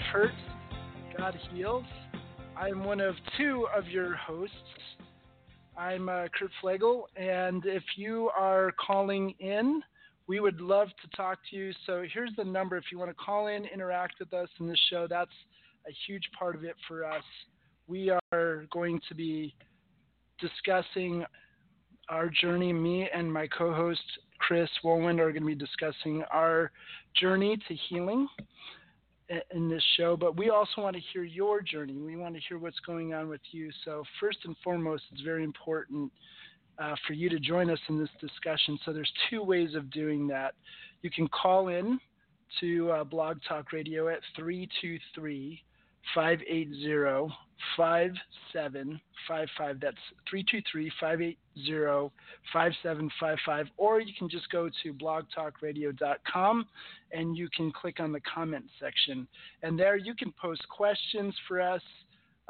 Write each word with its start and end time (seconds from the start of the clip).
to 0.00 0.06
Life 0.06 0.12
Hurts, 0.12 0.34
God 1.16 1.38
Heals. 1.52 1.84
I'm 2.56 2.84
one 2.84 3.00
of 3.00 3.14
two 3.36 3.66
of 3.76 3.88
your 3.88 4.14
hosts. 4.14 4.54
I'm 5.76 6.08
uh, 6.08 6.26
Kurt 6.38 6.50
Flegel, 6.60 7.08
and 7.16 7.64
if 7.64 7.82
you 7.96 8.30
are 8.36 8.72
calling 8.84 9.34
in, 9.40 9.82
we 10.26 10.40
would 10.40 10.60
love 10.60 10.88
to 11.02 11.16
talk 11.16 11.38
to 11.50 11.56
you. 11.56 11.72
So 11.86 12.04
here's 12.12 12.30
the 12.36 12.44
number 12.44 12.76
if 12.76 12.84
you 12.92 12.98
want 12.98 13.10
to 13.10 13.14
call 13.14 13.48
in, 13.48 13.64
interact 13.66 14.14
with 14.20 14.32
us 14.32 14.48
in 14.60 14.66
the 14.66 14.76
show. 14.90 15.06
That's 15.08 15.30
a 15.88 15.92
huge 16.06 16.24
part 16.38 16.54
of 16.54 16.64
it 16.64 16.76
for 16.86 17.04
us. 17.04 17.24
We 17.86 18.10
are 18.32 18.66
going 18.72 19.00
to 19.08 19.14
be 19.14 19.54
discussing 20.40 21.24
our 22.08 22.28
journey. 22.28 22.72
Me 22.72 23.08
and 23.12 23.32
my 23.32 23.46
co 23.46 23.72
host 23.72 24.02
Chris 24.38 24.70
Wolwind 24.84 25.18
are 25.18 25.32
going 25.32 25.42
to 25.42 25.46
be 25.46 25.54
discussing 25.54 26.22
our 26.32 26.70
journey 27.18 27.56
to 27.68 27.74
healing 27.88 28.28
in 29.52 29.68
this 29.68 29.82
show, 29.96 30.16
but 30.16 30.36
we 30.36 30.50
also 30.50 30.82
want 30.82 30.96
to 30.96 31.02
hear 31.12 31.22
your 31.22 31.60
journey. 31.60 31.96
We 31.96 32.16
want 32.16 32.34
to 32.34 32.40
hear 32.48 32.58
what's 32.58 32.80
going 32.80 33.14
on 33.14 33.28
with 33.28 33.40
you. 33.52 33.70
So, 33.84 34.02
first 34.18 34.38
and 34.44 34.56
foremost, 34.62 35.04
it's 35.12 35.22
very 35.22 35.44
important 35.44 36.10
uh, 36.78 36.94
for 37.06 37.12
you 37.12 37.28
to 37.28 37.38
join 37.38 37.70
us 37.70 37.78
in 37.88 37.98
this 37.98 38.08
discussion. 38.20 38.78
So, 38.84 38.92
there's 38.92 39.12
two 39.28 39.42
ways 39.42 39.74
of 39.74 39.90
doing 39.90 40.26
that. 40.28 40.54
You 41.02 41.10
can 41.10 41.28
call 41.28 41.68
in 41.68 41.98
to 42.60 42.90
uh, 42.90 43.04
Blog 43.04 43.38
Talk 43.48 43.72
Radio 43.72 44.08
at 44.08 44.20
323 44.36 45.62
580 46.14 47.32
5755. 47.76 49.80
That's 49.80 49.96
323 50.28 50.90
580 51.00 52.14
5755. 52.52 53.66
Or 53.76 54.00
you 54.00 54.12
can 54.18 54.28
just 54.28 54.50
go 54.50 54.68
to 54.82 54.94
blogtalkradio.com 54.94 56.66
and 57.12 57.36
you 57.36 57.48
can 57.54 57.72
click 57.72 58.00
on 58.00 58.12
the 58.12 58.20
comment 58.20 58.64
section. 58.80 59.26
And 59.62 59.78
there 59.78 59.96
you 59.96 60.14
can 60.14 60.32
post 60.40 60.66
questions 60.68 61.34
for 61.46 61.60
us 61.60 61.82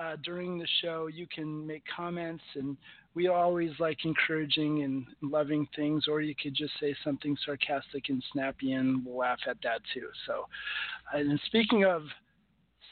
uh, 0.01 0.17
during 0.25 0.59
the 0.59 0.67
show. 0.81 1.09
You 1.09 1.27
can 1.33 1.67
make 1.67 1.83
comments, 1.95 2.43
and 2.55 2.77
we 3.15 3.28
always 3.28 3.71
like 3.78 3.98
encouraging 4.05 4.83
and 4.83 5.05
loving 5.23 5.69
things. 5.77 6.05
Or 6.09 6.23
you 6.23 6.34
could 6.41 6.55
just 6.55 6.73
say 6.81 6.95
something 7.05 7.37
sarcastic 7.45 8.09
and 8.09 8.23
snappy, 8.33 8.73
and 8.73 9.05
we'll 9.05 9.19
laugh 9.19 9.41
at 9.47 9.59
that 9.62 9.83
too. 9.93 10.09
So, 10.27 10.47
and 11.12 11.39
speaking 11.47 11.84
of 11.84 12.03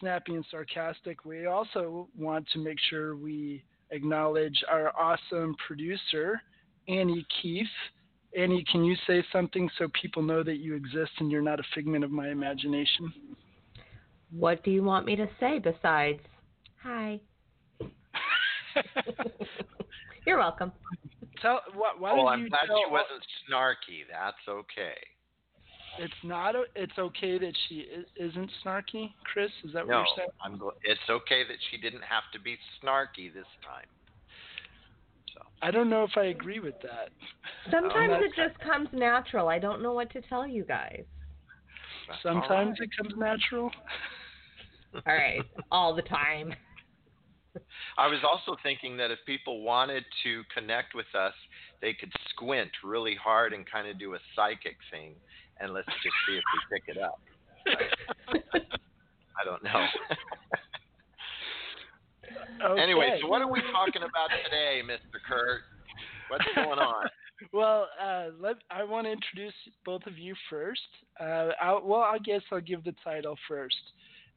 snappy 0.00 0.34
and 0.34 0.44
sarcastic, 0.50 1.24
we 1.24 1.46
also 1.46 2.08
want 2.16 2.46
to 2.52 2.58
make 2.58 2.78
sure 2.90 3.16
we 3.16 3.62
acknowledge 3.90 4.62
our 4.70 4.92
awesome 4.98 5.56
producer, 5.66 6.40
Annie 6.88 7.26
Keith. 7.40 7.66
Annie, 8.36 8.64
can 8.70 8.84
you 8.84 8.94
say 9.06 9.24
something 9.32 9.70
so 9.78 9.88
people 10.00 10.22
know 10.22 10.42
that 10.42 10.56
you 10.58 10.74
exist 10.74 11.12
and 11.18 11.30
you're 11.30 11.42
not 11.42 11.60
a 11.60 11.64
figment 11.74 12.04
of 12.04 12.10
my 12.10 12.28
imagination? 12.28 13.12
What 14.30 14.62
do 14.62 14.70
you 14.70 14.82
want 14.82 15.06
me 15.06 15.16
to 15.16 15.26
say 15.40 15.58
besides 15.58 16.20
hi? 16.82 17.20
you're 20.26 20.38
welcome. 20.38 20.72
Tell 21.40 21.60
what? 21.74 22.00
Why 22.00 22.12
oh, 22.12 22.16
did 22.16 22.26
I'm 22.26 22.42
you 22.42 22.50
glad 22.50 22.66
tell, 22.66 22.76
she 22.76 22.92
wasn't 22.92 23.22
snarky. 23.48 24.04
That's 24.10 24.36
okay. 24.48 24.98
It's 25.98 26.14
not. 26.22 26.54
It's 26.76 26.96
okay 26.98 27.38
that 27.38 27.52
she 27.68 27.86
isn't 28.16 28.50
snarky, 28.64 29.12
Chris. 29.24 29.50
Is 29.64 29.72
that 29.72 29.86
what 29.86 29.92
no, 29.92 29.98
you're 29.98 30.06
saying? 30.16 30.28
I'm. 30.44 30.60
It's 30.84 31.00
okay 31.10 31.42
that 31.48 31.56
she 31.70 31.76
didn't 31.78 32.02
have 32.02 32.24
to 32.32 32.40
be 32.40 32.56
snarky 32.82 33.32
this 33.32 33.46
time. 33.66 33.86
So. 35.34 35.42
I 35.60 35.70
don't 35.70 35.90
know 35.90 36.04
if 36.04 36.12
I 36.16 36.26
agree 36.26 36.60
with 36.60 36.80
that. 36.82 37.10
Sometimes 37.70 38.14
um, 38.14 38.22
it 38.22 38.32
just 38.36 38.58
comes 38.60 38.88
natural. 38.92 39.48
I 39.48 39.58
don't 39.58 39.82
know 39.82 39.92
what 39.92 40.10
to 40.12 40.20
tell 40.22 40.46
you 40.46 40.64
guys. 40.64 41.04
Sometimes 42.22 42.78
right. 42.80 42.88
it 42.88 42.90
comes 42.96 43.14
natural. 43.18 43.70
All 44.94 45.14
right, 45.14 45.42
all 45.70 45.94
the 45.94 46.02
time. 46.02 46.54
I 47.98 48.06
was 48.06 48.20
also 48.24 48.56
thinking 48.62 48.96
that 48.96 49.10
if 49.10 49.18
people 49.26 49.62
wanted 49.62 50.04
to 50.24 50.42
connect 50.54 50.94
with 50.94 51.06
us, 51.14 51.34
they 51.82 51.92
could 51.92 52.10
squint 52.30 52.70
really 52.82 53.14
hard 53.14 53.52
and 53.52 53.70
kind 53.70 53.86
of 53.86 53.98
do 53.98 54.14
a 54.14 54.18
psychic 54.34 54.76
thing 54.90 55.14
and 55.60 55.72
let's 55.72 55.86
just 55.86 56.14
see 56.26 56.36
if 56.36 56.44
we 56.52 56.78
pick 56.78 56.96
it 56.96 57.02
up. 57.02 57.20
I 59.38 59.44
don't 59.44 59.62
know. 59.62 59.86
okay. 62.72 62.82
Anyway, 62.82 63.18
so 63.20 63.28
what 63.28 63.42
are 63.42 63.50
we 63.50 63.60
talking 63.72 64.02
about 64.02 64.30
today, 64.44 64.82
Mr. 64.84 65.20
Kurt? 65.28 65.62
What's 66.28 66.44
going 66.54 66.78
on? 66.78 67.08
Well, 67.52 67.86
uh, 68.02 68.30
let, 68.40 68.56
I 68.68 68.82
want 68.82 69.06
to 69.06 69.12
introduce 69.12 69.54
both 69.84 70.04
of 70.06 70.18
you 70.18 70.34
first. 70.50 70.80
Uh, 71.20 71.50
well, 71.84 72.00
I 72.00 72.18
guess 72.18 72.42
I'll 72.50 72.60
give 72.60 72.82
the 72.82 72.94
title 73.04 73.36
first. 73.46 73.76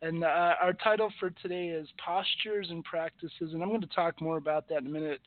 And 0.04 0.24
uh, 0.24 0.54
our 0.62 0.74
title 0.74 1.12
for 1.20 1.30
today 1.30 1.70
is 1.70 1.88
Postures 2.04 2.68
and 2.70 2.84
Practices, 2.84 3.54
and 3.54 3.62
I'm 3.62 3.70
going 3.70 3.82
to 3.82 3.88
talk 3.88 4.22
more 4.22 4.38
about 4.38 4.68
that 4.70 4.80
in 4.82 4.88
a 4.88 4.90
minute, 4.90 5.20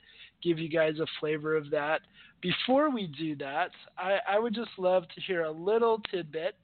give 0.45 0.59
you 0.59 0.69
guys 0.69 0.99
a 1.01 1.07
flavor 1.19 1.57
of 1.57 1.71
that. 1.71 2.03
Before 2.41 2.91
we 2.91 3.07
do 3.07 3.35
that, 3.37 3.71
I, 3.97 4.19
I 4.29 4.39
would 4.39 4.55
just 4.55 4.71
love 4.79 5.05
to 5.15 5.21
hear 5.23 5.45
a 5.45 5.51
little 5.51 6.01
tidbit. 6.11 6.57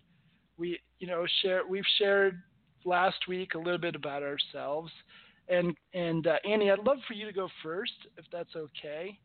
We, 0.58 0.78
you 0.98 1.06
know, 1.06 1.24
share 1.42 1.62
we've 1.66 1.84
shared 1.98 2.42
last 2.84 3.16
week 3.28 3.54
a 3.54 3.58
little 3.58 3.78
bit 3.78 3.96
about 3.96 4.22
ourselves, 4.22 4.92
and 5.48 5.74
and 5.94 6.26
uh, 6.26 6.36
Annie, 6.48 6.70
I'd 6.70 6.80
love 6.80 6.98
for 7.08 7.14
you 7.14 7.24
to 7.26 7.32
go 7.32 7.48
first, 7.62 7.92
if 8.18 8.26
that's 8.30 8.54
okay. 8.54 9.18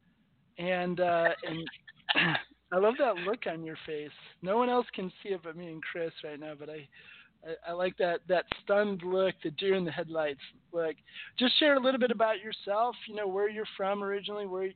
And 0.58 1.02
uh, 1.02 1.30
and 1.46 1.68
I 2.72 2.78
love 2.78 2.96
that 3.00 3.16
look 3.18 3.48
on 3.48 3.64
your 3.64 3.78
face. 3.86 4.10
No 4.42 4.58
one 4.58 4.70
else 4.70 4.88
can 4.96 5.12
see 5.22 5.30
it 5.30 5.42
but 5.44 5.58
me 5.58 5.68
and 5.68 5.84
Chris 5.84 6.12
right 6.24 6.40
now, 6.40 6.54
but 6.58 6.70
I 6.70 6.88
I, 7.46 7.72
I 7.72 7.74
like 7.74 7.98
that 7.98 8.22
that 8.28 8.46
stunned 8.64 9.02
look, 9.04 9.36
the 9.44 9.52
deer 9.52 9.76
in 9.76 9.86
the 9.86 9.92
headlights 9.92 10.40
look. 10.72 10.96
Just 11.38 11.58
share 11.60 11.76
a 11.76 11.80
little 11.80 12.00
bit 12.00 12.12
about 12.12 12.40
yourself. 12.42 12.96
You 13.08 13.16
know 13.16 13.28
where 13.28 13.50
you're 13.50 13.66
from 13.78 14.04
originally, 14.04 14.46
where 14.46 14.70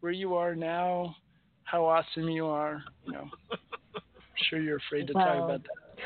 where 0.00 0.12
you 0.12 0.34
are 0.34 0.54
now, 0.54 1.16
how 1.64 1.84
awesome 1.84 2.28
you 2.28 2.46
are. 2.46 2.82
You 3.06 3.12
know, 3.12 3.28
I'm 3.52 4.02
sure 4.48 4.60
you're 4.60 4.78
afraid 4.78 5.06
to 5.08 5.12
well, 5.14 5.26
talk 5.26 5.44
about 5.44 5.62
that. 5.62 6.04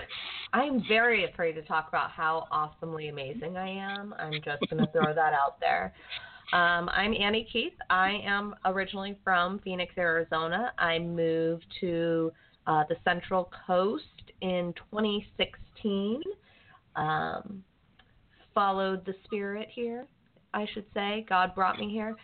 I'm 0.52 0.82
very 0.88 1.24
afraid 1.24 1.52
to 1.54 1.62
talk 1.62 1.88
about 1.88 2.10
how 2.10 2.46
awesomely 2.50 3.08
amazing 3.08 3.56
I 3.56 3.68
am. 3.68 4.14
I'm 4.18 4.32
just 4.32 4.70
going 4.70 4.82
to 4.82 4.90
throw 4.92 5.12
that 5.14 5.34
out 5.34 5.60
there. 5.60 5.92
Um, 6.52 6.88
I'm 6.88 7.12
Annie 7.12 7.46
Keith. 7.52 7.74
I 7.90 8.22
am 8.24 8.54
originally 8.64 9.18
from 9.22 9.58
Phoenix, 9.58 9.92
Arizona. 9.98 10.72
I 10.78 10.98
moved 10.98 11.66
to 11.80 12.32
uh, 12.66 12.84
the 12.88 12.96
Central 13.04 13.50
Coast 13.66 14.04
in 14.40 14.72
2016. 14.90 15.67
Um, 16.96 17.62
followed 18.54 19.04
the 19.04 19.14
spirit 19.24 19.68
here, 19.70 20.06
I 20.52 20.66
should 20.72 20.86
say. 20.94 21.24
God 21.28 21.54
brought 21.54 21.78
me 21.78 21.90
here. 21.90 22.16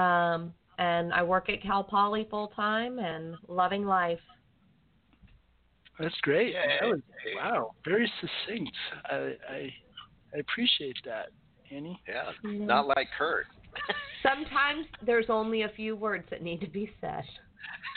Um, 0.00 0.52
and 0.78 1.12
I 1.12 1.22
work 1.22 1.48
at 1.48 1.62
Cal 1.62 1.84
Poly 1.84 2.26
full 2.30 2.48
time 2.48 2.98
and 2.98 3.36
loving 3.48 3.84
life. 3.84 4.18
That's 5.98 6.18
great. 6.22 6.54
That 6.54 6.88
was, 6.88 7.00
wow, 7.36 7.72
very 7.84 8.10
succinct. 8.20 8.72
I, 9.04 9.14
I, 9.48 9.74
I 10.34 10.38
appreciate 10.38 10.96
that, 11.04 11.26
Annie. 11.70 12.00
Yeah, 12.08 12.32
mm-hmm. 12.44 12.66
not 12.66 12.86
like 12.86 13.08
Kurt. 13.16 13.46
Sometimes 14.22 14.86
there's 15.04 15.26
only 15.28 15.62
a 15.62 15.68
few 15.70 15.96
words 15.96 16.24
that 16.30 16.42
need 16.42 16.60
to 16.60 16.68
be 16.68 16.90
said. 17.00 17.24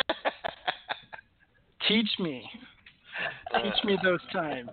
Teach 1.88 2.10
me. 2.20 2.50
Teach 3.64 3.84
me 3.84 3.98
those 4.04 4.20
times. 4.32 4.70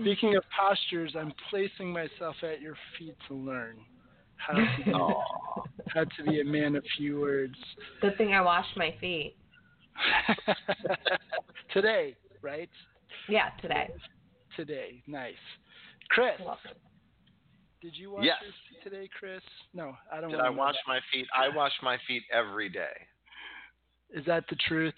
speaking 0.00 0.36
of 0.36 0.44
postures, 0.58 1.14
I'm 1.18 1.32
placing 1.50 1.92
myself 1.92 2.36
at 2.42 2.60
your 2.60 2.76
feet 2.98 3.16
to 3.28 3.34
learn 3.34 3.76
how 4.36 4.54
to 4.54 4.66
be, 4.84 4.92
how 5.88 6.04
to 6.04 6.24
be 6.30 6.40
a 6.40 6.44
man 6.44 6.76
of 6.76 6.84
few 6.96 7.20
words. 7.20 7.54
Good 8.00 8.16
thing 8.18 8.34
I 8.34 8.40
washed 8.40 8.76
my 8.76 8.94
feet. 9.00 9.36
today, 11.72 12.16
right? 12.42 12.70
Yeah, 13.28 13.50
today. 13.60 13.90
Today, 14.56 15.02
nice. 15.06 15.34
Chris, 16.10 16.34
did 17.80 17.94
you 17.96 18.12
wash 18.12 18.24
yes. 18.24 18.36
your 18.42 18.52
feet 18.52 18.90
today, 18.90 19.08
Chris? 19.18 19.42
No, 19.72 19.94
I 20.12 20.20
don't. 20.20 20.30
Did 20.30 20.40
I 20.40 20.50
wash 20.50 20.76
my 20.86 21.00
feet? 21.12 21.26
I 21.36 21.54
wash 21.54 21.72
my 21.82 21.98
feet 22.06 22.22
every 22.32 22.68
day. 22.68 22.92
Is 24.12 24.24
that 24.26 24.44
the 24.48 24.56
truth? 24.68 24.94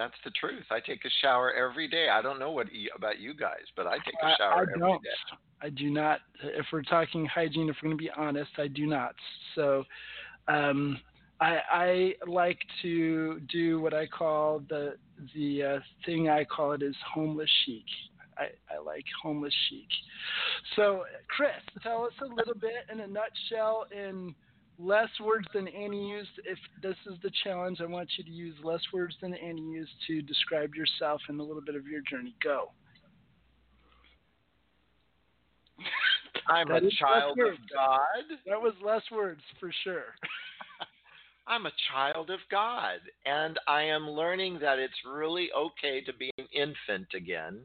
That's 0.00 0.14
the 0.24 0.30
truth. 0.30 0.64
I 0.70 0.80
take 0.80 1.04
a 1.04 1.10
shower 1.20 1.52
every 1.52 1.86
day. 1.86 2.08
I 2.10 2.22
don't 2.22 2.38
know 2.38 2.52
what 2.52 2.68
about 2.96 3.20
you 3.20 3.34
guys, 3.34 3.66
but 3.76 3.86
I 3.86 3.96
take 3.98 4.14
a 4.22 4.34
shower 4.38 4.54
I, 4.54 4.58
I 4.60 4.62
every 4.62 4.78
don't. 4.78 5.02
day. 5.02 5.10
I 5.60 5.68
do 5.68 5.90
not. 5.90 6.20
If 6.42 6.64
we're 6.72 6.80
talking 6.80 7.26
hygiene, 7.26 7.68
if 7.68 7.76
we're 7.82 7.90
going 7.90 7.98
to 7.98 8.02
be 8.02 8.10
honest, 8.16 8.50
I 8.56 8.68
do 8.68 8.86
not. 8.86 9.14
So, 9.54 9.84
um, 10.48 10.98
I, 11.38 11.58
I 11.70 12.14
like 12.26 12.60
to 12.80 13.40
do 13.52 13.82
what 13.82 13.92
I 13.92 14.06
call 14.06 14.62
the 14.70 14.94
the 15.34 15.62
uh, 15.62 15.78
thing 16.06 16.30
I 16.30 16.44
call 16.44 16.72
it 16.72 16.82
is 16.82 16.96
homeless 17.12 17.50
chic. 17.66 17.84
I, 18.38 18.44
I 18.74 18.82
like 18.82 19.04
homeless 19.22 19.52
chic. 19.68 19.86
So, 20.76 21.04
Chris, 21.28 21.50
tell 21.82 22.06
us 22.06 22.12
a 22.22 22.34
little 22.34 22.54
bit 22.54 22.86
in 22.90 23.00
a 23.00 23.06
nutshell 23.06 23.84
in 23.92 24.34
less 24.80 25.08
words 25.22 25.46
than 25.52 25.68
Annie 25.68 26.10
used. 26.10 26.30
If 26.44 26.58
this 26.82 26.96
is 27.06 27.18
the 27.22 27.30
challenge, 27.44 27.80
I 27.80 27.86
want 27.86 28.08
you 28.16 28.24
to 28.24 28.30
use 28.30 28.54
less 28.62 28.80
words 28.92 29.14
than 29.20 29.34
Annie 29.34 29.62
used 29.62 29.92
to 30.06 30.22
describe 30.22 30.74
yourself 30.74 31.20
and 31.28 31.38
a 31.40 31.42
little 31.42 31.62
bit 31.62 31.74
of 31.74 31.86
your 31.86 32.00
journey. 32.10 32.34
Go. 32.42 32.72
I'm 36.48 36.68
That 36.68 36.82
a 36.82 36.90
child 36.98 37.38
of. 37.38 37.54
God. 37.72 38.36
That 38.46 38.60
was 38.60 38.74
less 38.84 39.02
words 39.12 39.42
for 39.58 39.70
sure. 39.84 40.14
I'm 41.46 41.66
a 41.66 41.72
child 41.92 42.30
of 42.30 42.38
God, 42.50 42.98
and 43.26 43.58
I 43.66 43.82
am 43.82 44.08
learning 44.08 44.58
that 44.60 44.78
it's 44.78 44.94
really 45.10 45.48
okay 45.56 46.00
to 46.02 46.12
be 46.12 46.30
an 46.38 46.46
infant 46.52 47.08
again 47.14 47.60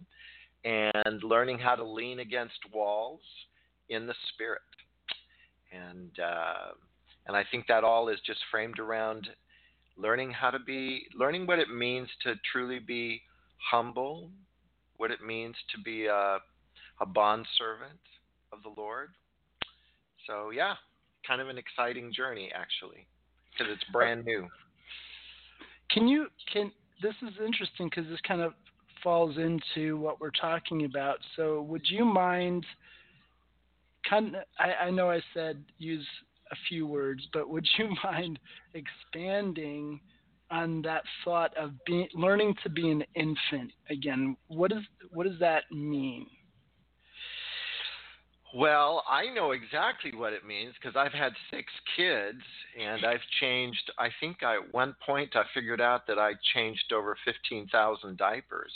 and 0.63 1.23
learning 1.23 1.59
how 1.59 1.75
to 1.75 1.83
lean 1.83 2.19
against 2.19 2.57
walls 2.73 3.21
in 3.89 4.07
the 4.07 4.15
spirit. 4.33 4.61
And 5.71 6.11
uh, 6.19 6.71
and 7.27 7.35
I 7.35 7.43
think 7.51 7.65
that 7.67 7.83
all 7.83 8.09
is 8.09 8.19
just 8.25 8.39
framed 8.51 8.79
around 8.79 9.27
learning 9.97 10.31
how 10.31 10.51
to 10.51 10.59
be 10.59 11.07
learning 11.17 11.47
what 11.47 11.59
it 11.59 11.69
means 11.69 12.07
to 12.23 12.35
truly 12.51 12.79
be 12.79 13.21
humble, 13.71 14.29
what 14.97 15.11
it 15.11 15.21
means 15.25 15.55
to 15.75 15.81
be 15.81 16.05
a 16.05 16.37
a 17.01 17.05
bond 17.05 17.45
servant 17.57 17.99
of 18.53 18.59
the 18.63 18.81
Lord. 18.81 19.09
So 20.27 20.51
yeah, 20.51 20.75
kind 21.27 21.41
of 21.41 21.49
an 21.49 21.57
exciting 21.57 22.13
journey 22.13 22.51
actually 22.53 23.07
because 23.51 23.71
it's 23.73 23.83
brand 23.91 24.25
new. 24.25 24.47
Can 25.89 26.07
you 26.07 26.27
can 26.51 26.71
this 27.01 27.15
is 27.21 27.33
interesting 27.45 27.89
because 27.89 28.09
this 28.09 28.19
kind 28.27 28.41
of 28.41 28.53
falls 29.03 29.37
into 29.37 29.97
what 29.97 30.19
we're 30.19 30.31
talking 30.31 30.85
about. 30.85 31.17
So 31.35 31.61
would 31.63 31.83
you 31.87 32.05
mind 32.05 32.65
kind 34.09 34.35
of, 34.35 34.43
I, 34.59 34.85
I 34.85 34.91
know 34.91 35.09
I 35.11 35.21
said 35.33 35.63
use 35.77 36.05
a 36.51 36.55
few 36.69 36.87
words, 36.87 37.27
but 37.33 37.49
would 37.49 37.67
you 37.77 37.89
mind 38.03 38.39
expanding 38.73 39.99
on 40.51 40.81
that 40.83 41.03
thought 41.23 41.55
of 41.57 41.71
being 41.85 42.07
learning 42.13 42.55
to 42.63 42.69
be 42.69 42.91
an 42.91 43.03
infant 43.15 43.71
again? 43.89 44.37
What 44.47 44.71
is 44.71 44.83
what 45.11 45.25
does 45.25 45.39
that 45.39 45.63
mean? 45.71 46.27
Well, 48.55 49.03
I 49.09 49.33
know 49.33 49.51
exactly 49.51 50.13
what 50.15 50.31
it 50.31 50.45
means 50.45 50.75
because 50.79 50.95
I've 50.95 51.11
had 51.11 51.33
six 51.51 51.65
kids 51.97 52.41
and 52.81 53.05
I've 53.05 53.19
changed. 53.41 53.91
I 53.99 54.07
think 54.21 54.43
I, 54.43 54.55
at 54.55 54.73
one 54.73 54.95
point 55.05 55.35
I 55.35 55.43
figured 55.53 55.81
out 55.81 56.07
that 56.07 56.17
I 56.17 56.33
changed 56.53 56.93
over 56.93 57.17
15,000 57.25 58.17
diapers 58.17 58.71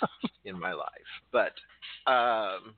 in 0.46 0.58
my 0.58 0.72
life. 0.72 0.88
But 1.32 1.52
um, 2.10 2.74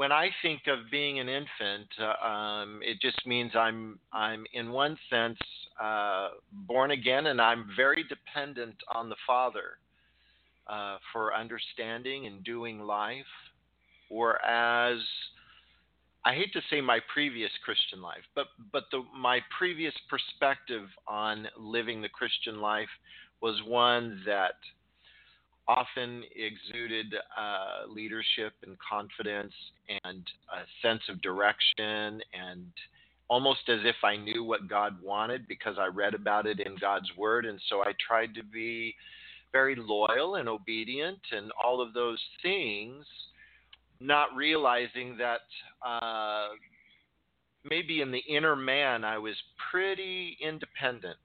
when 0.00 0.12
I 0.12 0.30
think 0.40 0.62
of 0.66 0.90
being 0.90 1.18
an 1.18 1.28
infant, 1.28 1.88
uh, 2.00 2.26
um, 2.26 2.80
it 2.82 3.02
just 3.02 3.26
means 3.26 3.52
I'm 3.54 3.98
I'm 4.14 4.46
in 4.54 4.72
one 4.72 4.96
sense 5.10 5.36
uh, 5.78 6.28
born 6.66 6.92
again, 6.92 7.26
and 7.26 7.38
I'm 7.38 7.66
very 7.76 8.02
dependent 8.04 8.76
on 8.94 9.10
the 9.10 9.16
Father 9.26 9.76
uh, 10.66 10.96
for 11.12 11.34
understanding 11.34 12.24
and 12.24 12.42
doing 12.42 12.80
life. 12.80 13.32
Whereas 14.08 15.00
I 16.24 16.32
hate 16.32 16.54
to 16.54 16.62
say 16.70 16.80
my 16.80 17.00
previous 17.12 17.50
Christian 17.62 18.00
life, 18.00 18.24
but 18.34 18.46
but 18.72 18.84
the 18.90 19.02
my 19.14 19.40
previous 19.58 19.94
perspective 20.08 20.88
on 21.08 21.46
living 21.58 22.00
the 22.00 22.08
Christian 22.08 22.62
life 22.62 22.88
was 23.42 23.60
one 23.66 24.22
that 24.24 24.54
often 25.70 26.24
exuded 26.34 27.14
uh, 27.38 27.88
leadership 27.88 28.52
and 28.66 28.76
confidence 28.78 29.52
and 30.04 30.24
a 30.52 30.86
sense 30.86 31.02
of 31.08 31.22
direction 31.22 32.20
and 32.34 32.66
almost 33.28 33.60
as 33.68 33.78
if 33.84 33.94
I 34.02 34.16
knew 34.16 34.42
what 34.42 34.68
God 34.68 35.00
wanted 35.00 35.46
because 35.46 35.76
I 35.78 35.86
read 35.86 36.14
about 36.14 36.46
it 36.46 36.58
in 36.58 36.74
God's 36.80 37.08
Word, 37.16 37.46
and 37.46 37.60
so 37.68 37.82
I 37.82 37.92
tried 38.04 38.34
to 38.34 38.42
be 38.42 38.94
very 39.52 39.76
loyal 39.76 40.36
and 40.36 40.48
obedient 40.48 41.20
and 41.30 41.52
all 41.62 41.80
of 41.80 41.94
those 41.94 42.20
things 42.42 43.04
not 44.00 44.34
realizing 44.34 45.16
that 45.18 45.42
uh, 45.86 46.48
maybe 47.68 48.00
in 48.00 48.10
the 48.10 48.22
inner 48.28 48.56
man 48.56 49.04
I 49.04 49.18
was 49.18 49.36
pretty 49.70 50.36
independent, 50.40 51.18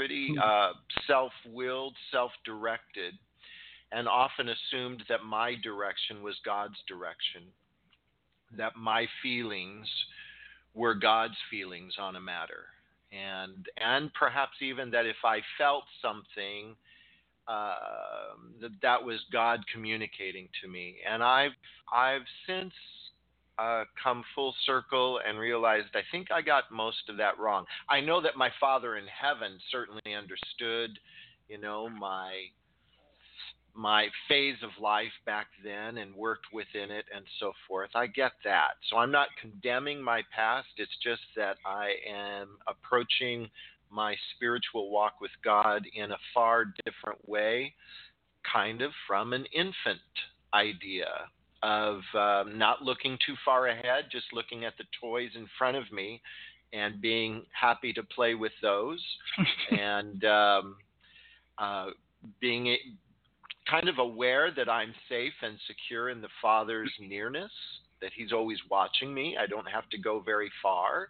pretty 0.00 0.34
uh, 0.42 0.70
self 1.06 1.30
willed, 1.52 1.94
self 2.10 2.30
directed, 2.46 3.12
and 3.92 4.08
often 4.08 4.48
assumed 4.48 5.02
that 5.10 5.24
my 5.24 5.56
direction 5.62 6.22
was 6.22 6.36
God's 6.42 6.78
direction, 6.88 7.42
that 8.56 8.72
my 8.76 9.06
feelings 9.22 9.86
were 10.72 10.94
God's 10.94 11.34
feelings 11.50 11.92
on 12.00 12.16
a 12.16 12.20
matter. 12.20 12.64
And, 13.12 13.66
and 13.76 14.10
perhaps 14.14 14.54
even 14.62 14.90
that 14.92 15.04
if 15.04 15.16
I 15.22 15.40
felt 15.58 15.84
something, 16.00 16.74
uh, 17.46 17.74
that 18.62 18.70
that 18.80 19.04
was 19.04 19.20
God 19.30 19.60
communicating 19.70 20.48
to 20.62 20.68
me, 20.68 20.96
and 21.06 21.22
I've 21.22 21.50
I've 21.92 22.22
since 22.46 22.72
uh, 23.60 23.84
come 24.02 24.24
full 24.34 24.54
circle 24.64 25.20
and 25.26 25.38
realized 25.38 25.88
I 25.94 26.02
think 26.10 26.30
I 26.32 26.40
got 26.40 26.64
most 26.72 27.08
of 27.08 27.16
that 27.18 27.38
wrong. 27.38 27.64
I 27.88 28.00
know 28.00 28.20
that 28.22 28.36
my 28.36 28.50
Father 28.58 28.96
in 28.96 29.04
heaven 29.06 29.58
certainly 29.70 30.14
understood, 30.16 30.98
you 31.48 31.58
know, 31.58 31.88
my 31.88 32.32
my 33.72 34.08
phase 34.28 34.56
of 34.64 34.70
life 34.82 35.12
back 35.26 35.46
then 35.62 35.98
and 35.98 36.14
worked 36.14 36.46
within 36.52 36.90
it 36.90 37.04
and 37.14 37.24
so 37.38 37.52
forth. 37.68 37.90
I 37.94 38.08
get 38.08 38.32
that. 38.44 38.72
So 38.88 38.96
I'm 38.96 39.12
not 39.12 39.28
condemning 39.40 40.02
my 40.02 40.22
past. 40.34 40.68
It's 40.76 40.96
just 41.02 41.22
that 41.36 41.56
I 41.64 41.92
am 42.08 42.58
approaching 42.66 43.48
my 43.88 44.16
spiritual 44.34 44.90
walk 44.90 45.20
with 45.20 45.30
God 45.44 45.82
in 45.94 46.10
a 46.10 46.18
far 46.34 46.64
different 46.84 47.26
way, 47.28 47.72
kind 48.50 48.82
of 48.82 48.90
from 49.06 49.32
an 49.32 49.46
infant 49.54 50.00
idea 50.52 51.30
of 51.62 52.00
um, 52.14 52.58
not 52.58 52.82
looking 52.82 53.18
too 53.24 53.34
far 53.44 53.68
ahead, 53.68 54.04
just 54.10 54.26
looking 54.32 54.64
at 54.64 54.74
the 54.78 54.84
toys 55.00 55.30
in 55.34 55.46
front 55.58 55.76
of 55.76 55.90
me 55.92 56.20
and 56.72 57.00
being 57.00 57.42
happy 57.58 57.92
to 57.92 58.02
play 58.02 58.34
with 58.34 58.52
those 58.62 59.04
and 59.70 60.24
um, 60.24 60.76
uh, 61.58 61.86
being 62.40 62.68
a, 62.68 62.78
kind 63.68 63.88
of 63.88 63.98
aware 63.98 64.50
that 64.50 64.68
I'm 64.68 64.94
safe 65.08 65.32
and 65.42 65.56
secure 65.66 66.10
in 66.10 66.20
the 66.20 66.28
Father's 66.40 66.92
nearness, 67.00 67.52
that 68.00 68.10
He's 68.14 68.32
always 68.32 68.58
watching 68.70 69.12
me. 69.12 69.36
I 69.38 69.46
don't 69.46 69.68
have 69.68 69.88
to 69.90 69.98
go 69.98 70.20
very 70.20 70.50
far 70.62 71.08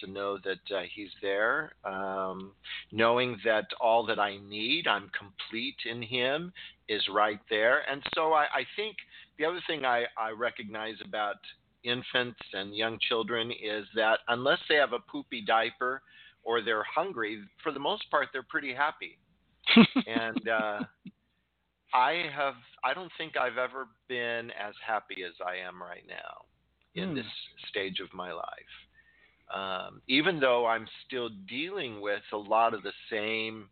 to 0.00 0.10
know 0.10 0.38
that 0.44 0.76
uh, 0.76 0.82
He's 0.94 1.10
there, 1.20 1.72
um, 1.84 2.52
knowing 2.92 3.38
that 3.44 3.66
all 3.80 4.06
that 4.06 4.18
I 4.18 4.38
need, 4.48 4.86
I'm 4.86 5.10
complete 5.18 5.76
in 5.90 6.02
Him, 6.02 6.52
is 6.88 7.02
right 7.12 7.40
there. 7.50 7.82
And 7.90 8.02
so 8.14 8.32
I, 8.32 8.44
I 8.44 8.66
think 8.76 8.96
the 9.38 9.44
other 9.44 9.60
thing 9.66 9.84
I, 9.84 10.04
I 10.16 10.30
recognize 10.30 10.96
about 11.04 11.36
infants 11.84 12.40
and 12.52 12.74
young 12.74 12.98
children 13.08 13.50
is 13.50 13.86
that 13.94 14.20
unless 14.28 14.58
they 14.68 14.74
have 14.76 14.92
a 14.92 14.98
poopy 14.98 15.42
diaper 15.46 16.02
or 16.42 16.62
they're 16.62 16.84
hungry, 16.84 17.42
for 17.62 17.72
the 17.72 17.78
most 17.78 18.10
part, 18.10 18.28
they're 18.32 18.42
pretty 18.42 18.74
happy. 18.74 19.18
and 20.06 20.48
uh, 20.48 20.84
I 21.94 22.24
have, 22.34 22.54
I 22.84 22.94
don't 22.94 23.12
think 23.18 23.36
I've 23.36 23.58
ever 23.58 23.88
been 24.08 24.50
as 24.50 24.74
happy 24.86 25.22
as 25.26 25.34
I 25.44 25.56
am 25.56 25.80
right 25.82 26.04
now 26.08 26.44
in 26.94 27.10
Hmm. 27.10 27.16
this 27.16 27.26
stage 27.70 28.00
of 28.00 28.12
my 28.14 28.32
life 28.32 28.44
um, 29.54 30.02
even 30.08 30.40
though 30.40 30.66
I'm 30.66 30.86
still 31.06 31.30
dealing 31.48 32.00
with 32.00 32.22
a 32.32 32.36
lot 32.36 32.74
of 32.74 32.82
the 32.82 32.92
same 33.10 33.68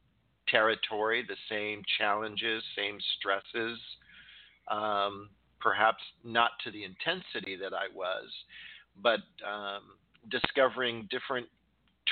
territory, 0.49 1.25
the 1.26 1.37
same 1.50 1.82
challenges, 1.99 2.62
same 2.76 2.99
stresses, 3.18 3.78
um, 4.70 5.28
perhaps 5.61 6.03
not 6.25 6.51
to 6.65 6.71
the 6.71 6.85
intensity 6.85 7.57
that 7.57 7.73
I 7.73 7.95
was, 7.95 8.31
but 9.03 9.21
um, 9.47 9.83
discovering 10.31 11.09
different 11.11 11.47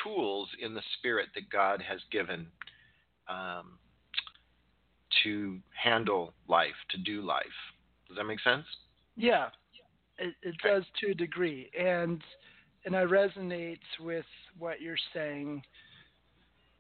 tools 0.03 0.49
in 0.61 0.75
the 0.75 0.83
spirit 0.99 1.29
that 1.35 1.49
God 1.51 1.83
has 1.87 2.01
given 2.11 2.47
um, 3.29 3.79
to 5.23 5.59
handle 5.81 6.33
life, 6.49 6.75
to 6.91 6.99
do 6.99 7.23
life. 7.23 7.45
Does 8.09 8.17
that 8.17 8.25
make 8.25 8.41
sense? 8.41 8.65
Yeah, 9.17 9.49
it, 10.19 10.35
it 10.43 10.55
Okay. 10.61 10.75
does 10.75 10.85
to 11.01 11.11
a 11.13 11.15
degree, 11.15 11.71
and 11.79 12.23
and 12.85 12.95
I 12.95 13.05
resonate 13.05 13.79
with 13.99 14.27
what 14.59 14.83
you're 14.83 14.97
saying 15.15 15.63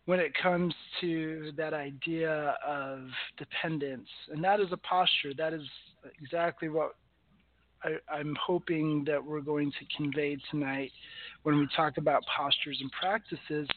when 0.05 0.21
it 0.21 0.33
comes 0.35 0.75
to 1.01 1.53
that 1.57 1.73
idea 1.73 2.57
of 2.67 3.09
dependence, 3.39 4.09
and 4.31 4.45
that 4.45 4.61
is 4.61 4.69
a 4.71 4.77
posture. 4.77 5.33
That 5.37 5.55
is 5.55 5.63
exactly 6.21 6.69
what 6.69 6.93
I, 7.83 7.97
I'm 8.13 8.37
hoping 8.43 9.05
that 9.07 9.25
we're 9.25 9.41
going 9.41 9.71
to 9.73 9.97
convey 9.97 10.37
tonight 10.51 10.91
when 11.43 11.59
we 11.59 11.69
talk 11.77 11.99
about 11.99 12.23
postures 12.37 12.79
and 12.81 12.91
practices 12.93 13.69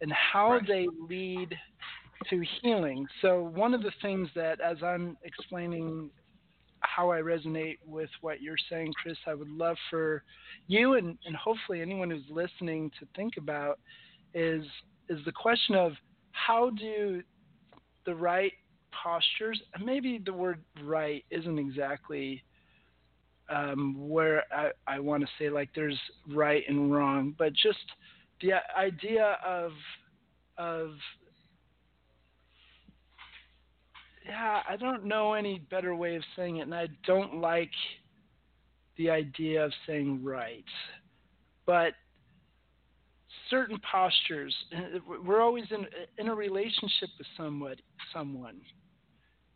and 0.00 0.12
how 0.12 0.52
Right. 0.52 0.66
they 0.66 0.88
lead 1.08 1.56
to 2.30 2.44
healing. 2.60 3.06
So 3.22 3.52
one 3.54 3.74
of 3.74 3.82
the 3.82 3.92
things 4.02 4.28
that, 4.34 4.60
as 4.60 4.82
I'm 4.82 5.16
explaining 5.22 6.10
how 6.86 7.10
I 7.10 7.18
resonate 7.20 7.78
with 7.86 8.10
what 8.20 8.42
you're 8.42 8.56
saying, 8.70 8.92
Chris. 9.02 9.16
I 9.26 9.34
would 9.34 9.48
love 9.48 9.76
for 9.90 10.22
you 10.66 10.94
and, 10.94 11.18
and 11.24 11.34
hopefully 11.36 11.80
anyone 11.80 12.10
who's 12.10 12.24
listening 12.30 12.90
to 13.00 13.06
think 13.16 13.34
about 13.36 13.78
is 14.34 14.64
is 15.08 15.18
the 15.24 15.32
question 15.32 15.74
of 15.74 15.92
how 16.32 16.70
do 16.70 17.22
the 18.06 18.14
right 18.14 18.52
postures, 19.02 19.60
maybe 19.82 20.20
the 20.24 20.32
word 20.32 20.60
right 20.82 21.24
isn't 21.30 21.58
exactly 21.58 22.42
um, 23.48 24.08
where 24.08 24.44
I, 24.52 24.70
I 24.86 25.00
want 25.00 25.22
to 25.22 25.28
say 25.38 25.50
like 25.50 25.70
there's 25.74 25.98
right 26.28 26.62
and 26.68 26.92
wrong, 26.92 27.34
but 27.38 27.52
just 27.52 27.78
the 28.40 28.52
idea 28.76 29.36
of 29.44 29.72
of 30.56 30.90
yeah, 34.26 34.62
I 34.68 34.76
don't 34.76 35.04
know 35.04 35.34
any 35.34 35.58
better 35.70 35.94
way 35.94 36.16
of 36.16 36.22
saying 36.34 36.58
it, 36.58 36.62
and 36.62 36.74
I 36.74 36.88
don't 37.06 37.36
like 37.40 37.70
the 38.96 39.10
idea 39.10 39.64
of 39.64 39.72
saying 39.86 40.24
right, 40.24 40.64
but 41.66 41.92
certain 43.50 43.78
postures. 43.90 44.54
We're 45.24 45.42
always 45.42 45.64
in 45.70 45.86
in 46.18 46.28
a 46.28 46.34
relationship 46.34 47.10
with 47.18 47.26
somebody, 47.36 47.82
someone, 48.12 48.60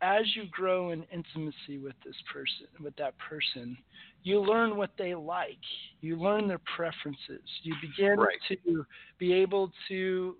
as 0.01 0.23
you 0.35 0.43
grow 0.51 0.91
in 0.91 1.03
intimacy 1.11 1.77
with 1.77 1.95
this 2.05 2.15
person, 2.31 2.67
with 2.81 2.95
that 2.97 3.13
person, 3.17 3.77
you 4.23 4.39
learn 4.39 4.77
what 4.77 4.91
they 4.97 5.13
like. 5.13 5.57
You 6.01 6.15
learn 6.15 6.47
their 6.47 6.61
preferences. 6.75 7.41
You 7.63 7.75
begin 7.81 8.19
right. 8.19 8.37
to 8.47 8.85
be 9.17 9.33
able 9.33 9.71
to, 9.89 10.35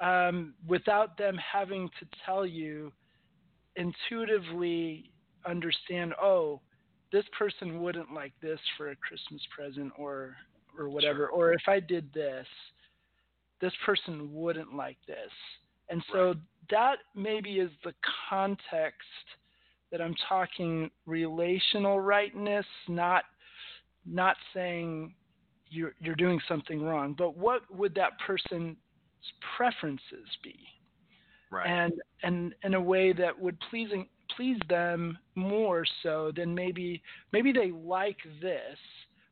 um, 0.00 0.54
without 0.66 1.16
them 1.18 1.36
having 1.36 1.88
to 2.00 2.06
tell 2.24 2.46
you, 2.46 2.92
intuitively 3.76 5.10
understand. 5.46 6.14
Oh, 6.20 6.60
this 7.12 7.24
person 7.36 7.82
wouldn't 7.82 8.12
like 8.12 8.32
this 8.40 8.60
for 8.76 8.90
a 8.90 8.96
Christmas 8.96 9.42
present, 9.54 9.92
or 9.98 10.36
or 10.78 10.88
whatever. 10.88 11.28
Sure. 11.30 11.50
Or 11.50 11.52
if 11.52 11.62
I 11.68 11.80
did 11.80 12.12
this, 12.12 12.46
this 13.60 13.72
person 13.84 14.32
wouldn't 14.32 14.74
like 14.74 14.98
this. 15.06 15.30
And 15.92 16.02
so 16.10 16.26
right. 16.28 16.36
that 16.70 16.96
maybe 17.14 17.60
is 17.60 17.70
the 17.84 17.92
context 18.30 19.06
that 19.90 20.00
I'm 20.00 20.14
talking 20.26 20.90
relational 21.04 22.00
rightness, 22.00 22.64
not 22.88 23.24
not 24.06 24.36
saying 24.54 25.14
you're 25.68 25.94
you're 26.00 26.14
doing 26.14 26.40
something 26.48 26.82
wrong, 26.82 27.14
but 27.16 27.36
what 27.36 27.62
would 27.70 27.94
that 27.96 28.12
person's 28.26 28.76
preferences 29.56 30.26
be? 30.42 30.56
Right. 31.50 31.66
And 31.66 31.92
and 32.22 32.54
in 32.64 32.72
a 32.72 32.80
way 32.80 33.12
that 33.12 33.38
would 33.38 33.58
pleasing 33.68 34.08
please 34.34 34.58
them 34.70 35.18
more 35.34 35.84
so 36.02 36.32
than 36.34 36.54
maybe 36.54 37.02
maybe 37.32 37.52
they 37.52 37.70
like 37.70 38.16
this, 38.40 38.78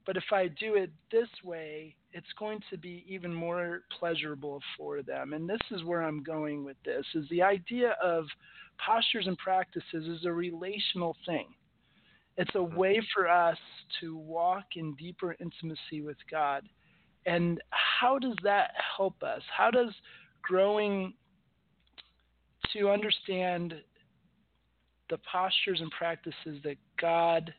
but 0.05 0.19
if 0.19 0.25
I 0.31 0.49
do 0.49 0.75
it 0.75 0.91
this 1.11 1.29
way, 1.43 1.97
it's 2.13 2.33
going 2.39 2.61
to 2.71 2.79
be 2.79 3.05
even 3.09 3.33
more 3.33 3.83
pleasurable 3.99 4.61
for 4.77 5.03
them. 5.03 5.33
And 5.33 5.49
this 5.49 5.61
is 5.71 5.85
where 5.85 6.03
I'm 6.03 6.23
going 6.23 6.65
with 6.65 6.77
this 6.85 7.05
is 7.15 7.29
the 7.31 7.43
idea 7.43 7.97
of 8.03 8.27
postures 8.85 9.27
and 9.27 9.39
practices 9.39 10.07
is 10.07 10.25
a 10.25 10.33
relational 10.33 11.17
thing. 11.27 11.47
It's 12.37 12.55
a 12.55 12.59
Mm-hmm. 12.59 12.77
way 12.77 13.01
for 13.15 13.29
us 13.29 13.59
to 14.01 14.17
walk 14.17 14.65
in 14.77 14.95
deeper 14.95 15.37
intimacy 15.41 16.01
with 16.03 16.17
God. 16.31 16.69
And 17.27 17.61
how 17.71 18.19
does 18.19 18.37
that 18.43 18.73
help 18.97 19.23
us? 19.23 19.43
How 19.57 19.71
does 19.71 19.93
growing 20.43 21.15
to 22.73 22.91
understand 22.91 23.75
the 25.11 25.19
postures 25.31 25.81
and 25.81 25.91
practices 25.91 26.63
that 26.65 26.77
God 27.01 27.53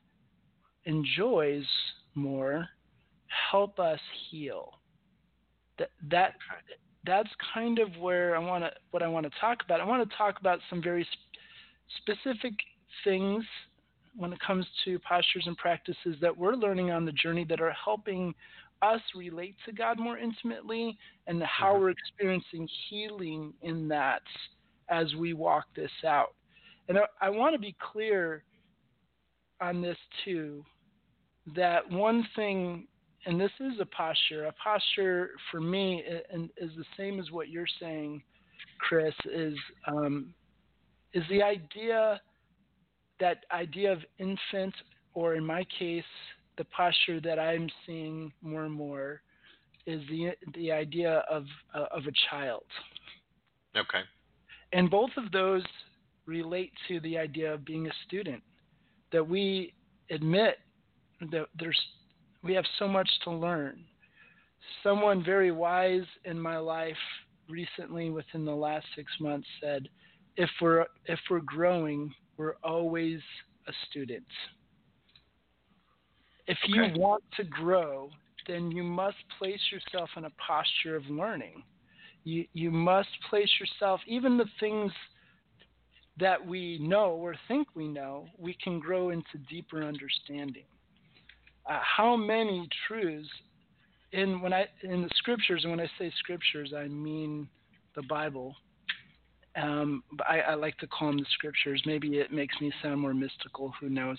enjoys 0.85 1.65
more 2.15 2.67
help 3.51 3.79
us 3.79 3.99
heal. 4.29 4.73
That 5.79 5.89
that 6.09 6.33
that's 7.05 7.29
kind 7.53 7.79
of 7.79 7.95
where 7.97 8.35
I 8.35 8.39
want 8.39 8.63
to 8.63 8.71
what 8.91 9.01
I 9.03 9.07
want 9.07 9.25
to 9.25 9.39
talk 9.39 9.63
about. 9.63 9.81
I 9.81 9.85
want 9.85 10.07
to 10.07 10.17
talk 10.17 10.39
about 10.39 10.59
some 10.69 10.81
very 10.81 11.03
sp- 11.07 11.35
specific 12.01 12.53
things 13.03 13.43
when 14.15 14.33
it 14.33 14.39
comes 14.45 14.65
to 14.85 14.99
postures 14.99 15.45
and 15.47 15.57
practices 15.57 16.15
that 16.21 16.35
we're 16.37 16.53
learning 16.55 16.91
on 16.91 17.05
the 17.05 17.11
journey 17.13 17.45
that 17.45 17.61
are 17.61 17.71
helping 17.71 18.33
us 18.81 19.01
relate 19.15 19.55
to 19.65 19.71
God 19.71 19.99
more 19.99 20.17
intimately 20.17 20.97
and 21.27 21.41
how 21.43 21.73
Mhm. 21.75 21.79
we're 21.79 21.89
experiencing 21.91 22.67
healing 22.89 23.53
in 23.61 23.87
that 23.87 24.23
as 24.89 25.15
we 25.15 25.33
walk 25.33 25.65
this 25.75 25.91
out. 26.03 26.35
And 26.89 26.97
I, 26.97 27.05
I 27.21 27.29
want 27.29 27.53
to 27.53 27.59
be 27.59 27.73
clear 27.79 28.43
on 29.61 29.81
this 29.81 29.97
too 30.25 30.65
that 31.55 31.89
one 31.89 32.23
thing 32.35 32.87
and 33.25 33.39
this 33.39 33.51
is 33.59 33.73
a 33.79 33.85
posture. 33.85 34.45
A 34.45 34.53
posture 34.53 35.31
for 35.51 35.61
me 35.61 36.03
and 36.31 36.49
is 36.57 36.71
the 36.77 36.85
same 36.97 37.19
as 37.19 37.31
what 37.31 37.49
you're 37.49 37.65
saying, 37.79 38.21
Chris. 38.79 39.13
Is 39.31 39.55
um, 39.87 40.33
is 41.13 41.23
the 41.29 41.43
idea 41.43 42.19
that 43.19 43.45
idea 43.51 43.91
of 43.91 43.99
infant, 44.17 44.73
or 45.13 45.35
in 45.35 45.45
my 45.45 45.65
case, 45.77 46.03
the 46.57 46.65
posture 46.65 47.19
that 47.21 47.37
I'm 47.37 47.69
seeing 47.85 48.31
more 48.41 48.63
and 48.63 48.73
more 48.73 49.21
is 49.85 50.01
the 50.09 50.31
the 50.55 50.71
idea 50.71 51.23
of 51.29 51.45
uh, 51.75 51.85
of 51.91 52.03
a 52.07 52.13
child. 52.29 52.63
Okay. 53.77 54.01
And 54.73 54.89
both 54.89 55.11
of 55.17 55.31
those 55.31 55.63
relate 56.25 56.71
to 56.87 56.99
the 57.01 57.17
idea 57.17 57.53
of 57.53 57.65
being 57.65 57.87
a 57.87 57.93
student. 58.07 58.41
That 59.11 59.27
we 59.27 59.73
admit 60.09 60.59
that 61.31 61.47
there's 61.59 61.79
we 62.43 62.53
have 62.53 62.65
so 62.79 62.87
much 62.87 63.09
to 63.23 63.31
learn. 63.31 63.83
Someone 64.83 65.23
very 65.23 65.51
wise 65.51 66.05
in 66.25 66.39
my 66.39 66.57
life 66.57 66.97
recently, 67.49 68.09
within 68.09 68.45
the 68.45 68.55
last 68.55 68.85
six 68.95 69.11
months, 69.19 69.47
said, 69.59 69.89
"If 70.37 70.49
we're 70.61 70.85
if 71.05 71.19
we're 71.29 71.41
growing, 71.41 72.13
we're 72.37 72.55
always 72.63 73.21
a 73.67 73.73
student. 73.89 74.27
If 76.47 76.57
you 76.67 76.83
Okay. 76.85 76.99
want 76.99 77.23
to 77.37 77.43
grow, 77.43 78.11
then 78.47 78.71
you 78.71 78.83
must 78.83 79.17
place 79.37 79.61
yourself 79.71 80.09
in 80.17 80.25
a 80.25 80.29
posture 80.31 80.95
of 80.95 81.05
learning. 81.09 81.63
You 82.23 82.47
you 82.53 82.71
must 82.71 83.09
place 83.29 83.51
yourself, 83.59 84.01
even 84.07 84.37
the 84.37 84.49
things 84.59 84.91
that 86.17 86.43
we 86.45 86.77
know 86.79 87.11
or 87.11 87.35
think 87.47 87.67
we 87.75 87.87
know, 87.87 88.27
we 88.37 88.53
can 88.63 88.79
grow 88.79 89.09
into 89.09 89.37
deeper 89.49 89.83
understanding." 89.83 90.65
Uh, 91.69 91.79
how 91.81 92.15
many 92.15 92.67
truths 92.87 93.29
in 94.11 94.41
when 94.41 94.53
I 94.53 94.65
in 94.83 95.01
the 95.01 95.09
scriptures, 95.15 95.61
and 95.63 95.71
when 95.71 95.79
I 95.79 95.89
say 95.97 96.11
scriptures, 96.19 96.73
I 96.75 96.87
mean 96.87 97.47
the 97.95 98.03
Bible. 98.03 98.55
Um, 99.55 100.03
but 100.13 100.27
I, 100.29 100.39
I 100.39 100.53
like 100.53 100.77
to 100.77 100.87
call 100.87 101.09
them 101.09 101.17
the 101.17 101.25
scriptures. 101.33 101.81
Maybe 101.85 102.19
it 102.19 102.31
makes 102.31 102.55
me 102.61 102.71
sound 102.81 103.01
more 103.01 103.13
mystical. 103.13 103.73
Who 103.81 103.89
knows? 103.89 104.17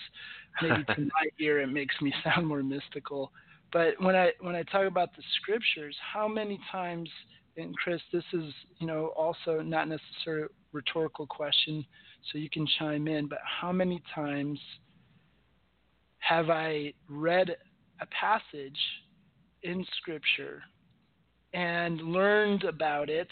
Maybe 0.60 0.84
to 0.94 1.00
my 1.00 1.26
ear 1.40 1.60
it 1.60 1.68
makes 1.68 1.94
me 2.00 2.12
sound 2.22 2.46
more 2.46 2.62
mystical. 2.62 3.32
But 3.72 3.94
when 4.00 4.14
I 4.14 4.32
when 4.40 4.54
I 4.54 4.62
talk 4.64 4.86
about 4.86 5.14
the 5.16 5.22
scriptures, 5.40 5.96
how 6.12 6.28
many 6.28 6.60
times? 6.70 7.08
And 7.56 7.76
Chris, 7.76 8.00
this 8.12 8.24
is 8.32 8.52
you 8.78 8.86
know 8.86 9.06
also 9.16 9.60
not 9.60 9.88
necessarily 9.88 10.44
a 10.44 10.46
rhetorical 10.72 11.26
question, 11.26 11.84
so 12.30 12.38
you 12.38 12.50
can 12.50 12.66
chime 12.78 13.08
in. 13.08 13.26
But 13.26 13.38
how 13.44 13.72
many 13.72 14.02
times? 14.14 14.58
Have 16.22 16.50
I 16.50 16.92
read 17.08 17.56
a 18.00 18.06
passage 18.06 18.78
in 19.62 19.84
Scripture 19.98 20.62
and 21.52 22.00
learned 22.00 22.64
about 22.64 23.10
it 23.10 23.28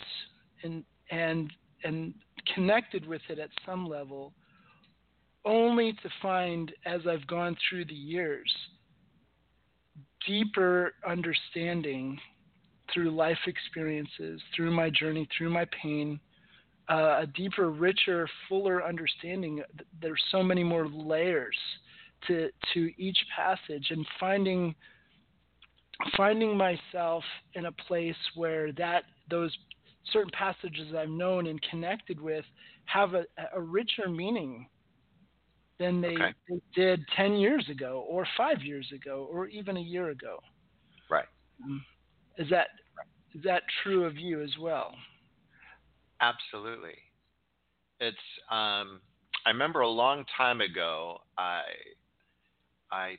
and 0.63 0.85
and 1.11 1.53
and 1.85 2.13
connected 2.55 3.07
with 3.07 3.23
it 3.29 3.39
at 3.39 3.49
some 3.65 3.89
level, 3.89 4.33
only 5.45 5.93
to 5.93 6.09
find 6.21 6.73
as 6.85 7.01
I've 7.09 7.27
gone 7.27 7.57
through 7.69 7.87
the 7.87 7.95
years 7.95 8.53
deeper 10.27 10.93
understanding 11.09 12.19
through 12.93 13.11
life 13.11 13.39
experiences, 13.47 14.41
through 14.55 14.71
my 14.71 14.91
journey, 14.91 15.27
through 15.37 15.49
my 15.49 15.67
pain, 15.83 16.21
uh, 16.91 17.21
a 17.23 17.27
deeper, 17.35 17.71
richer, 17.71 18.29
fuller 18.49 18.85
understanding. 18.85 19.63
There's 20.03 20.23
so 20.31 20.43
many 20.43 20.65
more 20.65 20.89
layers 20.89 21.57
to 22.29 22.51
to 22.75 22.91
each 22.99 23.19
passage 23.35 23.87
and 23.91 24.07
finding 24.19 24.75
finding 26.17 26.57
myself 26.57 27.25
in 27.55 27.67
a 27.67 27.73
place 27.73 28.17
where 28.35 28.73
that 28.73 29.05
those 29.31 29.57
certain 30.13 30.31
passages 30.33 30.95
I've 30.97 31.09
known 31.09 31.47
and 31.47 31.61
connected 31.71 32.21
with 32.21 32.45
have 32.87 33.15
a, 33.15 33.25
a 33.55 33.61
richer 33.61 34.09
meaning 34.09 34.69
than 35.79 36.01
they, 36.01 36.17
Okay. 36.17 36.33
they 36.49 36.61
did 36.75 37.01
10 37.17 37.35
years 37.35 37.67
ago 37.71 38.05
or 38.09 38.27
5 38.37 38.63
years 38.63 38.91
ago 38.95 39.29
or 39.31 39.47
even 39.49 39.77
a 39.77 39.81
year 39.81 40.11
ago. 40.11 40.39
Right. 41.11 41.27
Um, 41.65 41.85
Is 42.39 42.49
that 42.51 42.69
is 43.35 43.43
that 43.45 43.63
true 43.83 44.05
of 44.05 44.17
you 44.17 44.43
as 44.43 44.57
well? 44.59 44.95
Absolutely. 46.21 46.97
It's 48.01 48.17
um, 48.51 49.01
I 49.47 49.51
remember 49.51 49.81
a 49.81 49.89
long 49.89 50.25
time 50.37 50.61
ago, 50.61 51.19
I, 51.39 51.63
I, 52.93 53.19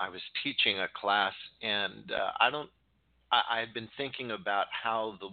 I 0.00 0.08
was 0.08 0.20
teaching 0.42 0.80
a 0.80 0.88
class, 0.98 1.34
and 1.62 2.10
uh, 2.12 2.30
I 2.40 2.50
don't. 2.50 2.70
I, 3.30 3.42
I 3.50 3.60
had 3.60 3.72
been 3.74 3.88
thinking 3.96 4.32
about 4.32 4.66
how 4.70 5.16
the, 5.20 5.28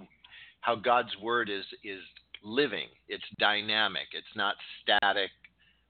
how 0.62 0.76
God's 0.76 1.16
word 1.22 1.50
is 1.50 1.66
is 1.84 2.02
living. 2.44 2.88
It's 3.08 3.24
dynamic. 3.40 4.08
It's 4.14 4.36
not 4.36 4.56
static 4.82 5.32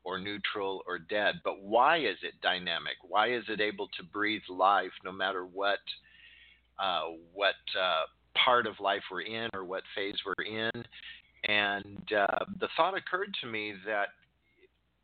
or 0.03 0.19
neutral 0.19 0.81
or 0.87 0.99
dead. 0.99 1.35
But 1.43 1.61
why 1.61 1.97
is 1.97 2.17
it 2.23 2.33
dynamic? 2.41 2.95
Why 3.07 3.33
is 3.33 3.43
it 3.47 3.61
able 3.61 3.87
to 3.97 4.03
breathe 4.03 4.41
life 4.49 4.91
no 5.03 5.11
matter 5.11 5.45
what 5.45 5.79
uh, 6.79 7.01
what 7.33 7.55
uh, 7.79 8.03
part 8.43 8.65
of 8.65 8.79
life 8.79 9.03
we're 9.11 9.21
in 9.21 9.49
or 9.53 9.65
what 9.65 9.83
phase 9.95 10.15
we're 10.25 10.45
in? 10.45 10.83
And 11.47 12.03
uh, 12.11 12.45
the 12.59 12.67
thought 12.75 12.97
occurred 12.97 13.35
to 13.41 13.47
me 13.47 13.73
that 13.85 14.09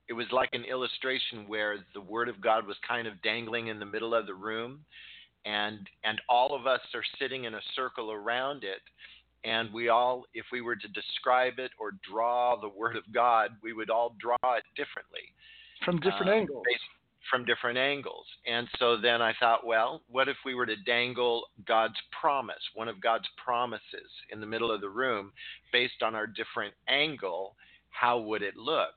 it 0.08 0.14
was 0.14 0.28
like 0.32 0.50
an 0.54 0.64
illustration 0.66 1.48
where 1.48 1.78
the 1.94 2.02
Word 2.02 2.30
of 2.30 2.42
God 2.42 2.68
was 2.68 2.78
kind 2.88 3.08
of 3.08 3.22
dangling 3.22 3.68
in 3.68 3.80
the 3.80 3.86
middle 3.86 4.14
of 4.14 4.28
the 4.28 4.34
room, 4.34 4.80
and 5.46 5.88
and 6.04 6.22
all 6.30 6.56
of 6.56 6.68
us 6.68 6.82
are 6.94 7.04
sitting 7.20 7.46
in 7.46 7.56
a 7.56 7.62
circle 7.76 8.12
around 8.12 8.64
it, 8.64 8.82
and 9.46 9.72
we 9.72 9.90
all, 9.90 10.26
if 10.34 10.46
we 10.52 10.62
were 10.62 10.76
to 10.76 10.88
describe 10.90 11.60
it 11.60 11.72
or 11.80 11.92
draw 12.10 12.60
the 12.60 12.70
Word 12.70 12.96
of 12.96 13.04
God, 13.14 13.52
we 13.62 13.74
would 13.74 13.90
all 13.90 14.16
draw 14.20 14.36
it 14.56 14.64
differently. 14.76 15.22
From 15.84 16.00
different 16.00 16.30
uh, 16.30 16.34
angles. 16.34 16.64
From 17.30 17.46
different 17.46 17.78
angles. 17.78 18.26
And 18.48 18.68
so 18.80 18.98
then 18.98 19.22
I 19.22 19.34
thought, 19.40 19.66
well, 19.66 20.02
what 20.10 20.28
if 20.28 20.38
we 20.46 20.56
were 20.56 20.66
to 20.66 20.76
dangle 20.78 21.46
God's 21.68 21.96
promise, 22.20 22.62
one 22.74 22.88
of 22.88 23.02
God's 23.02 23.28
promises, 23.44 24.10
in 24.32 24.40
the 24.40 24.46
middle 24.46 24.72
of 24.72 24.82
the 24.82 24.90
room 24.90 25.32
based 25.72 26.02
on 26.02 26.16
our 26.16 26.28
different 26.28 26.74
angle? 26.88 27.56
How 27.90 28.20
would 28.20 28.42
it 28.42 28.56
look? 28.56 28.94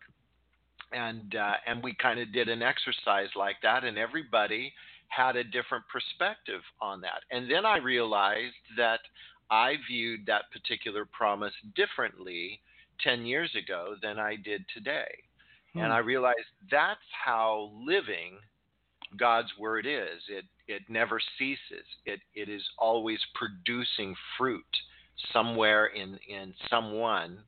And, 0.92 1.34
uh, 1.34 1.54
and 1.66 1.82
we 1.82 1.94
kind 1.94 2.18
of 2.20 2.32
did 2.32 2.48
an 2.48 2.62
exercise 2.62 3.28
like 3.36 3.56
that, 3.62 3.84
and 3.84 3.98
everybody 3.98 4.72
had 5.08 5.36
a 5.36 5.44
different 5.44 5.84
perspective 5.92 6.60
on 6.80 7.00
that. 7.02 7.22
And 7.30 7.50
then 7.50 7.64
I 7.66 7.78
realized 7.78 8.54
that 8.76 9.00
I 9.50 9.74
viewed 9.88 10.26
that 10.26 10.50
particular 10.52 11.06
promise 11.06 11.52
differently 11.74 12.60
10 13.02 13.24
years 13.24 13.50
ago 13.54 13.94
than 14.02 14.18
I 14.18 14.36
did 14.36 14.64
today. 14.74 15.08
Hmm. 15.72 15.80
And 15.80 15.92
I 15.92 15.98
realized 15.98 16.38
that's 16.70 17.00
how 17.24 17.70
living 17.84 18.38
God's 19.16 19.48
word 19.58 19.86
is. 19.86 20.20
It 20.28 20.44
it 20.66 20.82
never 20.88 21.20
ceases. 21.38 21.86
It 22.04 22.20
it 22.34 22.48
is 22.48 22.62
always 22.78 23.18
producing 23.34 24.14
fruit 24.36 24.64
somewhere 25.32 25.86
in 25.86 26.18
in 26.28 26.54
someone, 26.68 27.38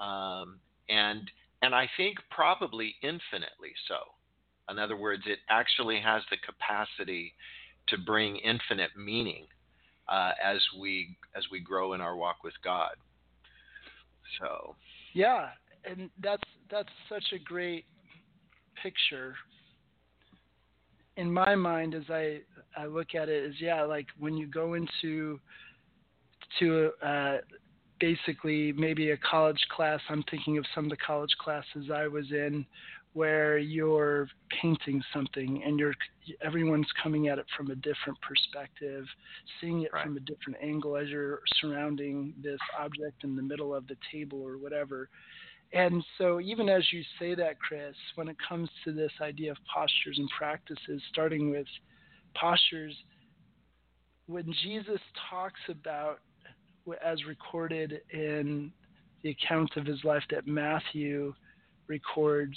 um, 0.00 0.60
and 0.88 1.30
and 1.62 1.74
I 1.74 1.88
think 1.96 2.18
probably 2.30 2.94
infinitely 3.02 3.72
so. 3.88 3.96
In 4.70 4.78
other 4.78 4.96
words, 4.96 5.22
it 5.26 5.40
actually 5.48 6.00
has 6.00 6.22
the 6.30 6.36
capacity 6.44 7.34
to 7.88 7.98
bring 7.98 8.36
infinite 8.36 8.90
meaning 8.96 9.46
uh, 10.08 10.32
as 10.42 10.58
we 10.78 11.16
as 11.36 11.44
we 11.50 11.60
grow 11.60 11.92
in 11.92 12.00
our 12.00 12.16
walk 12.16 12.44
with 12.44 12.54
God. 12.62 12.92
So 14.40 14.76
yeah, 15.12 15.48
and 15.84 16.10
that's 16.22 16.42
that's 16.70 16.88
such 17.08 17.24
a 17.34 17.38
great 17.38 17.84
picture 18.82 19.34
in 21.16 21.30
my 21.30 21.54
mind 21.54 21.94
as 21.94 22.04
I 22.08 22.40
I 22.76 22.86
look 22.86 23.14
at 23.14 23.28
it 23.28 23.44
is 23.44 23.54
yeah 23.60 23.82
like 23.82 24.06
when 24.18 24.36
you 24.36 24.46
go 24.46 24.74
into 24.74 25.40
to 26.58 26.90
uh, 27.02 27.36
basically 28.00 28.72
maybe 28.72 29.10
a 29.10 29.16
college 29.18 29.60
class 29.74 30.00
I'm 30.08 30.24
thinking 30.30 30.58
of 30.58 30.64
some 30.74 30.84
of 30.84 30.90
the 30.90 30.96
college 30.96 31.34
classes 31.38 31.90
I 31.94 32.08
was 32.08 32.30
in 32.30 32.66
where 33.12 33.58
you're 33.58 34.28
painting 34.62 35.02
something 35.12 35.62
and 35.64 35.78
you're 35.78 35.94
everyone's 36.42 36.86
coming 37.02 37.28
at 37.28 37.38
it 37.38 37.46
from 37.56 37.70
a 37.70 37.74
different 37.74 38.18
perspective, 38.20 39.04
seeing 39.60 39.82
it 39.82 39.92
right. 39.92 40.04
from 40.04 40.16
a 40.16 40.20
different 40.20 40.58
angle 40.62 40.96
as 40.96 41.08
you're 41.08 41.40
surrounding 41.60 42.32
this 42.42 42.60
object 42.78 43.24
in 43.24 43.34
the 43.34 43.42
middle 43.42 43.74
of 43.74 43.86
the 43.88 43.96
table 44.12 44.40
or 44.40 44.58
whatever. 44.58 45.08
And 45.72 46.04
so, 46.18 46.40
even 46.40 46.68
as 46.68 46.84
you 46.92 47.02
say 47.18 47.34
that, 47.36 47.58
Chris, 47.60 47.94
when 48.16 48.28
it 48.28 48.36
comes 48.48 48.68
to 48.84 48.92
this 48.92 49.12
idea 49.20 49.52
of 49.52 49.56
postures 49.72 50.18
and 50.18 50.28
practices, 50.36 51.00
starting 51.12 51.50
with 51.50 51.66
postures, 52.34 52.94
when 54.26 54.52
Jesus 54.64 55.00
talks 55.28 55.60
about, 55.68 56.20
as 57.04 57.24
recorded 57.24 58.00
in 58.12 58.72
the 59.22 59.30
account 59.30 59.76
of 59.76 59.86
his 59.86 60.02
life 60.04 60.22
that 60.30 60.46
Matthew 60.46 61.34
records, 61.86 62.56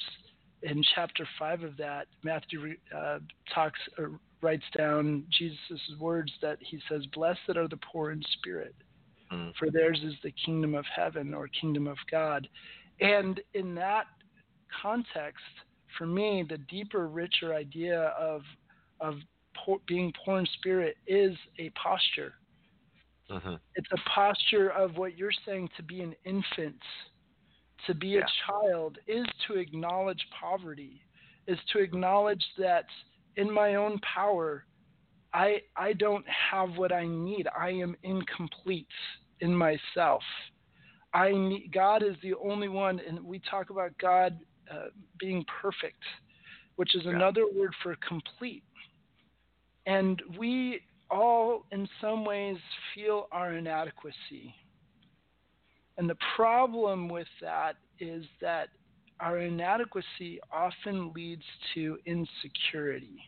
in 0.61 0.83
chapter 0.95 1.27
five 1.37 1.63
of 1.63 1.75
that, 1.77 2.07
Matthew 2.23 2.75
uh, 2.95 3.19
talks 3.53 3.79
or 3.97 4.11
writes 4.41 4.63
down 4.77 5.25
Jesus' 5.37 5.81
words 5.99 6.31
that 6.41 6.57
he 6.61 6.79
says, 6.89 7.05
"Blessed 7.07 7.57
are 7.57 7.67
the 7.67 7.79
poor 7.91 8.11
in 8.11 8.21
spirit, 8.33 8.75
mm. 9.31 9.53
for 9.57 9.69
theirs 9.69 9.99
is 10.03 10.13
the 10.23 10.33
kingdom 10.45 10.75
of 10.75 10.85
heaven 10.95 11.33
or 11.33 11.47
kingdom 11.49 11.87
of 11.87 11.97
God." 12.09 12.47
And 12.99 13.41
in 13.53 13.75
that 13.75 14.05
context, 14.81 15.43
for 15.97 16.05
me, 16.05 16.45
the 16.47 16.57
deeper, 16.57 17.07
richer 17.07 17.53
idea 17.53 18.13
of 18.19 18.41
of 18.99 19.15
poor, 19.55 19.79
being 19.87 20.13
poor 20.23 20.39
in 20.39 20.45
spirit 20.57 20.97
is 21.07 21.35
a 21.59 21.69
posture. 21.71 22.33
Mm-hmm. 23.33 23.55
It's 23.75 23.89
a 23.91 24.09
posture 24.09 24.69
of 24.69 24.97
what 24.97 25.17
you're 25.17 25.31
saying 25.45 25.69
to 25.77 25.83
be 25.83 26.01
an 26.01 26.15
infant 26.25 26.75
to 27.87 27.93
be 27.93 28.09
yeah. 28.09 28.19
a 28.19 28.51
child 28.51 28.97
is 29.07 29.25
to 29.47 29.55
acknowledge 29.55 30.21
poverty, 30.39 31.01
is 31.47 31.57
to 31.71 31.79
acknowledge 31.79 32.43
that 32.57 32.85
in 33.35 33.51
my 33.51 33.75
own 33.75 33.99
power, 33.99 34.65
I 35.33 35.61
I 35.75 35.93
don't 35.93 36.25
have 36.27 36.77
what 36.77 36.91
I 36.91 37.05
need. 37.05 37.47
I 37.57 37.69
am 37.69 37.95
incomplete 38.03 38.87
in 39.39 39.53
myself. 39.55 40.21
I 41.13 41.31
need, 41.31 41.71
God 41.73 42.01
is 42.01 42.15
the 42.23 42.33
only 42.35 42.69
one, 42.69 42.99
and 43.07 43.23
we 43.23 43.39
talk 43.49 43.69
about 43.69 43.91
God 43.99 44.39
uh, 44.71 44.87
being 45.19 45.45
perfect, 45.61 46.01
which 46.75 46.95
is 46.95 47.03
yeah. 47.05 47.11
another 47.11 47.45
word 47.55 47.73
for 47.83 47.95
complete. 48.07 48.63
And 49.85 50.21
we 50.39 50.81
all, 51.13 51.65
in 51.71 51.87
some 52.01 52.25
ways, 52.25 52.57
feel 52.93 53.27
our 53.31 53.53
inadequacy. 53.53 54.53
And 55.97 56.09
the 56.09 56.17
problem 56.35 57.07
with 57.07 57.27
that 57.41 57.75
is 57.99 58.25
that 58.41 58.69
our 59.19 59.37
inadequacy 59.37 60.39
often 60.51 61.13
leads 61.13 61.43
to 61.75 61.97
insecurity. 62.05 63.19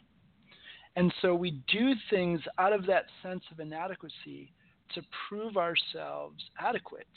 And 0.96 1.14
so 1.22 1.36
we 1.36 1.62
do 1.72 1.94
things 2.10 2.42
out 2.58 2.74
of 2.74 2.86
that 2.88 3.06
sense 3.22 3.44
of 3.52 3.60
inadequacy 3.60 4.52
to 4.94 5.02
prove 5.28 5.58
ourselves 5.58 6.44
adequate. 6.60 7.08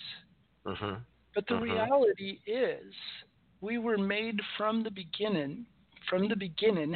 Mm-hmm. 0.66 0.96
But 1.34 1.46
the 1.46 1.54
mm-hmm. 1.54 1.64
reality 1.64 2.40
is, 2.46 2.92
we 3.60 3.78
were 3.78 3.98
made 3.98 4.40
from 4.56 4.82
the 4.82 4.90
beginning. 4.90 5.66
From 6.08 6.28
the 6.28 6.36
beginning, 6.36 6.94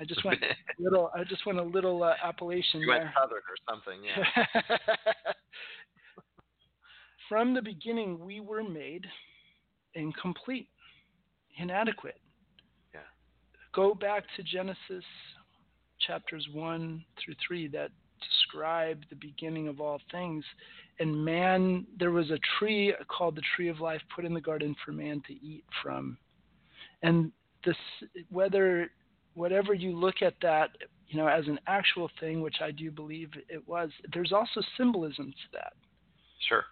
I 0.00 0.04
just 0.04 0.24
went 0.24 0.42
a 0.42 0.82
little. 0.82 1.10
I 1.14 1.24
just 1.24 1.46
went 1.46 1.58
a 1.58 1.62
little 1.62 2.02
uh, 2.02 2.14
Appalachian 2.22 2.80
you 2.80 2.86
there. 2.86 2.98
went 2.98 3.10
Southern 3.18 3.38
or 3.38 3.56
something, 3.68 4.00
yeah. 4.04 4.46
from 7.28 7.54
the 7.54 7.62
beginning, 7.62 8.24
we 8.24 8.40
were 8.40 8.62
made 8.62 9.06
incomplete, 9.94 10.68
inadequate. 11.58 12.20
Yeah. 12.92 13.00
Go 13.74 13.94
back 13.94 14.24
to 14.36 14.42
Genesis 14.42 15.04
chapters 16.06 16.46
1 16.52 17.04
through 17.24 17.34
3 17.46 17.68
that 17.68 17.90
describe 18.30 19.02
the 19.10 19.16
beginning 19.16 19.68
of 19.68 19.80
all 19.80 20.00
things. 20.10 20.44
And 20.98 21.24
man, 21.24 21.86
there 21.98 22.10
was 22.10 22.30
a 22.30 22.38
tree 22.58 22.94
called 23.08 23.36
the 23.36 23.42
tree 23.56 23.68
of 23.68 23.80
life 23.80 24.00
put 24.14 24.24
in 24.24 24.34
the 24.34 24.40
garden 24.40 24.74
for 24.84 24.92
man 24.92 25.22
to 25.26 25.32
eat 25.32 25.64
from. 25.82 26.16
And 27.02 27.32
this, 27.64 27.76
whether, 28.30 28.90
whatever 29.34 29.74
you 29.74 29.96
look 29.98 30.22
at 30.22 30.34
that, 30.42 30.70
you 31.08 31.18
know, 31.18 31.26
as 31.26 31.46
an 31.46 31.58
actual 31.66 32.10
thing, 32.20 32.40
which 32.40 32.56
I 32.62 32.70
do 32.70 32.90
believe 32.90 33.30
it 33.48 33.66
was, 33.66 33.90
there's 34.12 34.32
also 34.32 34.62
symbolism 34.76 35.30
to 35.30 35.58
that. 35.58 35.72
Sure. 36.48 36.64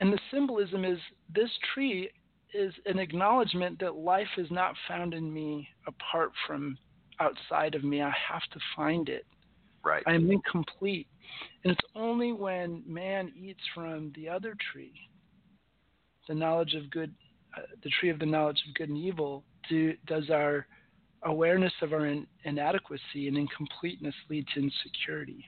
And 0.00 0.12
the 0.12 0.18
symbolism 0.30 0.84
is 0.84 0.98
this 1.34 1.50
tree 1.74 2.10
is 2.54 2.72
an 2.86 2.98
acknowledgement 2.98 3.78
that 3.80 3.94
life 3.94 4.28
is 4.38 4.50
not 4.50 4.74
found 4.88 5.14
in 5.14 5.32
me 5.32 5.68
apart 5.86 6.32
from 6.46 6.76
outside 7.20 7.74
of 7.74 7.84
me. 7.84 8.02
I 8.02 8.12
have 8.28 8.42
to 8.52 8.60
find 8.74 9.08
it. 9.08 9.26
Right. 9.84 10.02
I 10.06 10.14
am 10.14 10.30
incomplete. 10.30 11.06
And 11.64 11.72
it's 11.72 11.88
only 11.94 12.32
when 12.32 12.82
man 12.86 13.32
eats 13.38 13.62
from 13.74 14.12
the 14.14 14.28
other 14.28 14.54
tree, 14.72 14.92
the 16.28 16.34
knowledge 16.34 16.74
of 16.74 16.90
good, 16.90 17.14
uh, 17.56 17.62
the 17.82 17.90
tree 17.98 18.10
of 18.10 18.18
the 18.18 18.26
knowledge 18.26 18.60
of 18.68 18.74
good 18.74 18.88
and 18.88 18.98
evil, 18.98 19.44
do, 19.68 19.94
does 20.06 20.28
our 20.30 20.66
awareness 21.24 21.72
of 21.82 21.92
our 21.92 22.06
in, 22.06 22.26
inadequacy 22.44 23.28
and 23.28 23.36
incompleteness 23.36 24.14
lead 24.28 24.46
to 24.54 24.60
insecurity. 24.60 25.44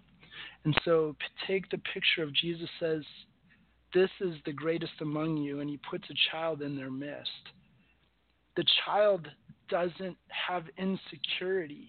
And 0.64 0.76
so 0.84 1.16
take 1.46 1.70
the 1.70 1.78
picture 1.92 2.22
of 2.22 2.34
Jesus 2.34 2.68
says, 2.78 3.02
this 3.94 4.10
is 4.20 4.34
the 4.46 4.52
greatest 4.52 4.92
among 5.00 5.36
you, 5.36 5.60
and 5.60 5.68
he 5.68 5.78
puts 5.90 6.04
a 6.10 6.14
child 6.30 6.62
in 6.62 6.76
their 6.76 6.90
midst. 6.90 7.30
the 8.56 8.64
child 8.84 9.28
doesn't 9.68 10.16
have 10.28 10.64
insecurity 10.76 11.88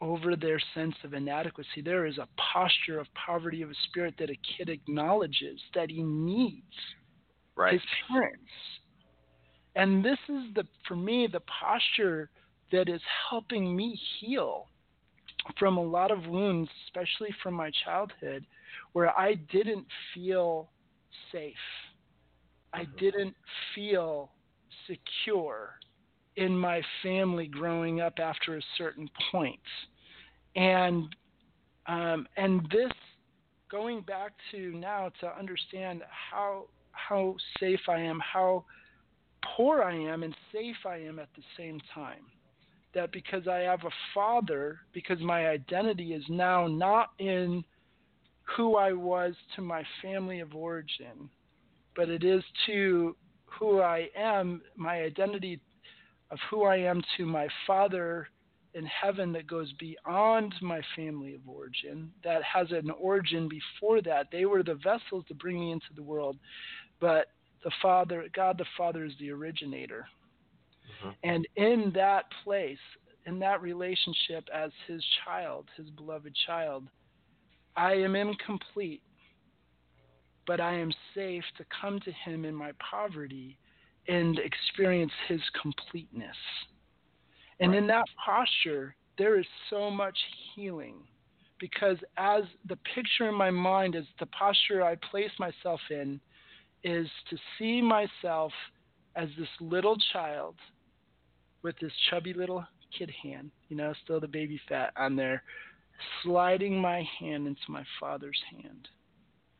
over 0.00 0.36
their 0.36 0.60
sense 0.74 0.94
of 1.04 1.14
inadequacy. 1.14 1.82
There 1.84 2.06
is 2.06 2.18
a 2.18 2.28
posture 2.52 2.98
of 2.98 3.06
poverty 3.14 3.62
of 3.62 3.70
a 3.70 3.74
spirit 3.88 4.14
that 4.18 4.30
a 4.30 4.38
kid 4.56 4.68
acknowledges 4.68 5.60
that 5.74 5.90
he 5.90 6.02
needs 6.02 6.62
right. 7.56 7.74
his 7.74 7.82
parents. 8.10 8.42
And 9.74 10.04
this 10.04 10.18
is 10.28 10.54
the 10.54 10.64
for 10.88 10.96
me 10.96 11.28
the 11.30 11.40
posture 11.40 12.30
that 12.72 12.88
is 12.88 13.00
helping 13.30 13.76
me 13.76 13.98
heal 14.20 14.66
from 15.58 15.76
a 15.76 15.82
lot 15.82 16.10
of 16.10 16.26
wounds, 16.26 16.68
especially 16.86 17.34
from 17.42 17.54
my 17.54 17.70
childhood, 17.84 18.44
where 18.92 19.16
I 19.18 19.34
didn't 19.52 19.86
feel 20.14 20.68
safe. 21.32 21.54
I 22.72 22.80
mm-hmm. 22.82 22.96
didn't 22.98 23.34
feel 23.74 24.30
secure 24.86 25.74
in 26.36 26.56
my 26.56 26.82
family 27.02 27.46
growing 27.46 28.00
up 28.00 28.18
after 28.18 28.56
a 28.56 28.62
certain 28.76 29.08
point. 29.30 29.60
And 30.54 31.14
um, 31.86 32.26
and 32.36 32.62
this 32.72 32.92
going 33.70 34.00
back 34.02 34.32
to 34.50 34.72
now 34.72 35.10
to 35.20 35.38
understand 35.38 36.02
how 36.10 36.64
how 36.92 37.36
safe 37.60 37.80
I 37.88 38.00
am, 38.00 38.20
how 38.20 38.64
poor 39.56 39.82
I 39.82 39.94
am 39.94 40.22
and 40.22 40.34
safe 40.52 40.76
I 40.84 40.96
am 40.98 41.18
at 41.18 41.28
the 41.36 41.42
same 41.56 41.80
time. 41.94 42.24
That 42.96 43.12
because 43.12 43.46
I 43.46 43.58
have 43.58 43.84
a 43.84 43.90
father, 44.14 44.80
because 44.94 45.20
my 45.20 45.48
identity 45.48 46.14
is 46.14 46.24
now 46.30 46.66
not 46.66 47.10
in 47.18 47.62
who 48.56 48.76
I 48.76 48.94
was 48.94 49.34
to 49.54 49.60
my 49.60 49.84
family 50.00 50.40
of 50.40 50.54
origin, 50.54 51.28
but 51.94 52.08
it 52.08 52.24
is 52.24 52.42
to 52.64 53.14
who 53.44 53.82
I 53.82 54.08
am, 54.16 54.62
my 54.76 55.02
identity 55.02 55.60
of 56.30 56.38
who 56.50 56.64
I 56.64 56.76
am 56.76 57.02
to 57.18 57.26
my 57.26 57.48
Father 57.66 58.28
in 58.72 58.86
heaven 58.86 59.30
that 59.32 59.46
goes 59.46 59.70
beyond 59.78 60.54
my 60.62 60.80
family 60.96 61.34
of 61.34 61.46
origin, 61.46 62.10
that 62.24 62.42
has 62.44 62.68
an 62.70 62.90
origin 62.98 63.46
before 63.46 64.00
that. 64.02 64.28
They 64.32 64.46
were 64.46 64.62
the 64.62 64.76
vessels 64.76 65.26
to 65.28 65.34
bring 65.34 65.60
me 65.60 65.72
into 65.72 65.92
the 65.94 66.02
world, 66.02 66.38
but 66.98 67.26
the 67.62 67.70
Father, 67.82 68.24
God 68.34 68.56
the 68.56 68.64
Father, 68.78 69.04
is 69.04 69.12
the 69.20 69.32
originator. 69.32 70.06
Mm-hmm. 71.04 71.10
And 71.22 71.48
in 71.56 71.92
that 71.94 72.24
place, 72.44 72.78
in 73.26 73.38
that 73.40 73.60
relationship 73.62 74.48
as 74.54 74.70
His 74.86 75.04
child, 75.24 75.68
His 75.76 75.90
beloved 75.90 76.34
child, 76.46 76.88
I 77.76 77.92
am 77.94 78.16
incomplete, 78.16 79.02
but 80.46 80.60
I 80.60 80.74
am 80.74 80.92
safe 81.14 81.44
to 81.58 81.64
come 81.80 82.00
to 82.00 82.12
Him 82.12 82.44
in 82.44 82.54
my 82.54 82.72
poverty 82.90 83.58
and 84.08 84.38
experience 84.38 85.12
his 85.28 85.40
completeness. 85.60 86.36
And 87.60 87.72
right. 87.72 87.78
in 87.78 87.86
that 87.88 88.04
posture, 88.24 88.94
there 89.18 89.38
is 89.38 89.46
so 89.70 89.90
much 89.90 90.16
healing 90.54 90.96
because 91.58 91.96
as 92.18 92.42
the 92.68 92.76
picture 92.94 93.28
in 93.28 93.34
my 93.34 93.50
mind 93.50 93.94
is 93.94 94.04
the 94.20 94.26
posture 94.26 94.84
I 94.84 94.96
place 95.10 95.30
myself 95.38 95.80
in 95.90 96.20
is 96.84 97.08
to 97.30 97.36
see 97.58 97.80
myself 97.80 98.52
as 99.16 99.28
this 99.38 99.48
little 99.60 99.96
child 100.12 100.54
with 101.66 101.78
this 101.80 101.92
chubby 102.08 102.32
little 102.32 102.64
kid 102.96 103.12
hand, 103.22 103.50
you 103.68 103.76
know, 103.76 103.92
still 104.04 104.20
the 104.20 104.28
baby 104.28 104.58
fat 104.68 104.92
on 104.96 105.16
there, 105.16 105.42
sliding 106.22 106.80
my 106.80 107.04
hand 107.18 107.48
into 107.48 107.60
my 107.68 107.84
father's 107.98 108.40
hand. 108.52 108.88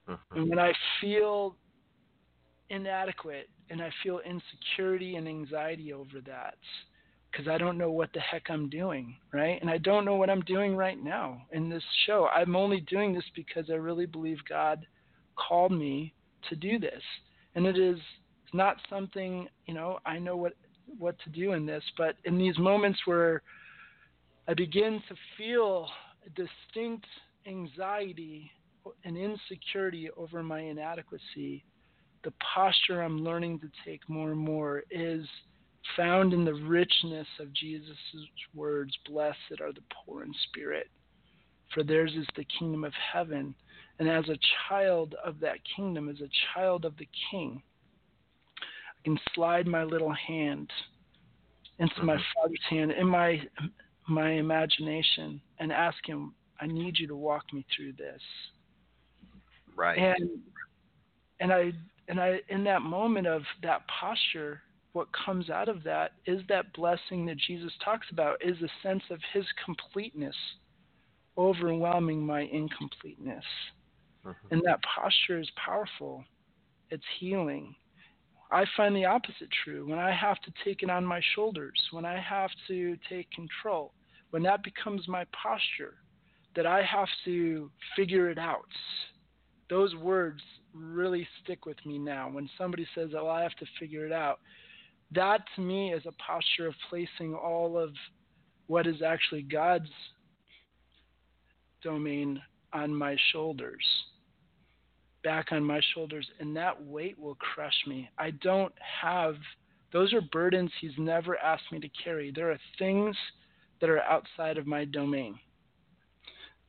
Mm-hmm. 0.09 0.39
And 0.39 0.49
when 0.49 0.61
I 0.61 0.73
feel 1.01 1.57
inadequate 2.71 3.49
and 3.71 3.83
I 3.83 3.91
feel 4.05 4.21
insecurity 4.21 5.17
and 5.17 5.27
anxiety 5.27 5.93
over 5.93 6.21
that 6.27 6.55
because 7.31 7.49
I 7.49 7.59
don't 7.59 7.77
know 7.77 7.91
what 7.91 8.13
the 8.15 8.21
heck 8.21 8.45
I'm 8.51 8.71
doing, 8.71 9.17
right? 9.33 9.59
And 9.61 9.69
I 9.69 9.79
don't 9.79 10.05
know 10.05 10.15
what 10.15 10.31
I'm 10.31 10.43
doing 10.43 10.77
right 10.77 11.03
now 11.03 11.43
in 11.51 11.69
this 11.69 11.83
show. 12.07 12.29
I'm 12.33 12.55
only 12.55 12.83
doing 12.83 13.15
this 13.15 13.25
because 13.35 13.65
I 13.69 13.75
really 13.75 14.07
believe 14.07 14.39
God 14.49 14.87
called 15.35 15.73
me 15.73 16.15
to 16.49 16.55
do 16.55 16.79
this. 16.79 17.03
And 17.57 17.67
it 17.67 17.77
is 17.77 17.99
not 18.53 18.77
something, 18.89 19.49
you 19.67 19.75
know, 19.75 19.99
I 20.07 20.21
know 20.21 20.37
what 20.37 20.55
what 20.99 21.19
to 21.21 21.31
do 21.31 21.53
in 21.53 21.67
this, 21.67 21.83
but 21.97 22.17
in 22.25 22.39
these 22.39 22.59
moments 22.59 22.99
where 23.05 23.43
I 24.49 24.55
begin 24.55 25.03
to 25.09 25.15
feel 25.37 25.89
a 26.25 26.31
distinct 26.31 27.07
anxiety 27.47 28.51
and 29.05 29.17
insecurity 29.17 30.09
over 30.17 30.43
my 30.43 30.61
inadequacy, 30.61 31.65
the 32.25 32.33
posture 32.55 33.03
I'm 33.03 33.23
learning 33.23 33.61
to 33.61 33.71
take 33.85 34.09
more 34.09 34.31
and 34.33 34.39
more 34.39 34.83
is 34.91 35.27
found 35.97 36.33
in 36.33 36.45
the 36.45 36.55
richness 36.55 37.27
of 37.41 37.53
Jesus' 37.53 37.97
words 38.55 38.93
Blessed 39.09 39.61
are 39.61 39.73
the 39.73 39.83
poor 39.93 40.25
in 40.25 40.33
spirit, 40.49 40.89
for 41.73 41.83
theirs 41.83 42.13
is 42.17 42.27
the 42.37 42.47
kingdom 42.59 42.85
of 42.85 42.93
heaven. 43.13 43.55
And 43.99 44.09
as 44.09 44.29
a 44.29 44.39
child 44.69 45.15
of 45.25 45.41
that 45.41 45.59
kingdom, 45.77 46.09
as 46.09 46.21
a 46.21 46.31
child 46.55 46.85
of 46.85 46.97
the 46.99 47.09
king, 47.31 47.63
can 49.07 49.19
slide 49.35 49.69
my 49.69 49.85
little 49.85 50.13
hand 50.13 50.69
into 51.79 52.03
my 52.03 52.15
mm-hmm. 52.15 52.23
father's 52.35 52.61
hand 52.69 52.91
in 52.91 53.07
my 53.07 53.41
my 54.09 54.33
imagination 54.33 55.41
and 55.59 55.73
ask 55.73 55.97
him, 56.05 56.35
I 56.61 56.67
need 56.67 56.99
you 56.99 57.07
to 57.09 57.17
walk 57.17 57.45
me 57.53 57.65
through 57.75 57.93
this. 57.93 58.21
Right. 59.77 59.97
And 59.97 60.41
and 61.39 61.53
I 61.53 61.73
and 62.09 62.21
I, 62.21 62.41
in 62.49 62.65
that 62.65 62.83
moment 62.83 63.29
of 63.29 63.43
that 63.63 63.83
posture, 63.89 64.63
what 64.93 65.09
comes 65.13 65.51
out 65.51 65.69
of 65.69 65.85
that 65.85 66.13
is 66.27 66.41
that 66.49 66.73
blessing 66.73 67.27
that 67.27 67.37
Jesus 67.37 67.73
talks 67.85 68.07
about, 68.11 68.37
is 68.45 68.57
a 68.63 68.69
sense 68.83 69.03
of 69.11 69.21
his 69.33 69.45
completeness 69.65 70.37
overwhelming 71.39 72.25
my 72.25 72.43
incompleteness. 72.43 73.45
Mm-hmm. 74.25 74.47
And 74.51 74.63
that 74.65 74.81
posture 74.83 75.39
is 75.39 75.51
powerful, 75.65 76.25
it's 76.91 77.05
healing. 77.21 77.75
I 78.51 78.65
find 78.77 78.95
the 78.95 79.05
opposite 79.05 79.49
true. 79.65 79.89
When 79.89 79.99
I 79.99 80.13
have 80.13 80.41
to 80.43 80.53
take 80.65 80.83
it 80.83 80.91
on 80.91 81.05
my 81.05 81.21
shoulders, 81.35 81.81
when 81.91 82.05
I 82.05 82.21
have 82.21 82.51
to 82.69 82.97
take 83.09 83.31
control, 83.33 83.93
when 84.31 84.43
that 84.45 84.63
becomes 84.63 85.09
my 85.09 85.25
posture, 85.33 85.95
that 86.55 86.67
I 86.67 86.83
have 86.83 87.09
to 87.25 87.71
figure 87.97 88.31
it 88.31 88.39
out, 88.39 88.69
those 89.69 89.95
words 89.97 90.41
really 90.73 91.27
stick 91.43 91.67
with 91.67 91.85
me 91.85 91.99
now. 91.99 92.31
When 92.31 92.49
somebody 92.57 92.87
says, 92.95 93.11
"Oh, 93.15 93.29
I 93.29 93.43
have 93.43 93.57
to 93.57 93.67
figure 93.79 94.07
it 94.07 94.13
out," 94.13 94.41
that 95.11 95.45
to 95.55 95.61
me 95.61 95.93
is 95.93 96.07
a 96.07 96.13
posture 96.13 96.67
of 96.69 96.75
placing 96.89 97.35
all 97.35 97.77
of 97.79 97.95
what 98.69 98.87
is 98.87 99.03
actually 99.03 99.43
God's 99.43 99.91
domain 101.83 102.43
on 102.73 102.95
my 102.95 103.17
shoulders, 103.33 103.85
back 105.27 105.51
on 105.51 105.65
my 105.65 105.81
shoulders, 105.93 106.25
and 106.39 106.57
that 106.57 106.81
weight 106.85 107.19
will 107.19 107.35
crush 107.35 107.75
me. 107.85 108.09
I 108.17 108.31
don't 108.31 108.73
have 109.03 109.35
those 109.93 110.13
are 110.13 110.21
burdens 110.21 110.71
He's 110.81 110.97
never 110.99 111.37
asked 111.39 111.73
me 111.73 111.81
to 111.81 111.89
carry. 112.05 112.31
There 112.31 112.53
are 112.53 112.59
things 112.79 113.17
that 113.81 113.91
are 113.91 114.03
outside 114.03 114.57
of 114.57 114.69
my 114.69 114.85
domain 114.85 115.37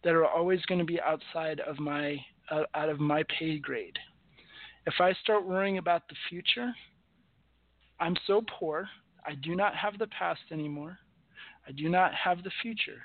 that 0.03 0.15
are 0.15 0.25
always 0.25 0.59
going 0.63 0.79
to 0.79 0.85
be 0.85 0.99
outside 0.99 1.59
of 1.59 1.77
my 1.77 2.17
uh, 2.49 2.63
out 2.73 2.89
of 2.89 2.99
my 2.99 3.23
pay 3.37 3.59
grade. 3.59 3.99
If 4.87 4.95
I 4.99 5.13
start 5.21 5.45
worrying 5.45 5.77
about 5.77 6.07
the 6.09 6.15
future, 6.27 6.73
I'm 7.99 8.15
so 8.25 8.41
poor. 8.59 8.89
I 9.23 9.35
do 9.35 9.55
not 9.55 9.75
have 9.75 9.99
the 9.99 10.07
past 10.07 10.41
anymore. 10.51 10.97
I 11.67 11.73
do 11.73 11.89
not 11.89 12.11
have 12.15 12.43
the 12.43 12.51
future. 12.63 13.03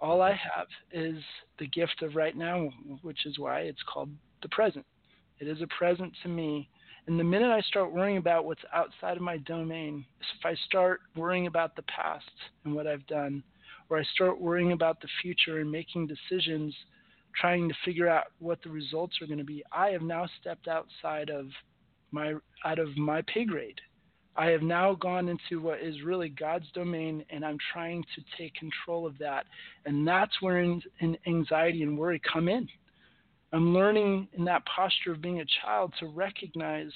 All 0.00 0.22
I 0.22 0.30
have 0.30 0.68
is 0.90 1.22
the 1.58 1.66
gift 1.66 2.00
of 2.00 2.16
right 2.16 2.34
now, 2.34 2.70
which 3.02 3.26
is 3.26 3.38
why 3.38 3.60
it's 3.60 3.82
called 3.92 4.08
the 4.42 4.48
present. 4.48 4.86
It 5.38 5.48
is 5.48 5.62
a 5.62 5.66
present 5.66 6.12
to 6.22 6.28
me. 6.28 6.68
And 7.06 7.18
the 7.18 7.24
minute 7.24 7.50
I 7.50 7.60
start 7.62 7.92
worrying 7.92 8.18
about 8.18 8.44
what's 8.44 8.60
outside 8.72 9.16
of 9.16 9.22
my 9.22 9.38
domain, 9.38 10.04
if 10.20 10.44
I 10.44 10.54
start 10.66 11.00
worrying 11.16 11.46
about 11.46 11.74
the 11.74 11.82
past 11.82 12.30
and 12.64 12.74
what 12.74 12.86
I've 12.86 13.06
done, 13.06 13.42
or 13.88 13.98
I 13.98 14.04
start 14.14 14.40
worrying 14.40 14.72
about 14.72 15.00
the 15.00 15.08
future 15.22 15.60
and 15.60 15.70
making 15.70 16.06
decisions 16.06 16.74
trying 17.38 17.68
to 17.68 17.74
figure 17.84 18.08
out 18.08 18.26
what 18.38 18.62
the 18.62 18.70
results 18.70 19.16
are 19.20 19.26
going 19.26 19.38
to 19.38 19.44
be. 19.44 19.62
I 19.72 19.90
have 19.90 20.02
now 20.02 20.28
stepped 20.40 20.68
outside 20.68 21.30
of 21.30 21.46
my 22.12 22.34
out 22.64 22.78
of 22.78 22.96
my 22.96 23.22
pay 23.22 23.44
grade. 23.44 23.80
I 24.36 24.46
have 24.46 24.62
now 24.62 24.94
gone 24.94 25.28
into 25.28 25.60
what 25.60 25.80
is 25.80 26.02
really 26.02 26.28
God's 26.28 26.70
domain, 26.72 27.24
and 27.30 27.44
I'm 27.44 27.58
trying 27.72 28.04
to 28.14 28.22
take 28.38 28.54
control 28.54 29.06
of 29.06 29.18
that. 29.18 29.44
And 29.86 30.06
that's 30.06 30.40
where 30.40 30.78
anxiety 31.26 31.82
and 31.82 31.98
worry 31.98 32.20
come 32.32 32.48
in. 32.48 32.68
I'm 33.52 33.74
learning 33.74 34.28
in 34.32 34.44
that 34.44 34.62
posture 34.66 35.12
of 35.12 35.20
being 35.20 35.40
a 35.40 35.46
child 35.64 35.92
to 36.00 36.06
recognize 36.06 36.92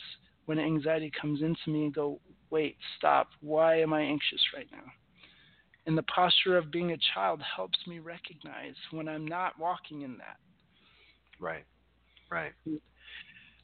when 0.46 0.58
anxiety 0.58 1.10
comes 1.20 1.42
into 1.42 1.68
me 1.68 1.84
and 1.84 1.94
go, 1.94 2.20
wait, 2.50 2.76
stop. 2.96 3.28
Why 3.40 3.80
am 3.80 3.92
I 3.92 4.02
anxious 4.02 4.40
right 4.54 4.68
now? 4.70 4.84
And 5.86 5.98
the 5.98 6.04
posture 6.04 6.56
of 6.56 6.70
being 6.70 6.92
a 6.92 6.98
child 7.14 7.42
helps 7.56 7.78
me 7.86 7.98
recognize 7.98 8.74
when 8.90 9.08
I'm 9.08 9.26
not 9.26 9.58
walking 9.58 10.02
in 10.02 10.16
that. 10.18 10.36
Right, 11.40 11.64
right. 12.30 12.52
Do 12.64 12.72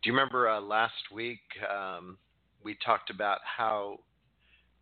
you 0.04 0.12
remember 0.12 0.48
uh, 0.48 0.60
last 0.60 1.12
week 1.12 1.40
um, 1.70 2.18
we 2.62 2.76
talked 2.84 3.10
about 3.10 3.38
how 3.44 4.00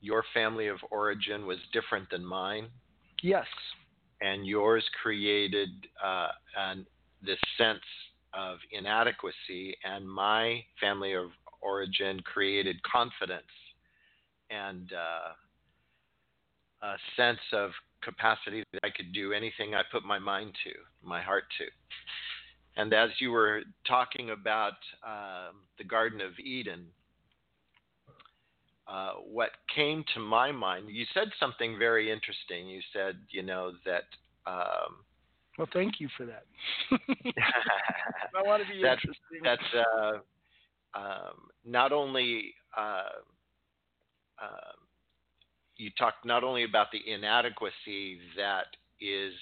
your 0.00 0.24
family 0.32 0.68
of 0.68 0.78
origin 0.90 1.46
was 1.46 1.58
different 1.72 2.08
than 2.10 2.24
mine. 2.24 2.68
Yes. 3.22 3.46
And 4.20 4.46
yours 4.46 4.84
created 5.02 5.68
uh, 6.04 6.28
an, 6.56 6.86
this 7.22 7.38
sense 7.56 7.80
of 8.34 8.58
inadequacy, 8.72 9.76
and 9.84 10.08
my 10.08 10.62
family 10.80 11.14
of 11.14 11.30
origin 11.60 12.20
created 12.20 12.76
confidence 12.82 13.42
and 14.50 14.92
uh, 14.92 16.86
a 16.86 16.96
sense 17.16 17.40
of 17.52 17.70
capacity 18.02 18.62
that 18.72 18.80
I 18.84 18.90
could 18.90 19.12
do 19.12 19.32
anything 19.32 19.74
I 19.74 19.82
put 19.90 20.04
my 20.04 20.18
mind 20.18 20.52
to, 20.64 20.70
my 21.02 21.20
heart 21.20 21.44
to. 21.58 21.64
And 22.80 22.94
as 22.94 23.10
you 23.18 23.32
were 23.32 23.62
talking 23.86 24.30
about 24.30 24.74
uh, 25.06 25.48
the 25.78 25.84
Garden 25.84 26.20
of 26.20 26.38
Eden, 26.38 26.86
uh, 28.86 29.14
what 29.14 29.50
came 29.74 30.04
to 30.14 30.20
my 30.20 30.52
mind, 30.52 30.88
you 30.88 31.04
said 31.12 31.28
something 31.40 31.76
very 31.78 32.10
interesting. 32.10 32.68
You 32.68 32.80
said, 32.92 33.16
you 33.30 33.42
know, 33.42 33.72
that. 33.84 34.04
Um, 34.46 35.04
well, 35.58 35.68
thank 35.72 36.00
you 36.00 36.08
for 36.16 36.24
that. 36.24 36.44
I 36.90 38.42
want 38.46 38.62
to 38.62 38.68
be 38.72 38.80
that's, 38.80 39.00
interesting. 39.02 39.40
That's 39.42 39.62
uh, 39.74 40.98
um, 40.98 41.34
not 41.64 41.92
only 41.92 42.54
uh, 42.76 43.20
uh, 44.40 44.72
you 45.76 45.90
talked 45.98 46.24
not 46.24 46.44
only 46.44 46.64
about 46.64 46.88
the 46.92 47.00
inadequacy 47.12 48.18
that 48.36 48.66
is 49.00 49.32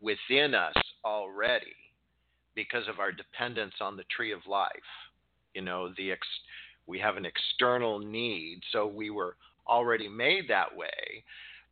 within 0.00 0.54
us 0.54 0.74
already 1.04 1.74
because 2.54 2.88
of 2.88 2.98
our 2.98 3.12
dependence 3.12 3.74
on 3.80 3.96
the 3.96 4.04
tree 4.14 4.32
of 4.32 4.40
life. 4.46 4.70
You 5.54 5.62
know, 5.62 5.92
the 5.96 6.12
ex- 6.12 6.26
we 6.86 6.98
have 6.98 7.16
an 7.16 7.26
external 7.26 7.98
need, 7.98 8.60
so 8.72 8.86
we 8.86 9.10
were 9.10 9.36
already 9.66 10.08
made 10.08 10.48
that 10.48 10.74
way. 10.74 11.24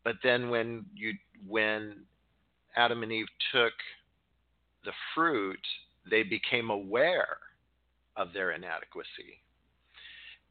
But 0.05 0.17
then 0.23 0.51
when 0.51 0.85
you 0.95 1.13
when 1.47 2.05
Adam 2.77 3.03
and 3.03 3.13
Eve 3.13 3.27
took 3.53 3.73
the 4.85 4.93
fruit, 5.15 5.61
they 6.11 6.23
became 6.23 6.71
aware 6.71 7.39
of 8.17 8.33
their 8.33 8.53
inadequacy. 8.53 9.41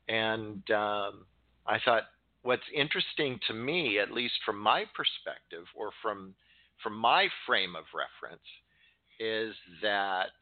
And 0.09 0.69
um, 0.71 1.25
I 1.65 1.79
thought, 1.85 2.03
what's 2.41 2.63
interesting 2.75 3.39
to 3.47 3.53
me, 3.53 3.99
at 3.99 4.11
least 4.11 4.33
from 4.45 4.59
my 4.59 4.85
perspective 4.95 5.65
or 5.75 5.91
from 6.01 6.33
from 6.81 6.97
my 6.97 7.27
frame 7.45 7.77
of 7.77 7.85
reference, 7.95 8.41
is 9.17 9.55
that 9.81 10.33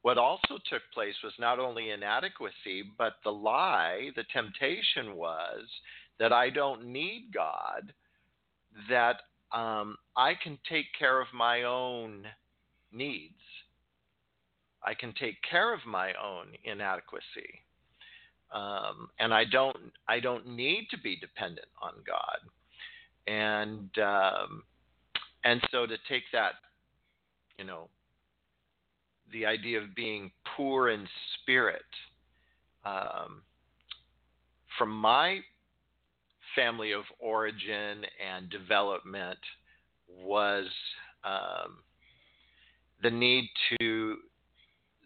what 0.00 0.16
also 0.16 0.58
took 0.70 0.80
place 0.94 1.16
was 1.22 1.34
not 1.38 1.58
only 1.58 1.90
inadequacy, 1.90 2.84
but 2.96 3.14
the 3.24 3.30
lie, 3.30 4.08
the 4.16 4.24
temptation 4.32 5.16
was 5.16 5.66
that 6.18 6.32
I 6.32 6.48
don't 6.48 6.86
need 6.86 7.26
God, 7.34 7.92
that 8.88 9.16
um, 9.52 9.96
I 10.16 10.34
can 10.42 10.58
take 10.68 10.86
care 10.98 11.20
of 11.20 11.28
my 11.34 11.64
own 11.64 12.26
needs. 12.92 13.34
I 14.84 14.94
can 14.94 15.12
take 15.18 15.36
care 15.48 15.74
of 15.74 15.80
my 15.86 16.12
own 16.14 16.48
inadequacy, 16.64 17.62
um, 18.52 19.08
and 19.18 19.34
I 19.34 19.44
don't. 19.44 19.76
I 20.08 20.20
don't 20.20 20.46
need 20.46 20.86
to 20.90 20.98
be 20.98 21.16
dependent 21.16 21.68
on 21.82 21.92
God, 22.06 22.38
and 23.26 23.90
um, 23.98 24.62
and 25.44 25.60
so 25.70 25.86
to 25.86 25.96
take 26.08 26.24
that, 26.32 26.52
you 27.58 27.64
know, 27.64 27.88
the 29.32 29.44
idea 29.44 29.80
of 29.80 29.94
being 29.94 30.30
poor 30.56 30.88
in 30.90 31.06
spirit. 31.42 31.82
Um, 32.84 33.42
from 34.78 34.90
my 34.90 35.40
family 36.54 36.92
of 36.92 37.04
origin 37.18 38.04
and 38.24 38.50
development 38.50 39.38
was 40.08 40.66
um, 41.24 41.78
the 43.02 43.10
need 43.10 43.48
to 43.78 44.16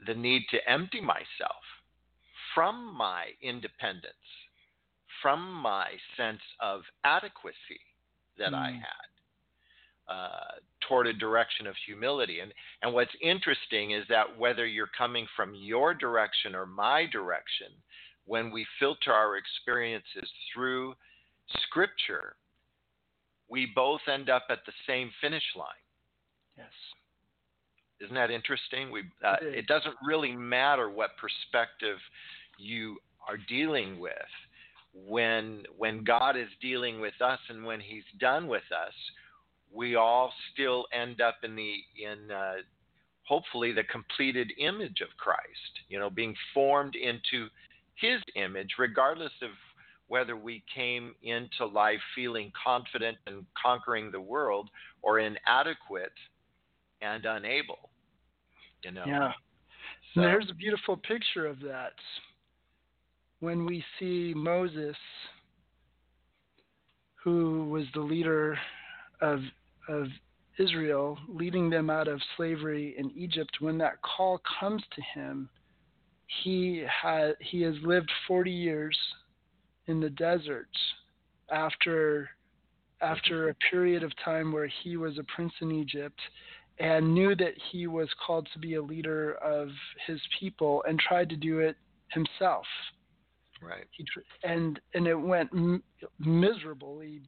the 0.07 0.15
need 0.15 0.43
to 0.51 0.59
empty 0.71 1.01
myself 1.01 1.63
from 2.55 2.95
my 2.97 3.27
independence, 3.43 4.15
from 5.23 5.53
my 5.53 5.89
sense 6.17 6.41
of 6.61 6.83
adequacy 7.05 7.81
that 8.39 8.53
mm. 8.53 8.57
I 8.57 8.71
had. 8.71 9.15
Uh, 10.07 10.61
toward 10.87 11.07
a 11.07 11.15
direction 11.15 11.67
of 11.67 11.75
humility. 11.87 12.41
And, 12.41 12.53
and 12.83 12.93
what's 12.93 13.11
interesting 13.23 13.93
is 13.93 14.05
that 14.11 14.39
whether 14.39 14.67
you're 14.67 14.91
coming 14.99 15.27
from 15.35 15.55
your 15.55 15.95
direction 15.95 16.55
or 16.55 16.67
my 16.67 17.07
direction, 17.11 17.69
when 18.27 18.51
we 18.51 18.67
filter 18.79 19.15
our 19.15 19.39
experiences 19.39 20.29
through 20.53 20.95
Scripture, 21.63 22.37
we 23.49 23.67
both 23.75 24.01
end 24.13 24.31
up 24.31 24.45
at 24.51 24.61
the 24.67 24.73
same 24.87 25.11
finish 25.21 25.43
line. 25.57 25.67
Yes. 26.57 26.67
Isn't 28.01 28.15
that 28.15 28.31
interesting? 28.31 28.91
We, 28.91 29.03
uh, 29.25 29.37
it, 29.43 29.59
it 29.59 29.67
doesn't 29.67 29.95
really 30.07 30.33
matter 30.33 30.91
what 30.91 31.11
perspective 31.17 31.99
you 32.59 32.99
are 33.29 33.39
dealing 33.49 33.99
with. 33.99 34.13
When, 34.93 35.65
when 35.77 36.05
God 36.05 36.37
is 36.37 36.49
dealing 36.61 37.01
with 37.01 37.15
us 37.21 37.41
and 37.49 37.65
when 37.65 37.81
He's 37.81 38.05
done 38.21 38.47
with 38.47 38.63
us, 38.71 38.95
we 39.73 39.97
all 39.97 40.33
still 40.53 40.87
end 40.93 41.21
up 41.21 41.37
in 41.43 41.57
the 41.57 41.75
in 42.01 42.31
uh, 42.31 42.55
hopefully 43.25 43.73
the 43.73 43.83
completed 43.85 44.53
image 44.59 45.01
of 45.01 45.09
Christ. 45.19 45.83
You 45.89 45.99
know, 45.99 46.11
being 46.11 46.35
formed 46.53 46.95
into 46.95 47.49
His 47.97 48.21
image, 48.37 48.75
regardless 48.79 49.33
of 49.43 49.51
whether 50.09 50.37
we 50.37 50.63
came 50.75 51.15
into 51.23 51.67
life 51.67 52.01
feeling 52.15 52.53
confident 52.63 53.17
and 53.27 53.45
conquering 53.61 54.11
the 54.11 54.21
world 54.21 54.69
or 55.03 55.19
inadequate 55.19 56.13
and 57.01 57.25
unable. 57.25 57.91
You 58.83 58.93
know. 58.93 59.05
Yeah. 59.07 59.33
So, 60.15 60.21
there's 60.21 60.49
a 60.51 60.55
beautiful 60.55 60.97
picture 60.97 61.47
of 61.47 61.59
that 61.61 61.95
when 63.41 63.67
we 63.67 63.85
see 63.99 64.33
Moses, 64.35 64.97
who 67.23 67.69
was 67.69 67.85
the 67.95 68.01
leader 68.01 68.59
of 69.21 69.41
of 69.89 70.07
Israel, 70.59 71.19
leading 71.29 71.69
them 71.69 71.91
out 71.91 72.09
of 72.09 72.21
slavery 72.37 72.95
in 72.97 73.11
Egypt, 73.17 73.51
when 73.61 73.77
that 73.79 74.01
call 74.03 74.41
comes 74.61 74.83
to 74.95 75.03
him, 75.03 75.49
he 76.43 76.85
had 77.03 77.35
he 77.41 77.61
has 77.63 77.75
lived 77.83 78.11
40 78.27 78.51
years 78.51 78.97
in 79.87 80.01
the 80.01 80.11
desert 80.11 80.69
after 81.51 82.31
after 83.01 83.51
a 83.51 83.55
period 83.71 84.03
of 84.03 84.13
time 84.25 84.53
where 84.53 84.71
he 84.83 84.97
was 84.97 85.19
a 85.19 85.25
prince 85.25 85.53
in 85.61 85.71
Egypt 85.71 86.19
and 86.79 87.13
knew 87.13 87.35
that 87.37 87.55
he 87.71 87.87
was 87.87 88.09
called 88.25 88.49
to 88.53 88.59
be 88.59 88.75
a 88.75 88.83
leader 88.83 89.35
of 89.35 89.69
his 90.07 90.21
people 90.41 90.83
and 90.89 90.99
tried 90.99 91.29
to 91.29 91.37
do 91.37 91.59
it 91.59 91.77
himself. 92.13 92.65
Right. 93.63 93.85
He, 93.93 94.05
and 94.43 94.81
and 94.95 95.07
it 95.07 95.15
went 95.15 95.51
m- 95.53 95.83
miserably 96.19 97.23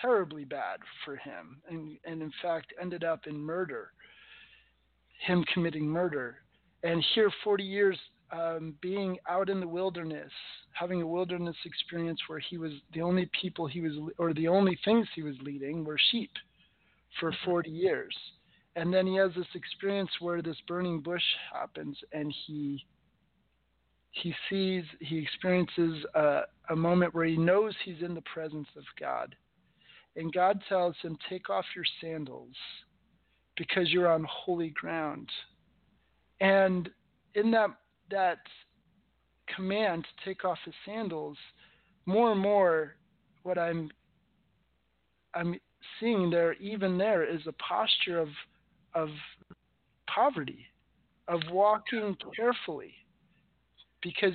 terribly 0.00 0.44
bad 0.44 0.80
for 1.04 1.16
him, 1.16 1.60
and, 1.68 1.96
and 2.04 2.22
in 2.22 2.32
fact 2.42 2.72
ended 2.80 3.04
up 3.04 3.26
in 3.26 3.36
murder, 3.36 3.92
him 5.26 5.44
committing 5.52 5.86
murder. 5.86 6.38
And 6.82 7.04
here, 7.14 7.30
40 7.44 7.62
years 7.62 7.98
um, 8.32 8.74
being 8.80 9.18
out 9.28 9.48
in 9.50 9.60
the 9.60 9.68
wilderness, 9.68 10.30
having 10.72 11.02
a 11.02 11.06
wilderness 11.06 11.56
experience 11.64 12.18
where 12.26 12.38
he 12.38 12.56
was 12.56 12.72
the 12.94 13.02
only 13.02 13.30
people 13.38 13.66
he 13.66 13.80
was, 13.80 13.92
or 14.18 14.32
the 14.32 14.48
only 14.48 14.78
things 14.84 15.06
he 15.14 15.22
was 15.22 15.36
leading 15.42 15.84
were 15.84 15.98
sheep 16.10 16.30
for 17.20 17.30
mm-hmm. 17.30 17.50
40 17.50 17.70
years. 17.70 18.16
And 18.74 18.92
then 18.92 19.06
he 19.06 19.16
has 19.16 19.32
this 19.36 19.46
experience 19.54 20.10
where 20.20 20.40
this 20.40 20.56
burning 20.66 21.00
bush 21.00 21.22
happens, 21.52 21.96
and 22.12 22.34
he 22.46 22.84
he 24.12 24.34
sees, 24.50 24.84
he 25.00 25.18
experiences 25.18 26.04
a, 26.14 26.42
a 26.68 26.76
moment 26.76 27.14
where 27.14 27.24
he 27.24 27.36
knows 27.36 27.74
he's 27.82 28.02
in 28.02 28.14
the 28.14 28.22
presence 28.22 28.68
of 28.76 28.84
God, 29.00 29.34
and 30.16 30.32
God 30.32 30.62
tells 30.68 30.94
him, 31.02 31.16
Take 31.30 31.48
off 31.48 31.64
your 31.74 31.84
sandals 32.00 32.54
because 33.56 33.90
you're 33.90 34.12
on 34.12 34.26
holy 34.28 34.70
ground. 34.70 35.28
And 36.40 36.90
in 37.34 37.50
that, 37.52 37.70
that 38.12 38.38
command 39.54 40.04
to 40.04 40.24
take 40.28 40.44
off 40.44 40.58
his 40.64 40.74
sandals, 40.86 41.36
more 42.06 42.30
and 42.32 42.40
more 42.40 42.94
what 43.42 43.58
I'm 43.58 43.90
I'm 45.34 45.58
seeing 45.98 46.30
there, 46.30 46.52
even 46.54 46.96
there, 46.96 47.24
is 47.24 47.40
a 47.46 47.52
posture 47.52 48.20
of 48.20 48.28
of 48.94 49.08
poverty, 50.06 50.66
of 51.28 51.40
walking 51.50 52.16
carefully, 52.36 52.94
because 54.02 54.34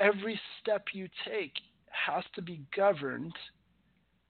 every 0.00 0.40
step 0.60 0.84
you 0.94 1.08
take 1.26 1.52
has 1.90 2.24
to 2.34 2.40
be 2.42 2.62
governed 2.74 3.34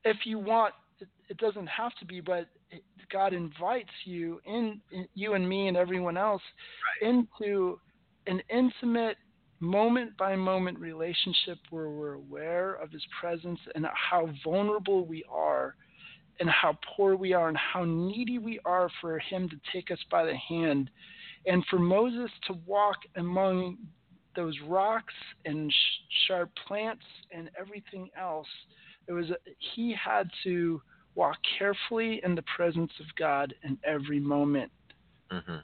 if 0.05 0.19
you 0.25 0.39
want, 0.39 0.75
it, 1.01 1.09
it 1.29 1.37
doesn't 1.39 1.67
have 1.67 1.93
to 2.01 2.07
be, 2.07 2.21
but 2.21 2.49
it, 2.71 2.83
God 3.11 3.33
invites 3.33 3.91
you 4.05 4.41
in, 4.47 4.81
in, 4.91 5.07
you 5.15 5.35
and 5.35 5.49
me 5.49 5.69
and 5.69 5.77
everyone 5.77 6.17
else 6.17 6.43
right. 7.03 7.11
into 7.11 7.79
an 8.27 8.43
intimate 8.51 9.17
moment 9.61 10.17
by 10.17 10.37
moment 10.37 10.79
relationship 10.79 11.59
where 11.71 11.91
we're 11.91 12.15
aware 12.15 12.75
of 12.75 12.91
his 12.91 13.05
presence 13.21 13.59
and 13.75 13.87
how 13.93 14.29
vulnerable 14.45 15.05
we 15.05 15.25
are 15.31 15.75
and 16.41 16.49
how 16.49 16.79
poor 16.97 17.17
we 17.17 17.33
are 17.33 17.49
and 17.49 17.57
how 17.57 17.85
needy 17.85 18.39
we 18.39 18.61
are 18.65 18.89
for 19.01 19.19
him 19.19 19.49
to 19.49 19.57
take 19.73 19.91
us 19.91 19.99
by 20.11 20.25
the 20.25 20.37
hand 20.37 20.91
and 21.47 21.65
for 21.69 21.79
Moses 21.79 22.31
to 22.47 22.55
walk 22.67 22.99
among 23.17 23.79
those 24.37 24.57
rocks 24.67 25.15
and 25.45 25.73
sharp 26.27 26.51
plants 26.67 27.05
and 27.33 27.51
everything 27.59 28.09
else 28.17 28.47
it 29.09 29.13
was 29.13 29.27
he 29.75 29.93
had 29.93 30.31
to 30.45 30.81
walk 31.17 31.37
carefully 31.59 32.21
in 32.23 32.37
the 32.37 32.45
presence 32.55 32.93
of 33.01 33.07
God 33.17 33.53
in 33.65 33.77
every 33.85 34.21
moment 34.21 34.71
Mm-hmm. 35.31 35.57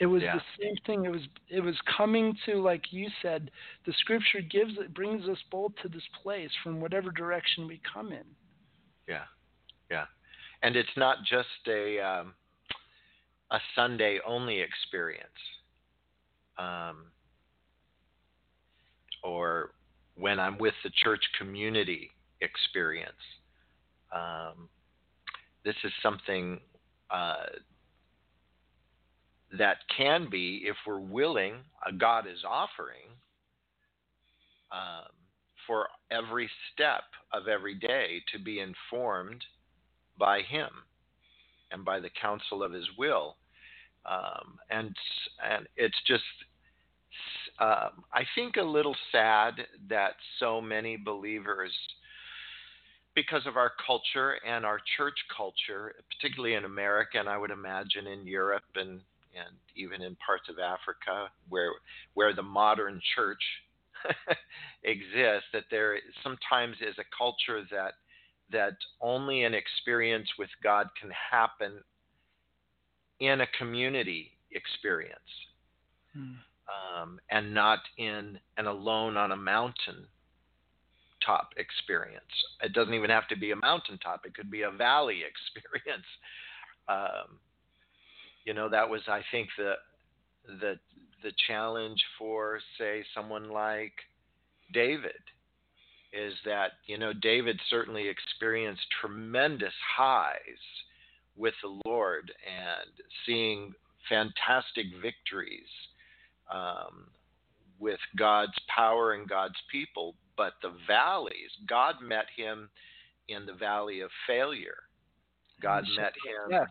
It 0.00 0.06
was 0.06 0.22
Yeah. 0.22 0.34
the 0.34 0.42
same 0.58 0.76
thing. 0.86 1.04
It 1.04 1.10
was 1.10 1.28
it 1.48 1.60
was 1.60 1.78
coming 1.96 2.36
to 2.46 2.60
like 2.60 2.92
you 2.92 3.08
said, 3.20 3.50
the 3.84 3.92
scripture 3.92 4.40
gives 4.40 4.78
it 4.78 4.94
brings 4.94 5.28
us 5.28 5.38
both 5.50 5.72
to 5.82 5.88
this 5.88 6.06
place 6.22 6.50
from 6.62 6.80
whatever 6.80 7.10
direction 7.10 7.68
we 7.68 7.80
come 7.92 8.10
in. 8.10 8.24
Yeah, 9.06 9.26
yeah, 9.90 10.06
and 10.62 10.74
it's 10.74 10.96
not 10.96 11.18
just 11.24 11.68
a 11.68 12.00
um, 12.00 12.34
a 13.50 13.60
Sunday 13.74 14.20
only 14.26 14.60
experience, 14.60 15.28
um, 16.58 17.12
or 19.22 19.72
when 20.16 20.40
I'm 20.40 20.56
with 20.56 20.74
the 20.82 20.90
church 20.90 21.22
community 21.38 22.10
experience. 22.40 23.12
Um, 24.12 24.70
this 25.62 25.76
is 25.84 25.92
something 26.02 26.58
uh, 27.10 27.46
that 29.58 29.78
can 29.96 30.28
be, 30.30 30.62
if 30.64 30.76
we're 30.86 31.00
willing, 31.00 31.54
uh, 31.86 31.90
God 31.98 32.26
is 32.26 32.44
offering 32.48 33.10
um, 34.70 35.10
for 35.66 35.88
every 36.10 36.48
step 36.72 37.02
of 37.32 37.48
every 37.48 37.74
day 37.74 38.22
to 38.32 38.38
be 38.38 38.60
informed 38.60 39.44
by 40.18 40.42
Him 40.42 40.68
and 41.72 41.84
by 41.84 41.98
the 42.00 42.10
counsel 42.20 42.62
of 42.62 42.72
His 42.72 42.86
will. 42.96 43.36
Um, 44.06 44.58
and 44.70 44.94
and 45.48 45.66
it's 45.76 46.00
just, 46.06 46.22
um, 47.58 48.04
I 48.14 48.24
think, 48.34 48.56
a 48.56 48.62
little 48.62 48.96
sad 49.12 49.54
that 49.88 50.12
so 50.38 50.60
many 50.60 50.96
believers, 50.96 51.72
because 53.14 53.46
of 53.46 53.56
our 53.56 53.72
culture 53.84 54.38
and 54.46 54.64
our 54.64 54.80
church 54.96 55.18
culture, 55.36 55.94
particularly 56.16 56.54
in 56.54 56.64
America, 56.64 57.18
and 57.18 57.28
I 57.28 57.36
would 57.36 57.50
imagine 57.50 58.06
in 58.06 58.26
Europe 58.26 58.62
and 58.76 59.00
and 59.34 59.56
even 59.76 60.02
in 60.02 60.16
parts 60.16 60.48
of 60.48 60.58
Africa 60.58 61.30
where 61.48 61.70
where 62.14 62.34
the 62.34 62.42
modern 62.42 63.00
church 63.14 63.42
exists, 64.84 65.48
that 65.52 65.64
there 65.70 65.98
sometimes 66.22 66.76
is 66.80 66.96
a 66.98 67.04
culture 67.16 67.62
that 67.70 67.94
that 68.50 68.76
only 69.00 69.44
an 69.44 69.54
experience 69.54 70.28
with 70.38 70.48
God 70.62 70.88
can 71.00 71.10
happen 71.30 71.82
in 73.20 73.42
a 73.42 73.46
community 73.58 74.32
experience 74.52 75.20
Hmm. 76.12 76.34
um, 76.66 77.20
and 77.30 77.54
not 77.54 77.78
in 77.96 78.38
an 78.56 78.66
alone 78.66 79.16
on 79.16 79.32
a 79.32 79.36
mountain 79.36 80.06
top 81.24 81.50
experience. 81.56 82.24
It 82.62 82.72
doesn't 82.72 82.94
even 82.94 83.10
have 83.10 83.28
to 83.28 83.36
be 83.36 83.52
a 83.52 83.56
mountaintop; 83.56 84.26
it 84.26 84.34
could 84.34 84.50
be 84.50 84.62
a 84.62 84.70
valley 84.70 85.22
experience. 85.30 86.06
Um, 86.88 87.38
you 88.44 88.54
know, 88.54 88.68
that 88.68 88.88
was, 88.88 89.02
I 89.08 89.20
think, 89.30 89.48
the 89.56 89.74
the 90.60 90.78
the 91.22 91.32
challenge 91.46 92.02
for, 92.18 92.60
say, 92.78 93.04
someone 93.14 93.50
like 93.50 93.92
David 94.72 95.20
is 96.12 96.34
that 96.44 96.72
you 96.86 96.98
know 96.98 97.12
David 97.12 97.60
certainly 97.68 98.08
experienced 98.08 98.82
tremendous 99.00 99.74
highs 99.96 100.40
with 101.36 101.54
the 101.62 101.80
Lord 101.88 102.32
and 102.46 102.90
seeing 103.26 103.72
fantastic 104.08 104.86
victories 105.00 105.68
um, 106.52 107.06
with 107.78 108.00
God's 108.18 108.58
power 108.74 109.12
and 109.12 109.28
God's 109.28 109.60
people. 109.70 110.14
But 110.36 110.54
the 110.62 110.72
valleys, 110.86 111.50
God 111.68 111.96
met 112.02 112.26
him 112.36 112.70
in 113.28 113.46
the 113.46 113.54
valley 113.54 114.00
of 114.00 114.10
failure. 114.26 114.78
God 115.60 115.84
met 115.96 116.12
him 116.24 116.50
Yeah. 116.50 116.66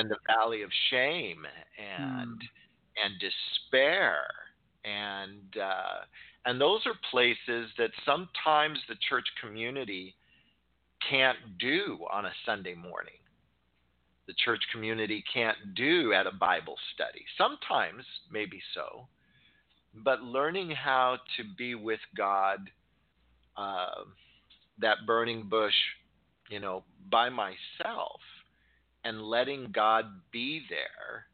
in 0.00 0.08
the 0.08 0.16
valley 0.26 0.62
of 0.62 0.70
shame 0.90 1.46
and 1.78 2.40
and 3.02 3.14
despair 3.20 4.24
and 4.84 5.56
uh, 5.56 6.04
and 6.44 6.60
those 6.60 6.80
are 6.86 6.94
places 7.10 7.70
that 7.78 7.90
sometimes 8.04 8.78
the 8.88 8.96
church 9.08 9.26
community 9.40 10.14
can't 11.08 11.38
do 11.58 11.98
on 12.10 12.26
a 12.26 12.32
Sunday 12.44 12.74
morning. 12.74 13.14
The 14.26 14.34
church 14.44 14.62
community 14.72 15.22
can't 15.32 15.56
do 15.74 16.12
at 16.12 16.26
a 16.26 16.32
Bible 16.32 16.76
study. 16.94 17.24
Sometimes, 17.36 18.04
maybe 18.30 18.60
so, 18.74 19.06
but 20.04 20.22
learning 20.22 20.70
how 20.70 21.18
to 21.36 21.44
be 21.56 21.74
with 21.74 22.00
God, 22.16 22.70
uh, 23.56 24.04
that 24.78 24.98
burning 25.06 25.48
bush, 25.48 25.74
you 26.52 26.60
know, 26.60 26.84
by 27.10 27.30
myself, 27.30 28.20
and 29.04 29.22
letting 29.22 29.72
God 29.72 30.04
be 30.30 30.62
there 30.68 31.24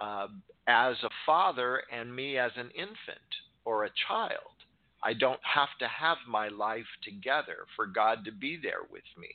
uh, 0.00 0.26
as 0.66 0.96
a 1.04 1.10
father 1.24 1.82
and 1.92 2.14
me 2.14 2.36
as 2.36 2.50
an 2.56 2.68
infant 2.76 3.30
or 3.64 3.84
a 3.84 3.90
child. 4.08 4.56
I 5.04 5.12
don't 5.14 5.40
have 5.42 5.68
to 5.78 5.86
have 5.86 6.16
my 6.28 6.48
life 6.48 6.90
together 7.04 7.58
for 7.76 7.86
God 7.86 8.24
to 8.24 8.32
be 8.32 8.58
there 8.60 8.82
with 8.90 9.04
me. 9.16 9.28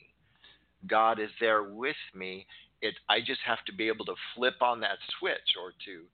God 0.86 1.18
is 1.18 1.30
there 1.40 1.62
with 1.62 1.96
me. 2.14 2.46
It 2.82 2.94
I 3.08 3.20
just 3.20 3.40
have 3.46 3.64
to 3.66 3.72
be 3.72 3.88
able 3.88 4.04
to 4.04 4.14
flip 4.34 4.60
on 4.60 4.80
that 4.80 4.98
switch 5.18 5.56
or 5.60 5.72
to 5.86 6.04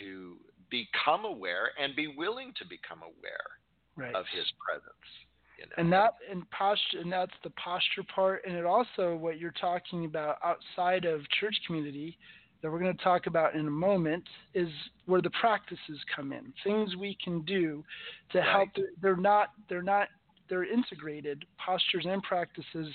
to 0.00 0.36
become 0.70 1.24
aware 1.24 1.70
and 1.80 1.96
be 1.96 2.08
willing 2.08 2.52
to 2.58 2.64
become 2.68 3.00
aware 3.02 3.48
Right. 3.96 4.14
of 4.14 4.26
his 4.30 4.44
presence. 4.68 5.25
You 5.58 5.64
know? 5.64 5.72
and 5.78 5.92
that 5.92 6.14
and 6.30 6.48
posture 6.50 7.00
and 7.00 7.12
that's 7.12 7.32
the 7.42 7.50
posture 7.50 8.02
part. 8.14 8.42
And 8.46 8.56
it 8.56 8.64
also 8.64 9.16
what 9.16 9.38
you're 9.38 9.54
talking 9.60 10.04
about 10.04 10.38
outside 10.44 11.04
of 11.04 11.22
church 11.40 11.56
community 11.66 12.16
that 12.62 12.70
we're 12.70 12.78
going 12.78 12.96
to 12.96 13.04
talk 13.04 13.26
about 13.26 13.54
in 13.54 13.66
a 13.66 13.70
moment 13.70 14.24
is 14.54 14.68
where 15.06 15.22
the 15.22 15.30
practices 15.40 15.98
come 16.14 16.32
in 16.32 16.52
things 16.64 16.96
we 16.96 17.16
can 17.22 17.42
do 17.42 17.84
to 18.32 18.42
help 18.42 18.68
they're 19.00 19.16
not 19.16 19.50
they're 19.68 19.82
not 19.82 20.08
they're 20.48 20.64
integrated. 20.64 21.44
Postures 21.64 22.06
and 22.08 22.22
practices 22.22 22.88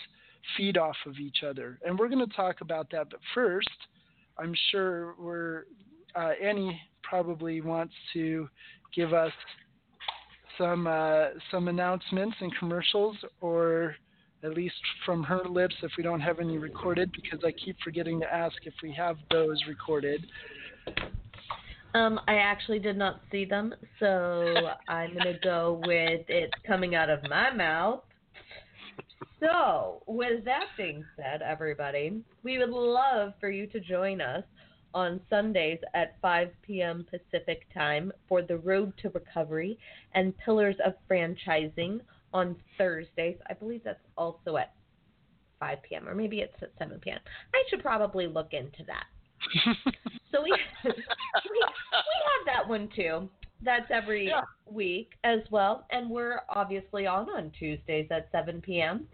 feed 0.57 0.77
off 0.77 0.95
of 1.05 1.17
each 1.19 1.43
other. 1.47 1.77
And 1.85 1.99
we're 1.99 2.09
going 2.09 2.27
to 2.27 2.35
talk 2.35 2.61
about 2.61 2.89
that 2.91 3.09
but 3.09 3.19
first 3.33 3.69
i'm 4.37 4.53
sure 4.71 5.15
we're 5.19 5.63
uh, 6.15 6.31
annie 6.41 6.79
probably 7.03 7.61
wants 7.61 7.93
to 8.13 8.47
give 8.95 9.13
us 9.13 9.31
some 10.57 10.87
uh, 10.87 11.27
some 11.49 11.67
announcements 11.67 12.35
and 12.39 12.51
commercials, 12.57 13.17
or 13.41 13.95
at 14.43 14.53
least 14.53 14.75
from 15.05 15.23
her 15.23 15.43
lips, 15.47 15.75
if 15.83 15.91
we 15.97 16.03
don't 16.03 16.19
have 16.19 16.39
any 16.39 16.57
recorded, 16.57 17.11
because 17.11 17.39
I 17.45 17.51
keep 17.51 17.77
forgetting 17.83 18.19
to 18.21 18.33
ask 18.33 18.55
if 18.63 18.73
we 18.81 18.91
have 18.93 19.17
those 19.29 19.61
recorded. 19.67 20.25
Um, 21.93 22.19
I 22.27 22.35
actually 22.35 22.79
did 22.79 22.97
not 22.97 23.21
see 23.31 23.45
them, 23.45 23.73
so 23.99 24.53
I'm 24.87 25.15
gonna 25.15 25.37
go 25.43 25.81
with 25.85 26.21
it 26.29 26.51
coming 26.65 26.95
out 26.95 27.09
of 27.09 27.21
my 27.29 27.53
mouth. 27.53 28.01
So, 29.41 30.03
with 30.05 30.45
that 30.45 30.65
being 30.77 31.03
said, 31.15 31.41
everybody, 31.41 32.21
we 32.43 32.59
would 32.59 32.69
love 32.69 33.33
for 33.39 33.49
you 33.49 33.67
to 33.67 33.79
join 33.79 34.21
us 34.21 34.43
on 34.93 35.19
Sundays 35.29 35.79
at 35.93 36.15
5 36.21 36.49
p.m. 36.61 37.05
Pacific 37.09 37.65
time 37.73 38.11
for 38.27 38.41
the 38.41 38.57
Road 38.57 38.93
to 39.01 39.09
Recovery 39.09 39.77
and 40.13 40.37
Pillars 40.39 40.75
of 40.85 40.93
Franchising 41.09 41.99
on 42.33 42.55
Thursdays. 42.77 43.37
I 43.49 43.53
believe 43.53 43.81
that's 43.83 43.99
also 44.17 44.57
at 44.57 44.73
5 45.59 45.77
p.m. 45.83 46.07
or 46.07 46.15
maybe 46.15 46.39
it's 46.39 46.53
at 46.61 46.71
7 46.79 46.99
p.m. 46.99 47.19
I 47.53 47.63
should 47.69 47.81
probably 47.81 48.27
look 48.27 48.53
into 48.53 48.83
that. 48.87 49.05
So 50.31 50.41
we 50.41 50.51
we, 50.85 50.91
we 50.91 51.61
have 51.65 52.45
that 52.45 52.67
one 52.67 52.89
too. 52.95 53.29
That's 53.63 53.85
every 53.91 54.27
Yeah. 54.27 54.41
week 54.65 55.11
as 55.23 55.39
well, 55.51 55.85
and 55.91 56.09
we're 56.09 56.39
obviously 56.49 57.05
on 57.05 57.29
on 57.29 57.51
Tuesdays 57.59 58.07
at 58.11 58.29
7 58.31 58.61
p.m. 58.61 59.07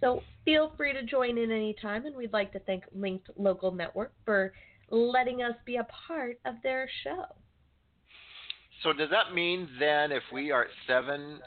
So 0.00 0.22
feel 0.44 0.72
free 0.76 0.92
to 0.94 1.02
join 1.02 1.38
in 1.38 1.50
anytime, 1.52 2.06
and 2.06 2.16
we'd 2.16 2.32
like 2.32 2.52
to 2.52 2.58
thank 2.60 2.84
Linked 2.94 3.28
Local 3.36 3.70
Network 3.70 4.12
for 4.24 4.52
letting 4.92 5.42
us 5.42 5.54
be 5.64 5.76
a 5.76 5.86
part 6.06 6.38
of 6.44 6.54
their 6.62 6.88
show. 7.02 7.24
So 8.82 8.92
does 8.92 9.10
that 9.10 9.34
mean 9.34 9.68
then 9.80 10.12
if 10.12 10.22
we 10.32 10.50
are 10.50 10.64
at 10.64 10.70
seven 10.86 11.40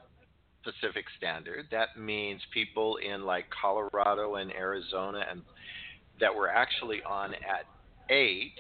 Pacific 0.64 1.06
Standard, 1.18 1.68
that 1.72 1.90
means 1.98 2.42
people 2.54 2.98
in 2.98 3.24
like 3.24 3.46
Colorado 3.62 4.36
and 4.36 4.52
Arizona 4.52 5.24
and 5.30 5.42
that 6.20 6.34
we're 6.34 6.50
actually 6.50 7.04
on 7.04 7.34
at 7.34 7.66
eight 8.10 8.54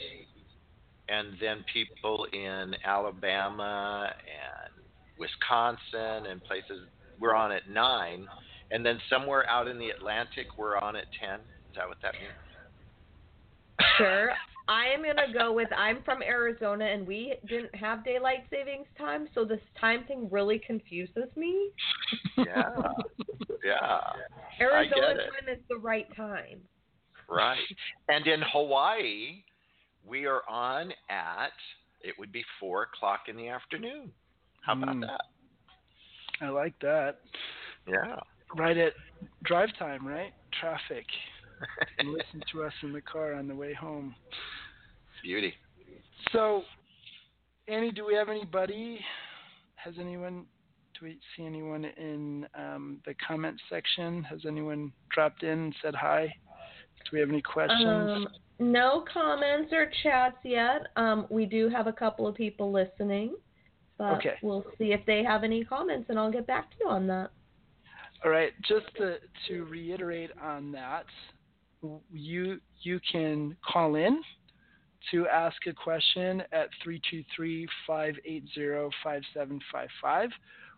and 1.10 1.34
then 1.40 1.64
people 1.72 2.28
in 2.32 2.76
Alabama 2.84 4.12
and 4.12 4.86
Wisconsin 5.18 6.30
and 6.30 6.44
places 6.44 6.88
we're 7.20 7.36
on 7.36 7.52
at 7.52 7.70
nine, 7.70 8.28
and 8.72 8.86
then 8.86 9.00
somewhere 9.10 9.48
out 9.50 9.68
in 9.68 9.80
the 9.80 9.90
Atlantic 9.90 10.48
we're 10.58 10.78
on 10.78 10.96
at 10.96 11.06
ten. 11.20 11.40
Is 11.40 11.76
that 11.78 11.88
what 11.88 11.98
that 12.02 12.14
means? 12.14 12.45
Sure. 13.98 14.30
I 14.68 14.86
am 14.88 15.04
gonna 15.04 15.32
go 15.32 15.54
with 15.54 15.70
I'm 15.78 16.02
from 16.04 16.24
Arizona 16.24 16.86
and 16.86 17.06
we 17.06 17.36
didn't 17.48 17.74
have 17.76 18.04
daylight 18.04 18.46
savings 18.50 18.88
time, 18.98 19.28
so 19.36 19.46
this 19.46 19.60
time 19.80 20.06
thing 20.06 20.28
really 20.32 20.60
confuses 20.60 21.30
me. 21.36 21.70
Yeah, 22.38 22.72
yeah. 23.64 24.00
Arizona 24.60 25.16
time 25.18 25.50
is 25.52 25.60
the 25.70 25.78
right 25.78 26.08
time. 26.16 26.62
Right. 27.30 27.58
And 28.10 28.26
in 28.28 28.42
Hawaii, 28.52 29.44
we 30.06 30.26
are 30.26 30.42
on 30.50 30.92
at 31.10 31.54
it 32.02 32.14
would 32.20 32.32
be 32.32 32.44
four 32.60 32.84
o'clock 32.84 33.22
in 33.28 33.36
the 33.36 33.50
afternoon. 33.50 34.12
How 34.62 34.74
about 34.74 34.96
Mm. 34.96 35.02
that? 35.02 35.22
I 36.42 36.50
like 36.50 36.78
that. 36.80 37.22
Yeah. 37.88 38.20
Right 38.56 38.78
at 38.78 38.94
drive 39.44 39.76
time, 39.78 40.08
right? 40.08 40.34
Traffic. 40.52 41.06
And 42.00 42.12
listen 42.12 42.42
to 42.52 42.64
us 42.64 42.74
in 42.84 42.94
the 42.94 43.02
car 43.02 43.34
on 43.34 43.48
the 43.48 43.56
way 43.56 43.74
home. 43.74 44.16
Beauty. 45.24 45.54
So, 46.32 46.64
Annie, 47.68 47.92
do 47.92 48.06
we 48.06 48.14
have 48.16 48.30
anybody? 48.30 49.00
Has 49.76 49.96
anyone? 50.00 50.46
Do 51.00 51.06
we 51.06 51.18
see 51.36 51.46
anyone 51.46 51.86
in 51.86 52.48
um, 52.58 53.02
the 53.06 53.14
comment 53.28 53.60
section? 53.70 54.24
Has 54.24 54.40
anyone 54.48 54.94
dropped 55.14 55.44
in 55.44 55.50
and 55.50 55.76
said 55.82 55.94
hi? 55.96 56.34
Do 57.06 57.10
we 57.14 57.20
have 57.20 57.30
any 57.30 57.42
questions? 57.42 58.10
Um, 58.14 58.28
no 58.60 59.04
comments 59.12 59.74
or 59.74 59.92
chats 60.04 60.38
yet. 60.44 60.88
Um, 60.96 61.28
we 61.30 61.46
do 61.46 61.70
have 61.70 61.88
a 61.88 61.94
couple 61.94 62.28
of 62.28 62.36
people 62.36 62.72
listening, 62.72 63.36
but 63.98 64.14
Okay. 64.14 64.36
we'll 64.42 64.66
see 64.78 64.94
if 64.94 65.06
they 65.06 65.24
have 65.24 65.44
any 65.44 65.66
comments, 65.66 66.10
and 66.10 66.18
I'll 66.18 66.32
get 66.32 66.48
back 66.48 66.72
to 66.72 66.78
you 66.80 66.90
on 66.90 67.08
that. 67.08 67.32
All 68.24 68.32
right, 68.32 68.54
just 68.62 68.86
to, 68.98 69.18
to 69.50 69.66
reiterate 69.66 70.32
on 70.42 70.72
that, 70.72 71.06
w- 71.06 71.35
you 72.12 72.60
you 72.82 73.00
can 73.12 73.56
call 73.68 73.96
in 73.96 74.22
to 75.12 75.28
ask 75.28 75.58
a 75.68 75.74
question 75.74 76.42
at 76.52 76.70
323-580-5755 77.88 80.30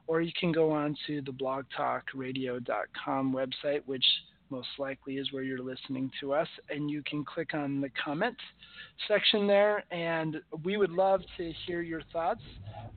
or 0.07 0.21
you 0.21 0.31
can 0.39 0.51
go 0.51 0.71
on 0.71 0.95
to 1.05 1.21
the 1.21 1.31
blogtalkradio.com 1.31 3.33
website 3.33 3.81
which 3.85 4.05
most 4.49 4.67
likely 4.77 5.17
is 5.17 5.31
where 5.31 5.43
you're 5.43 5.59
listening 5.59 6.11
to 6.19 6.33
us 6.33 6.47
and 6.69 6.89
you 6.89 7.03
can 7.03 7.23
click 7.25 7.53
on 7.53 7.81
the 7.81 7.89
comment 8.03 8.35
section 9.07 9.47
there. 9.47 9.83
And 9.91 10.37
we 10.63 10.77
would 10.77 10.91
love 10.91 11.21
to 11.37 11.51
hear 11.65 11.81
your 11.81 12.01
thoughts. 12.13 12.41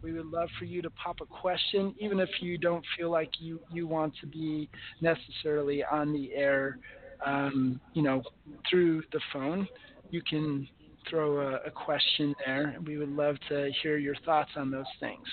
We 0.03 0.13
would 0.13 0.27
love 0.27 0.49
for 0.59 0.65
you 0.65 0.83
to 0.83 0.91
pop 0.91 1.21
a 1.21 1.27
question, 1.27 1.95
even 1.99 2.21
if 2.21 2.29
you 2.41 2.59
don't 2.59 2.85
feel 2.97 3.11
like 3.11 3.31
you, 3.39 3.61
you 3.73 3.87
want 3.87 4.15
to 4.21 4.27
be 4.27 4.69
necessarily 5.01 5.85
on 5.85 6.13
the 6.13 6.33
air, 6.35 6.79
um, 7.27 7.81
you 7.95 8.03
know, 8.03 8.23
through 8.69 9.03
the 9.13 9.21
phone. 9.33 9.67
You 10.11 10.23
can 10.29 10.69
throw 11.09 11.41
a, 11.41 11.57
a 11.67 11.71
question 11.71 12.35
there. 12.45 12.77
We 12.87 12.99
would 12.99 13.11
love 13.11 13.37
to 13.49 13.71
hear 13.83 13.97
your 13.97 14.17
thoughts 14.25 14.51
on 14.57 14.71
those 14.71 14.85
things. 14.99 15.27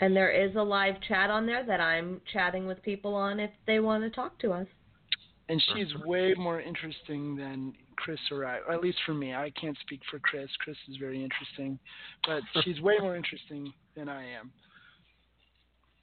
And 0.00 0.14
there 0.14 0.30
is 0.30 0.54
a 0.56 0.62
live 0.62 0.96
chat 1.08 1.30
on 1.30 1.46
there 1.46 1.64
that 1.64 1.80
I'm 1.80 2.20
chatting 2.32 2.66
with 2.66 2.82
people 2.82 3.14
on 3.14 3.40
if 3.40 3.50
they 3.66 3.80
want 3.80 4.04
to 4.04 4.10
talk 4.10 4.38
to 4.40 4.52
us. 4.52 4.66
And 5.48 5.62
she's 5.72 5.94
way 6.04 6.34
more 6.36 6.60
interesting 6.60 7.36
than 7.36 7.72
Chris 7.96 8.18
or 8.30 8.44
I, 8.44 8.58
or 8.58 8.72
at 8.72 8.80
least 8.80 8.98
for 9.06 9.14
me. 9.14 9.34
I 9.34 9.50
can't 9.58 9.76
speak 9.80 10.00
for 10.10 10.18
Chris. 10.18 10.48
Chris 10.58 10.76
is 10.88 10.96
very 10.96 11.22
interesting, 11.22 11.78
but 12.26 12.42
she's 12.64 12.80
way 12.80 12.94
more 13.00 13.16
interesting 13.16 13.72
than 13.96 14.08
I 14.08 14.22
am, 14.22 14.50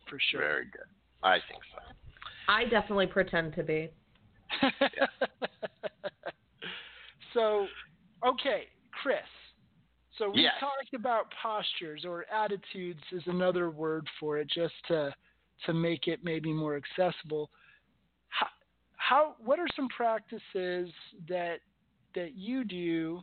for 0.09 0.17
sure. 0.31 0.41
Very 0.41 0.65
good. 0.65 0.87
I 1.21 1.37
think 1.49 1.61
so. 1.75 1.81
I 2.47 2.63
definitely 2.65 3.07
pretend 3.07 3.53
to 3.55 3.63
be. 3.63 3.89
so, 7.33 7.67
okay, 8.25 8.63
Chris. 9.01 9.17
So 10.17 10.29
we 10.29 10.43
Yes. 10.43 10.53
talked 10.59 10.93
about 10.93 11.33
postures 11.41 12.05
or 12.05 12.25
attitudes 12.31 13.01
is 13.11 13.23
another 13.25 13.71
word 13.71 14.07
for 14.19 14.37
it, 14.37 14.47
just 14.47 14.73
to 14.87 15.13
to 15.65 15.73
make 15.73 16.07
it 16.07 16.19
maybe 16.23 16.51
more 16.51 16.75
accessible. 16.75 17.49
How, 18.29 18.47
how 18.97 19.35
what 19.39 19.59
are 19.59 19.67
some 19.75 19.87
practices 19.89 20.89
that 21.27 21.59
that 22.15 22.35
you 22.35 22.63
do 22.63 23.21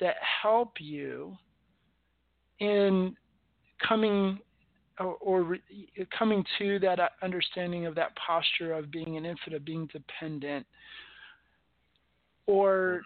that 0.00 0.16
help 0.42 0.72
you 0.80 1.36
in 2.58 3.14
coming 3.86 4.38
or, 5.00 5.16
or 5.20 5.42
re- 5.42 5.62
coming 6.16 6.44
to 6.58 6.78
that 6.80 7.00
uh, 7.00 7.08
understanding 7.22 7.86
of 7.86 7.94
that 7.94 8.14
posture 8.16 8.72
of 8.72 8.90
being 8.90 9.16
an 9.16 9.24
infant, 9.24 9.54
of 9.54 9.64
being 9.64 9.88
dependent, 9.92 10.66
or 12.46 13.02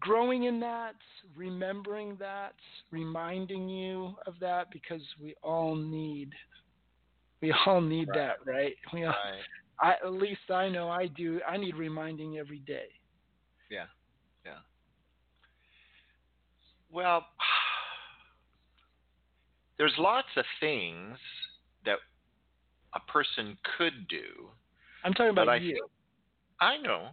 growing 0.00 0.44
in 0.44 0.60
that, 0.60 0.94
remembering 1.36 2.16
that, 2.18 2.54
reminding 2.90 3.68
you 3.68 4.14
of 4.26 4.34
that, 4.40 4.70
because 4.70 5.02
we 5.20 5.34
all 5.42 5.74
need, 5.74 6.32
we 7.40 7.54
all 7.66 7.80
need 7.80 8.08
Right. 8.08 8.16
that, 8.16 8.36
right? 8.46 8.76
We 8.92 9.04
all, 9.04 9.14
Right. 9.24 9.42
I, 9.80 10.06
at 10.06 10.12
least 10.12 10.50
I 10.50 10.68
know 10.68 10.88
I 10.88 11.06
do. 11.08 11.40
I 11.48 11.56
need 11.56 11.76
reminding 11.76 12.38
every 12.38 12.60
day. 12.60 12.86
Yeah. 13.70 13.86
Yeah. 14.44 14.58
Well, 16.90 17.26
there's 19.78 19.94
lots 19.98 20.28
of 20.36 20.44
things 20.60 21.18
that 21.84 21.98
a 22.94 23.00
person 23.10 23.56
could 23.76 24.08
do. 24.08 24.48
I'm 25.04 25.12
talking 25.12 25.30
about 25.30 25.48
I 25.48 25.56
you. 25.56 25.74
think- 25.74 25.90
I 26.60 26.76
know, 26.78 27.08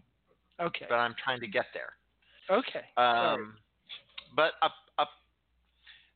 okay. 0.61 0.85
but 0.87 0.95
I'm 0.95 1.15
trying 1.21 1.39
to 1.41 1.47
get 1.47 1.65
there. 1.73 1.93
Okay. 2.49 2.85
Um, 2.95 3.55
but 4.35 4.53
a, 4.61 4.67
a, 5.01 5.05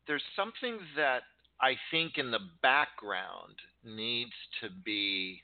there's 0.08 0.24
something 0.36 0.78
that 0.96 1.24
I 1.60 1.76
think 1.92 2.18
in 2.18 2.32
the 2.32 2.40
background 2.62 3.56
needs 3.84 4.32
to 4.62 4.70
be 4.84 5.42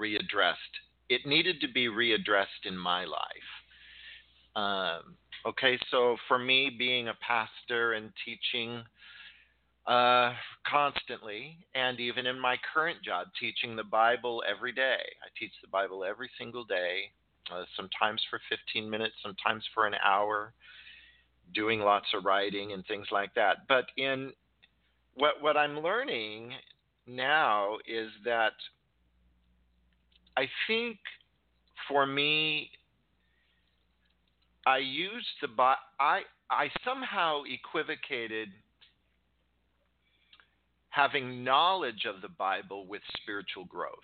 readdressed. 0.00 0.54
It 1.08 1.26
needed 1.26 1.60
to 1.60 1.68
be 1.68 1.88
readdressed 1.88 2.64
in 2.64 2.76
my 2.76 3.04
life. 3.04 3.50
Um, 4.56 5.16
okay, 5.46 5.78
so 5.90 6.16
for 6.28 6.38
me, 6.38 6.70
being 6.78 7.08
a 7.08 7.14
pastor 7.26 7.94
and 7.94 8.10
teaching 8.24 8.82
uh, 9.86 10.32
constantly, 10.66 11.56
and 11.74 11.98
even 12.00 12.26
in 12.26 12.38
my 12.38 12.56
current 12.72 13.02
job, 13.02 13.28
teaching 13.38 13.76
the 13.76 13.84
Bible 13.84 14.42
every 14.48 14.72
day. 14.72 15.00
I 15.22 15.28
teach 15.38 15.52
the 15.62 15.68
Bible 15.68 16.04
every 16.04 16.30
single 16.38 16.64
day, 16.64 17.10
uh, 17.52 17.64
sometimes 17.76 18.22
for 18.30 18.40
15 18.48 18.88
minutes, 18.88 19.14
sometimes 19.22 19.64
for 19.74 19.86
an 19.86 19.94
hour, 20.04 20.52
doing 21.54 21.80
lots 21.80 22.06
of 22.14 22.24
writing 22.24 22.72
and 22.72 22.86
things 22.86 23.06
like 23.10 23.34
that. 23.34 23.66
But 23.68 23.86
in 23.96 24.32
what 25.14 25.40
what 25.40 25.56
I'm 25.56 25.80
learning 25.80 26.52
now 27.06 27.76
is 27.86 28.10
that 28.24 28.52
I 30.36 30.46
think 30.66 30.98
for 31.88 32.06
me, 32.06 32.70
I 34.66 34.78
used 34.78 35.26
the 35.42 35.48
Bi- 35.48 35.74
I 35.98 36.20
I 36.50 36.70
somehow 36.84 37.42
equivocated 37.44 38.50
having 40.90 41.42
knowledge 41.42 42.04
of 42.04 42.20
the 42.20 42.28
Bible 42.28 42.86
with 42.86 43.02
spiritual 43.22 43.64
growth 43.64 43.94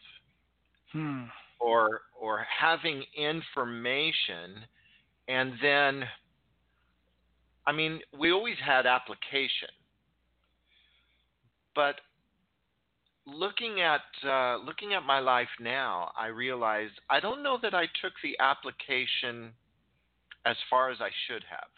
Hmm. 0.92 1.24
or 1.60 2.02
or 2.18 2.46
having 2.58 3.04
information 3.16 4.64
and 5.28 5.54
then 5.60 6.04
I 7.66 7.72
mean, 7.72 8.00
we 8.16 8.30
always 8.30 8.56
had 8.64 8.86
application. 8.86 9.68
But 11.74 11.96
looking 13.26 13.80
at 13.80 14.02
uh, 14.24 14.58
looking 14.58 14.94
at 14.94 15.02
my 15.02 15.18
life 15.18 15.48
now, 15.60 16.12
I 16.16 16.28
realized 16.28 16.94
I 17.10 17.20
don't 17.20 17.42
know 17.42 17.58
that 17.62 17.74
I 17.74 17.86
took 18.00 18.12
the 18.22 18.36
application 18.38 19.52
as 20.46 20.56
far 20.70 20.90
as 20.90 20.98
I 21.00 21.10
should 21.26 21.44
have. 21.50 21.68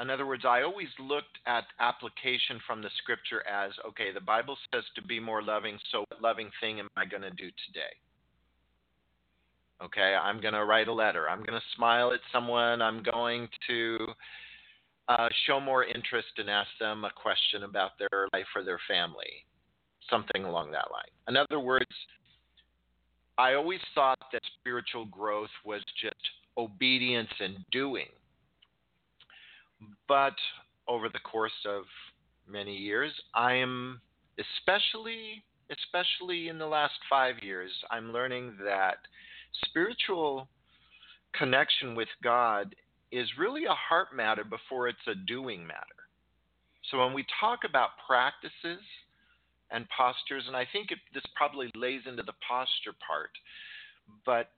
In 0.00 0.10
other 0.10 0.26
words, 0.26 0.44
I 0.44 0.62
always 0.62 0.88
looked 1.00 1.38
at 1.46 1.64
application 1.80 2.60
from 2.66 2.82
the 2.82 2.90
scripture 2.98 3.42
as 3.46 3.72
okay, 3.88 4.12
the 4.12 4.20
Bible 4.20 4.56
says 4.72 4.84
to 4.94 5.02
be 5.02 5.18
more 5.18 5.42
loving, 5.42 5.78
so 5.90 6.04
what 6.08 6.22
loving 6.22 6.50
thing 6.60 6.78
am 6.78 6.88
I 6.96 7.04
going 7.04 7.22
to 7.22 7.30
do 7.30 7.50
today? 7.66 7.94
Okay, 9.82 10.14
I'm 10.20 10.40
going 10.40 10.54
to 10.54 10.64
write 10.64 10.88
a 10.88 10.92
letter. 10.92 11.28
I'm 11.28 11.38
going 11.38 11.58
to 11.58 11.76
smile 11.76 12.12
at 12.12 12.20
someone. 12.32 12.82
I'm 12.82 13.02
going 13.02 13.48
to 13.68 14.06
uh, 15.08 15.28
show 15.46 15.60
more 15.60 15.84
interest 15.84 16.28
and 16.38 16.50
ask 16.50 16.68
them 16.80 17.04
a 17.04 17.10
question 17.10 17.62
about 17.62 17.92
their 17.98 18.28
life 18.32 18.46
or 18.54 18.64
their 18.64 18.80
family, 18.88 19.46
something 20.10 20.44
along 20.44 20.72
that 20.72 20.90
line. 20.92 21.10
In 21.28 21.36
other 21.36 21.60
words, 21.60 21.86
I 23.38 23.54
always 23.54 23.80
thought 23.94 24.18
that 24.32 24.42
spiritual 24.60 25.06
growth 25.06 25.50
was 25.64 25.82
just 26.02 26.16
obedience 26.56 27.30
and 27.40 27.56
doing. 27.70 28.08
But 30.06 30.34
over 30.86 31.08
the 31.08 31.18
course 31.20 31.66
of 31.66 31.84
many 32.48 32.76
years, 32.76 33.12
I 33.34 33.54
am 33.54 34.00
especially 34.38 35.44
especially 35.70 36.48
in 36.48 36.58
the 36.58 36.66
last 36.66 36.94
5 37.10 37.42
years, 37.42 37.70
I'm 37.90 38.10
learning 38.10 38.56
that 38.64 38.96
spiritual 39.66 40.48
connection 41.34 41.94
with 41.94 42.08
God 42.22 42.74
is 43.12 43.28
really 43.38 43.64
a 43.64 43.74
heart 43.74 44.08
matter 44.14 44.44
before 44.44 44.88
it's 44.88 45.06
a 45.06 45.14
doing 45.14 45.66
matter. 45.66 46.08
So 46.90 46.98
when 47.04 47.12
we 47.12 47.26
talk 47.40 47.60
about 47.68 47.90
practices 48.06 48.82
and 49.70 49.86
postures, 49.90 50.44
and 50.46 50.56
I 50.56 50.66
think 50.72 50.90
it, 50.90 50.98
this 51.12 51.24
probably 51.36 51.70
lays 51.74 52.02
into 52.06 52.22
the 52.22 52.32
posture 52.46 52.96
part, 53.06 53.30
but 54.24 54.50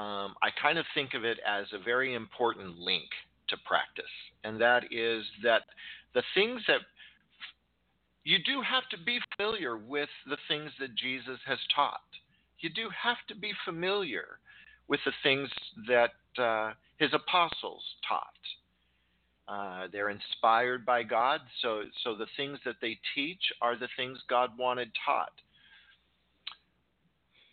um, 0.00 0.34
I 0.42 0.50
kind 0.60 0.78
of 0.78 0.86
think 0.94 1.14
of 1.14 1.24
it 1.24 1.38
as 1.46 1.66
a 1.72 1.78
very 1.78 2.14
important 2.14 2.76
link 2.78 3.08
to 3.48 3.56
practice, 3.64 4.04
and 4.42 4.60
that 4.60 4.84
is 4.90 5.24
that 5.42 5.62
the 6.14 6.22
things 6.34 6.60
that 6.68 6.80
you 8.24 8.38
do 8.38 8.62
have 8.62 8.88
to 8.90 8.98
be 9.04 9.18
familiar 9.36 9.76
with 9.76 10.08
the 10.26 10.38
things 10.48 10.70
that 10.80 10.94
Jesus 10.94 11.38
has 11.46 11.58
taught. 11.74 12.00
You 12.60 12.70
do 12.70 12.88
have 13.02 13.18
to 13.28 13.34
be 13.36 13.52
familiar 13.64 14.38
with 14.88 15.00
the 15.04 15.12
things 15.22 15.50
that 15.88 16.42
uh, 16.42 16.72
his 16.98 17.10
apostles 17.12 17.82
taught. 18.08 18.24
Uh, 19.46 19.88
they're 19.92 20.08
inspired 20.08 20.86
by 20.86 21.02
God, 21.02 21.40
so 21.60 21.82
so 22.02 22.14
the 22.14 22.26
things 22.34 22.58
that 22.64 22.76
they 22.80 22.98
teach 23.14 23.42
are 23.60 23.76
the 23.78 23.88
things 23.94 24.18
God 24.28 24.56
wanted 24.58 24.90
taught. 25.04 25.32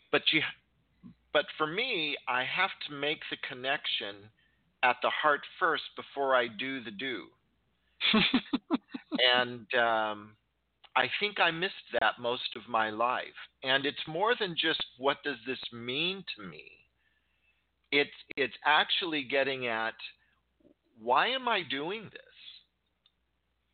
But 0.10 0.22
you, 0.32 0.42
but 1.34 1.46
for 1.58 1.68
me, 1.68 2.16
I 2.30 2.46
have 2.46 2.70
to 2.88 2.96
make 2.96 3.20
the 3.30 3.38
connection 3.48 4.16
at 4.84 4.98
the 5.02 5.10
heart 5.10 5.42
first 5.60 5.84
before 5.96 6.36
I 6.36 6.48
do 6.48 6.84
the 6.84 6.92
do. 6.92 7.26
and 9.36 9.68
um, 9.76 10.32
I 10.96 11.08
think 11.20 11.40
I 11.40 11.52
missed 11.52 11.74
that 12.00 12.20
most 12.20 12.56
of 12.56 12.70
my 12.70 12.90
life. 12.90 13.26
And 13.64 13.86
it's 13.86 13.98
more 14.08 14.36
than 14.40 14.56
just 14.60 14.84
what 14.98 15.18
does 15.24 15.38
this 15.46 15.60
mean 15.72 16.24
to 16.36 16.44
me. 16.44 16.64
It's 17.92 18.10
it's 18.38 18.56
actually 18.66 19.24
getting 19.24 19.68
at 19.68 19.94
why 21.02 21.28
am 21.28 21.48
I 21.48 21.62
doing 21.70 22.04
this? 22.04 22.22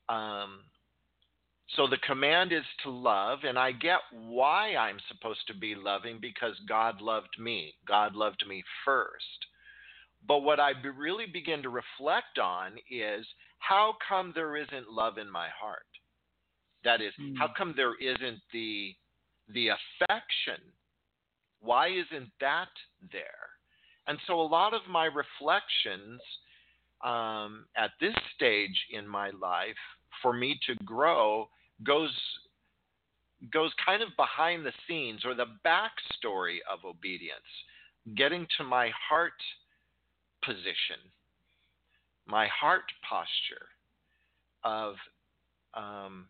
Um, 0.09 0.61
so 1.75 1.85
the 1.85 1.97
command 1.97 2.53
is 2.53 2.63
to 2.83 2.89
love, 2.89 3.39
and 3.43 3.59
I 3.59 3.73
get 3.73 3.99
why 4.11 4.75
I'm 4.75 4.97
supposed 5.07 5.45
to 5.47 5.53
be 5.53 5.75
loving 5.75 6.17
because 6.19 6.55
God 6.67 7.01
loved 7.01 7.37
me. 7.39 7.73
God 7.87 8.15
loved 8.15 8.43
me 8.47 8.63
first. 8.85 9.45
But 10.27 10.39
what 10.39 10.59
I 10.59 10.73
be, 10.73 10.89
really 10.89 11.25
begin 11.25 11.61
to 11.63 11.69
reflect 11.69 12.37
on 12.41 12.73
is 12.91 13.25
how 13.59 13.95
come 14.07 14.31
there 14.35 14.57
isn't 14.57 14.91
love 14.91 15.17
in 15.17 15.29
my 15.29 15.47
heart? 15.59 15.85
That 16.83 17.01
is, 17.01 17.13
mm. 17.19 17.33
how 17.37 17.49
come 17.57 17.73
there 17.75 17.95
isn't 17.95 18.39
the 18.53 18.93
the 19.53 19.69
affection? 19.69 20.61
Why 21.61 21.87
isn't 21.87 22.29
that 22.41 22.69
there? 23.11 23.49
And 24.07 24.17
so 24.27 24.39
a 24.39 24.43
lot 24.43 24.73
of 24.73 24.81
my 24.89 25.05
reflections 25.05 26.21
um, 27.03 27.65
at 27.77 27.91
this 28.01 28.15
stage 28.35 28.77
in 28.91 29.07
my 29.07 29.31
life, 29.41 29.75
for 30.21 30.33
me 30.33 30.59
to 30.67 30.75
grow, 30.83 31.47
goes 31.83 32.11
goes 33.53 33.71
kind 33.85 34.01
of 34.01 34.09
behind 34.17 34.65
the 34.65 34.73
scenes 34.87 35.23
or 35.23 35.35
the 35.35 35.45
backstory 35.65 36.57
of 36.71 36.79
obedience, 36.85 37.39
getting 38.15 38.47
to 38.57 38.63
my 38.63 38.89
heart 39.09 39.33
position, 40.47 41.03
my 42.25 42.47
heart 42.47 42.85
posture 43.07 43.67
of. 44.63 44.95
Um, 45.73 46.27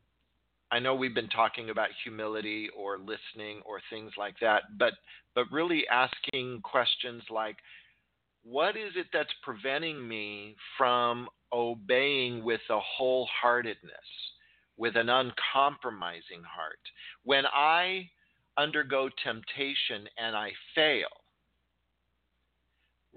I 0.69 0.79
know 0.79 0.95
we've 0.95 1.15
been 1.15 1.29
talking 1.29 1.69
about 1.69 1.87
humility 2.03 2.67
or 2.77 2.97
listening 2.97 3.61
or 3.65 3.79
things 3.89 4.11
like 4.17 4.35
that, 4.41 4.63
but 4.77 4.93
but 5.33 5.45
really 5.49 5.85
asking 5.87 6.61
questions 6.61 7.23
like, 7.29 7.55
what 8.43 8.75
is 8.75 8.91
it 8.95 9.07
that's 9.13 9.33
preventing 9.43 10.05
me 10.07 10.55
from 10.77 11.29
obeying 11.53 12.43
with 12.43 12.61
a 12.69 12.79
wholeheartedness, 12.79 14.09
with 14.75 14.97
an 14.97 15.09
uncompromising 15.09 16.43
heart? 16.43 16.79
When 17.23 17.45
I 17.45 18.09
undergo 18.57 19.09
temptation 19.23 20.07
and 20.17 20.35
I 20.35 20.51
fail, 20.75 21.07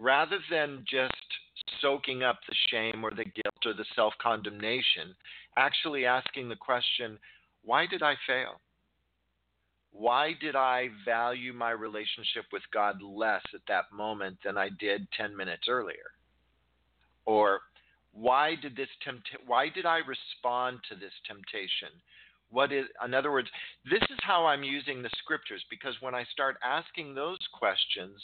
rather 0.01 0.38
than 0.51 0.84
just 0.90 1.12
soaking 1.80 2.22
up 2.22 2.38
the 2.48 2.55
shame 2.70 3.05
or 3.05 3.11
the 3.11 3.24
guilt 3.24 3.66
or 3.66 3.74
the 3.74 3.84
self 3.94 4.14
condemnation, 4.20 5.14
actually 5.57 6.07
asking 6.07 6.48
the 6.48 6.57
question, 6.57 7.18
why 7.62 7.86
did 7.86 8.03
I 8.03 8.14
fail? 8.26 8.61
why 9.92 10.32
did 10.40 10.57
I 10.57 10.88
value 11.05 11.53
my 11.53 11.70
relationship 11.70 12.44
with 12.53 12.62
God 12.72 13.03
less 13.03 13.42
at 13.55 13.61
that 13.68 13.92
moment 13.92 14.38
than 14.44 14.57
I 14.57 14.68
did 14.78 15.07
10 15.16 15.36
minutes 15.36 15.64
earlier? 15.68 16.14
Or 17.26 17.61
why 18.12 18.55
did 18.61 18.76
this 18.76 18.88
tempt 19.05 19.28
why 19.46 19.68
did 19.68 19.86
I 19.86 19.98
respond 19.98 20.80
to 20.88 20.96
this 20.96 21.12
temptation? 21.26 21.88
What 22.51 22.72
is 22.72 22.86
in 23.05 23.14
other 23.14 23.30
words, 23.30 23.48
this 23.84 24.03
is 24.11 24.18
how 24.22 24.46
I'm 24.46 24.64
using 24.64 25.03
the 25.03 25.11
scriptures 25.18 25.64
because 25.70 25.94
when 26.01 26.14
I 26.14 26.24
start 26.32 26.57
asking 26.64 27.14
those 27.14 27.38
questions, 27.53 28.20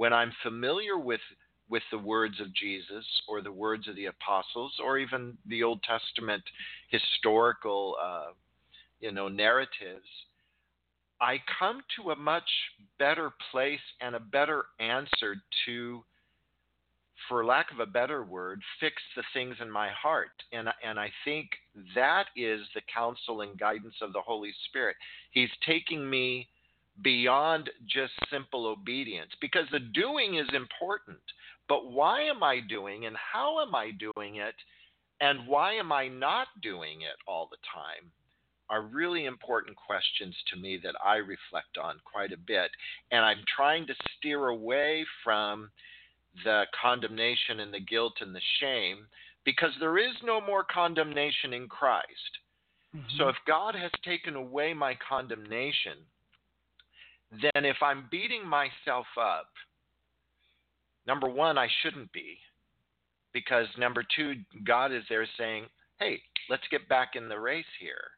when 0.00 0.14
I'm 0.14 0.32
familiar 0.42 0.96
with 0.96 1.20
with 1.68 1.82
the 1.92 1.98
words 1.98 2.40
of 2.40 2.54
Jesus 2.54 3.04
or 3.28 3.42
the 3.42 3.52
words 3.52 3.86
of 3.86 3.96
the 3.96 4.06
apostles 4.06 4.72
or 4.82 4.96
even 4.96 5.36
the 5.46 5.62
Old 5.62 5.82
Testament 5.82 6.42
historical 6.88 7.96
uh, 8.02 8.32
you 9.00 9.12
know 9.12 9.28
narratives, 9.28 10.08
I 11.20 11.36
come 11.58 11.82
to 11.96 12.12
a 12.12 12.16
much 12.16 12.48
better 12.98 13.30
place 13.52 13.86
and 14.00 14.14
a 14.14 14.20
better 14.20 14.64
answer 14.78 15.36
to, 15.66 16.02
for 17.28 17.44
lack 17.44 17.70
of 17.70 17.80
a 17.80 17.86
better 17.86 18.24
word, 18.24 18.62
fix 18.80 18.94
the 19.16 19.22
things 19.34 19.56
in 19.60 19.70
my 19.70 19.90
heart. 19.90 20.30
And, 20.50 20.70
and 20.82 20.98
I 20.98 21.10
think 21.26 21.50
that 21.94 22.24
is 22.36 22.62
the 22.74 22.80
counsel 22.92 23.42
and 23.42 23.58
guidance 23.58 23.96
of 24.00 24.14
the 24.14 24.22
Holy 24.22 24.52
Spirit. 24.64 24.96
He's 25.30 25.50
taking 25.66 26.08
me 26.08 26.48
beyond 27.02 27.70
just 27.86 28.12
simple 28.30 28.66
obedience 28.66 29.30
because 29.40 29.66
the 29.72 29.80
doing 29.80 30.36
is 30.36 30.48
important. 30.54 31.18
But 31.68 31.90
why 31.90 32.22
am 32.22 32.42
I 32.42 32.60
doing 32.60 33.06
and 33.06 33.16
how 33.16 33.62
am 33.62 33.74
I 33.74 33.92
doing 33.92 34.36
it? 34.36 34.54
And 35.20 35.46
why 35.46 35.74
am 35.74 35.92
I 35.92 36.08
not 36.08 36.48
doing 36.62 37.02
it 37.02 37.16
all 37.26 37.48
the 37.50 37.58
time? 37.72 38.10
are 38.70 38.82
really 38.82 39.24
important 39.26 39.76
questions 39.76 40.34
to 40.48 40.56
me 40.58 40.78
that 40.82 40.94
I 41.04 41.16
reflect 41.16 41.76
on 41.82 41.96
quite 42.04 42.32
a 42.32 42.38
bit. 42.38 42.70
And 43.10 43.24
I'm 43.24 43.42
trying 43.54 43.86
to 43.88 43.94
steer 44.16 44.46
away 44.46 45.04
from 45.24 45.70
the 46.44 46.64
condemnation 46.80 47.60
and 47.60 47.74
the 47.74 47.80
guilt 47.80 48.14
and 48.20 48.34
the 48.34 48.40
shame 48.60 49.08
because 49.44 49.72
there 49.80 49.98
is 49.98 50.14
no 50.22 50.40
more 50.40 50.64
condemnation 50.64 51.52
in 51.52 51.66
Christ. 51.66 52.38
Mm-hmm. 52.96 53.18
So 53.18 53.28
if 53.28 53.36
God 53.46 53.74
has 53.74 53.90
taken 54.04 54.36
away 54.36 54.72
my 54.72 54.96
condemnation, 55.06 55.98
then 57.30 57.64
if 57.64 57.76
I'm 57.82 58.08
beating 58.10 58.46
myself 58.46 59.06
up, 59.20 59.48
number 61.06 61.28
one, 61.28 61.58
I 61.58 61.68
shouldn't 61.82 62.12
be. 62.12 62.38
Because 63.32 63.66
number 63.78 64.04
two, 64.16 64.34
God 64.64 64.92
is 64.92 65.04
there 65.08 65.26
saying, 65.38 65.66
hey, 66.00 66.20
let's 66.48 66.64
get 66.70 66.88
back 66.88 67.10
in 67.14 67.28
the 67.28 67.38
race 67.38 67.64
here 67.78 68.10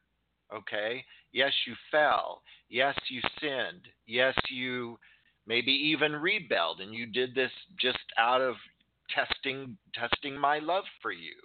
okay? 0.55 1.03
Yes, 1.31 1.51
you 1.65 1.73
fell. 1.91 2.41
Yes, 2.69 2.95
you 3.09 3.21
sinned. 3.41 3.87
Yes, 4.05 4.35
you 4.49 4.97
maybe 5.45 5.71
even 5.71 6.13
rebelled 6.13 6.79
and 6.79 6.93
you 6.93 7.05
did 7.05 7.35
this 7.35 7.51
just 7.79 7.99
out 8.17 8.41
of 8.41 8.55
testing 9.13 9.77
testing 9.93 10.37
my 10.37 10.59
love 10.59 10.85
for 11.01 11.11
you. 11.11 11.35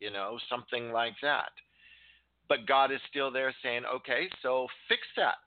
You 0.00 0.10
know, 0.10 0.38
something 0.48 0.92
like 0.92 1.14
that. 1.22 1.50
But 2.48 2.66
God 2.66 2.92
is 2.92 3.00
still 3.08 3.30
there 3.30 3.54
saying, 3.62 3.84
"Okay, 3.84 4.28
so 4.42 4.68
fix 4.88 5.02
that. 5.16 5.38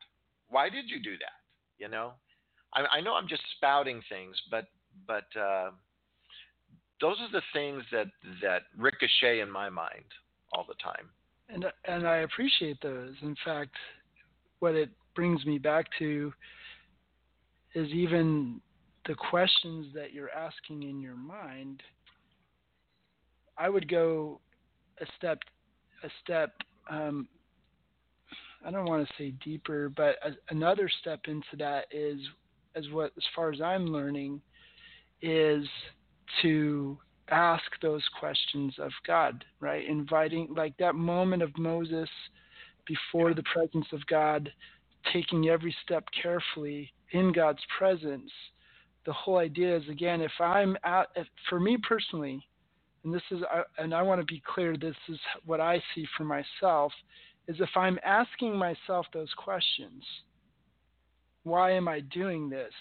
Why 0.48 0.70
did 0.70 0.90
you 0.90 1.02
do 1.02 1.18
that?" 1.18 1.45
You 1.78 1.90
know? 1.90 2.14
I, 2.74 2.98
I 2.98 3.02
know 3.02 3.14
I'm 3.14 3.28
just 3.28 3.44
spouting 3.58 4.02
things, 4.10 4.36
but 4.50 4.66
but 5.08 5.26
uh, 5.40 5.72
those 7.02 7.18
are 7.20 7.32
the 7.32 7.42
things 7.54 7.84
that 7.92 8.08
that 8.42 8.64
ricochet 8.78 9.40
in 9.40 9.52
my 9.52 9.70
mind 9.70 10.06
all 10.54 10.66
the 10.68 10.76
time 10.76 11.10
and 11.50 11.66
and 11.86 12.08
I 12.08 12.18
appreciate 12.18 12.82
those. 12.82 13.14
In 13.22 13.36
fact, 13.44 13.76
what 14.60 14.76
it 14.76 14.90
brings 15.16 15.46
me 15.46 15.58
back 15.58 15.86
to 16.00 16.34
is 17.74 17.88
even 17.90 18.62
the 19.06 19.16
questions 19.16 19.88
that 19.94 20.14
you're 20.14 20.32
asking 20.32 20.84
in 20.84 21.00
your 21.00 21.16
mind. 21.16 21.84
I 23.58 23.70
would 23.70 23.88
go 23.88 24.40
a 25.02 25.06
step 25.18 25.40
a 26.04 26.10
step. 26.24 26.52
Um, 26.90 27.28
I 28.66 28.72
don't 28.72 28.86
want 28.86 29.08
to 29.08 29.14
say 29.18 29.32
deeper, 29.44 29.90
but 29.90 30.16
a, 30.24 30.32
another 30.50 30.90
step 31.02 31.22
into 31.28 31.56
that 31.60 31.86
is 31.92 32.20
as 32.76 32.86
what 32.92 33.12
as 33.16 33.24
far 33.36 33.52
as 33.54 33.62
I'm 33.62 33.88
learning 33.88 34.42
is 35.22 35.68
to 36.42 36.98
ask 37.30 37.64
those 37.82 38.04
questions 38.20 38.74
of 38.80 38.92
God, 39.06 39.46
right? 39.60 39.88
Inviting, 39.88 40.54
like 40.56 40.76
that 40.78 40.96
moment 40.96 41.42
of 41.42 41.58
Moses 41.58 42.10
before 42.86 43.34
the 43.34 43.44
presence 43.44 43.88
of 43.92 44.06
God, 44.08 44.52
taking 45.14 45.50
every 45.50 45.76
step 45.84 46.06
carefully 46.22 46.92
in 47.12 47.32
God's 47.32 47.62
presence. 47.78 48.32
The 49.06 49.14
whole 49.14 49.38
idea 49.38 49.78
is 49.78 49.84
again, 49.90 50.22
if 50.22 50.32
I'm 50.40 50.76
at, 50.84 51.08
if, 51.16 51.28
for 51.50 51.60
me 51.60 51.78
personally, 51.88 52.46
and 53.04 53.14
this 53.14 53.22
is, 53.30 53.42
and 53.78 53.94
I 53.94 54.02
want 54.02 54.20
to 54.20 54.26
be 54.26 54.42
clear, 54.46 54.76
this 54.76 54.96
is 55.08 55.20
what 55.46 55.62
I 55.62 55.82
see 55.94 56.08
for 56.18 56.24
myself, 56.24 56.92
is 57.48 57.58
if 57.60 57.70
I'm 57.76 58.00
asking 58.04 58.56
myself 58.56 59.06
those 59.14 59.32
questions, 59.38 60.04
why 61.44 61.72
am 61.72 61.88
I 61.88 62.00
doing 62.00 62.50
this? 62.50 62.74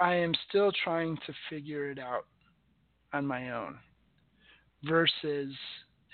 I 0.00 0.14
am 0.14 0.32
still 0.48 0.72
trying 0.82 1.16
to 1.26 1.32
figure 1.48 1.90
it 1.90 1.98
out 1.98 2.26
on 3.12 3.26
my 3.26 3.52
own 3.52 3.78
versus 4.82 5.54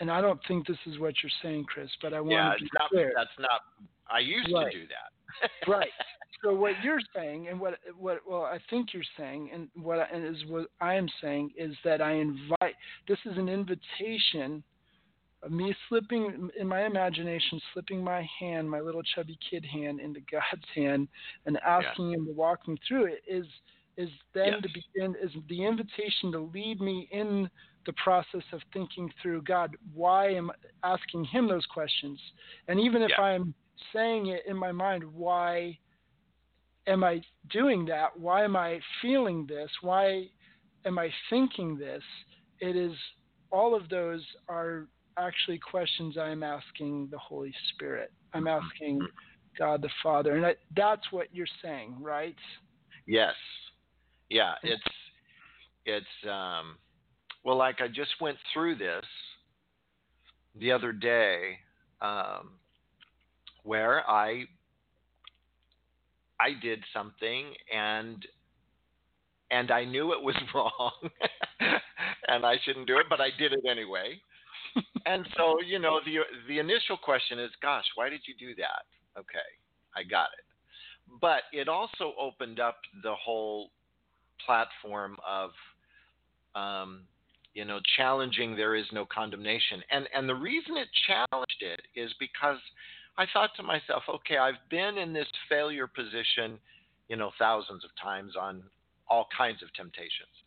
and 0.00 0.10
I 0.10 0.22
don't 0.22 0.40
think 0.48 0.66
this 0.66 0.78
is 0.86 0.98
what 0.98 1.14
you're 1.22 1.30
saying, 1.42 1.64
Chris, 1.64 1.90
but 2.00 2.14
I 2.14 2.20
want 2.20 2.32
yeah, 2.32 2.52
to 2.54 2.64
be 2.64 2.70
not, 2.78 2.88
clear. 2.88 3.12
That's 3.14 3.28
not. 3.38 3.60
I 4.10 4.20
used 4.20 4.50
right. 4.52 4.72
to 4.72 4.78
do 4.78 4.86
that. 4.86 5.70
right. 5.70 5.90
So 6.42 6.54
what 6.54 6.72
you're 6.82 7.00
saying, 7.14 7.48
and 7.48 7.60
what 7.60 7.74
what 7.98 8.20
well 8.26 8.44
I 8.44 8.58
think 8.70 8.94
you're 8.94 9.02
saying, 9.18 9.50
and 9.52 9.68
what 9.74 10.08
and 10.12 10.24
is 10.24 10.42
what 10.48 10.68
I 10.80 10.94
am 10.94 11.06
saying 11.20 11.50
is 11.56 11.74
that 11.84 12.00
I 12.00 12.12
invite. 12.12 12.74
This 13.08 13.18
is 13.26 13.36
an 13.36 13.48
invitation 13.48 14.64
me 15.48 15.74
slipping 15.88 16.50
in 16.58 16.66
my 16.66 16.84
imagination, 16.84 17.60
slipping 17.72 18.04
my 18.04 18.28
hand, 18.38 18.70
my 18.70 18.80
little 18.80 19.02
chubby 19.14 19.38
kid 19.48 19.64
hand, 19.64 20.00
into 20.00 20.20
God's 20.30 20.64
hand, 20.74 21.08
and 21.46 21.58
asking 21.58 22.10
yeah. 22.10 22.16
Him 22.16 22.26
to 22.26 22.32
walk 22.32 22.66
me 22.68 22.76
through 22.86 23.06
it. 23.06 23.22
Is 23.26 23.46
is 23.96 24.08
then 24.34 24.52
yes. 24.52 24.62
to 24.62 24.68
begin 24.68 25.14
is 25.22 25.30
the 25.48 25.64
invitation 25.64 26.32
to 26.32 26.50
lead 26.54 26.80
me 26.80 27.08
in 27.10 27.50
the 27.86 27.92
process 27.94 28.42
of 28.52 28.60
thinking 28.72 29.10
through 29.22 29.42
God, 29.42 29.76
why 29.94 30.30
am 30.30 30.50
I 30.50 30.92
asking 30.92 31.24
him 31.24 31.48
those 31.48 31.66
questions? 31.66 32.18
And 32.68 32.78
even 32.78 33.02
if 33.02 33.10
yeah. 33.10 33.24
I'm 33.24 33.54
saying 33.92 34.26
it 34.26 34.42
in 34.46 34.56
my 34.56 34.72
mind, 34.72 35.02
why 35.04 35.78
am 36.86 37.04
I 37.04 37.22
doing 37.50 37.84
that? 37.86 38.18
Why 38.18 38.44
am 38.44 38.56
I 38.56 38.80
feeling 39.00 39.46
this? 39.46 39.70
Why 39.80 40.26
am 40.84 40.98
I 40.98 41.10
thinking 41.30 41.78
this? 41.78 42.02
It 42.60 42.76
is 42.76 42.92
all 43.50 43.74
of 43.74 43.88
those 43.88 44.22
are 44.48 44.86
actually 45.20 45.58
questions 45.58 46.16
I'm 46.18 46.42
asking 46.42 47.08
the 47.10 47.18
Holy 47.18 47.54
Spirit. 47.74 48.12
I'm 48.34 48.44
Mm-hmm. 48.44 48.64
asking 48.64 49.06
God 49.58 49.82
the 49.82 49.90
Father. 50.02 50.36
And 50.36 50.46
I, 50.46 50.54
that's 50.76 51.02
what 51.10 51.28
you're 51.32 51.46
saying, 51.62 51.96
right? 52.00 52.36
Yes. 53.06 53.34
Yeah, 54.28 54.54
it's 54.62 54.82
it's 55.86 56.28
um 56.30 56.76
well 57.44 57.56
like 57.56 57.80
I 57.80 57.88
just 57.88 58.10
went 58.20 58.36
through 58.52 58.76
this 58.76 59.04
the 60.58 60.70
other 60.70 60.92
day 60.92 61.58
um 62.00 62.52
where 63.64 64.08
I 64.08 64.44
I 66.38 66.50
did 66.62 66.84
something 66.94 67.52
and 67.74 68.24
and 69.50 69.70
I 69.72 69.84
knew 69.84 70.12
it 70.12 70.22
was 70.22 70.36
wrong 70.54 70.92
and 72.28 72.46
I 72.46 72.56
shouldn't 72.64 72.86
do 72.86 72.98
it, 72.98 73.06
but 73.10 73.20
I 73.20 73.30
did 73.36 73.52
it 73.52 73.64
anyway. 73.68 74.20
And 75.14 75.26
so, 75.36 75.60
you 75.60 75.78
know, 75.78 76.00
the 76.04 76.18
the 76.48 76.58
initial 76.58 76.96
question 76.96 77.38
is, 77.38 77.50
gosh, 77.62 77.84
why 77.94 78.08
did 78.08 78.20
you 78.26 78.34
do 78.38 78.54
that? 78.56 78.84
Okay, 79.18 79.38
I 79.96 80.02
got 80.02 80.28
it. 80.38 80.44
But 81.20 81.42
it 81.52 81.68
also 81.68 82.14
opened 82.18 82.60
up 82.60 82.76
the 83.02 83.14
whole 83.14 83.70
platform 84.44 85.16
of 85.28 85.50
um, 86.54 87.02
you 87.54 87.64
know 87.64 87.80
challenging 87.96 88.56
there 88.56 88.74
is 88.74 88.86
no 88.92 89.04
condemnation 89.04 89.82
and 89.90 90.08
and 90.14 90.28
the 90.28 90.34
reason 90.34 90.76
it 90.76 90.88
challenged 91.06 91.60
it 91.60 91.80
is 91.96 92.12
because 92.20 92.58
i 93.18 93.26
thought 93.32 93.50
to 93.56 93.62
myself 93.62 94.02
okay 94.08 94.36
i've 94.38 94.54
been 94.70 94.98
in 94.98 95.12
this 95.12 95.26
failure 95.48 95.86
position 95.86 96.58
you 97.08 97.16
know 97.16 97.30
thousands 97.38 97.84
of 97.84 97.90
times 98.00 98.34
on 98.40 98.62
all 99.08 99.26
kinds 99.36 99.62
of 99.62 99.72
temptations 99.74 100.39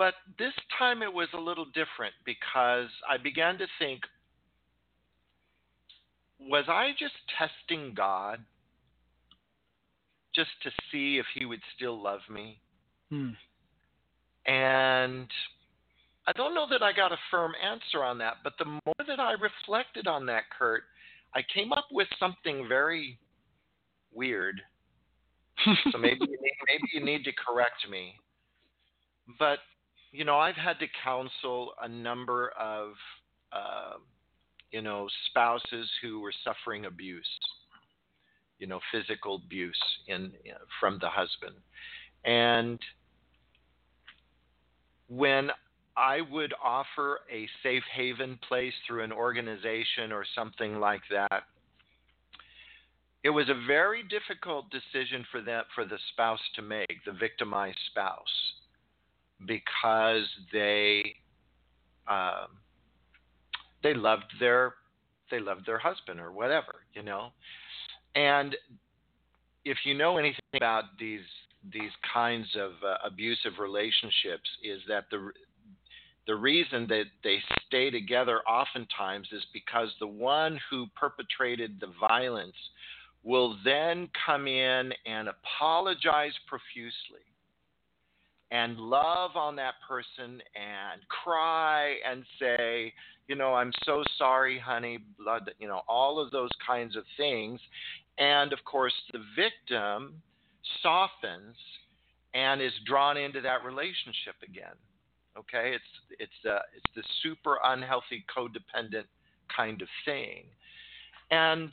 but 0.00 0.14
this 0.38 0.54
time 0.78 1.02
it 1.02 1.12
was 1.12 1.28
a 1.34 1.38
little 1.38 1.66
different 1.66 2.14
because 2.24 2.88
i 3.08 3.16
began 3.22 3.58
to 3.58 3.66
think 3.78 4.00
was 6.40 6.64
i 6.68 6.92
just 6.98 7.14
testing 7.38 7.92
god 7.94 8.40
just 10.34 10.50
to 10.62 10.70
see 10.90 11.18
if 11.18 11.26
he 11.34 11.44
would 11.44 11.60
still 11.76 12.00
love 12.00 12.20
me. 12.30 12.60
Hmm. 13.10 13.30
And 14.46 15.28
I 16.26 16.32
don't 16.32 16.54
know 16.54 16.66
that 16.70 16.82
I 16.82 16.92
got 16.92 17.12
a 17.12 17.18
firm 17.30 17.52
answer 17.62 18.04
on 18.04 18.18
that, 18.18 18.34
but 18.44 18.54
the 18.58 18.64
more 18.64 18.94
that 19.06 19.20
I 19.20 19.32
reflected 19.32 20.06
on 20.06 20.26
that, 20.26 20.44
Kurt, 20.56 20.84
I 21.34 21.40
came 21.54 21.72
up 21.72 21.86
with 21.90 22.08
something 22.18 22.66
very 22.68 23.18
weird. 24.12 24.60
so 25.92 25.98
maybe 25.98 26.20
you 26.20 26.38
need, 26.40 26.56
maybe 26.66 26.88
you 26.94 27.04
need 27.04 27.24
to 27.24 27.32
correct 27.32 27.88
me. 27.90 28.14
But 29.38 29.58
you 30.12 30.24
know, 30.24 30.38
I've 30.38 30.56
had 30.56 30.78
to 30.80 30.86
counsel 31.04 31.72
a 31.82 31.88
number 31.88 32.50
of 32.58 32.92
uh, 33.52 33.98
you 34.70 34.82
know 34.82 35.08
spouses 35.26 35.88
who 36.02 36.20
were 36.20 36.32
suffering 36.44 36.86
abuse 36.86 37.26
you 38.60 38.66
know, 38.66 38.78
physical 38.92 39.40
abuse 39.44 39.82
in 40.06 40.32
from 40.78 40.98
the 41.00 41.08
husband. 41.08 41.56
And 42.24 42.78
when 45.08 45.50
I 45.96 46.20
would 46.30 46.52
offer 46.62 47.20
a 47.32 47.48
safe 47.62 47.82
haven 47.92 48.38
place 48.46 48.74
through 48.86 49.02
an 49.02 49.12
organization 49.12 50.12
or 50.12 50.24
something 50.36 50.78
like 50.78 51.00
that, 51.10 51.44
it 53.24 53.30
was 53.30 53.48
a 53.48 53.66
very 53.66 54.02
difficult 54.02 54.66
decision 54.70 55.26
for 55.32 55.40
that 55.42 55.66
for 55.74 55.84
the 55.84 55.98
spouse 56.12 56.40
to 56.56 56.62
make, 56.62 57.04
the 57.04 57.12
victimized 57.12 57.78
spouse, 57.90 58.52
because 59.46 60.26
they 60.52 61.14
um, 62.08 62.48
they 63.82 63.94
loved 63.94 64.32
their 64.38 64.74
they 65.30 65.40
loved 65.40 65.64
their 65.66 65.78
husband 65.78 66.20
or 66.20 66.32
whatever, 66.32 66.74
you 66.92 67.02
know. 67.02 67.28
And 68.14 68.56
if 69.64 69.78
you 69.84 69.94
know 69.94 70.16
anything 70.16 70.40
about 70.54 70.84
these 70.98 71.20
these 71.72 71.92
kinds 72.12 72.48
of 72.56 72.72
uh, 72.84 72.96
abusive 73.06 73.58
relationships, 73.58 74.48
is 74.64 74.80
that 74.88 75.04
the 75.10 75.30
the 76.26 76.34
reason 76.34 76.86
that 76.88 77.04
they 77.24 77.38
stay 77.66 77.90
together 77.90 78.40
oftentimes 78.40 79.28
is 79.32 79.44
because 79.52 79.88
the 79.98 80.06
one 80.06 80.58
who 80.70 80.86
perpetrated 80.94 81.78
the 81.80 81.92
violence 82.08 82.56
will 83.22 83.56
then 83.64 84.08
come 84.26 84.46
in 84.46 84.92
and 85.06 85.28
apologize 85.28 86.32
profusely 86.46 87.29
and 88.50 88.78
love 88.78 89.36
on 89.36 89.56
that 89.56 89.74
person 89.86 90.42
and 90.54 91.00
cry 91.08 91.96
and 92.08 92.24
say, 92.38 92.92
you 93.28 93.36
know, 93.36 93.54
I'm 93.54 93.72
so 93.84 94.02
sorry, 94.18 94.58
honey, 94.58 94.98
blood, 95.18 95.50
you 95.60 95.68
know, 95.68 95.82
all 95.88 96.18
of 96.18 96.32
those 96.32 96.50
kinds 96.66 96.96
of 96.96 97.04
things. 97.16 97.60
And 98.18 98.52
of 98.52 98.58
course, 98.64 98.92
the 99.12 99.20
victim 99.36 100.14
softens 100.82 101.56
and 102.34 102.60
is 102.60 102.72
drawn 102.86 103.16
into 103.16 103.40
that 103.40 103.64
relationship 103.64 104.34
again. 104.42 104.74
Okay, 105.38 105.72
it's 105.74 106.18
it's 106.18 106.32
the 106.42 106.56
it's 106.76 106.94
the 106.96 107.02
super 107.22 107.58
unhealthy 107.64 108.24
codependent 108.36 109.04
kind 109.54 109.80
of 109.80 109.88
thing. 110.04 110.44
And 111.30 111.72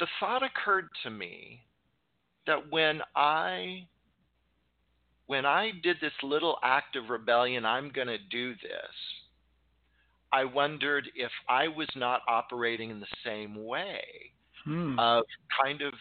the 0.00 0.06
thought 0.18 0.42
occurred 0.42 0.88
to 1.02 1.10
me 1.10 1.60
that 2.46 2.70
when 2.70 3.00
I 3.14 3.86
when 5.26 5.46
I 5.46 5.70
did 5.82 5.96
this 6.00 6.12
little 6.22 6.58
act 6.62 6.96
of 6.96 7.08
rebellion, 7.08 7.64
I'm 7.64 7.90
going 7.90 8.08
to 8.08 8.18
do 8.30 8.54
this, 8.54 8.94
I 10.32 10.44
wondered 10.44 11.08
if 11.14 11.30
I 11.48 11.68
was 11.68 11.88
not 11.94 12.22
operating 12.26 12.90
in 12.90 13.00
the 13.00 13.06
same 13.24 13.64
way 13.64 14.02
hmm. 14.64 14.98
of 14.98 15.24
kind 15.62 15.82
of 15.82 15.92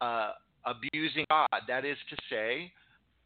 uh, 0.00 0.32
abusing 0.64 1.26
God. 1.28 1.48
That 1.68 1.84
is 1.84 1.98
to 2.10 2.16
say, 2.30 2.72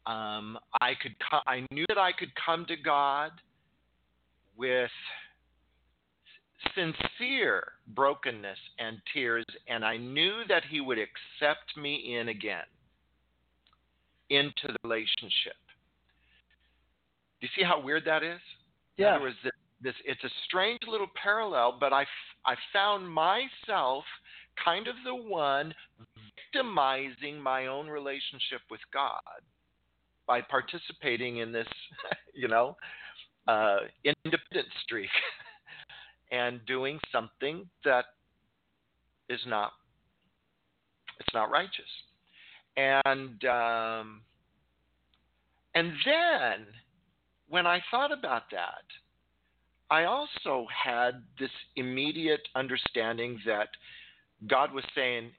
um, 0.05 0.57
I 0.81 0.93
could 1.01 1.15
co- 1.29 1.41
I 1.47 1.65
knew 1.71 1.85
that 1.87 1.97
I 1.97 2.11
could 2.11 2.31
come 2.45 2.65
to 2.67 2.75
God 2.75 3.31
with 4.57 4.91
sincere 6.75 7.63
brokenness 7.87 8.57
and 8.77 8.97
tears, 9.13 9.45
and 9.69 9.85
I 9.85 9.95
knew 9.95 10.41
that 10.49 10.63
He 10.69 10.81
would 10.81 10.97
accept 10.97 11.77
me 11.77 12.17
in 12.19 12.27
again 12.27 12.65
into 14.29 14.67
the 14.67 14.77
relationship. 14.83 15.57
Do 17.39 17.47
you 17.47 17.49
see 17.57 17.63
how 17.63 17.81
weird 17.81 18.03
that 18.05 18.23
is? 18.23 18.39
Yeah. 18.97 19.09
In 19.09 19.13
other 19.15 19.23
words, 19.23 19.35
this, 19.43 19.53
this, 19.81 19.93
it's 20.05 20.23
a 20.23 20.29
strange 20.45 20.79
little 20.87 21.09
parallel, 21.21 21.77
but 21.79 21.93
I, 21.93 22.05
I 22.45 22.55
found 22.73 23.09
myself 23.09 24.03
kind 24.63 24.87
of 24.87 24.95
the 25.05 25.15
one 25.15 25.73
victimizing 26.53 27.39
my 27.41 27.67
own 27.67 27.87
relationship 27.87 28.61
with 28.69 28.81
God 28.93 29.21
by 30.27 30.41
participating 30.41 31.37
in 31.37 31.51
this, 31.51 31.67
you 32.33 32.47
know, 32.47 32.75
uh, 33.47 33.77
independent 34.03 34.67
streak 34.83 35.09
and 36.31 36.59
doing 36.65 36.99
something 37.11 37.67
that 37.85 38.05
is 39.29 39.39
not 39.47 39.71
it's 41.19 41.33
not 41.33 41.51
righteous. 41.51 41.89
And 42.77 43.43
um, 43.45 44.21
and 45.75 45.91
then 46.05 46.65
when 47.47 47.67
I 47.67 47.81
thought 47.91 48.11
about 48.11 48.43
that, 48.51 48.85
I 49.89 50.05
also 50.05 50.67
had 50.71 51.23
this 51.39 51.49
immediate 51.75 52.47
understanding 52.55 53.39
that 53.45 53.69
God 54.47 54.71
was 54.71 54.83
saying, 54.95 55.31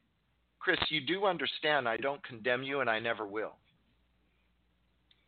Chris, 0.58 0.78
you 0.88 1.00
do 1.00 1.24
understand 1.24 1.88
I 1.88 1.96
don't 1.96 2.22
condemn 2.24 2.62
you 2.62 2.80
and 2.80 2.90
I 2.90 2.98
never 2.98 3.26
will. 3.26 3.56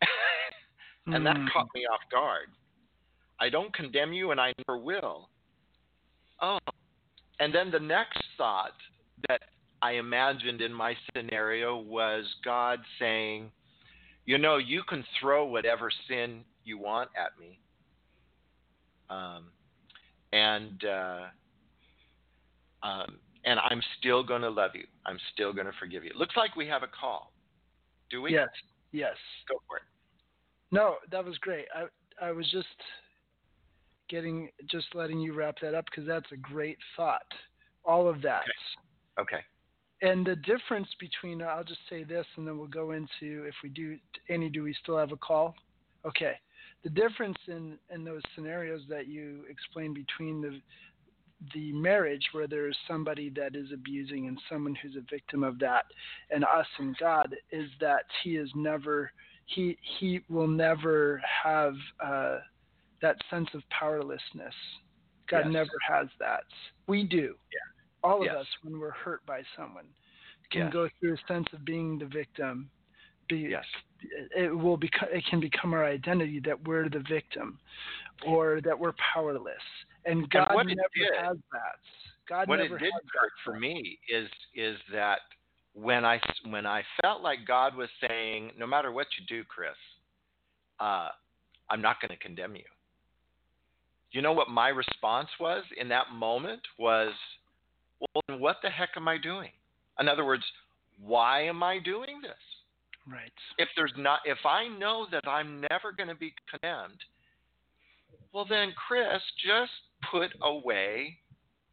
and 1.07 1.25
that 1.25 1.37
Hmm. 1.37 1.47
caught 1.53 1.69
me 1.75 1.87
off 1.87 2.01
guard. 2.11 2.49
I 3.41 3.49
don't 3.49 3.73
condemn 3.75 4.13
you 4.13 4.31
and 4.31 4.41
I 4.41 4.53
never 4.67 4.79
will. 4.79 5.29
Oh. 6.41 6.59
And 7.41 7.55
then 7.55 7.71
the 7.71 7.81
next 7.81 8.23
thought 8.37 8.75
that 9.29 9.43
I 9.83 9.93
imagined 9.93 10.61
in 10.61 10.73
my 10.73 10.95
scenario 11.15 11.77
was 11.77 12.25
God 12.45 12.79
saying, 12.99 13.51
You 14.25 14.39
know, 14.39 14.57
you 14.57 14.83
can 14.89 15.05
throw 15.21 15.45
whatever 15.45 15.91
sin 16.09 16.45
you 16.65 16.79
want 16.79 17.11
at 17.17 17.39
me. 17.39 17.59
Um, 19.11 19.47
and 20.33 20.85
uh, 20.85 21.23
um, 22.87 23.17
and 23.45 23.59
I'm 23.59 23.83
still 23.99 24.23
going 24.23 24.43
to 24.43 24.51
love 24.51 24.71
you. 24.75 24.85
I'm 25.05 25.19
still 25.35 25.53
going 25.53 25.67
to 25.67 25.73
forgive 25.79 26.05
you. 26.05 26.11
It 26.11 26.17
looks 26.17 26.37
like 26.37 26.55
we 26.57 26.67
have 26.69 26.83
a 26.83 26.89
call. 26.89 27.33
Do 28.11 28.23
we? 28.23 28.33
Yes. 28.33 28.49
Yes. 28.93 29.17
Go 29.49 29.57
for 29.69 29.79
it. 29.79 29.83
No, 30.71 30.97
that 31.11 31.25
was 31.25 31.37
great. 31.39 31.67
I 31.75 31.87
I 32.25 32.31
was 32.31 32.49
just 32.51 32.69
getting 34.09 34.49
just 34.71 34.87
letting 34.95 35.19
you 35.19 35.35
wrap 35.35 35.57
that 35.61 35.75
up 35.75 35.87
because 35.87 36.07
that's 36.07 36.31
a 36.33 36.37
great 36.37 36.79
thought. 36.97 37.27
All 37.85 38.09
of 38.09 38.23
that. 38.23 38.43
Okay. 39.19 39.41
And 40.03 40.27
the 40.27 40.37
difference 40.37 40.89
between 40.99 41.41
I'll 41.43 41.65
just 41.65 41.81
say 41.89 42.03
this 42.03 42.27
and 42.37 42.47
then 42.47 42.59
we'll 42.59 42.67
go 42.67 42.91
into 42.91 43.45
if 43.45 43.55
we 43.63 43.69
do 43.69 43.97
any 44.29 44.49
do 44.49 44.65
we 44.65 44.75
still 44.83 44.99
have 44.99 45.13
a 45.13 45.17
call? 45.17 45.55
Okay. 46.05 46.35
The 46.83 46.91
difference 46.91 47.39
in 47.47 47.79
in 47.95 48.05
those 48.05 48.23
scenarios 48.35 48.83
that 48.89 49.07
you 49.07 49.45
explained 49.49 49.95
between 49.95 50.43
the 50.43 50.61
the 51.55 51.73
marriage 51.73 52.25
where 52.33 52.47
there 52.47 52.69
is 52.69 52.77
somebody 52.87 53.29
that 53.31 53.57
is 53.57 53.73
abusing 53.73 54.29
and 54.29 54.39
someone 54.49 54.77
who's 54.81 54.97
a 54.97 55.11
victim 55.11 55.43
of 55.43 55.59
that 55.59 55.85
and 56.31 56.45
us 56.45 56.67
and 56.79 56.97
God 56.99 57.35
is 57.51 57.69
that 57.81 58.05
he 58.23 58.37
is 58.37 58.49
never 58.55 59.11
he 59.47 59.77
he 59.99 60.21
will 60.29 60.49
never 60.49 61.21
have 61.45 61.75
uh, 62.05 62.39
that 63.01 63.17
sense 63.31 63.49
of 63.55 63.63
powerlessness. 63.71 64.55
God 65.29 65.45
Yes. 65.47 65.53
never 65.53 65.79
has 65.89 66.09
that. 66.19 66.45
We 66.87 67.05
do. 67.05 67.37
Yeah. 67.53 67.72
All 68.03 68.21
of 68.21 68.27
Yes. 68.27 68.37
us 68.37 68.47
when 68.63 68.79
we're 68.79 68.91
hurt 68.91 69.25
by 69.27 69.43
someone 69.57 69.87
can 70.51 70.63
Yes. 70.67 70.73
go 70.73 70.89
through 71.01 71.15
a 71.15 71.27
sense 71.27 71.51
of 71.53 71.65
being 71.65 71.99
the 71.99 72.07
victim. 72.07 72.71
Be, 73.29 73.39
Yes. 73.39 73.67
It 74.35 74.49
will 74.57 74.77
become 74.77 75.09
it 75.13 75.25
can 75.27 75.39
become 75.39 75.73
our 75.75 75.85
identity 75.85 76.41
that 76.41 76.61
we're 76.65 76.89
the 76.89 76.99
victim 77.01 77.61
or 78.27 78.61
that 78.63 78.77
we're 78.79 78.93
powerless. 78.95 79.63
And 80.05 80.29
God 80.29 80.51
it 80.51 80.77
never 80.77 80.89
did- 80.95 81.15
has 81.15 81.39
that. 81.53 81.79
God 82.27 82.49
what 82.49 82.57
never 82.57 82.77
it 82.77 82.81
did 82.81 82.93
that. 82.93 83.31
for 83.45 83.59
me 83.59 84.01
is 84.09 84.29
is 84.55 84.79
that 84.91 85.21
when 85.75 86.05
I 86.05 86.21
when 86.45 86.67
I 86.67 86.83
felt 87.01 87.23
like 87.23 87.45
God 87.47 87.77
was 87.77 87.89
saying, 88.01 88.53
no 88.57 88.67
matter 88.67 88.91
what 88.91 89.07
you 89.19 89.25
do, 89.27 89.45
Chris, 89.45 89.77
uh, 90.81 91.11
I'm 91.71 91.81
not 91.81 92.01
going 92.01 92.11
to 92.11 92.17
condemn 92.17 92.57
you. 92.57 92.65
You 94.11 94.21
know 94.21 94.33
what 94.33 94.51
my 94.51 94.69
response 94.69 95.31
was 95.41 95.65
in 95.79 95.89
that 95.89 96.11
moment 96.13 96.61
was, 96.79 97.15
well, 98.15 98.23
then 98.29 98.41
what 98.41 98.57
the 98.63 98.71
heck 98.71 98.91
am 98.97 99.09
I 99.09 99.19
doing? 99.19 99.51
In 99.99 100.09
other 100.09 100.25
words, 100.25 100.45
why 101.01 101.43
am 101.43 101.63
I 101.63 101.79
doing 101.79 102.21
this? 102.23 102.33
Right. 103.11 103.33
if 103.59 103.69
there's 103.75 103.93
not 103.97 104.21
if 104.25 104.39
I 104.47 104.69
know 104.69 105.07
that 105.11 105.27
I'm 105.27 105.61
never 105.61 105.91
going 105.91 106.09
to 106.09 106.15
be 106.15 106.33
condemned, 106.49 107.01
well 108.33 108.47
then 108.49 108.73
Chris 108.87 109.21
just 109.45 109.73
put 110.09 110.31
away 110.41 111.19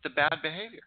the 0.04 0.10
bad 0.10 0.38
behavior. 0.42 0.82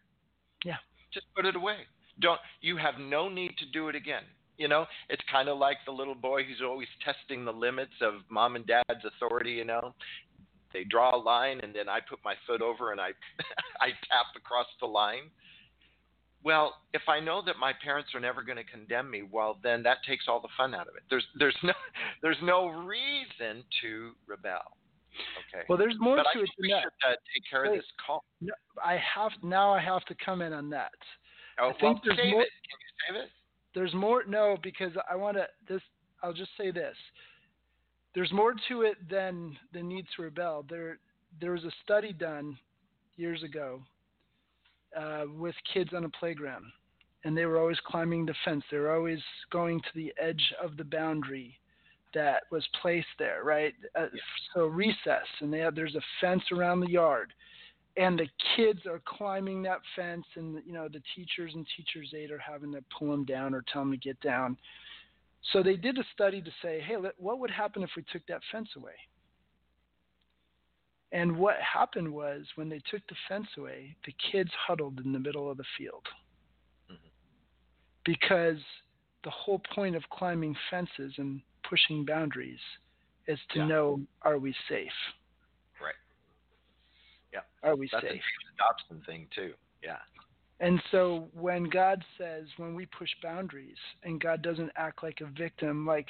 Yeah. 0.64 0.78
Just 1.14 1.26
put 1.36 1.46
it 1.46 1.54
away. 1.54 1.76
Don't 2.20 2.40
you 2.60 2.76
have 2.76 2.94
no 2.98 3.28
need 3.28 3.52
to 3.58 3.66
do 3.72 3.88
it 3.88 3.94
again. 3.94 4.24
You 4.58 4.68
know, 4.68 4.86
it's 5.08 5.22
kind 5.30 5.48
of 5.48 5.58
like 5.58 5.78
the 5.86 5.92
little 5.92 6.14
boy 6.14 6.42
who's 6.44 6.60
always 6.62 6.88
testing 7.04 7.44
the 7.44 7.52
limits 7.52 7.94
of 8.00 8.14
mom 8.28 8.56
and 8.56 8.66
dad's 8.66 9.04
authority, 9.04 9.52
you 9.52 9.64
know. 9.64 9.94
They 10.72 10.84
draw 10.84 11.14
a 11.14 11.20
line 11.20 11.60
and 11.62 11.74
then 11.74 11.88
I 11.88 12.00
put 12.00 12.18
my 12.24 12.34
foot 12.46 12.62
over 12.62 12.92
and 12.92 13.00
I 13.00 13.08
I 13.80 13.88
tap 14.08 14.26
across 14.36 14.66
the 14.80 14.86
line. 14.86 15.30
Well, 16.44 16.74
if 16.92 17.02
I 17.08 17.20
know 17.20 17.40
that 17.46 17.56
my 17.60 17.72
parents 17.84 18.10
are 18.14 18.20
never 18.20 18.42
going 18.42 18.58
to 18.58 18.64
condemn 18.64 19.08
me, 19.10 19.22
well, 19.22 19.58
then 19.62 19.82
that 19.84 19.98
takes 20.06 20.24
all 20.28 20.40
the 20.40 20.48
fun 20.56 20.74
out 20.74 20.88
of 20.88 20.96
it. 20.96 21.02
There's 21.08 21.24
there's 21.38 21.56
no 21.62 21.72
there's 22.22 22.38
no 22.42 22.68
reason 22.68 23.62
to 23.82 24.12
rebel. 24.26 24.76
Okay. 25.54 25.64
Well, 25.68 25.76
there's 25.78 25.96
more 26.00 26.16
but 26.16 26.24
to 26.32 26.38
I 26.40 26.42
it 26.42 26.50
than 26.58 26.70
that. 26.70 26.82
should 26.82 27.10
uh, 27.10 27.14
take 27.34 27.50
care 27.50 27.64
of 27.64 27.72
this 27.74 27.84
call. 28.04 28.24
No, 28.40 28.54
I 28.82 28.98
have 29.14 29.32
now. 29.42 29.72
I 29.72 29.80
have 29.80 30.04
to 30.06 30.14
comment 30.16 30.54
on 30.54 30.70
that. 30.70 30.90
Oh, 31.60 31.68
I 31.68 31.72
think 31.72 31.82
well, 31.82 32.00
there's 32.04 32.18
save 32.18 32.32
more- 32.32 32.42
it. 32.42 32.48
Can 32.48 32.78
you 32.80 33.14
save 33.14 33.22
it? 33.24 33.30
There's 33.74 33.94
more. 33.94 34.24
No, 34.26 34.56
because 34.62 34.92
I 35.10 35.14
want 35.16 35.36
to. 35.36 35.46
This. 35.68 35.82
I'll 36.22 36.32
just 36.32 36.50
say 36.58 36.70
this. 36.70 36.96
There's 38.14 38.32
more 38.32 38.54
to 38.68 38.82
it 38.82 38.96
than 39.10 39.56
the 39.72 39.82
need 39.82 40.06
to 40.16 40.22
rebel. 40.22 40.64
There. 40.68 40.98
There 41.40 41.52
was 41.52 41.64
a 41.64 41.72
study 41.82 42.12
done 42.12 42.58
years 43.16 43.42
ago 43.42 43.80
uh, 44.94 45.24
with 45.34 45.54
kids 45.72 45.90
on 45.94 46.04
a 46.04 46.08
playground, 46.10 46.66
and 47.24 47.34
they 47.34 47.46
were 47.46 47.58
always 47.58 47.78
climbing 47.86 48.26
the 48.26 48.34
fence. 48.44 48.62
They 48.70 48.76
were 48.76 48.94
always 48.94 49.20
going 49.50 49.80
to 49.80 49.88
the 49.94 50.12
edge 50.20 50.52
of 50.62 50.76
the 50.76 50.84
boundary 50.84 51.58
that 52.12 52.42
was 52.50 52.66
placed 52.82 53.06
there, 53.18 53.44
right? 53.44 53.72
Uh, 53.98 54.08
So 54.54 54.66
recess, 54.66 55.26
and 55.40 55.50
they 55.50 55.60
have, 55.60 55.74
there's 55.74 55.94
a 55.94 56.02
fence 56.20 56.42
around 56.52 56.80
the 56.80 56.90
yard, 56.90 57.32
and 57.96 58.18
the 58.18 58.28
kids 58.54 58.80
are 58.86 59.00
climbing 59.06 59.62
that 59.62 59.80
fence, 59.96 60.26
and 60.36 60.62
you 60.66 60.74
know 60.74 60.88
the 60.88 61.02
teachers 61.16 61.52
and 61.54 61.66
teachers' 61.74 62.12
aid 62.14 62.30
are 62.30 62.38
having 62.38 62.72
to 62.72 62.84
pull 62.96 63.10
them 63.10 63.24
down 63.24 63.54
or 63.54 63.64
tell 63.72 63.82
them 63.82 63.92
to 63.92 63.96
get 63.96 64.20
down. 64.20 64.58
So 65.50 65.62
they 65.62 65.76
did 65.76 65.98
a 65.98 66.04
study 66.12 66.40
to 66.40 66.50
say, 66.62 66.80
hey, 66.80 66.96
what 67.18 67.38
would 67.40 67.50
happen 67.50 67.82
if 67.82 67.90
we 67.96 68.04
took 68.12 68.24
that 68.26 68.40
fence 68.52 68.68
away? 68.76 68.94
And 71.10 71.36
what 71.36 71.56
happened 71.60 72.10
was 72.10 72.46
when 72.54 72.68
they 72.68 72.80
took 72.90 73.06
the 73.08 73.16
fence 73.28 73.48
away, 73.58 73.96
the 74.06 74.14
kids 74.30 74.50
huddled 74.66 75.00
in 75.04 75.12
the 75.12 75.18
middle 75.18 75.50
of 75.50 75.58
the 75.58 75.64
field. 75.76 76.06
Mhm. 76.90 77.10
Because 78.04 78.64
the 79.22 79.30
whole 79.30 79.58
point 79.58 79.94
of 79.94 80.08
climbing 80.10 80.54
fences 80.70 81.18
and 81.18 81.42
pushing 81.64 82.04
boundaries 82.04 82.60
is 83.26 83.38
to 83.50 83.58
Yeah. 83.58 83.66
know 83.66 84.06
are 84.22 84.38
we 84.38 84.52
safe? 84.68 85.14
Right. 85.80 85.94
Yeah. 87.32 87.42
Are 87.62 87.76
we 87.76 87.88
That's 87.88 88.04
a 88.04 88.08
safe? 88.08 88.22
James 88.22 88.56
Dobson 88.56 89.02
thing 89.02 89.28
too. 89.28 89.56
Yeah. 89.82 90.02
And 90.62 90.80
so 90.92 91.28
when 91.34 91.64
God 91.64 92.04
says, 92.16 92.44
when 92.56 92.76
we 92.76 92.86
push 92.86 93.10
boundaries 93.20 93.76
and 94.04 94.20
God 94.20 94.42
doesn't 94.42 94.70
act 94.76 95.02
like 95.02 95.20
a 95.20 95.26
victim, 95.26 95.84
like 95.84 96.06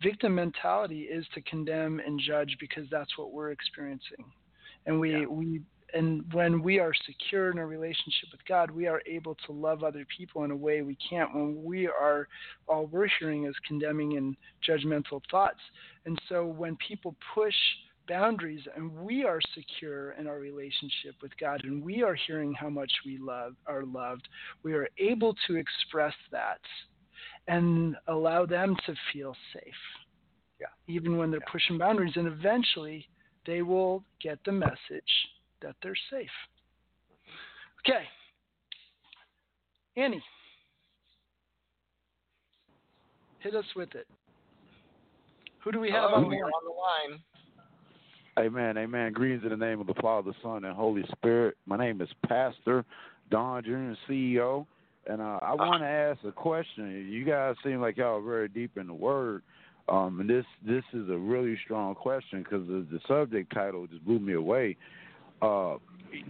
victim 0.00 0.36
mentality 0.36 1.02
is 1.02 1.26
to 1.34 1.40
condemn 1.42 1.98
and 1.98 2.18
judge 2.24 2.56
because 2.60 2.84
that's 2.88 3.18
what 3.18 3.32
we're 3.32 3.50
experiencing. 3.50 4.24
And 4.86 5.00
we, 5.00 5.20
Yeah. 5.20 5.26
we 5.26 5.60
and 5.94 6.30
when 6.32 6.62
we 6.62 6.78
are 6.80 6.92
secure 7.06 7.50
in 7.50 7.58
a 7.58 7.66
relationship 7.66 8.28
with 8.32 8.44
God, 8.46 8.70
we 8.70 8.86
are 8.86 9.00
able 9.06 9.36
to 9.46 9.52
love 9.52 9.82
other 9.84 10.04
people 10.16 10.44
in 10.44 10.50
a 10.50 10.56
way 10.56 10.82
we 10.82 10.96
can't 10.96 11.32
when 11.34 11.62
we 11.62 11.86
are 11.86 12.28
all 12.68 12.86
we're 12.86 13.08
hearing 13.18 13.46
is 13.46 13.54
condemning 13.66 14.16
and 14.16 14.36
judgmental 14.68 15.22
thoughts. 15.30 15.60
And 16.04 16.20
so 16.28 16.44
when 16.44 16.76
people 16.76 17.16
push 17.34 17.54
boundaries 18.08 18.62
and 18.76 18.92
we 18.96 19.24
are 19.24 19.40
secure 19.54 20.12
in 20.12 20.26
our 20.26 20.38
relationship 20.38 21.14
with 21.22 21.32
God 21.38 21.62
and 21.64 21.82
we 21.82 22.02
are 22.02 22.14
hearing 22.26 22.54
how 22.54 22.68
much 22.68 22.92
we 23.04 23.18
love 23.18 23.54
are 23.66 23.84
loved, 23.84 24.28
we 24.62 24.74
are 24.74 24.88
able 24.98 25.34
to 25.46 25.56
express 25.56 26.14
that 26.30 26.60
and 27.48 27.96
allow 28.08 28.46
them 28.46 28.76
to 28.86 28.94
feel 29.12 29.34
safe. 29.52 29.74
Yeah. 30.60 30.66
Even 30.88 31.16
when 31.16 31.30
they're 31.30 31.40
Yeah. 31.40 31.52
pushing 31.52 31.78
boundaries 31.78 32.16
and 32.16 32.26
eventually 32.26 33.08
they 33.44 33.62
will 33.62 34.04
get 34.20 34.42
the 34.44 34.52
message 34.52 35.28
that 35.60 35.76
they're 35.82 35.96
safe. 36.10 36.30
Okay. 37.80 38.08
Annie. 39.96 40.22
Hit 43.40 43.54
us 43.54 43.74
with 43.76 43.94
it. 43.94 44.08
Who 45.60 45.72
do 45.72 45.80
we 45.80 45.90
have 45.90 46.10
Hello, 46.10 46.24
on 46.24 46.30
the 46.30 46.36
you're 46.36 46.46
line? 46.46 47.22
Amen, 48.38 48.76
amen. 48.76 49.14
Greetings 49.14 49.44
in 49.44 49.48
the 49.48 49.56
name 49.56 49.80
of 49.80 49.86
the 49.86 49.94
Father, 49.94 50.32
Son, 50.42 50.66
and 50.66 50.76
Holy 50.76 51.04
Spirit. 51.12 51.56
My 51.64 51.78
name 51.78 52.02
is 52.02 52.08
Pastor 52.28 52.84
Don 53.30 53.64
Jr., 53.64 53.94
CEO, 54.12 54.66
and 55.06 55.22
uh, 55.22 55.38
I 55.40 55.54
want 55.54 55.82
to 55.82 55.86
ask 55.86 56.22
a 56.22 56.32
question. 56.32 57.08
You 57.10 57.24
guys 57.24 57.54
seem 57.64 57.80
like 57.80 57.96
y'all 57.96 58.18
are 58.18 58.20
very 58.20 58.48
deep 58.48 58.76
in 58.76 58.88
the 58.88 58.94
Word, 58.94 59.42
Um, 59.88 60.20
and 60.20 60.28
this 60.28 60.44
this 60.66 60.84
is 60.92 61.08
a 61.08 61.16
really 61.16 61.58
strong 61.64 61.94
question 61.94 62.42
because 62.42 62.66
the, 62.66 62.86
the 62.92 63.00
subject 63.08 63.54
title 63.54 63.86
just 63.86 64.04
blew 64.04 64.18
me 64.18 64.34
away. 64.34 64.76
Uh, 65.40 65.76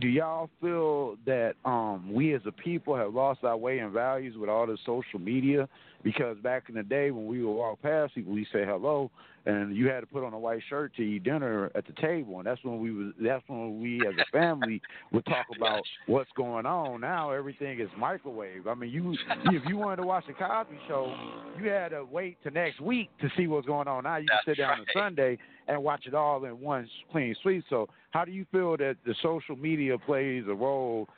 do 0.00 0.06
y'all 0.06 0.48
feel 0.60 1.16
that 1.26 1.54
um, 1.64 2.12
we 2.12 2.34
as 2.34 2.42
a 2.46 2.52
people 2.52 2.94
have 2.94 3.14
lost 3.14 3.42
our 3.42 3.56
way 3.56 3.80
and 3.80 3.92
values 3.92 4.36
with 4.36 4.48
all 4.48 4.66
the 4.66 4.78
social 4.86 5.18
media? 5.18 5.68
Because 6.06 6.38
back 6.38 6.68
in 6.68 6.76
the 6.76 6.84
day 6.84 7.10
when 7.10 7.26
we 7.26 7.42
would 7.42 7.52
walk 7.52 7.82
past 7.82 8.14
people, 8.14 8.32
we 8.32 8.44
say 8.52 8.64
hello, 8.64 9.10
and 9.44 9.76
you 9.76 9.88
had 9.88 10.02
to 10.02 10.06
put 10.06 10.22
on 10.22 10.32
a 10.34 10.38
white 10.38 10.62
shirt 10.68 10.94
to 10.94 11.02
eat 11.02 11.24
dinner 11.24 11.68
at 11.74 11.84
the 11.84 11.92
table, 12.00 12.38
and 12.38 12.46
that's 12.46 12.62
when 12.62 12.78
we 12.78 12.92
was 12.92 13.12
that's 13.20 13.42
when 13.48 13.80
we 13.80 14.00
as 14.06 14.14
a 14.14 14.30
family 14.30 14.80
would 15.10 15.26
talk 15.26 15.46
about 15.56 15.82
what's 16.06 16.30
going 16.36 16.64
on. 16.64 17.00
Now 17.00 17.32
everything 17.32 17.80
is 17.80 17.88
microwave. 17.98 18.68
I 18.68 18.74
mean, 18.74 18.90
you 18.90 19.16
if 19.46 19.64
you 19.66 19.78
wanted 19.78 19.96
to 19.96 20.04
watch 20.04 20.22
the 20.28 20.34
Cosby 20.34 20.78
Show, 20.86 21.12
you 21.60 21.70
had 21.70 21.88
to 21.88 22.04
wait 22.04 22.40
to 22.44 22.52
next 22.52 22.80
week 22.80 23.10
to 23.20 23.28
see 23.36 23.48
what's 23.48 23.66
going 23.66 23.88
on. 23.88 24.04
Now 24.04 24.18
you 24.18 24.28
can 24.28 24.38
sit 24.46 24.58
down 24.58 24.78
right. 24.78 24.78
on 24.78 24.86
Sunday 24.94 25.38
and 25.66 25.82
watch 25.82 26.06
it 26.06 26.14
all 26.14 26.44
in 26.44 26.60
one 26.60 26.88
clean 27.10 27.34
sweep. 27.42 27.64
So, 27.68 27.88
how 28.12 28.24
do 28.24 28.30
you 28.30 28.46
feel 28.52 28.76
that 28.76 28.94
the 29.04 29.16
social 29.24 29.56
media 29.56 29.98
plays 29.98 30.44
a 30.48 30.54
role 30.54 31.08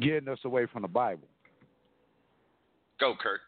getting 0.00 0.28
us 0.28 0.40
away 0.44 0.66
from 0.66 0.82
the 0.82 0.88
Bible? 0.88 1.28
Go, 2.98 3.14
Kurt. 3.22 3.40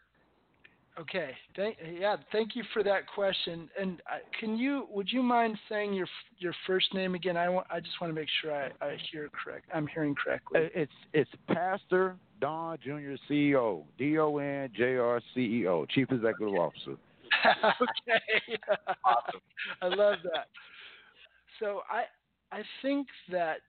Okay. 0.99 1.31
Thank, 1.55 1.77
yeah. 1.97 2.17
Thank 2.31 2.55
you 2.55 2.63
for 2.73 2.83
that 2.83 3.07
question. 3.07 3.69
And 3.79 4.01
uh, 4.11 4.17
can 4.39 4.57
you? 4.57 4.87
Would 4.91 5.09
you 5.11 5.23
mind 5.23 5.57
saying 5.69 5.93
your 5.93 6.07
your 6.39 6.53
first 6.67 6.93
name 6.93 7.15
again? 7.15 7.37
I 7.37 7.47
want. 7.47 7.67
I 7.71 7.79
just 7.79 8.01
want 8.01 8.13
to 8.13 8.19
make 8.19 8.27
sure 8.41 8.53
I, 8.53 8.69
I 8.81 8.97
hear 9.11 9.29
correct. 9.29 9.65
I'm 9.73 9.87
hearing 9.87 10.13
correctly. 10.13 10.69
It's 10.75 10.91
it's 11.13 11.29
Pastor 11.47 12.17
Don 12.41 12.77
Jr. 12.83 13.15
CEO, 13.29 13.83
D 13.97 14.17
O 14.19 14.37
N 14.37 14.69
J 14.75 14.97
R 14.97 15.21
C 15.33 15.39
E 15.39 15.67
O, 15.67 15.85
Chief 15.85 16.11
Executive 16.11 16.55
Officer. 16.55 16.97
okay. 17.45 18.59
Awesome. 19.05 19.41
I 19.81 19.87
love 19.87 20.17
that. 20.23 20.47
So 21.59 21.81
I 21.89 22.03
I 22.51 22.63
think 22.81 23.07
that, 23.31 23.59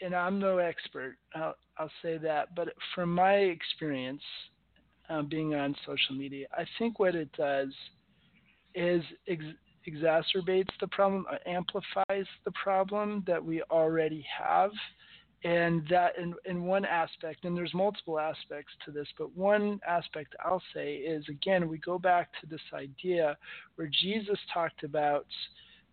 and 0.00 0.14
I'm 0.14 0.38
no 0.38 0.58
expert. 0.58 1.16
I'll, 1.34 1.56
I'll 1.78 1.90
say 2.02 2.18
that, 2.18 2.54
but 2.54 2.68
from 2.94 3.12
my 3.12 3.34
experience, 3.34 4.22
uh, 5.08 5.22
being 5.22 5.54
on 5.54 5.74
social 5.86 6.14
media, 6.16 6.46
I 6.52 6.64
think 6.78 6.98
what 6.98 7.14
it 7.14 7.30
does 7.32 7.68
is 8.74 9.02
ex- 9.28 9.44
exacerbates 9.86 10.70
the 10.80 10.88
problem, 10.88 11.26
uh, 11.30 11.36
amplifies 11.46 12.26
the 12.44 12.52
problem 12.52 13.22
that 13.26 13.44
we 13.44 13.62
already 13.70 14.24
have. 14.38 14.70
And 15.44 15.86
that, 15.90 16.16
in, 16.16 16.34
in 16.46 16.64
one 16.64 16.86
aspect, 16.86 17.44
and 17.44 17.54
there's 17.54 17.74
multiple 17.74 18.18
aspects 18.18 18.72
to 18.86 18.90
this, 18.90 19.06
but 19.18 19.36
one 19.36 19.78
aspect 19.86 20.34
I'll 20.42 20.62
say 20.72 20.94
is 20.94 21.22
again, 21.28 21.68
we 21.68 21.76
go 21.76 21.98
back 21.98 22.30
to 22.40 22.46
this 22.46 22.62
idea 22.72 23.36
where 23.74 23.90
Jesus 24.02 24.38
talked 24.54 24.84
about, 24.84 25.26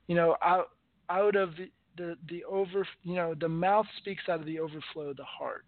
you 0.07 0.15
know, 0.15 0.37
out, 0.41 0.69
out 1.09 1.35
of 1.35 1.49
the, 1.57 1.69
the, 1.97 2.15
the 2.29 2.45
over, 2.45 2.87
you 3.03 3.15
know, 3.15 3.33
the 3.37 3.49
mouth 3.49 3.85
speaks 3.97 4.23
out 4.29 4.39
of 4.39 4.45
the 4.45 4.61
overflow 4.61 5.09
of 5.09 5.17
the 5.17 5.25
heart, 5.25 5.65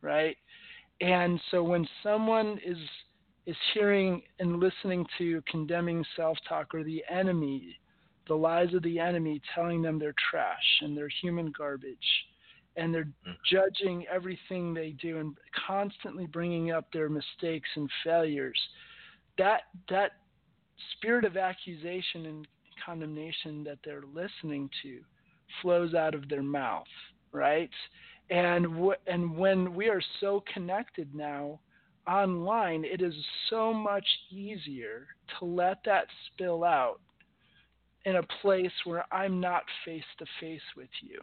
right? 0.00 0.36
And 1.02 1.40
so 1.50 1.62
when 1.62 1.86
someone 2.02 2.58
is 2.64 2.78
is 3.44 3.56
hearing 3.74 4.22
and 4.38 4.60
listening 4.60 5.04
to 5.18 5.42
condemning 5.50 6.04
self-talk 6.14 6.72
or 6.72 6.84
the 6.84 7.02
enemy, 7.10 7.76
the 8.28 8.34
lies 8.34 8.72
of 8.72 8.84
the 8.84 9.00
enemy 9.00 9.42
telling 9.52 9.82
them 9.82 9.98
they're 9.98 10.14
trash 10.30 10.80
and 10.80 10.96
they're 10.96 11.08
human 11.08 11.50
garbage, 11.50 11.98
and 12.76 12.94
they're 12.94 13.08
Mm. 13.26 13.36
judging 13.44 14.06
everything 14.06 14.72
they 14.72 14.92
do 14.92 15.18
and 15.18 15.36
constantly 15.66 16.26
bringing 16.26 16.70
up 16.70 16.90
their 16.92 17.08
mistakes 17.08 17.68
and 17.74 17.90
failures, 18.04 18.60
that 19.38 19.62
that 19.88 20.12
spirit 20.92 21.24
of 21.24 21.36
accusation 21.36 22.26
and 22.26 22.46
condemnation 22.84 23.64
that 23.64 23.78
they're 23.84 24.06
listening 24.14 24.70
to 24.82 25.04
flows 25.60 25.94
out 25.94 26.14
of 26.14 26.28
their 26.28 26.44
mouth, 26.44 26.86
right? 27.32 27.70
And 28.32 28.66
and 29.06 29.36
when 29.36 29.74
we 29.74 29.90
are 29.90 30.00
so 30.20 30.42
connected 30.54 31.14
now 31.14 31.60
online, 32.08 32.82
it 32.82 33.02
is 33.02 33.12
so 33.50 33.74
much 33.74 34.06
easier 34.30 35.06
to 35.38 35.44
let 35.44 35.84
that 35.84 36.06
spill 36.26 36.64
out 36.64 37.00
in 38.06 38.16
a 38.16 38.22
place 38.40 38.72
where 38.84 39.04
I'm 39.12 39.38
not 39.38 39.64
face 39.84 40.02
to 40.18 40.24
face 40.40 40.62
with 40.78 40.88
you. 41.02 41.20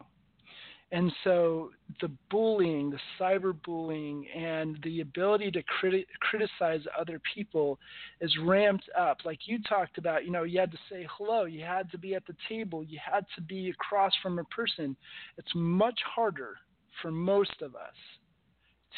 And 0.92 1.12
so 1.24 1.72
the 2.00 2.12
bullying, 2.30 2.92
the 2.92 3.00
cyberbullying, 3.20 4.26
and 4.36 4.78
the 4.84 5.02
ability 5.02 5.50
to 5.52 5.64
criti- 5.64 6.06
criticize 6.20 6.82
other 7.00 7.20
people 7.34 7.80
is 8.22 8.36
ramped 8.44 8.90
up. 8.98 9.18
Like 9.26 9.40
you 9.46 9.58
talked 9.64 9.98
about, 9.98 10.26
you 10.26 10.32
know, 10.32 10.44
you 10.44 10.60
had 10.60 10.72
to 10.72 10.80
say 10.92 11.08
hello, 11.18 11.46
you 11.46 11.64
had 11.64 11.92
to 11.92 11.98
be 11.98 12.14
at 12.14 12.26
the 12.28 12.36
table, 12.48 12.84
you 12.84 13.00
had 13.04 13.26
to 13.36 13.42
be 13.42 13.70
across 13.70 14.14
from 14.22 14.38
a 14.38 14.44
person. 14.46 14.96
It's 15.38 15.52
much 15.56 16.00
harder 16.06 16.58
for 17.02 17.12
most 17.12 17.62
of 17.62 17.76
us 17.76 17.96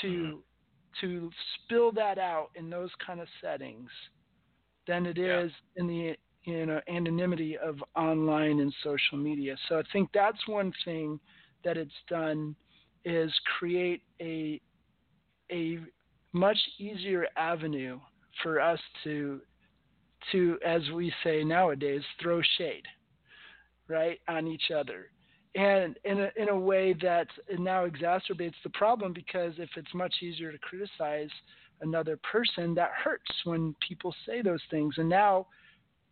to 0.02 0.08
mm-hmm. 0.08 0.38
to 1.02 1.30
spill 1.56 1.91
that 1.93 2.18
out 2.18 2.49
in 2.56 2.70
those 2.70 2.89
kind 3.06 3.20
of 3.20 3.28
settings 3.41 3.89
than 4.88 5.06
it 5.06 5.18
Yeah. 5.18 5.41
is 5.41 5.52
in 5.76 5.88
the 5.88 6.18
you 6.43 6.66
know 6.66 6.82
anonymity 6.88 7.58
of 7.58 7.84
online 7.95 8.60
and 8.60 8.74
social 8.84 9.18
media. 9.18 9.56
So 9.70 9.80
I 9.80 9.84
think 9.91 10.10
that's 10.14 10.47
one 10.47 10.74
thing 10.86 11.20
that 11.64 11.78
it's 11.78 11.91
done 12.10 12.56
is 13.06 13.32
create 13.60 14.04
a 14.22 14.60
a 15.52 15.80
much 16.34 16.58
easier 16.80 17.28
avenue 17.38 17.99
for 18.41 18.60
us 18.60 18.80
to 19.04 19.41
to 20.32 20.58
as 20.66 20.82
we 20.91 21.14
say 21.24 21.43
nowadays 21.43 22.02
throw 22.22 22.41
shade 22.58 22.86
right 23.88 24.20
on 24.28 24.47
each 24.47 24.72
other 24.76 25.12
and 25.56 25.97
in 26.06 26.22
a, 26.22 26.30
in 26.38 26.49
a 26.49 26.58
way 26.58 26.93
that 27.02 27.28
now 27.60 27.86
exacerbates 27.86 28.54
the 28.64 28.70
problem 28.70 29.14
because 29.14 29.54
if 29.58 29.70
it's 29.76 29.93
much 29.93 30.14
easier 30.22 30.52
to 30.52 30.58
criticize 30.60 31.30
another 31.82 32.18
person 32.18 32.74
that 32.76 32.91
hurts 33.04 33.32
when 33.43 33.76
people 33.88 34.14
say 34.26 34.41
those 34.41 34.62
things. 34.70 34.95
And 34.97 35.10
now 35.10 35.47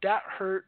that 0.04 0.24
hurt 0.28 0.66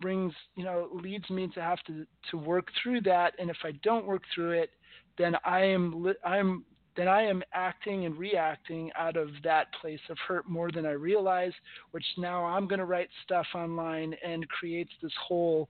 brings 0.00 0.32
you 0.56 0.64
know 0.64 0.88
leads 0.92 1.28
me 1.30 1.48
to 1.54 1.62
have 1.62 1.82
to 1.86 2.06
to 2.30 2.36
work 2.36 2.68
through 2.82 3.00
that. 3.02 3.34
And 3.38 3.50
if 3.50 3.56
i 3.64 3.72
don't 3.82 4.06
work 4.06 4.22
through 4.34 4.52
it 4.52 4.70
then 5.18 5.34
i 5.44 5.60
am 5.60 6.14
i'm 6.24 6.64
then 6.96 7.08
i 7.08 7.22
am 7.22 7.42
acting 7.54 8.04
and 8.04 8.16
reacting 8.16 8.90
out 8.98 9.16
of 9.16 9.30
that 9.42 9.72
place 9.80 10.00
of 10.10 10.18
hurt 10.18 10.48
more 10.48 10.70
than 10.70 10.84
i 10.84 10.90
realize 10.90 11.52
which 11.92 12.04
now 12.18 12.44
i'm 12.44 12.68
going 12.68 12.78
to 12.78 12.84
write 12.84 13.08
stuff 13.24 13.46
online 13.54 14.14
and 14.22 14.46
creates 14.48 14.92
this 15.02 15.12
whole 15.26 15.68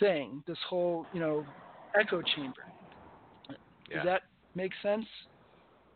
thing 0.00 0.42
this 0.46 0.58
whole 0.68 1.06
you 1.12 1.20
know 1.20 1.44
echo 1.98 2.20
chamber 2.34 2.64
Yeah. 3.88 3.96
does 3.96 4.04
that 4.04 4.22
make 4.54 4.72
sense 4.82 5.06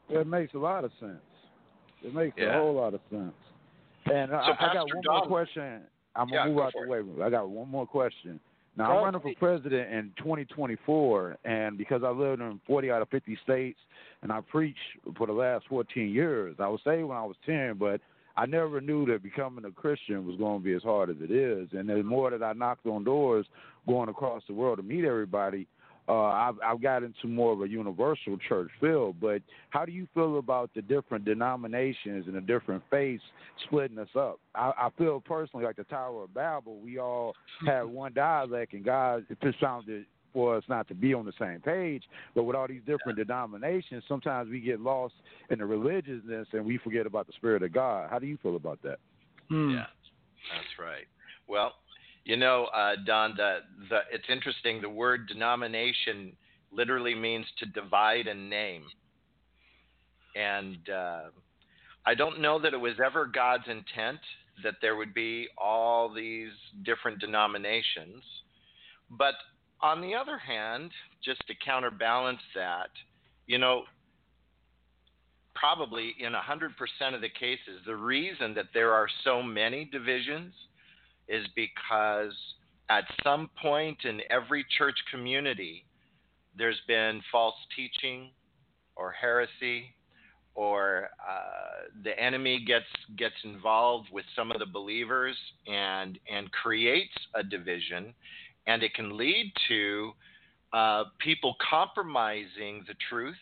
It 0.09 0.27
makes 0.27 0.55
a 0.55 0.59
lot 0.59 0.85
of 0.85 0.91
sense. 0.99 1.23
It 2.03 2.13
makes 2.15 2.37
Yeah. 2.37 2.57
a 2.57 2.61
whole 2.61 2.75
lot 2.75 2.95
of 2.95 3.01
sense. 3.11 3.35
And 4.07 4.35
I, 4.35 4.47
So, 4.47 4.53
I 4.59 4.75
got 4.75 4.87
one 4.89 5.03
Don- 5.03 5.19
more 5.19 5.27
question. 5.27 5.87
I'm 6.17 6.27
gonna 6.29 6.41
Yeah, 6.41 6.47
move 6.49 6.57
go 6.57 6.63
out 6.65 6.73
the 6.73 6.89
way. 6.89 7.25
I 7.25 7.31
got 7.31 7.49
one 7.49 7.69
more 7.69 7.87
question. 7.87 8.41
Now 8.77 8.87
Go 8.89 8.99
I'm 8.99 9.05
running 9.05 9.21
for 9.21 9.35
president 9.39 9.93
in 9.93 10.13
2024, 10.17 11.37
and 11.45 11.77
because 11.79 12.03
I 12.03 12.11
lived 12.11 12.41
in 12.41 12.61
40 12.67 12.91
out 12.91 13.03
of 13.03 13.09
50 13.11 13.37
states, 13.37 13.79
and 14.23 14.33
I 14.33 14.41
preached 14.41 14.79
for 15.17 15.27
the 15.27 15.33
last 15.33 15.67
14 15.69 16.09
years. 16.09 16.57
I 16.59 16.67
was 16.69 16.81
saved 16.83 17.07
when 17.07 17.17
I 17.17 17.25
was 17.25 17.37
10, 17.47 17.75
but 17.79 18.01
I 18.41 18.47
never 18.47 18.81
knew 18.81 19.05
that 19.05 19.23
becoming 19.23 19.67
a 19.67 19.71
Christian 19.71 20.27
was 20.27 20.37
going 20.37 20.61
to 20.61 20.65
be 20.65 20.73
as 20.73 20.83
hard 20.83 21.11
as 21.11 21.17
it 21.21 21.31
is. 21.31 21.69
And 21.73 21.91
the 21.91 22.03
more 22.03 22.31
that 22.31 22.43
I 22.43 22.55
knocked 22.55 22.87
on 22.87 23.05
doors, 23.05 23.45
going 23.87 24.09
across 24.09 24.43
the 24.49 24.55
world 24.55 24.79
to 24.79 24.83
meet 24.83 25.05
everybody, 25.05 25.67
uh, 26.09 26.23
I've, 26.23 26.55
I've 26.65 26.81
got 26.81 27.03
into 27.03 27.27
more 27.27 27.53
of 27.53 27.61
a 27.61 27.69
universal 27.69 28.39
church 28.49 28.71
feel. 28.81 29.13
But 29.13 29.43
how 29.69 29.85
do 29.85 29.93
you 29.93 30.09
feel 30.15 30.39
about 30.39 30.71
the 30.75 30.81
different 30.81 31.27
denominations 31.27 32.29
and 32.29 32.35
the 32.35 32.41
different 32.41 32.83
faiths 32.91 33.23
splitting 33.67 33.99
us 33.99 34.09
up? 34.17 34.41
I, 34.55 34.73
I 34.75 34.89
feel 34.97 35.21
personally 35.21 35.67
like 35.67 35.77
the 35.77 35.85
Tower 35.85 36.25
of 36.25 36.33
Babel, 36.33 36.79
we 36.79 36.99
all 36.99 37.35
had 37.67 37.83
one 37.83 38.15
dialect, 38.15 38.73
and 38.73 38.83
God 38.83 39.27
it 39.29 39.55
sounded 39.61 40.07
for 40.33 40.57
us 40.57 40.65
not 40.69 40.89
to 40.89 40.95
be 40.95 41.15
on 41.15 41.25
the 41.25 41.33
same 41.39 41.61
page. 41.61 42.05
But 42.35 42.45
with 42.45 42.57
all 42.57 42.69
these 42.69 42.83
different 42.87 43.19
denominations, 43.19 44.05
sometimes 44.09 44.51
we 44.51 44.61
get 44.61 44.81
lost 44.81 45.15
in 45.51 45.59
the 45.59 45.67
religiousness 45.67 46.49
and 46.53 46.65
we 46.65 46.79
forget 46.79 47.07
about 47.07 47.27
the 47.27 47.33
Spirit 47.35 47.63
of 47.63 47.73
God. 47.73 48.11
How 48.11 48.19
do 48.19 48.27
you 48.27 48.39
feel 48.43 48.57
about 48.57 48.81
that? 48.83 48.99
Hmm. 49.49 49.71
Yeah, 49.71 49.87
that's 50.55 50.79
right. 50.79 51.07
Well, 51.49 51.75
you 52.25 52.37
know, 52.37 52.69
uh, 52.75 52.93
Don, 53.07 53.35
the, 53.37 53.59
the, 53.89 54.01
it's 54.13 54.27
interesting. 54.29 54.81
The 54.81 54.89
word 54.89 55.27
denomination 55.27 56.33
literally 56.73 57.15
means 57.15 57.47
to 57.59 57.67
divide 57.67 58.27
and 58.27 58.49
name. 58.49 58.85
And 60.37 60.79
uh, 60.89 61.23
I 62.07 62.15
don't 62.15 62.41
know 62.41 62.61
that 62.61 62.73
it 62.73 62.81
was 62.81 62.95
ever 63.05 63.27
God's 63.27 63.65
intent 63.67 64.21
that 64.63 64.75
there 64.81 64.97
would 64.97 65.15
be 65.15 65.49
all 65.59 66.13
these 66.13 66.51
different 66.85 67.19
denominations. 67.19 68.23
But 69.11 69.35
on 69.83 70.01
the 70.01 70.15
other 70.15 70.39
hand, 70.39 70.91
just 71.25 71.47
to 71.47 71.55
counterbalance 71.65 72.41
that, 72.55 72.91
you 73.47 73.59
know, 73.59 73.85
probably 75.55 76.15
in 76.19 76.33
100% 76.33 77.15
of 77.15 77.21
the 77.21 77.29
cases, 77.29 77.81
the 77.87 77.97
reason 77.97 78.55
that 78.55 78.67
there 78.73 78.93
are 78.93 79.09
so 79.25 79.43
many 79.43 79.85
divisions 79.85 80.53
is 81.29 81.47
because 81.55 82.33
at 82.89 83.05
some 83.23 83.51
point 83.61 83.99
in 84.05 84.21
every 84.31 84.65
church 84.77 84.97
community, 85.11 85.85
there's 86.57 86.81
been 86.89 87.21
false 87.31 87.55
teaching 87.77 88.31
or 88.97 89.13
heresy, 89.13 89.95
or 90.55 91.09
uh, 91.21 91.87
the 92.03 92.19
enemy 92.21 92.65
gets 92.67 92.85
gets 93.17 93.37
involved 93.45 94.09
with 94.13 94.25
some 94.35 94.51
of 94.51 94.59
the 94.59 94.67
believers 94.67 95.37
and 95.67 96.19
and 96.31 96.51
creates 96.51 97.15
a 97.35 97.43
division, 97.43 98.13
and 98.67 98.83
it 98.83 98.95
can 98.95 99.17
lead 99.17 99.53
to 99.69 100.13
uh, 100.73 101.05
people 101.19 101.57
compromising 101.69 102.85
the 102.87 102.95
truth, 103.09 103.35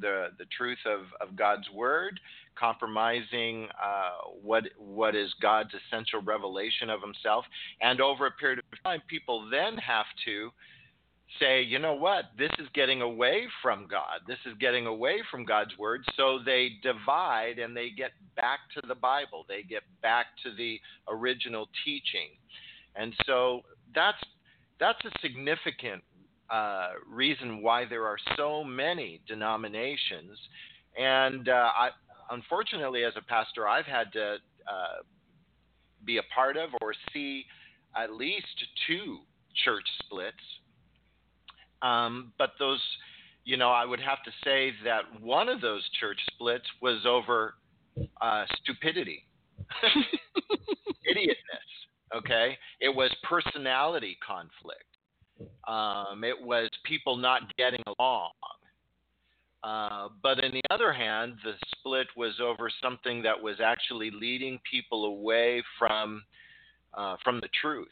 the 0.00 0.28
the 0.38 0.44
truth 0.56 0.78
of, 0.84 1.00
of 1.26 1.36
God's 1.36 1.68
word, 1.74 2.20
compromising 2.58 3.68
uh, 3.82 4.30
what 4.42 4.64
what 4.78 5.14
is 5.14 5.32
God's 5.40 5.70
essential 5.74 6.20
revelation 6.22 6.90
of 6.90 7.00
Himself, 7.00 7.44
and 7.80 8.00
over 8.00 8.26
a 8.26 8.32
period 8.32 8.58
of 8.58 8.82
time, 8.84 9.00
people 9.08 9.48
then 9.50 9.76
have 9.78 10.06
to 10.26 10.50
say, 11.40 11.62
you 11.62 11.78
know 11.78 11.94
what, 11.94 12.26
this 12.38 12.50
is 12.58 12.68
getting 12.74 13.02
away 13.02 13.46
from 13.62 13.86
God. 13.90 14.20
This 14.26 14.38
is 14.46 14.54
getting 14.60 14.86
away 14.86 15.16
from 15.30 15.44
God's 15.44 15.76
word. 15.78 16.04
So 16.16 16.38
they 16.44 16.72
divide 16.82 17.58
and 17.58 17.76
they 17.76 17.90
get 17.90 18.12
back 18.36 18.60
to 18.74 18.86
the 18.86 18.94
Bible. 18.94 19.44
They 19.48 19.62
get 19.62 19.82
back 20.02 20.26
to 20.44 20.54
the 20.54 20.78
original 21.08 21.68
teaching. 21.84 22.30
And 22.94 23.12
so 23.26 23.62
that's 23.94 24.18
that's 24.78 24.98
a 25.04 25.10
significant 25.20 26.02
uh, 26.50 26.90
reason 27.08 27.62
why 27.62 27.84
there 27.84 28.06
are 28.06 28.18
so 28.36 28.62
many 28.62 29.20
denominations. 29.26 30.38
And 30.98 31.48
uh, 31.48 31.70
I, 31.76 31.88
unfortunately, 32.30 33.04
as 33.04 33.14
a 33.16 33.22
pastor, 33.22 33.66
I've 33.66 33.86
had 33.86 34.12
to 34.12 34.36
uh, 34.68 35.02
be 36.04 36.18
a 36.18 36.22
part 36.34 36.56
of 36.56 36.70
or 36.80 36.94
see 37.12 37.44
at 37.96 38.12
least 38.12 38.46
two 38.86 39.18
church 39.64 39.84
splits. 40.04 40.36
Um, 41.82 42.32
but 42.38 42.50
those, 42.58 42.80
you 43.44 43.56
know, 43.56 43.70
I 43.70 43.84
would 43.84 44.00
have 44.00 44.22
to 44.24 44.30
say 44.44 44.72
that 44.84 45.02
one 45.20 45.48
of 45.48 45.60
those 45.60 45.82
church 46.00 46.18
splits 46.32 46.64
was 46.80 47.04
over 47.06 47.54
uh, 48.20 48.44
stupidity, 48.62 49.26
idiotness. 51.10 52.16
Okay, 52.16 52.56
it 52.86 52.94
was 52.94 53.10
personality 53.24 54.16
conflict. 54.24 54.84
Um, 55.66 56.22
it 56.22 56.40
was 56.40 56.70
people 56.84 57.16
not 57.16 57.42
getting 57.56 57.82
along. 57.98 58.30
Uh, 59.64 60.08
but 60.22 60.42
on 60.44 60.52
the 60.52 60.62
other 60.70 60.92
hand, 60.92 61.34
the 61.42 61.54
split 61.72 62.06
was 62.16 62.34
over 62.40 62.70
something 62.80 63.22
that 63.22 63.42
was 63.42 63.56
actually 63.60 64.12
leading 64.12 64.60
people 64.70 65.06
away 65.06 65.62
from 65.78 66.22
uh, 66.94 67.16
from 67.24 67.40
the 67.40 67.48
truth, 67.60 67.88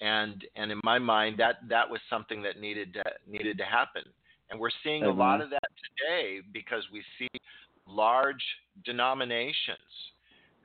and 0.00 0.44
and 0.56 0.72
in 0.72 0.80
my 0.82 0.98
mind, 0.98 1.38
that 1.38 1.56
that 1.68 1.88
was 1.88 2.00
something 2.10 2.42
that 2.42 2.60
needed 2.60 2.92
to 2.94 3.04
needed 3.30 3.56
to 3.58 3.64
happen. 3.64 4.02
And 4.50 4.58
we're 4.58 4.76
seeing 4.82 5.02
mm-hmm. 5.04 5.20
a 5.20 5.22
lot 5.22 5.40
of 5.40 5.50
that 5.50 5.68
today 5.86 6.40
because 6.52 6.82
we 6.92 7.04
see 7.18 7.30
large 7.86 8.42
denominations 8.84 10.11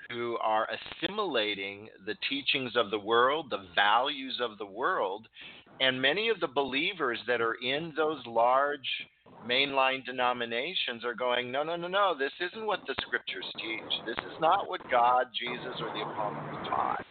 who 0.09 0.37
are 0.37 0.67
assimilating 1.01 1.89
the 2.05 2.15
teachings 2.29 2.71
of 2.75 2.91
the 2.91 2.99
world, 2.99 3.47
the 3.49 3.65
values 3.75 4.39
of 4.41 4.57
the 4.57 4.65
world, 4.65 5.27
and 5.79 6.01
many 6.01 6.29
of 6.29 6.39
the 6.39 6.47
believers 6.47 7.19
that 7.27 7.41
are 7.41 7.55
in 7.55 7.93
those 7.95 8.25
large 8.25 8.87
mainline 9.47 10.05
denominations 10.05 11.05
are 11.05 11.13
going, 11.13 11.51
no, 11.51 11.63
no, 11.63 11.75
no, 11.75 11.87
no, 11.87 12.15
this 12.17 12.31
isn't 12.39 12.65
what 12.65 12.79
the 12.87 12.95
scriptures 13.01 13.45
teach. 13.57 14.05
This 14.05 14.17
is 14.17 14.41
not 14.41 14.67
what 14.67 14.81
God, 14.89 15.27
Jesus, 15.37 15.79
or 15.79 15.93
the 15.93 16.01
apostles 16.01 16.67
taught. 16.67 17.05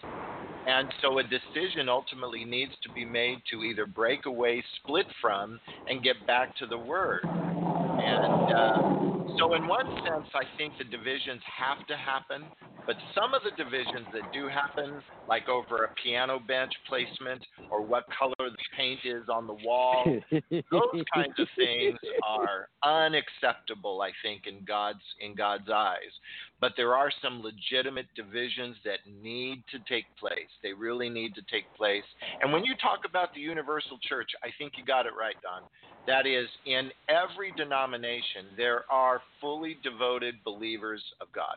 And 0.67 0.89
so 1.01 1.19
a 1.19 1.23
decision 1.23 1.89
ultimately 1.89 2.45
needs 2.45 2.73
to 2.83 2.93
be 2.93 3.05
made 3.05 3.39
to 3.53 3.63
either 3.63 3.87
break 3.87 4.27
away, 4.27 4.65
split 4.83 5.07
from, 5.21 5.61
and 5.89 6.03
get 6.03 6.27
back 6.27 6.57
to 6.57 6.67
the 6.67 6.77
Word. 6.77 7.21
And 7.25 8.53
uh, 8.53 8.97
so, 9.39 9.55
in 9.55 9.69
one 9.69 9.87
sense, 10.03 10.27
I 10.35 10.43
think 10.59 10.75
the 10.79 10.85
divisions 10.85 11.41
have 11.57 11.87
to 11.87 11.97
happen. 11.97 12.45
But 12.87 12.97
some 13.15 13.35
of 13.35 13.43
the 13.43 13.51
divisions 13.63 14.07
that 14.13 14.33
do 14.33 14.47
happen, 14.47 15.03
like 15.29 15.49
over 15.49 15.85
a 15.85 15.89
piano 16.01 16.39
bench 16.39 16.73
placement 16.89 17.45
or 17.69 17.83
what 17.83 18.05
color 18.17 18.35
the 18.39 18.57
paint 18.77 19.01
is 19.05 19.29
on 19.29 19.49
the 19.49 19.55
wall, 19.55 20.05
those 20.31 21.03
kinds 21.13 21.35
of 21.39 21.49
things 21.57 21.99
are 22.25 22.69
unacceptable, 22.85 24.03
I 24.03 24.13
think, 24.23 24.47
in 24.47 24.65
God's 24.65 25.03
in 25.21 25.35
God's 25.35 25.69
eyes. 25.69 26.15
But 26.61 26.73
there 26.77 26.95
are 26.95 27.11
some 27.21 27.43
legitimate 27.43 28.07
divisions 28.15 28.77
that 28.85 29.01
need 29.23 29.65
to 29.73 29.79
take 29.89 30.07
place. 30.19 30.49
They 30.63 30.73
really 30.73 31.09
need 31.09 31.35
to 31.35 31.43
take 31.51 31.65
place. 31.77 32.05
And 32.41 32.53
when 32.53 32.65
you 32.65 32.75
talk 32.81 33.01
about 33.05 33.35
the 33.35 33.41
universal 33.41 33.99
church, 34.09 34.31
I 34.45 34.49
think 34.59 34.75
you 34.77 34.85
got 34.85 35.07
it 35.07 35.13
right, 35.19 35.37
Don. 35.43 35.63
That 36.07 36.25
is, 36.25 36.47
in 36.67 36.91
every 37.09 37.53
denomination, 37.57 38.47
there 38.57 38.85
are 38.91 39.21
fully 39.41 39.77
devoted 39.83 40.37
believers 40.45 41.03
of 41.21 41.27
God 41.33 41.57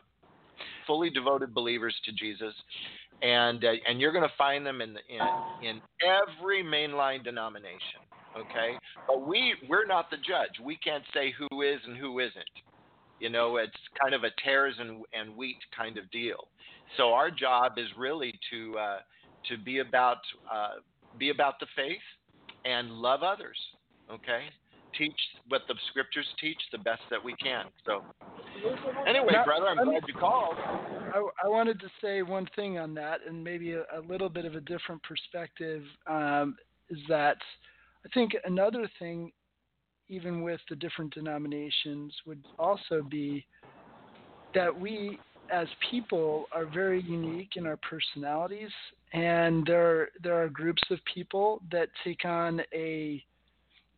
fully 0.86 1.10
devoted 1.10 1.54
believers 1.54 1.94
to 2.04 2.12
Jesus, 2.12 2.54
and 3.22 3.64
uh, 3.64 3.72
and 3.88 4.00
you're 4.00 4.12
going 4.12 4.28
to 4.28 4.34
find 4.36 4.64
them 4.64 4.80
in, 4.80 4.94
the, 4.94 5.00
in 5.08 5.68
in 5.68 5.80
every 6.02 6.62
mainline 6.62 7.22
denomination. 7.22 8.00
Okay, 8.36 8.78
but 9.06 9.26
we 9.26 9.54
we're 9.68 9.86
not 9.86 10.10
the 10.10 10.16
judge. 10.16 10.60
We 10.62 10.76
can't 10.76 11.04
say 11.12 11.32
who 11.36 11.62
is 11.62 11.80
and 11.86 11.96
who 11.96 12.20
isn't. 12.20 12.34
You 13.18 13.28
know, 13.28 13.56
it's 13.56 13.72
kind 14.00 14.14
of 14.14 14.24
a 14.24 14.30
tares 14.42 14.74
and 14.78 15.02
and 15.12 15.36
wheat 15.36 15.58
kind 15.76 15.98
of 15.98 16.10
deal. 16.10 16.48
So 16.96 17.12
our 17.12 17.30
job 17.30 17.72
is 17.76 17.86
really 17.98 18.32
to 18.50 18.78
uh, 18.78 18.98
to 19.48 19.58
be 19.58 19.78
about 19.78 20.18
uh, 20.52 20.80
be 21.18 21.30
about 21.30 21.58
the 21.60 21.66
faith 21.76 21.98
and 22.64 22.90
love 22.90 23.22
others. 23.22 23.58
Okay, 24.10 24.44
teach 24.96 25.18
what 25.48 25.62
the 25.68 25.74
scriptures 25.88 26.26
teach 26.40 26.58
the 26.72 26.78
best 26.78 27.00
that 27.10 27.22
we 27.22 27.34
can. 27.36 27.66
So, 27.86 28.02
anyway, 29.06 29.32
now, 29.32 29.44
brother, 29.44 29.66
I'm 29.66 29.84
glad 29.84 30.02
you 30.06 30.14
called. 30.14 30.56
I, 30.58 31.22
I, 31.44 31.48
wanted 31.48 31.80
to 31.80 31.88
say 32.02 32.22
one 32.22 32.48
thing 32.56 32.78
on 32.78 32.94
that, 32.94 33.20
and 33.26 33.42
maybe 33.42 33.72
a, 33.72 33.84
a 33.94 34.00
little 34.08 34.28
bit 34.28 34.44
of 34.44 34.54
a 34.54 34.60
different 34.60 35.02
perspective, 35.02 35.82
um, 36.06 36.56
is 36.88 36.98
that 37.08 37.36
I 38.04 38.08
think 38.14 38.32
another 38.44 38.88
thing, 38.98 39.32
even 40.08 40.42
with 40.42 40.60
the 40.68 40.76
different 40.76 41.14
denominations, 41.14 42.12
would 42.26 42.44
also 42.58 43.02
be 43.02 43.44
that 44.54 44.78
we 44.78 45.18
as 45.52 45.66
people 45.90 46.46
are 46.52 46.64
very 46.64 47.02
unique 47.02 47.50
in 47.56 47.66
our 47.66 47.78
personalities 47.78 48.70
and 49.12 49.66
there 49.66 50.10
there 50.22 50.40
are 50.40 50.48
groups 50.48 50.82
of 50.90 50.98
people 51.12 51.60
that 51.70 51.88
take 52.04 52.24
on 52.24 52.60
a 52.72 53.22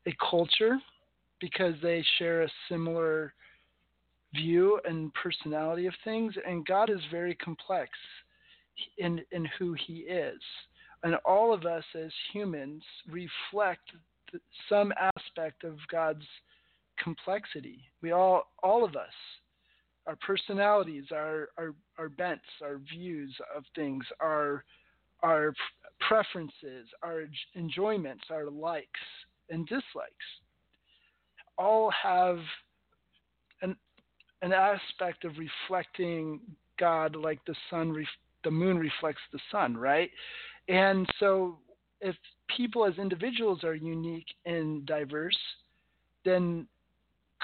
a 0.06 0.14
culture 0.30 0.78
because 1.40 1.74
they 1.82 2.04
share 2.18 2.42
a 2.42 2.48
similar 2.68 3.34
view 4.34 4.80
and 4.84 5.12
personality 5.14 5.86
of 5.86 5.94
things 6.04 6.34
and 6.46 6.66
God 6.66 6.90
is 6.90 7.00
very 7.10 7.34
complex 7.34 7.90
in 8.98 9.20
in 9.32 9.46
who 9.58 9.74
he 9.86 10.00
is. 10.00 10.40
And 11.02 11.16
all 11.24 11.52
of 11.52 11.66
us 11.66 11.84
as 11.94 12.10
humans 12.32 12.82
reflect 13.08 13.90
some 14.68 14.92
aspect 14.98 15.64
of 15.64 15.76
God's 15.90 16.24
complexity. 17.02 17.80
We 18.00 18.12
all 18.12 18.52
all 18.62 18.84
of 18.84 18.96
us 18.96 19.12
our 20.06 20.16
personalities 20.16 21.04
our 21.12 21.48
our, 21.58 21.74
our 21.98 22.08
bents 22.08 22.44
our 22.62 22.78
views 22.78 23.34
of 23.56 23.64
things 23.74 24.04
our 24.20 24.64
our 25.22 25.54
preferences 26.08 26.88
our 27.02 27.24
enjoyments 27.54 28.24
our 28.30 28.50
likes 28.50 28.88
and 29.50 29.66
dislikes 29.66 30.26
all 31.58 31.90
have 31.90 32.38
an 33.62 33.76
an 34.42 34.52
aspect 34.52 35.24
of 35.24 35.32
reflecting 35.38 36.40
God 36.78 37.14
like 37.14 37.38
the 37.46 37.54
sun 37.70 37.92
ref, 37.92 38.06
the 38.44 38.50
moon 38.50 38.76
reflects 38.76 39.20
the 39.32 39.38
sun, 39.50 39.76
right? 39.76 40.10
And 40.68 41.08
so 41.20 41.58
if 42.00 42.16
people 42.56 42.84
as 42.84 42.98
individuals 42.98 43.62
are 43.62 43.74
unique 43.74 44.26
and 44.44 44.84
diverse, 44.84 45.38
then 46.24 46.66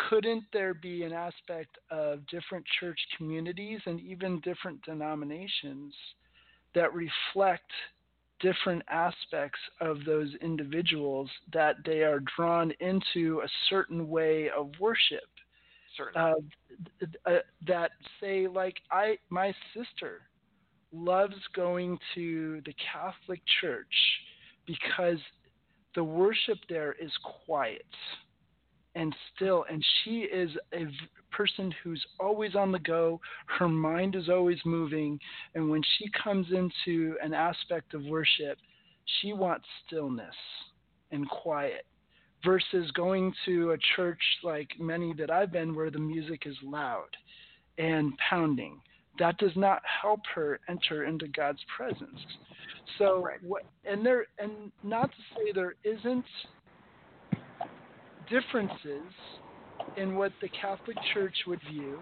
couldn't 0.08 0.44
there 0.52 0.74
be 0.74 1.04
an 1.04 1.12
aspect 1.12 1.78
of 1.90 2.26
different 2.26 2.64
church 2.80 2.98
communities 3.16 3.80
and 3.86 4.00
even 4.00 4.40
different 4.40 4.82
denominations 4.82 5.94
that 6.74 6.92
reflect 6.94 7.70
different 8.40 8.82
aspects 8.88 9.58
of 9.80 10.04
those 10.04 10.34
individuals 10.40 11.30
that 11.52 11.76
they 11.84 12.02
are 12.02 12.20
drawn 12.36 12.72
into 12.80 13.40
a 13.44 13.48
certain 13.68 14.08
way 14.08 14.50
of 14.56 14.70
worship. 14.80 15.24
Uh, 16.14 16.34
uh, 17.26 17.38
that 17.66 17.90
say 18.20 18.46
like 18.46 18.76
I 18.92 19.18
my 19.30 19.52
sister 19.74 20.20
loves 20.92 21.34
going 21.54 21.98
to 22.14 22.62
the 22.64 22.74
Catholic 22.92 23.40
Church 23.60 23.86
because 24.64 25.18
the 25.96 26.04
worship 26.04 26.58
there 26.68 26.94
is 27.00 27.10
quiet 27.44 27.84
and 28.98 29.14
still. 29.34 29.64
And 29.70 29.82
she 30.02 30.22
is 30.22 30.50
a 30.74 30.86
person 31.30 31.72
who's 31.82 32.04
always 32.18 32.54
on 32.54 32.72
the 32.72 32.80
go. 32.80 33.20
Her 33.46 33.68
mind 33.68 34.16
is 34.16 34.28
always 34.28 34.58
moving. 34.66 35.18
And 35.54 35.70
when 35.70 35.82
she 35.96 36.10
comes 36.22 36.48
into 36.50 37.16
an 37.22 37.32
aspect 37.32 37.94
of 37.94 38.04
worship, 38.04 38.58
she 39.20 39.32
wants 39.32 39.64
stillness 39.86 40.34
and 41.12 41.28
quiet 41.30 41.86
versus 42.44 42.90
going 42.92 43.32
to 43.46 43.72
a 43.72 43.78
church 43.96 44.20
like 44.42 44.68
many 44.78 45.14
that 45.14 45.30
I've 45.30 45.52
been 45.52 45.74
where 45.74 45.90
the 45.90 45.98
music 45.98 46.42
is 46.44 46.56
loud 46.62 47.08
and 47.78 48.12
pounding. 48.28 48.80
That 49.18 49.38
does 49.38 49.56
not 49.56 49.82
help 50.02 50.20
her 50.34 50.60
enter 50.68 51.04
into 51.04 51.26
God's 51.28 51.58
presence. 51.76 52.20
So, 52.98 53.26
what, 53.42 53.62
and 53.84 54.04
there, 54.04 54.26
and 54.38 54.72
not 54.82 55.10
to 55.10 55.16
say 55.34 55.52
there 55.52 55.74
isn't 55.84 56.24
differences 58.30 59.02
in 59.96 60.16
what 60.16 60.32
the 60.40 60.48
Catholic 60.60 60.96
Church 61.12 61.34
would 61.46 61.60
view 61.70 61.98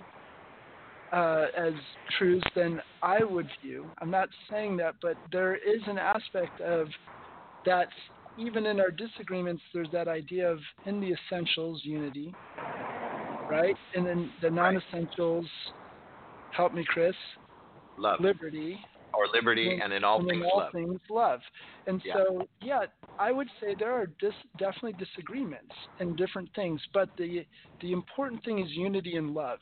uh, 1.12 1.46
as 1.56 1.72
truths 2.18 2.46
than 2.54 2.80
I 3.02 3.22
would 3.24 3.48
view. 3.62 3.86
I'm 4.00 4.10
not 4.10 4.28
saying 4.50 4.76
that, 4.78 4.94
but 5.00 5.16
there 5.32 5.54
is 5.54 5.80
an 5.86 5.98
aspect 5.98 6.60
of 6.60 6.88
that 7.64 7.88
even 8.38 8.66
in 8.66 8.80
our 8.80 8.90
disagreements, 8.90 9.62
there's 9.72 9.88
that 9.92 10.08
idea 10.08 10.50
of 10.50 10.58
in 10.84 11.00
the 11.00 11.12
essentials 11.12 11.80
unity, 11.84 12.34
right? 13.50 13.76
And 13.94 14.06
then 14.06 14.30
the 14.42 14.50
non-essentials, 14.50 15.46
help 16.52 16.74
me, 16.74 16.84
Chris. 16.86 17.14
Love. 17.98 18.20
Liberty. 18.20 18.78
Or 19.16 19.26
liberty, 19.32 19.70
and, 19.70 19.82
and 19.82 19.92
in 19.92 20.04
all 20.04 20.18
and 20.18 20.28
things 20.28 20.42
in 20.42 20.50
all 20.52 20.60
love. 20.60 20.72
things 20.72 21.00
love. 21.10 21.40
And 21.86 22.02
Yeah. 22.04 22.14
so, 22.14 22.42
yeah, 22.60 22.84
I 23.18 23.32
would 23.32 23.48
say 23.60 23.74
there 23.74 23.92
are 23.92 24.06
dis- 24.20 24.34
definitely 24.58 24.92
disagreements 24.94 25.74
in 26.00 26.16
different 26.16 26.50
things, 26.54 26.80
but 26.92 27.10
the 27.16 27.46
the 27.80 27.92
important 27.92 28.44
thing 28.44 28.58
is 28.58 28.70
unity 28.70 29.16
and 29.16 29.32
love. 29.34 29.58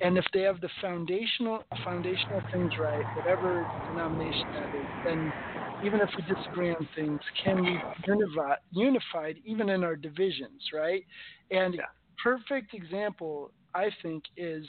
And 0.00 0.16
if 0.16 0.24
they 0.32 0.42
have 0.42 0.60
the 0.60 0.70
foundational 0.80 1.64
foundational 1.84 2.42
things 2.52 2.72
right, 2.78 3.06
whatever 3.14 3.68
denomination 3.84 4.50
that 4.52 4.76
is, 4.76 4.88
then 5.04 5.32
even 5.80 6.00
if 6.00 6.10
we 6.16 6.22
disagree 6.24 6.70
on 6.70 6.88
things, 6.94 7.20
can 7.42 7.60
we 7.62 7.80
unify, 8.06 8.54
unified 8.72 9.36
even 9.44 9.68
in 9.68 9.84
our 9.84 9.96
divisions, 9.96 10.62
right? 10.72 11.04
And 11.50 11.74
Yeah. 11.74 11.82
perfect 12.22 12.74
example, 12.74 13.52
I 13.74 13.90
think, 14.02 14.24
is 14.36 14.64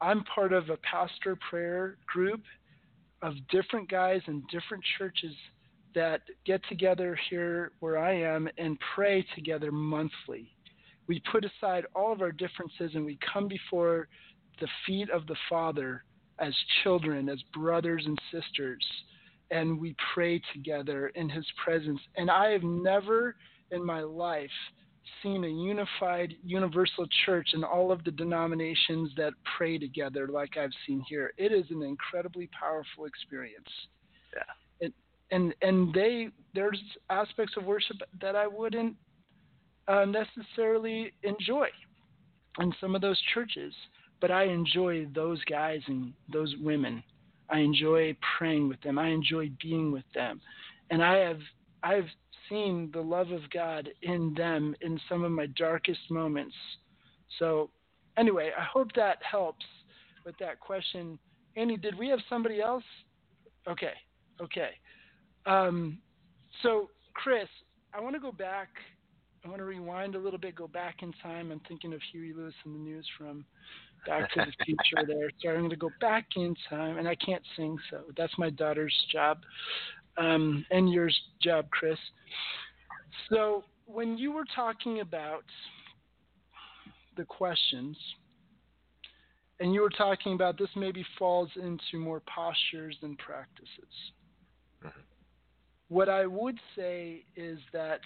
I'm 0.00 0.24
part 0.24 0.52
of 0.52 0.68
a 0.68 0.76
pastor 0.78 1.36
prayer 1.48 1.96
group 2.12 2.42
of 3.22 3.34
different 3.48 3.90
guys 3.90 4.20
in 4.26 4.42
different 4.50 4.82
churches 4.98 5.34
that 5.94 6.22
get 6.44 6.60
together 6.68 7.18
here 7.30 7.72
where 7.80 7.98
I 7.98 8.14
am 8.14 8.48
and 8.58 8.78
pray 8.94 9.24
together 9.34 9.70
monthly. 9.70 10.54
We 11.06 11.22
put 11.30 11.44
aside 11.44 11.84
all 11.94 12.12
of 12.12 12.22
our 12.22 12.32
differences 12.32 12.92
and 12.94 13.04
we 13.04 13.18
come 13.32 13.48
before 13.48 14.08
the 14.60 14.68
feet 14.86 15.10
of 15.10 15.26
the 15.26 15.36
Father 15.48 16.04
as 16.38 16.54
children, 16.82 17.28
as 17.28 17.40
brothers 17.54 18.04
and 18.06 18.18
sisters, 18.32 18.84
and 19.50 19.78
we 19.78 19.94
pray 20.14 20.40
together 20.52 21.08
in 21.14 21.28
His 21.28 21.46
presence. 21.62 22.00
And 22.16 22.30
I 22.30 22.50
have 22.50 22.62
never 22.62 23.36
in 23.70 23.84
my 23.84 24.00
life 24.00 24.50
seen 25.22 25.44
a 25.44 25.48
unified 25.48 26.34
universal 26.44 27.06
church 27.24 27.48
in 27.54 27.64
all 27.64 27.92
of 27.92 28.04
the 28.04 28.10
denominations 28.10 29.10
that 29.16 29.32
pray 29.56 29.78
together 29.78 30.28
like 30.28 30.56
I've 30.56 30.70
seen 30.86 31.04
here. 31.08 31.32
It 31.36 31.52
is 31.52 31.64
an 31.70 31.82
incredibly 31.82 32.48
powerful 32.58 33.06
experience. 33.06 33.68
Yeah. 34.34 34.42
And 34.80 34.92
and 35.30 35.54
and 35.62 35.94
they 35.94 36.28
there's 36.54 36.80
aspects 37.10 37.54
of 37.56 37.64
worship 37.64 37.96
that 38.20 38.36
I 38.36 38.46
wouldn't 38.46 38.96
uh, 39.88 40.04
necessarily 40.04 41.12
enjoy 41.22 41.68
in 42.60 42.72
some 42.80 42.94
of 42.94 43.00
those 43.00 43.20
churches, 43.34 43.72
but 44.20 44.30
I 44.30 44.44
enjoy 44.44 45.06
those 45.14 45.42
guys 45.44 45.80
and 45.86 46.12
those 46.32 46.54
women. 46.60 47.02
I 47.50 47.58
enjoy 47.58 48.16
praying 48.38 48.68
with 48.68 48.80
them. 48.82 48.98
I 48.98 49.08
enjoy 49.08 49.50
being 49.60 49.92
with 49.92 50.04
them, 50.14 50.40
and 50.90 51.02
I 51.02 51.18
have 51.18 51.40
I've 51.82 52.08
seen 52.48 52.90
the 52.92 53.00
love 53.00 53.30
of 53.30 53.42
God 53.50 53.88
in 54.02 54.34
them 54.34 54.74
in 54.80 55.00
some 55.08 55.24
of 55.24 55.32
my 55.32 55.46
darkest 55.56 56.10
moments. 56.10 56.54
So, 57.38 57.70
anyway, 58.16 58.50
I 58.56 58.64
hope 58.64 58.88
that 58.96 59.18
helps 59.28 59.64
with 60.24 60.36
that 60.38 60.60
question. 60.60 61.18
Annie, 61.56 61.76
did 61.76 61.98
we 61.98 62.08
have 62.08 62.20
somebody 62.28 62.60
else? 62.60 62.84
Okay, 63.68 63.92
okay. 64.40 64.70
Um, 65.46 65.98
so, 66.62 66.90
Chris, 67.14 67.48
I 67.94 68.00
want 68.00 68.14
to 68.14 68.20
go 68.20 68.32
back. 68.32 68.68
I 69.44 69.48
want 69.48 69.58
to 69.58 69.64
rewind 69.64 70.14
a 70.14 70.18
little 70.18 70.38
bit, 70.38 70.54
go 70.54 70.68
back 70.68 71.02
in 71.02 71.12
time. 71.22 71.50
I'm 71.50 71.60
thinking 71.66 71.92
of 71.92 72.00
Huey 72.12 72.32
Lewis 72.32 72.54
and 72.64 72.74
the 72.74 72.78
News 72.78 73.06
from 73.18 73.44
Back 74.06 74.32
to 74.34 74.46
the 74.46 74.64
Future 74.64 75.04
there. 75.06 75.30
So 75.42 75.50
I'm 75.50 75.58
going 75.58 75.70
to 75.70 75.76
go 75.76 75.90
back 76.00 76.26
in 76.36 76.54
time, 76.70 76.98
and 76.98 77.08
I 77.08 77.16
can't 77.16 77.42
sing, 77.56 77.76
so 77.90 78.02
that's 78.16 78.32
my 78.38 78.50
daughter's 78.50 78.94
job 79.12 79.38
um, 80.18 80.64
and 80.70 80.90
yours 80.92 81.18
job, 81.42 81.68
Chris. 81.70 81.98
So 83.30 83.64
when 83.86 84.16
you 84.18 84.32
were 84.32 84.44
talking 84.54 85.00
about 85.00 85.44
the 87.16 87.24
questions, 87.24 87.96
and 89.60 89.72
you 89.72 89.80
were 89.80 89.90
talking 89.90 90.34
about 90.34 90.58
this 90.58 90.70
maybe 90.74 91.04
falls 91.18 91.50
into 91.56 91.98
more 91.98 92.20
postures 92.20 92.96
than 93.00 93.16
practices. 93.16 94.12
Mhm. 94.82 95.04
What 95.88 96.08
I 96.08 96.26
would 96.26 96.58
say 96.74 97.24
is 97.36 97.60
that 97.72 98.00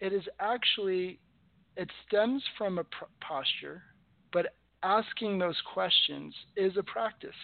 it 0.00 0.12
is 0.12 0.28
actually 0.38 1.20
it 1.76 1.88
stems 2.06 2.42
from 2.58 2.78
a 2.78 2.84
pr- 2.84 3.04
posture, 3.20 3.82
but 4.32 4.54
asking 4.82 5.38
those 5.38 5.58
questions 5.62 6.34
is 6.56 6.76
a 6.76 6.82
practice 6.82 7.36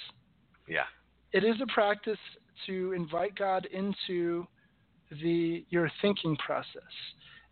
Yeah. 0.67 0.87
it 1.33 1.45
is 1.45 1.61
a 1.61 1.67
practice 1.69 2.19
to 2.67 2.93
invite 2.93 3.37
God 3.37 3.67
into 3.73 4.47
the 5.23 5.65
your 5.71 5.91
thinking 6.03 6.37
process. 6.37 6.83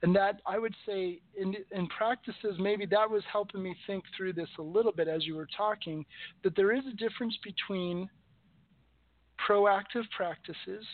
And 0.03 0.15
that 0.17 0.41
I 0.47 0.59
would 0.59 0.75
say 0.87 1.21
in 1.37 1.55
in 1.71 1.87
practices 1.89 2.57
maybe 2.59 2.87
that 2.87 3.09
was 3.09 3.23
helping 3.31 3.63
me 3.63 3.75
think 3.87 4.05
through 4.17 4.35
this 4.35 4.49
a 4.59 4.63
little 4.63 4.93
bit 4.93 5.09
as 5.09 5.25
you 5.25 5.35
were 5.35 5.49
talking 5.57 6.05
that 6.43 6.55
there 6.57 6.73
is 6.73 6.85
a 6.87 6.97
difference 6.97 7.37
between 7.43 8.09
proactive 9.49 10.05
practices 10.17 10.85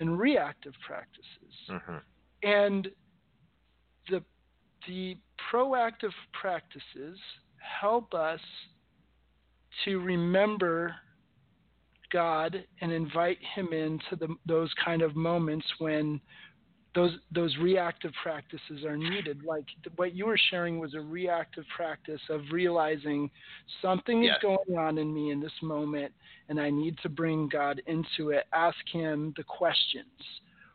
and 0.00 0.18
reactive 0.18 0.74
practices. 0.86 1.54
hmm 1.68 1.96
And 2.42 2.88
the 4.10 4.22
the 4.86 5.16
proactive 5.52 6.12
practices 6.32 7.18
help 7.80 8.12
us 8.14 8.40
to 9.84 9.98
remember 10.00 10.94
God 12.12 12.64
and 12.80 12.92
invite 12.92 13.38
Him 13.54 13.72
into 13.72 14.16
the, 14.18 14.34
those 14.46 14.70
kind 14.84 15.02
of 15.02 15.16
moments 15.16 15.66
when 15.78 16.20
those 16.94 17.12
those 17.32 17.56
reactive 17.60 18.12
practices 18.22 18.84
are 18.84 18.96
needed. 18.96 19.42
Like 19.44 19.64
what 19.96 20.14
you 20.14 20.26
were 20.26 20.38
sharing 20.50 20.78
was 20.78 20.94
a 20.94 21.00
reactive 21.00 21.64
practice 21.74 22.20
of 22.30 22.42
realizing 22.52 23.30
something 23.82 24.22
Yes. 24.22 24.36
is 24.36 24.42
going 24.42 24.78
on 24.78 24.98
in 24.98 25.12
me 25.12 25.32
in 25.32 25.40
this 25.40 25.52
moment, 25.62 26.12
and 26.48 26.60
I 26.60 26.70
need 26.70 26.96
to 27.02 27.08
bring 27.08 27.48
God 27.48 27.82
into 27.86 28.30
it. 28.30 28.44
Ask 28.52 28.78
Him 28.92 29.34
the 29.36 29.44
questions. 29.44 30.04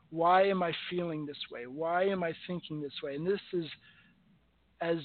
Why 0.10 0.48
am 0.48 0.62
I 0.64 0.74
feeling 0.90 1.26
this 1.26 1.38
way? 1.52 1.68
Why 1.68 2.04
am 2.04 2.24
I 2.24 2.34
thinking 2.48 2.82
this 2.82 3.02
way? 3.02 3.16
And 3.16 3.26
this 3.26 3.40
is 3.54 3.66
as 4.82 4.98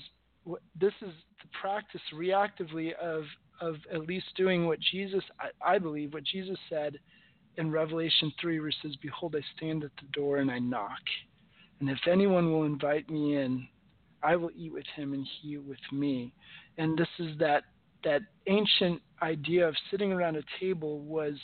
this 0.80 0.92
is 1.00 1.12
the 1.42 1.48
practice 1.60 2.00
reactively 2.12 2.92
of 2.94 3.24
of 3.60 3.76
at 3.92 4.06
least 4.06 4.26
doing 4.36 4.66
what 4.66 4.78
Jesus 4.80 5.22
I, 5.40 5.74
I 5.74 5.78
believe 5.78 6.12
what 6.12 6.24
Jesus 6.24 6.58
said 6.68 6.98
in 7.56 7.70
Revelation 7.70 8.32
three 8.40 8.58
where 8.58 8.68
it 8.68 8.76
says, 8.82 8.96
Behold 9.00 9.36
I 9.36 9.42
stand 9.56 9.84
at 9.84 9.90
the 10.00 10.08
door 10.12 10.38
and 10.38 10.50
I 10.50 10.58
knock. 10.58 11.00
And 11.80 11.88
if 11.90 11.98
anyone 12.10 12.52
will 12.52 12.64
invite 12.64 13.08
me 13.10 13.36
in, 13.36 13.66
I 14.22 14.36
will 14.36 14.50
eat 14.56 14.72
with 14.72 14.86
him 14.96 15.12
and 15.12 15.26
he 15.40 15.58
with 15.58 15.78
me. 15.92 16.32
And 16.78 16.96
this 16.96 17.08
is 17.18 17.38
that 17.38 17.64
that 18.04 18.22
ancient 18.46 19.00
idea 19.22 19.66
of 19.66 19.74
sitting 19.90 20.12
around 20.12 20.36
a 20.36 20.42
table 20.60 21.00
was 21.00 21.34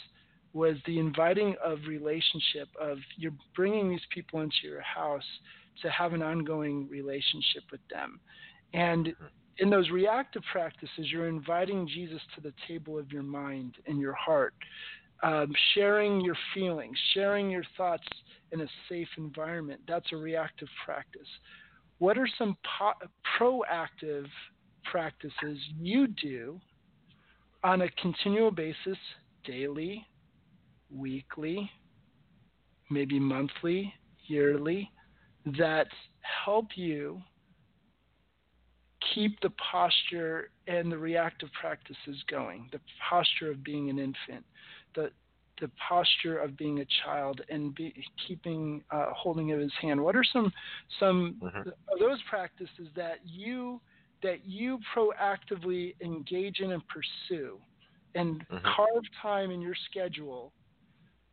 was 0.53 0.77
the 0.85 0.99
inviting 0.99 1.55
of 1.65 1.79
relationship 1.87 2.69
of 2.81 2.99
you're 3.17 3.33
bringing 3.55 3.89
these 3.89 4.01
people 4.13 4.41
into 4.41 4.57
your 4.65 4.81
house 4.81 5.25
to 5.81 5.89
have 5.91 6.13
an 6.13 6.23
ongoing 6.23 6.89
relationship 6.89 7.63
with 7.71 7.81
them 7.89 8.19
and 8.75 9.09
hmm. 9.09 9.25
In 9.61 9.71
those 9.71 9.91
reactive 9.91 10.43
practices 10.53 11.07
you're 11.11 11.29
inviting 11.29 11.87
jesus 11.87 12.21
to 12.35 12.41
the 12.41 12.53
table 12.67 12.99
of 12.99 13.11
your 13.13 13.23
mind 13.23 13.77
and 13.87 13.99
your 13.99 14.15
heart 14.15 14.55
um, 15.23 15.53
sharing 15.75 16.21
your 16.21 16.37
feelings 16.55 16.97
sharing 17.15 17.51
your 17.51 17.65
thoughts 17.77 18.07
in 18.53 18.61
a 18.63 18.67
safe 18.89 19.09
environment. 19.17 19.81
That's 19.87 20.13
a 20.13 20.17
reactive 20.17 20.69
practice. 20.85 21.29
What 21.99 22.19
are 22.19 22.29
some 22.39 22.57
po- 22.79 23.07
proactive 23.39 24.27
practices 24.85 25.59
you 25.79 26.07
do 26.09 26.61
on 27.63 27.83
a 27.83 27.91
continual 28.01 28.51
basis 28.51 28.97
daily 29.45 30.07
weekly, 30.91 31.71
maybe 32.91 33.21
monthly, 33.21 33.93
yearly, 34.27 34.91
that 35.59 35.87
help 36.45 36.67
you 36.75 37.21
keep 39.15 39.41
the 39.41 39.51
posture 39.51 40.51
and 40.67 40.91
the 40.91 40.99
reactive 40.99 41.49
practices 41.59 42.23
going, 42.31 42.69
the 42.73 42.81
posture 43.09 43.51
of 43.51 43.63
being 43.65 43.91
an 43.91 43.99
infant, 43.99 44.45
the 44.95 45.11
the 45.61 45.71
posture 45.89 46.39
of 46.39 46.57
being 46.57 46.81
a 46.81 46.87
child 47.05 47.43
and 47.51 47.75
be, 47.75 47.93
keeping 48.27 48.83
uh, 48.91 49.11
holding 49.15 49.53
of 49.53 49.61
his 49.61 49.73
hand. 49.81 50.03
What 50.03 50.17
are 50.17 50.25
some 50.25 50.53
some 50.99 51.37
mm-hmm. 51.43 51.69
of 51.69 51.99
those 51.99 52.19
practices 52.29 52.89
that 52.97 53.19
you 53.25 53.81
that 54.23 54.47
you 54.47 54.79
proactively 54.95 55.95
engage 56.03 56.61
in 56.61 56.73
and 56.73 56.83
pursue, 56.89 57.59
and 58.15 58.47
mm-hmm. 58.49 58.67
carve 58.75 59.05
time 59.21 59.51
in 59.51 59.61
your 59.61 59.77
schedule, 59.91 60.53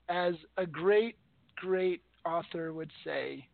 as 0.10 0.34
a 0.58 0.66
great 0.66 1.16
great 1.56 2.02
author 2.26 2.74
would 2.74 2.92
say, 3.04 3.48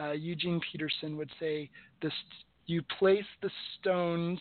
uh, 0.00 0.12
Eugene 0.12 0.60
Peterson 0.72 1.16
would 1.16 1.30
say, 1.38 1.70
this 2.02 2.12
you 2.66 2.82
place 2.98 3.24
the 3.42 3.50
stones 3.78 4.40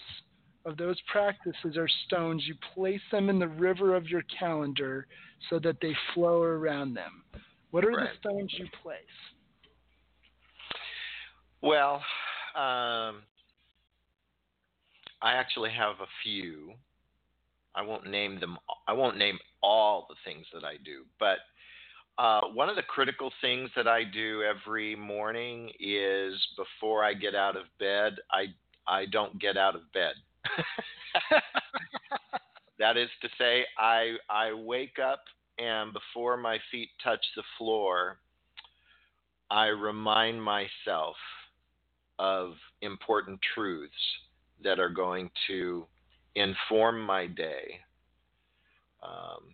of 0.65 0.77
those 0.77 0.97
practices 1.11 1.77
or 1.77 1.87
stones. 2.07 2.43
You 2.47 2.55
place 2.73 3.01
them 3.11 3.29
in 3.29 3.39
the 3.39 3.47
river 3.47 3.95
of 3.95 4.07
your 4.07 4.23
calendar 4.37 5.07
so 5.49 5.59
that 5.59 5.77
they 5.81 5.95
flow 6.13 6.41
around 6.41 6.95
them. 6.95 7.23
What 7.71 7.85
are 7.85 7.91
right. 7.91 8.09
the 8.09 8.29
stones 8.29 8.53
you 8.57 8.67
place? 8.81 8.97
Well, 11.61 11.95
um, 12.55 13.23
I 15.21 15.33
actually 15.33 15.71
have 15.71 15.95
a 16.01 16.07
few. 16.23 16.73
I 17.75 17.81
won't 17.81 18.09
name 18.09 18.39
them. 18.39 18.57
I 18.87 18.93
won't 18.93 19.17
name 19.17 19.37
all 19.61 20.07
the 20.09 20.15
things 20.23 20.45
that 20.53 20.63
I 20.63 20.77
do, 20.83 21.03
but 21.19 21.39
uh, 22.17 22.41
one 22.53 22.69
of 22.69 22.75
the 22.75 22.83
critical 22.83 23.31
things 23.41 23.69
that 23.75 23.87
I 23.87 24.03
do 24.03 24.43
every 24.43 24.95
morning 24.95 25.69
is 25.79 26.33
before 26.55 27.03
I 27.03 27.13
get 27.13 27.35
out 27.35 27.57
of 27.57 27.63
bed, 27.79 28.15
I 28.31 28.47
I 28.87 29.05
don't 29.07 29.39
get 29.39 29.57
out 29.57 29.75
of 29.75 29.81
bed. 29.93 30.13
that 32.79 32.97
is 32.97 33.09
to 33.21 33.29
say, 33.37 33.65
I 33.77 34.15
I 34.29 34.53
wake 34.53 34.99
up 34.99 35.23
and 35.57 35.93
before 35.93 36.37
my 36.37 36.59
feet 36.71 36.89
touch 37.03 37.23
the 37.35 37.43
floor, 37.57 38.19
I 39.49 39.67
remind 39.67 40.41
myself 40.41 41.15
of 42.19 42.53
important 42.81 43.39
truths 43.53 43.93
that 44.63 44.79
are 44.79 44.89
going 44.89 45.29
to 45.47 45.85
inform 46.35 47.01
my 47.01 47.27
day. 47.27 47.79
Um, 49.03 49.53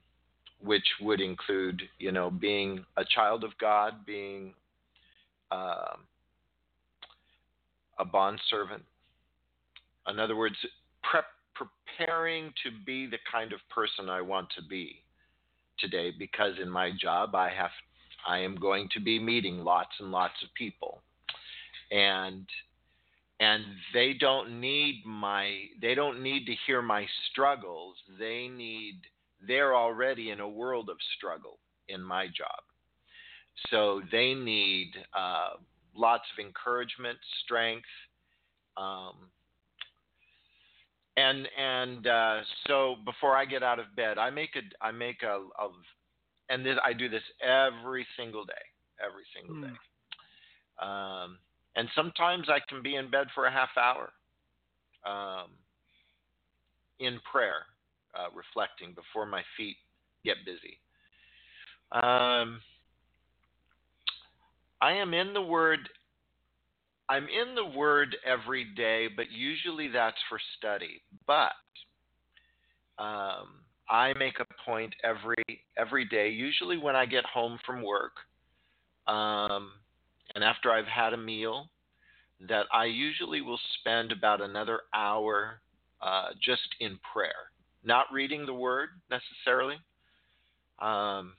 which 0.64 0.86
would 1.02 1.22
include, 1.22 1.82
you 2.00 2.12
know, 2.12 2.30
being 2.30 2.86
a 2.98 3.04
child 3.04 3.44
of 3.44 3.52
God, 3.60 4.06
being 4.06 4.54
uh, 5.52 5.96
a 8.00 8.06
bond 8.06 8.40
servant. 8.50 8.84
In 10.08 10.20
other 10.20 10.36
words, 10.36 10.56
prep, 11.04 11.26
preparing 11.56 12.54
to 12.64 12.72
be 12.86 13.08
the 13.08 13.20
kind 13.32 13.54
of 13.54 13.60
person 13.70 14.10
I 14.10 14.22
want 14.22 14.50
to 14.56 14.64
be 14.64 15.04
today, 15.80 16.12
because 16.18 16.54
in 16.62 16.70
my 16.70 16.92
job 17.00 17.36
I 17.36 17.50
have, 17.50 17.72
I 18.28 18.40
am 18.40 18.56
going 18.56 18.88
to 18.94 19.00
be 19.00 19.20
meeting 19.20 19.60
lots 19.60 19.92
and 20.00 20.12
lots 20.12 20.36
of 20.44 20.54
people, 20.54 21.02
and 21.92 22.46
and 23.40 23.64
they 23.92 24.14
don't 24.14 24.62
need 24.62 25.04
my, 25.04 25.64
they 25.82 25.96
don't 25.96 26.22
need 26.22 26.46
to 26.46 26.54
hear 26.68 26.84
my 26.84 27.08
struggles. 27.32 27.96
They 28.20 28.48
need 28.48 28.98
they're 29.48 29.76
already 29.76 30.32
in 30.32 30.40
a 30.40 30.48
world 30.48 30.90
of 30.90 30.98
struggle 31.18 31.60
in 31.88 32.02
my 32.02 32.28
job. 32.28 32.62
So 33.70 34.02
they 34.12 34.34
need 34.34 34.92
uh, 35.14 35.52
lots 35.96 36.24
of 36.38 36.44
encouragement, 36.44 37.18
strength, 37.44 37.86
um, 38.78 39.14
and 41.18 41.48
and 41.60 42.08
uh, 42.08 42.40
so 42.68 42.96
before 43.06 43.36
I 43.36 43.46
get 43.46 43.64
out 43.64 43.80
of 43.80 43.86
bed, 43.96 44.18
I 44.18 44.30
make 44.30 44.56
a 44.56 44.84
I 44.84 44.92
make 44.92 45.24
a, 45.24 45.42
a 45.60 45.70
and 46.50 46.66
this, 46.66 46.78
I 46.84 46.94
do 46.94 47.10
this 47.10 47.24
every 47.42 48.06
single 48.18 48.46
day, 48.46 48.54
every 49.04 49.24
single 49.36 49.56
mm. 49.56 49.72
day. 49.72 49.78
Um, 50.82 51.38
and 51.76 51.88
sometimes 51.96 52.48
I 52.50 52.60
can 52.68 52.82
be 52.84 52.96
in 52.96 53.10
bed 53.10 53.28
for 53.34 53.46
a 53.46 53.52
half 53.52 53.70
hour 53.78 54.12
um, 55.06 55.52
in 57.00 57.20
prayer 57.32 57.66
uh, 58.16 58.28
reflecting 58.36 58.94
before 58.94 59.26
my 59.26 59.42
feet 59.58 59.78
get 60.24 60.38
busy. 60.46 60.80
Um, 61.92 62.62
I 64.82 64.94
am 64.94 65.14
in 65.14 65.34
the 65.34 65.42
Word. 65.42 65.90
I'm 67.10 67.26
in 67.26 67.56
the 67.56 67.78
Word 67.78 68.16
every 68.26 68.66
day, 68.76 69.08
but 69.16 69.32
usually 69.32 69.90
that's 69.90 70.18
for 70.30 70.40
study. 70.58 71.02
But 71.28 71.52
um, 72.98 73.62
I 73.90 74.14
make 74.18 74.40
a 74.40 74.64
point 74.66 74.94
every 75.04 75.44
every 75.78 76.06
day, 76.06 76.30
usually 76.30 76.78
when 76.78 76.96
I 76.96 77.06
get 77.06 77.26
home 77.26 77.60
from 77.66 77.84
work, 77.84 78.14
um, 79.08 79.72
and 80.36 80.44
after 80.44 80.72
I've 80.72 80.86
had 80.86 81.14
a 81.14 81.18
meal, 81.18 81.70
that 82.48 82.66
I 82.74 82.86
usually 82.86 83.42
will 83.42 83.60
spend 83.80 84.12
about 84.12 84.42
another 84.42 84.82
hour 84.94 85.62
uh, 86.02 86.30
just 86.42 86.76
in 86.80 86.98
prayer 87.14 87.51
not 87.84 88.06
reading 88.12 88.46
the 88.46 88.54
word 88.54 88.90
necessarily. 89.10 89.76
Um, 90.80 91.34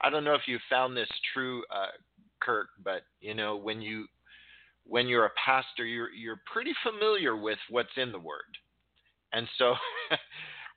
I 0.00 0.10
don't 0.10 0.24
know 0.24 0.34
if 0.34 0.46
you 0.46 0.58
found 0.68 0.96
this 0.96 1.08
true, 1.32 1.62
uh, 1.70 1.92
Kurt, 2.40 2.68
but 2.84 3.02
you 3.20 3.34
know 3.34 3.56
when 3.56 3.80
you 3.80 4.06
when 4.84 5.06
you're 5.08 5.26
a 5.26 5.32
pastor, 5.42 5.84
you're 5.84 6.10
you're 6.10 6.40
pretty 6.52 6.72
familiar 6.82 7.36
with 7.36 7.58
what's 7.70 7.96
in 7.96 8.12
the 8.12 8.18
word, 8.18 8.58
and 9.32 9.48
so 9.58 9.74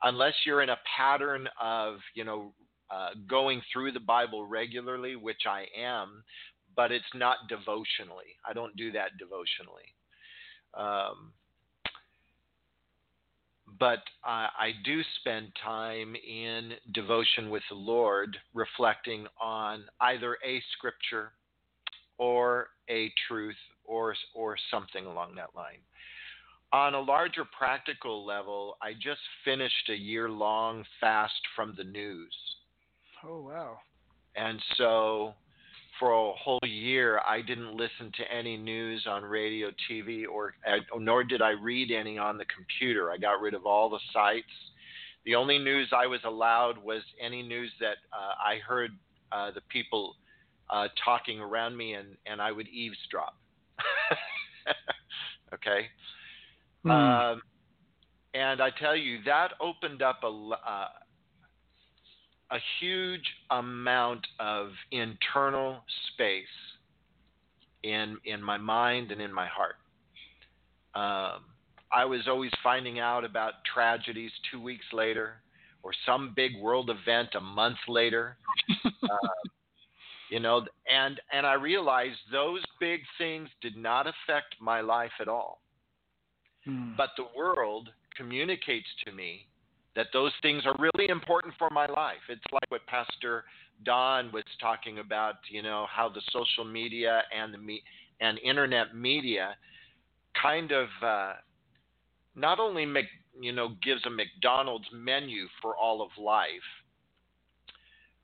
unless 0.03 0.33
you're 0.45 0.61
in 0.61 0.69
a 0.69 0.79
pattern 0.97 1.47
of 1.61 1.97
you 2.15 2.23
know 2.23 2.53
uh, 2.91 3.09
going 3.27 3.61
through 3.71 3.91
the 3.91 3.99
Bible 3.99 4.45
regularly, 4.45 5.15
which 5.15 5.41
I 5.47 5.65
am, 5.77 6.23
but 6.75 6.91
it's 6.91 7.05
not 7.13 7.37
devotionally. 7.49 8.35
I 8.47 8.53
don't 8.53 8.75
do 8.75 8.91
that 8.93 9.11
devotionally. 9.19 9.93
Um, 10.73 11.33
but 13.79 13.99
uh, 14.23 14.47
I 14.57 14.73
do 14.83 15.01
spend 15.19 15.51
time 15.63 16.15
in 16.15 16.73
devotion 16.93 17.49
with 17.49 17.63
the 17.69 17.75
Lord, 17.75 18.37
reflecting 18.53 19.25
on 19.41 19.85
either 20.01 20.37
a 20.45 20.61
scripture 20.77 21.31
or 22.17 22.67
a 22.89 23.11
truth 23.27 23.55
or 23.85 24.15
or 24.33 24.57
something 24.69 25.05
along 25.05 25.35
that 25.35 25.55
line. 25.55 25.79
On 26.71 26.93
a 26.93 26.99
larger 26.99 27.45
practical 27.57 28.25
level, 28.25 28.77
I 28.81 28.93
just 28.93 29.21
finished 29.43 29.89
a 29.89 29.95
year 29.95 30.29
long 30.29 30.83
fast 31.01 31.41
from 31.55 31.73
the 31.75 31.83
news. 31.83 32.35
Oh 33.23 33.41
wow. 33.41 33.79
And 34.35 34.59
so 34.77 35.33
for 35.99 36.13
a 36.13 36.33
whole 36.33 36.59
year, 36.65 37.21
I 37.27 37.41
didn't 37.41 37.75
listen 37.75 38.11
to 38.17 38.31
any 38.33 38.55
news 38.55 39.05
on 39.07 39.23
radio, 39.23 39.69
TV, 39.89 40.23
or 40.27 40.53
nor 40.97 41.23
did 41.23 41.41
I 41.41 41.51
read 41.51 41.91
any 41.91 42.17
on 42.17 42.37
the 42.37 42.45
computer. 42.45 43.11
I 43.11 43.17
got 43.17 43.41
rid 43.41 43.53
of 43.53 43.65
all 43.65 43.89
the 43.89 43.99
sites. 44.13 44.47
The 45.25 45.35
only 45.35 45.59
news 45.59 45.89
I 45.93 46.07
was 46.07 46.21
allowed 46.23 46.77
was 46.77 47.01
any 47.21 47.43
news 47.43 47.71
that 47.81 47.97
uh, 48.13 48.33
I 48.43 48.59
heard 48.65 48.91
uh, 49.31 49.51
the 49.51 49.61
people 49.69 50.15
uh, 50.69 50.87
talking 51.03 51.39
around 51.39 51.75
me, 51.75 51.93
and 51.93 52.15
and 52.25 52.41
I 52.41 52.51
would 52.51 52.67
eavesdrop. 52.69 53.35
okay. 55.53 55.87
Mm. 56.85 56.91
Um, 57.33 57.41
and 58.33 58.61
I 58.61 58.69
tell 58.79 58.95
you 58.95 59.19
that 59.25 59.49
opened 59.59 60.01
up 60.01 60.21
a 60.23 60.27
uh, 60.27 60.87
a 62.51 62.57
huge 62.79 63.25
amount 63.51 64.25
of 64.39 64.69
internal 64.91 65.83
space 66.13 66.45
in 67.83 68.17
in 68.25 68.41
my 68.41 68.57
mind 68.57 69.11
and 69.11 69.21
in 69.21 69.31
my 69.33 69.47
heart. 69.47 69.75
Um, 70.95 71.45
I 71.91 72.05
was 72.05 72.27
always 72.27 72.51
finding 72.63 72.99
out 72.99 73.23
about 73.23 73.53
tragedies 73.73 74.31
two 74.51 74.61
weeks 74.61 74.85
later, 74.93 75.41
or 75.83 75.91
some 76.05 76.33
big 76.35 76.51
world 76.59 76.89
event 76.89 77.29
a 77.35 77.41
month 77.41 77.77
later. 77.87 78.37
uh, 78.85 79.49
you 80.29 80.39
know, 80.39 80.65
and 80.91 81.19
and 81.31 81.45
I 81.45 81.53
realized 81.53 82.17
those 82.31 82.61
big 82.79 83.01
things 83.17 83.49
did 83.61 83.77
not 83.77 84.07
affect 84.07 84.55
my 84.59 84.81
life 84.81 85.11
at 85.19 85.27
all. 85.27 85.61
Hmm. 86.65 86.91
But 86.97 87.11
the 87.17 87.25
world 87.35 87.89
communicates 88.15 88.87
to 89.05 89.11
me 89.11 89.47
that 89.99 90.07
those 90.13 90.31
things 90.41 90.63
are 90.65 90.77
really 90.79 91.09
important 91.09 91.53
for 91.59 91.69
my 91.71 91.85
life. 91.85 92.23
It's 92.29 92.41
like 92.53 92.63
what 92.69 92.85
Pastor 92.87 93.43
Don 93.83 94.31
was 94.31 94.45
talking 94.61 94.99
about, 94.99 95.35
you 95.51 95.61
know, 95.61 95.87
how 95.93 96.07
the 96.07 96.21
social 96.31 96.63
media 96.63 97.23
and 97.37 97.53
the 97.53 97.57
me- 97.57 97.83
and 98.21 98.39
internet 98.39 98.95
media 98.95 99.57
kind 100.41 100.71
of 100.71 100.87
uh, 101.03 101.33
not 102.33 102.61
only 102.61 102.85
make, 102.85 103.07
you 103.41 103.51
know 103.51 103.75
gives 103.83 104.05
a 104.05 104.09
McDonald's 104.09 104.87
menu 104.93 105.47
for 105.61 105.75
all 105.75 106.01
of 106.01 106.11
life, 106.17 106.47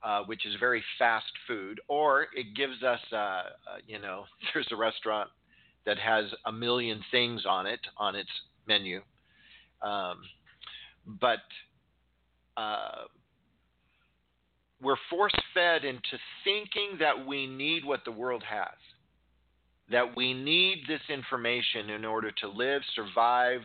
uh, 0.02 0.22
which 0.22 0.46
is 0.46 0.54
very 0.58 0.82
fast 0.98 1.30
food, 1.46 1.78
or 1.88 2.28
it 2.34 2.56
gives 2.56 2.82
us, 2.82 3.00
uh, 3.12 3.16
uh 3.16 3.42
you 3.86 3.98
know, 3.98 4.24
there's 4.54 4.68
a 4.72 4.76
restaurant 4.76 5.28
that 5.84 5.98
has 5.98 6.24
a 6.46 6.52
million 6.52 7.02
things 7.10 7.44
on 7.46 7.66
it 7.66 7.80
on 7.98 8.16
its 8.16 8.30
menu. 8.66 9.02
Um, 9.82 10.22
but 11.20 11.40
uh, 12.56 13.04
we're 14.82 14.96
force 15.08 15.34
fed 15.54 15.84
into 15.84 16.18
thinking 16.44 16.98
that 17.00 17.26
we 17.26 17.46
need 17.46 17.84
what 17.84 18.04
the 18.04 18.12
world 18.12 18.42
has, 18.48 18.76
that 19.90 20.16
we 20.16 20.34
need 20.34 20.82
this 20.86 21.00
information 21.08 21.90
in 21.90 22.04
order 22.04 22.30
to 22.30 22.48
live, 22.48 22.82
survive, 22.94 23.60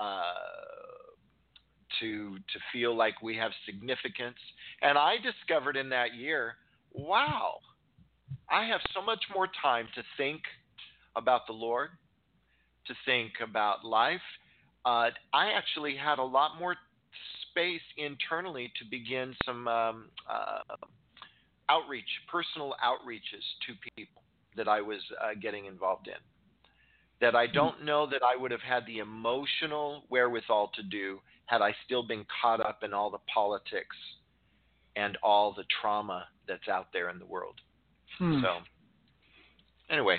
uh, 0.00 0.32
to 2.00 2.36
to 2.36 2.58
feel 2.72 2.96
like 2.96 3.22
we 3.22 3.36
have 3.36 3.52
significance. 3.64 4.36
And 4.82 4.98
I 4.98 5.16
discovered 5.16 5.76
in 5.76 5.88
that 5.90 6.14
year, 6.14 6.56
wow, 6.92 7.58
I 8.50 8.66
have 8.66 8.80
so 8.94 9.02
much 9.02 9.24
more 9.34 9.48
time 9.62 9.86
to 9.94 10.02
think 10.16 10.42
about 11.16 11.46
the 11.46 11.52
Lord, 11.52 11.90
to 12.86 12.94
think 13.04 13.32
about 13.42 13.84
life. 13.84 14.20
Uh, 14.84 15.10
I 15.32 15.52
actually 15.52 15.96
had 15.96 16.18
a 16.18 16.24
lot 16.24 16.58
more 16.58 16.76
space 17.56 17.80
internally 17.96 18.70
to 18.78 18.84
begin 18.90 19.34
some 19.46 19.66
um, 19.66 20.04
uh, 20.30 20.76
outreach, 21.70 22.04
personal 22.30 22.74
outreaches 22.84 23.42
to 23.66 23.74
people 23.96 24.22
that 24.56 24.68
I 24.68 24.80
was 24.80 25.00
uh, 25.22 25.30
getting 25.40 25.64
involved 25.64 26.08
in. 26.08 26.20
That 27.20 27.34
I 27.34 27.46
don't 27.46 27.82
know 27.82 28.06
that 28.10 28.20
I 28.22 28.36
would 28.36 28.50
have 28.50 28.60
had 28.60 28.84
the 28.86 28.98
emotional 28.98 30.04
wherewithal 30.10 30.70
to 30.74 30.82
do 30.82 31.18
had 31.46 31.62
I 31.62 31.74
still 31.86 32.06
been 32.06 32.26
caught 32.42 32.60
up 32.60 32.82
in 32.82 32.92
all 32.92 33.10
the 33.10 33.20
politics 33.32 33.96
and 34.96 35.16
all 35.22 35.54
the 35.54 35.64
trauma 35.80 36.26
that's 36.46 36.68
out 36.68 36.88
there 36.92 37.08
in 37.08 37.18
the 37.18 37.24
world. 37.24 37.54
Hmm. 38.18 38.42
So, 38.42 38.48
anyway, 39.88 40.18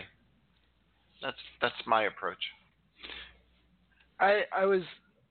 that's 1.22 1.38
that's 1.62 1.76
my 1.86 2.06
approach. 2.06 2.44
I 4.20 4.42
I 4.56 4.66
was 4.66 4.82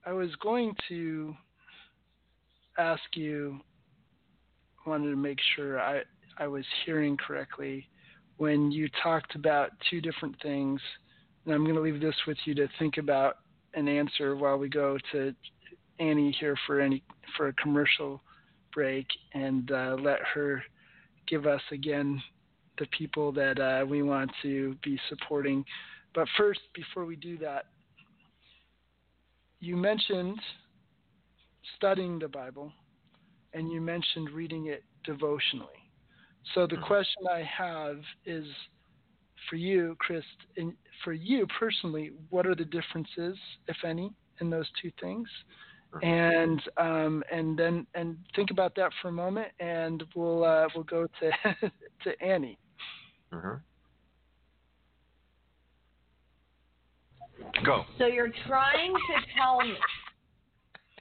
I 0.05 0.13
was 0.13 0.31
going 0.41 0.73
to 0.89 1.35
ask 2.79 3.03
you 3.15 3.61
wanted 4.87 5.11
to 5.11 5.17
make 5.17 5.39
sure 5.57 5.81
I 5.81 6.03
I 6.39 6.47
was 6.47 6.65
hearing 6.85 7.17
correctly 7.17 7.89
when 8.37 8.71
you 8.71 8.89
talked 9.03 9.35
about 9.35 9.71
two 9.91 10.01
different 10.01 10.37
things 10.43 10.81
and 11.45 11.55
I'm 11.55 11.65
going 11.65 11.77
to 11.77 11.81
leave 11.81 12.01
this 12.01 12.15
with 12.27 12.37
you 12.45 12.55
to 12.57 12.69
think 12.79 12.99
about 12.99 13.39
an 13.75 13.89
answer 13.89 14.37
while 14.37 14.59
we 14.59 14.69
go 14.69 14.99
to 15.13 15.35
Annie 15.99 16.37
here 16.39 16.57
for 16.67 16.81
any 16.81 17.03
for 17.37 17.49
a 17.49 17.53
commercial 17.55 18.21
break 18.73 19.07
and 19.35 19.71
uh, 19.71 19.97
let 20.01 20.21
her 20.35 20.63
give 21.27 21.47
us 21.47 21.63
again 21.73 22.23
the 22.79 22.87
people 22.97 23.33
that 23.33 23.59
uh, 23.59 23.87
we 23.87 24.03
want 24.03 24.31
to 24.43 24.77
be 24.85 24.99
supporting. 25.09 25.65
But 26.15 26.29
first, 26.37 26.61
before 26.75 27.05
we 27.05 27.17
do 27.17 27.39
that, 27.39 27.67
you 29.61 29.77
mentioned 29.77 30.39
studying 31.75 32.19
the 32.19 32.29
Bible 32.29 32.73
and 33.53 33.71
you 33.71 33.81
mentioned 33.81 34.31
reading 34.31 34.67
it 34.67 34.85
devotionally. 35.05 35.83
So 36.55 36.67
the 36.67 36.77
Mhm. 36.77 36.87
question 36.87 37.27
I 37.29 37.43
have 37.43 38.05
is 38.25 38.47
for 39.49 39.57
you, 39.57 39.97
Chris, 39.99 40.25
in, 40.57 40.77
for 41.03 41.13
you 41.13 41.47
personally, 41.47 42.13
what 42.31 42.47
are 42.47 42.55
the 42.55 42.65
differences, 42.65 43.39
if 43.69 43.85
any, 43.85 44.13
in 44.41 44.51
those 44.51 44.71
two 44.81 44.91
things? 45.01 45.29
And 46.03 46.63
um, 46.77 47.25
and 47.31 47.59
then 47.59 47.87
and 47.95 48.19
think 48.35 48.51
about 48.51 48.75
that 48.75 48.93
for 49.01 49.09
a 49.09 49.13
moment, 49.13 49.51
and 49.61 50.05
we'll 50.15 50.45
uh, 50.45 50.69
we'll 50.75 50.85
go 50.85 51.07
to 51.21 51.31
to 52.05 52.23
Annie. 52.23 52.59
Mm-hmm. 53.33 53.55
Go. 57.65 57.87
So 57.97 58.07
you're 58.07 58.33
trying 58.47 58.93
to 58.93 59.15
tell 59.39 59.61
me 59.61 59.75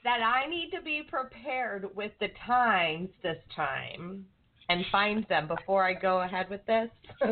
that 0.06 0.22
I 0.22 0.48
need 0.48 0.70
to 0.70 0.80
be 0.80 1.02
prepared 1.02 1.84
with 1.96 2.12
the 2.20 2.28
times 2.46 3.08
this 3.24 3.38
time 3.56 4.24
and 4.68 4.84
find 4.92 5.26
them 5.28 5.48
before 5.48 5.84
I 5.84 5.94
go 5.94 6.20
ahead 6.20 6.48
with 6.48 6.64
this? 6.64 6.88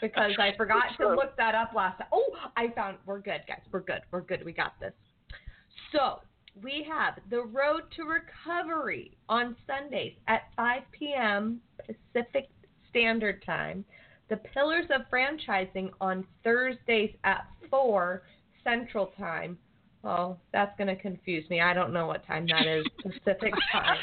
because 0.00 0.30
I 0.38 0.52
forgot 0.56 0.84
to 0.98 1.08
look 1.08 1.36
that 1.36 1.56
up 1.56 1.72
last 1.74 1.98
time. 1.98 2.06
Oh, 2.12 2.30
I 2.56 2.68
found 2.76 2.98
we're 3.06 3.18
good, 3.18 3.40
guys. 3.48 3.58
We're 3.72 3.80
good. 3.80 4.02
We're 4.12 4.20
good. 4.20 4.44
We 4.44 4.52
got 4.52 4.78
this. 4.78 4.92
So 5.90 6.20
we 6.62 6.86
have 6.88 7.14
the 7.28 7.42
road 7.42 7.82
to 7.96 8.04
recovery 8.04 9.16
on 9.28 9.56
Sundays 9.66 10.14
at 10.28 10.42
5 10.56 10.82
p.m. 10.92 11.60
Pacific 11.78 12.50
Standard 12.88 13.44
Time. 13.44 13.84
The 14.30 14.36
Pillars 14.36 14.86
of 14.94 15.00
Franchising 15.12 15.90
on 16.00 16.24
Thursdays 16.44 17.16
at 17.24 17.48
4 17.68 18.22
Central 18.62 19.06
Time. 19.18 19.58
Oh, 20.04 20.36
that's 20.52 20.76
going 20.76 20.88
to 20.88 20.96
confuse 21.00 21.48
me. 21.48 21.60
I 21.60 21.72
don't 21.74 21.92
know 21.92 22.06
what 22.06 22.26
time 22.26 22.46
that 22.48 22.66
is 22.66 22.84
Pacific 23.02 23.52
Time. 23.72 23.98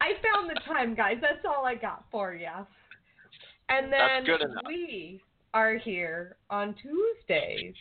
I 0.00 0.12
found 0.22 0.48
the 0.48 0.60
time, 0.66 0.94
guys. 0.94 1.16
That's 1.20 1.44
all 1.44 1.66
I 1.66 1.74
got 1.74 2.04
for 2.10 2.32
you. 2.34 2.46
And 3.68 3.92
then 3.92 4.24
That's 4.24 4.26
good 4.26 4.42
enough. 4.42 4.62
we 4.66 5.20
are 5.52 5.76
here 5.76 6.36
on 6.48 6.74
Tuesdays 6.80 7.74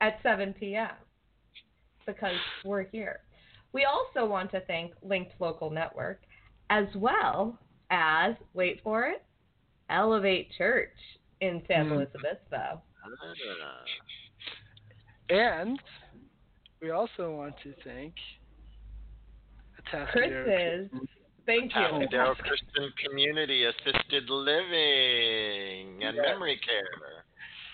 at 0.00 0.18
7 0.22 0.54
p.m. 0.58 0.88
because 2.06 2.34
we're 2.64 2.84
here. 2.84 3.20
We 3.72 3.84
also 3.84 4.28
want 4.28 4.50
to 4.52 4.60
thank 4.66 4.92
Linked 5.02 5.32
Local 5.38 5.70
Network 5.70 6.20
as 6.70 6.86
well 6.96 7.58
as, 7.90 8.34
wait 8.54 8.80
for 8.82 9.06
it, 9.06 9.22
Elevate 9.90 10.48
Church 10.56 10.90
in 11.40 11.62
San 11.66 11.86
Hmm. 11.88 11.94
Luis 11.94 12.08
Obispo. 12.14 12.80
And 15.30 15.78
we 16.82 16.90
also 16.90 17.34
want 17.34 17.54
to 17.62 17.74
thank 17.84 18.14
Atascadero 19.92 20.44
Chris 20.44 20.90
is, 20.92 21.08
thank 21.46 21.74
you. 21.74 21.80
Atascadero 21.80 22.36
Christian 22.36 22.92
Community 23.04 23.64
Assisted 23.64 24.28
Living 24.28 26.02
and 26.02 26.16
Yeah. 26.16 26.22
Memory 26.22 26.60
Care. 26.64 27.24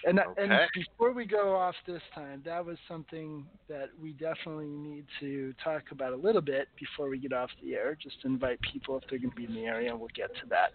And, 0.05 0.21
and 0.37 0.53
before 0.73 1.13
we 1.13 1.25
go 1.27 1.57
off 1.57 1.75
this 1.85 2.03
time, 2.15 2.41
that 2.45 2.65
was 2.65 2.79
something 2.87 3.45
that 3.69 3.89
we 4.01 4.13
definitely 4.13 4.69
need 4.69 5.05
to 5.19 5.53
talk 5.65 5.83
about 5.91 6.13
a 6.13 6.17
little 6.17 6.41
bit 6.41 6.69
before 6.79 7.09
we 7.09 7.19
get 7.19 7.33
off 7.33 7.51
the 7.61 7.75
air. 7.75 7.99
Just 8.01 8.19
invite 8.25 8.61
people 8.61 8.97
if 8.97 9.03
they're 9.11 9.19
going 9.19 9.31
to 9.31 9.37
be 9.37 9.47
in 9.47 9.55
the 9.55 9.65
area. 9.65 9.97
We'll 9.97 10.09
get 10.15 10.33
to 10.35 10.43
that. 10.51 10.71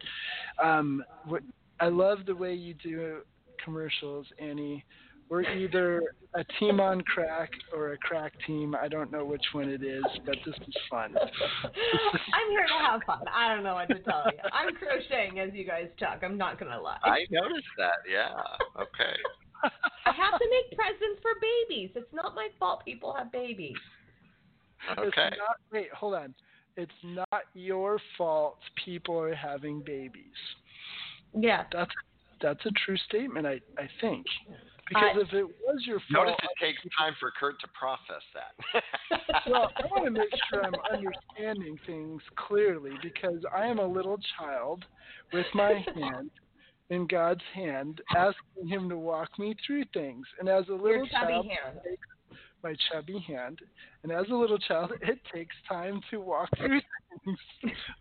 Um, 0.61 1.01
what, 1.25 1.43
I 1.79 1.87
love 1.87 2.25
the 2.25 2.35
way 2.35 2.53
you 2.53 2.73
do 2.73 3.21
commercials, 3.63 4.25
Annie. 4.37 4.83
We're 5.31 5.43
either 5.43 6.13
a 6.35 6.43
team 6.59 6.81
on 6.81 6.99
crack 6.99 7.51
or 7.73 7.93
a 7.93 7.97
crack 7.97 8.33
team. 8.45 8.75
I 8.75 8.89
don't 8.89 9.13
know 9.13 9.23
which 9.23 9.45
one 9.53 9.69
it 9.69 9.81
is, 9.81 10.03
but 10.25 10.35
this 10.45 10.55
is 10.67 10.75
fun. 10.89 11.15
I'm 11.63 12.49
here 12.49 12.65
to 12.67 12.85
have 12.85 12.99
fun. 13.07 13.21
I 13.33 13.55
don't 13.55 13.63
know 13.63 13.75
what 13.75 13.87
to 13.87 13.99
tell 13.99 14.25
you. 14.25 14.39
I'm 14.51 14.75
crocheting 14.75 15.39
as 15.39 15.51
you 15.53 15.65
guys 15.65 15.87
talk. 15.97 16.19
I'm 16.21 16.37
not 16.37 16.59
gonna 16.59 16.81
lie. 16.81 16.97
I 17.05 17.19
noticed 17.31 17.63
that. 17.77 18.03
Yeah. 18.11 18.43
Okay. 18.75 19.15
I 19.63 20.11
have 20.11 20.37
to 20.37 20.47
make 20.49 20.77
presents 20.77 21.21
for 21.21 21.31
babies. 21.39 21.91
It's 21.95 22.13
not 22.13 22.35
my 22.35 22.49
fault 22.59 22.83
people 22.83 23.15
have 23.17 23.31
babies. 23.31 23.77
Okay. 24.97 25.07
It's 25.07 25.37
not, 25.37 25.55
wait, 25.71 25.93
hold 25.93 26.15
on. 26.15 26.35
It's 26.75 26.91
not 27.05 27.43
your 27.53 28.01
fault 28.17 28.57
people 28.83 29.17
are 29.17 29.33
having 29.33 29.79
babies. 29.79 30.25
Yeah. 31.33 31.63
That's 31.71 31.91
that's 32.41 32.65
a 32.65 32.71
true 32.85 32.97
statement, 33.07 33.47
I 33.47 33.61
I 33.77 33.87
think. 34.01 34.25
Because 34.87 35.15
I- 35.15 35.21
if 35.21 35.33
it 35.33 35.45
was 35.45 35.85
your 35.85 35.99
fault, 36.11 36.27
Notice 36.27 36.35
it 36.43 36.65
takes 36.65 36.81
time 36.97 37.13
for 37.19 37.31
Kurt 37.31 37.59
to 37.61 37.67
process 37.69 38.23
that. 38.33 38.83
well, 39.49 39.71
I 39.77 39.85
want 39.87 40.05
to 40.05 40.11
make 40.11 40.29
sure 40.49 40.65
I'm 40.65 40.73
understanding 40.91 41.77
things 41.85 42.21
clearly 42.35 42.91
because 43.01 43.43
I 43.55 43.65
am 43.65 43.79
a 43.79 43.85
little 43.85 44.19
child 44.37 44.83
with 45.31 45.45
my 45.53 45.83
hand 45.95 46.29
in 46.89 47.07
God's 47.07 47.43
hand, 47.53 48.01
asking 48.15 48.67
Him 48.67 48.89
to 48.89 48.97
walk 48.97 49.29
me 49.39 49.55
through 49.65 49.85
things. 49.93 50.25
And 50.39 50.49
as 50.49 50.65
a 50.65 50.71
Your 50.73 50.81
little 50.81 51.07
chubby 51.07 51.33
child, 51.33 51.45
hand. 51.47 51.79
My 52.63 52.75
chubby 52.91 53.19
hand, 53.27 53.59
and 54.03 54.11
as 54.11 54.25
a 54.29 54.35
little 54.35 54.59
child, 54.59 54.91
it 55.01 55.19
takes 55.33 55.55
time 55.67 56.01
to 56.09 56.21
walk 56.21 56.49
through 56.57 56.79
things. 57.25 57.37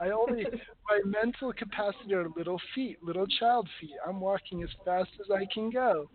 I 0.01 0.11
only 0.11 0.45
my 0.89 1.01
mental 1.05 1.53
capacity 1.53 2.15
are 2.15 2.29
little 2.37 2.61
feet, 2.75 2.99
little 3.03 3.27
child 3.27 3.69
feet. 3.81 3.97
I'm 4.07 4.21
walking 4.21 4.63
as 4.63 4.71
fast 4.85 5.11
as 5.21 5.27
I 5.31 5.47
can 5.53 5.71
go. 5.71 6.09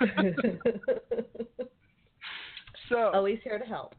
So 2.90 3.10
Always 3.14 3.38
here 3.44 3.58
to 3.58 3.64
help. 3.64 3.94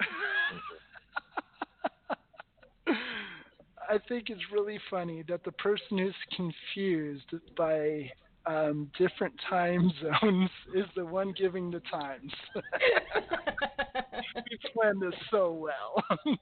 I 3.88 3.98
think 4.08 4.30
it's 4.30 4.40
really 4.50 4.80
funny 4.90 5.22
that 5.28 5.44
the 5.44 5.52
person 5.52 5.98
who's 5.98 6.14
confused 6.34 7.30
by 7.56 8.10
um, 8.46 8.90
different 8.98 9.34
time 9.48 9.90
zones 10.22 10.50
is 10.74 10.86
the 10.96 11.04
one 11.04 11.32
giving 11.36 11.70
the 11.70 11.80
times. 11.90 12.32
we 12.54 12.62
planned 14.74 15.00
this 15.00 15.14
so 15.30 15.52
well. 15.52 16.04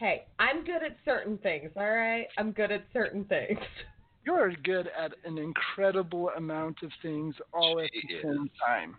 hey, 0.00 0.24
I'm 0.38 0.64
good 0.64 0.82
at 0.82 0.96
certain 1.04 1.38
things, 1.38 1.70
all 1.76 1.90
right? 1.90 2.26
I'm 2.38 2.52
good 2.52 2.70
at 2.70 2.84
certain 2.92 3.24
things. 3.24 3.58
you're 4.24 4.52
good 4.64 4.88
at 4.98 5.12
an 5.24 5.38
incredible 5.38 6.30
amount 6.36 6.78
of 6.82 6.90
things 7.02 7.34
all 7.52 7.80
at 7.80 7.90
the 7.92 8.22
same 8.22 8.50
time, 8.64 8.96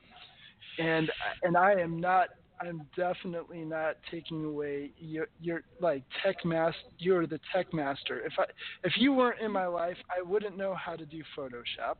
and 0.80 1.10
and 1.44 1.58
I 1.58 1.74
am 1.74 2.00
not. 2.00 2.30
I'm 2.60 2.82
definitely 2.96 3.64
not 3.64 3.98
taking 4.10 4.44
away 4.44 4.90
your 4.98 5.28
your 5.40 5.62
like 5.80 6.04
tech 6.26 6.44
master. 6.44 6.80
You're 6.98 7.28
the 7.28 7.40
tech 7.54 7.72
master. 7.72 8.26
If 8.26 8.34
I 8.40 8.46
if 8.84 8.94
you 8.98 9.14
weren't 9.14 9.42
in 9.42 9.52
my 9.52 9.68
life, 9.68 9.98
I 10.10 10.24
wouldn't 10.24 10.58
know 10.58 10.74
how 10.74 10.96
to 10.96 11.06
do 11.06 11.22
Photoshop. 11.38 11.98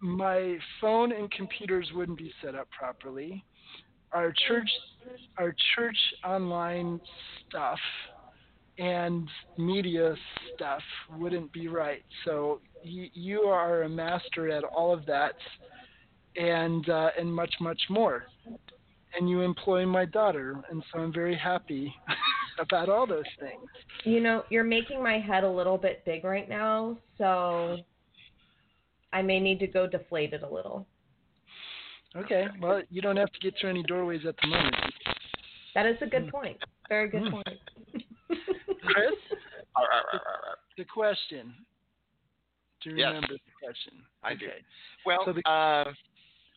My, 0.00 0.56
phone 0.80 1.12
and 1.12 1.30
computers 1.32 1.88
wouldn't 1.94 2.18
be 2.18 2.32
set 2.42 2.54
up 2.54 2.68
properly. 2.70 3.44
Our 4.12 4.32
church, 4.48 4.68
our 5.38 5.54
church 5.74 5.96
online 6.24 7.00
stuff 7.48 7.78
and 8.80 9.28
media 9.58 10.14
stuff 10.54 10.82
wouldn't 11.16 11.52
be 11.52 11.68
right. 11.68 12.02
So 12.24 12.60
you, 12.82 13.08
you 13.12 13.40
are 13.42 13.82
a 13.82 13.88
master 13.88 14.50
at 14.50 14.64
all 14.64 14.92
of 14.92 15.04
that, 15.06 15.34
and 16.36 16.88
uh, 16.88 17.10
and 17.18 17.32
much 17.32 17.54
much 17.60 17.80
more. 17.90 18.24
And 19.16 19.28
you 19.28 19.42
employ 19.42 19.84
my 19.86 20.04
daughter, 20.04 20.62
and 20.70 20.82
so 20.92 21.00
I'm 21.00 21.12
very 21.12 21.36
happy 21.36 21.92
about 22.58 22.88
all 22.88 23.06
those 23.06 23.24
things. 23.38 23.68
you 24.04 24.20
know, 24.20 24.44
you're 24.50 24.64
making 24.64 25.02
my 25.02 25.18
head 25.18 25.44
a 25.44 25.50
little 25.50 25.76
bit 25.76 26.04
big 26.04 26.24
right 26.24 26.48
now, 26.48 26.96
so 27.18 27.76
I 29.12 29.22
may 29.22 29.40
need 29.40 29.58
to 29.60 29.66
go 29.66 29.86
deflate 29.86 30.32
it 30.32 30.42
a 30.42 30.48
little. 30.48 30.86
Okay, 32.16 32.46
well 32.60 32.82
you 32.90 33.00
don't 33.00 33.16
have 33.16 33.32
to 33.32 33.38
get 33.40 33.54
through 33.60 33.70
any 33.70 33.82
doorways 33.84 34.22
at 34.26 34.34
the 34.42 34.48
moment. 34.48 34.74
That 35.74 35.86
is 35.86 35.96
a 36.02 36.06
good 36.06 36.28
point. 36.30 36.56
Very 36.88 37.08
good 37.08 37.22
Mm. 37.22 37.30
point. 37.30 37.48
Chris, 38.82 39.14
arr. 39.76 40.20
the 40.76 40.84
question. 40.84 41.54
Do 42.82 42.90
you 42.90 42.96
Yes. 42.96 43.08
remember 43.08 43.34
the 43.34 43.52
question? 43.64 44.02
I 44.22 44.34
do. 44.34 44.48
Well, 45.06 45.24
So 45.24 45.32
the- 45.32 45.48
uh, 45.48 45.92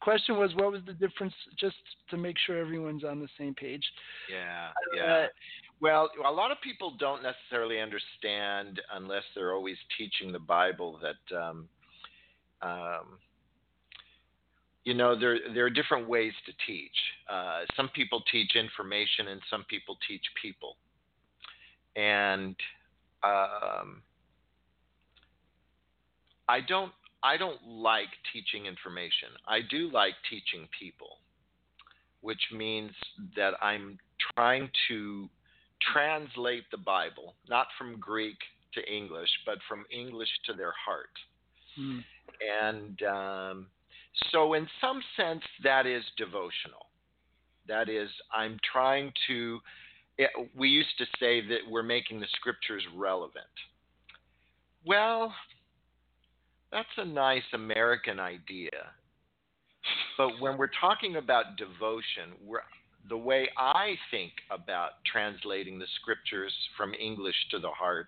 Question 0.01 0.35
was, 0.38 0.53
what 0.55 0.69
was 0.69 0.81
the 0.85 0.91
difference? 0.93 1.34
Just 1.57 1.77
to 2.09 2.17
make 2.17 2.38
sure 2.45 2.57
everyone's 2.57 3.05
on 3.05 3.21
the 3.21 3.30
same 3.38 3.55
page. 3.55 3.89
yeah, 4.30 4.71
Uh, 4.91 4.95
yeah. 4.97 5.27
Well, 5.80 6.09
a 6.25 6.31
lot 6.31 6.51
of 6.51 6.59
people 6.59 6.91
don't 6.99 7.23
necessarily 7.23 7.80
understand 7.80 8.81
unless 8.91 9.23
they're 9.34 9.53
always 9.53 9.77
teaching 9.97 10.34
the 10.34 10.39
Bible 10.39 10.97
that, 10.97 11.31
um, 11.38 11.69
um, 12.64 13.19
you 14.84 14.94
know, 14.94 15.18
there 15.18 15.38
there 15.53 15.65
are 15.65 15.69
different 15.69 16.07
ways 16.10 16.34
to 16.45 16.52
teach. 16.68 16.95
Uh, 17.30 17.61
some 17.76 17.90
people 17.90 18.22
teach 18.31 18.56
information, 18.56 19.30
and 19.30 19.41
some 19.49 19.64
people 19.69 19.98
teach 20.07 20.23
people. 20.41 20.76
And 21.95 22.56
um, 23.23 24.02
I 26.49 26.60
don't 26.68 26.91
I 27.23 27.38
don't 27.38 27.65
like 27.65 28.10
teaching 28.34 28.65
information. 28.65 29.30
I 29.48 29.60
do 29.69 29.90
like 29.91 30.15
teaching 30.30 30.68
people, 30.77 31.19
which 32.22 32.41
means 32.52 32.91
that 33.38 33.53
I'm 33.61 33.98
trying 34.35 34.69
to 34.90 35.30
translate 35.94 36.64
the 36.72 36.77
Bible, 36.77 37.35
not 37.49 37.68
from 37.77 37.99
Greek 37.99 38.38
to 38.73 38.94
English, 38.94 39.30
but 39.45 39.60
from 39.69 39.85
English 39.91 40.30
to 40.45 40.53
their 40.53 40.73
heart. 40.85 41.11
Hmm. 41.76 42.00
And 42.64 43.02
um, 43.04 43.68
so, 44.32 44.54
in 44.54 44.68
some 44.82 45.02
sense, 45.18 45.44
that 45.64 45.86
is 45.86 46.04
devotional. 46.18 46.88
That 47.68 47.90
is, 47.90 48.10
I'm 48.34 48.60
trying 48.72 49.12
to. 49.28 49.60
It, 50.18 50.30
we 50.56 50.70
used 50.70 50.95
to 51.00 51.06
say 51.20 51.41
that 51.48 51.60
we're 51.70 51.84
making 51.84 52.20
the 52.20 52.28
scriptures 52.36 52.84
relevant. 52.95 53.45
Well, 54.86 55.34
that's 56.72 56.88
a 56.98 57.06
nice 57.06 57.44
American 57.54 58.20
idea. 58.20 58.91
But 60.18 60.40
when 60.40 60.58
we're 60.58 60.72
talking 60.80 61.16
about 61.16 61.58
devotion, 61.58 62.34
the 63.10 63.18
way 63.18 63.50
I 63.58 63.95
think 64.12 64.32
about 64.50 64.91
translating 65.12 65.80
the 65.80 65.88
scriptures 66.02 66.54
from 66.78 66.94
English 66.94 67.36
to 67.52 67.60
the 67.60 67.70
heart 67.70 68.08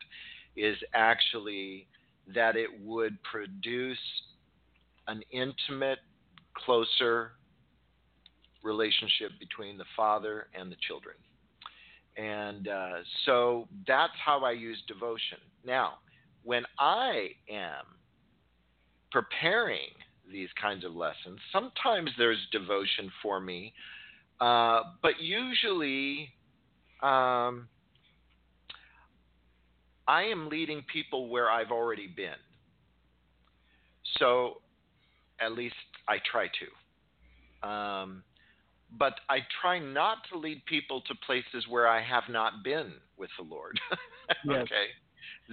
is 0.56 0.78
actually 0.94 1.88
that 2.34 2.56
it 2.56 2.70
would 2.84 3.22
produce 3.24 3.98
an 5.08 5.22
intimate, 5.32 6.00
closer 6.56 7.32
relationship 8.64 9.32
between 9.40 9.78
the 9.78 9.86
father 9.96 10.48
and 10.60 10.72
the 10.72 10.76
children. 10.88 11.16
And 12.18 12.68
uh, 12.68 12.90
so 13.26 13.68
that's 13.88 14.14
how 14.24 14.44
I 14.44 14.52
use 14.52 14.82
devotion. 14.88 15.38
Now, 15.66 15.96
when 16.44 16.64
I 16.80 17.30
am 17.50 17.84
preparing 19.12 19.90
these 20.32 20.50
kinds 20.60 20.86
of 20.86 20.96
lessons, 20.96 21.40
sometimes 21.52 22.10
there's 22.18 22.40
devotion 22.52 23.12
for 23.22 23.40
me, 23.40 23.74
uh, 24.40 24.82
but 25.02 25.20
usually 25.20 26.34
um, 27.04 27.68
I 30.08 30.24
am 30.24 30.50
leading 30.50 30.84
people 30.92 31.30
where 31.30 31.50
I've 31.50 31.72
already 31.72 32.08
been. 32.08 32.40
So 34.20 34.62
at 35.40 35.54
least 35.54 35.76
I 36.08 36.18
try 36.32 36.48
to. 36.48 37.68
Um, 37.68 38.24
but 38.98 39.16
I 39.30 39.40
try 39.62 39.80
not 39.80 40.20
to 40.32 40.38
lead 40.38 40.64
people 40.66 41.02
to 41.02 41.16
places 41.26 41.66
where 41.68 41.88
I 41.88 42.02
have 42.02 42.24
not 42.30 42.64
been 42.64 42.94
with 43.18 43.30
the 43.38 43.46
Lord. 43.46 43.80
Yes. 44.44 44.64
okay. 44.64 44.86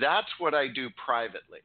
That's 0.00 0.28
what 0.38 0.54
I 0.54 0.66
do 0.66 0.88
privately. 1.04 1.60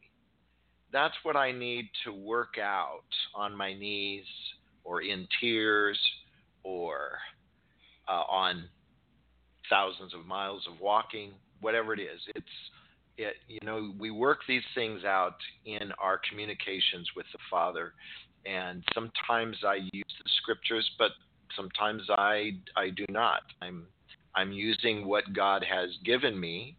That's 0.91 1.13
what 1.23 1.37
I 1.37 1.53
need 1.53 1.89
to 2.03 2.11
work 2.11 2.55
out 2.61 3.07
on 3.33 3.55
my 3.55 3.73
knees 3.73 4.25
or 4.83 5.01
in 5.01 5.25
tears 5.39 5.97
or 6.63 7.11
uh, 8.09 8.23
on 8.29 8.65
thousands 9.69 10.13
of 10.13 10.25
miles 10.25 10.67
of 10.69 10.81
walking, 10.81 11.31
whatever 11.61 11.93
it 11.93 11.99
is. 11.99 12.21
It's 12.35 12.45
it, 13.17 13.33
you 13.47 13.59
know, 13.63 13.93
we 13.97 14.11
work 14.11 14.39
these 14.47 14.63
things 14.75 15.03
out 15.03 15.37
in 15.65 15.91
our 15.99 16.21
communications 16.29 17.09
with 17.15 17.25
the 17.33 17.39
Father, 17.49 17.93
and 18.45 18.83
sometimes 18.93 19.57
I 19.65 19.75
use 19.91 20.13
the 20.23 20.29
scriptures, 20.37 20.89
but 20.97 21.11
sometimes 21.55 22.03
I 22.09 22.51
I 22.75 22.89
do 22.91 23.05
not. 23.09 23.41
I'm 23.61 23.87
I'm 24.35 24.51
using 24.51 25.07
what 25.07 25.33
God 25.33 25.65
has 25.67 25.89
given 26.05 26.39
me, 26.39 26.77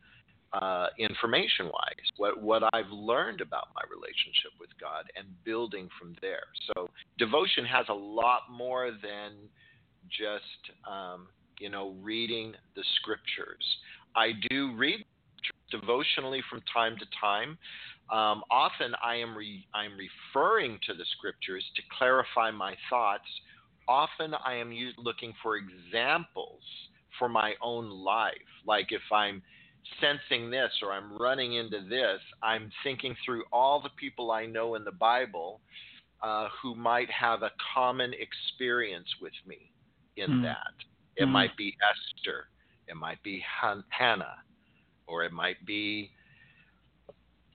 uh, 0.53 0.87
information 0.99 1.67
wise, 1.67 2.09
what 2.17 2.41
what 2.41 2.63
I've 2.73 2.91
learned 2.91 3.41
about 3.41 3.69
my 3.75 3.83
relationship 3.91 4.53
with 4.61 4.71
God, 4.81 5.05
and 5.17 5.27
building 5.45 5.89
from 5.99 6.15
there. 6.23 6.45
So 6.69 6.89
devotion 7.19 7.65
has 7.65 7.87
a 7.89 7.95
lot 7.95 8.43
more 8.51 8.91
than 8.91 9.33
just 10.09 10.73
um, 10.89 11.27
you 11.59 11.69
know 11.69 11.97
reading 12.01 12.55
the 12.77 12.85
scriptures. 13.01 13.65
I 14.17 14.33
do 14.49 14.75
read 14.77 15.05
devotionally 15.71 16.43
from 16.49 16.61
time 16.73 16.97
to 16.99 17.07
time. 17.21 17.59
Um, 18.11 18.43
often 18.51 18.95
I 19.05 19.17
am 19.17 19.37
re- 19.37 19.67
I'm 19.75 19.93
referring 19.97 20.79
to 20.87 20.95
the 20.95 21.05
scriptures 21.17 21.65
to 21.77 21.83
clarify 21.97 22.51
my 22.51 22.75
thoughts. 22.89 23.29
Often 23.87 24.35
I 24.45 24.55
am 24.55 24.73
looking 24.97 25.33
for 25.43 25.57
examples 25.57 26.63
for 27.19 27.29
my 27.29 27.55
own 27.63 27.91
life. 27.91 28.33
Like 28.67 28.93
if 28.93 29.03
I'm 29.13 29.43
sensing 30.01 30.51
this 30.51 30.71
or 30.83 30.93
I'm 30.93 31.17
running 31.19 31.55
into 31.55 31.81
this, 31.89 32.21
I'm 32.43 32.71
thinking 32.83 33.15
through 33.25 33.45
all 33.53 33.81
the 33.81 33.91
people 33.99 34.31
I 34.31 34.47
know 34.47 34.75
in 34.75 34.85
the 34.85 34.93
Bible 34.93 35.61
uh, 36.23 36.49
who 36.61 36.75
might 36.75 37.11
have 37.11 37.43
a 37.43 37.51
common 37.75 38.13
experience 38.15 39.09
with 39.21 39.33
me 39.47 39.71
in 40.17 40.31
Hmm. 40.31 40.43
that. 40.43 40.75
It 41.17 41.27
Hmm. 41.27 41.33
might 41.33 41.57
be 41.57 41.77
Esther, 41.83 42.49
it 42.89 42.97
might 42.97 43.23
be 43.23 43.43
Han- 43.61 43.85
Hannah, 43.91 44.37
or 45.07 45.25
it 45.25 45.33
might 45.33 45.65
be 45.67 46.11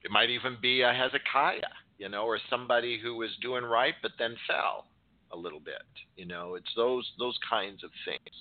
it 0.04 0.10
might 0.10 0.30
even 0.30 0.56
be 0.60 0.82
a 0.82 0.92
Hezekiah, 0.92 1.60
you 1.98 2.08
know, 2.08 2.24
or 2.24 2.38
somebody 2.50 2.98
who 3.02 3.16
was 3.16 3.30
doing 3.40 3.64
right 3.64 3.94
but 4.02 4.12
then 4.18 4.36
fell 4.46 4.86
a 5.32 5.36
little 5.36 5.60
bit. 5.60 5.82
You 6.16 6.26
know, 6.26 6.54
it's 6.54 6.70
those 6.76 7.10
those 7.18 7.38
kinds 7.48 7.82
of 7.84 7.90
things 8.04 8.34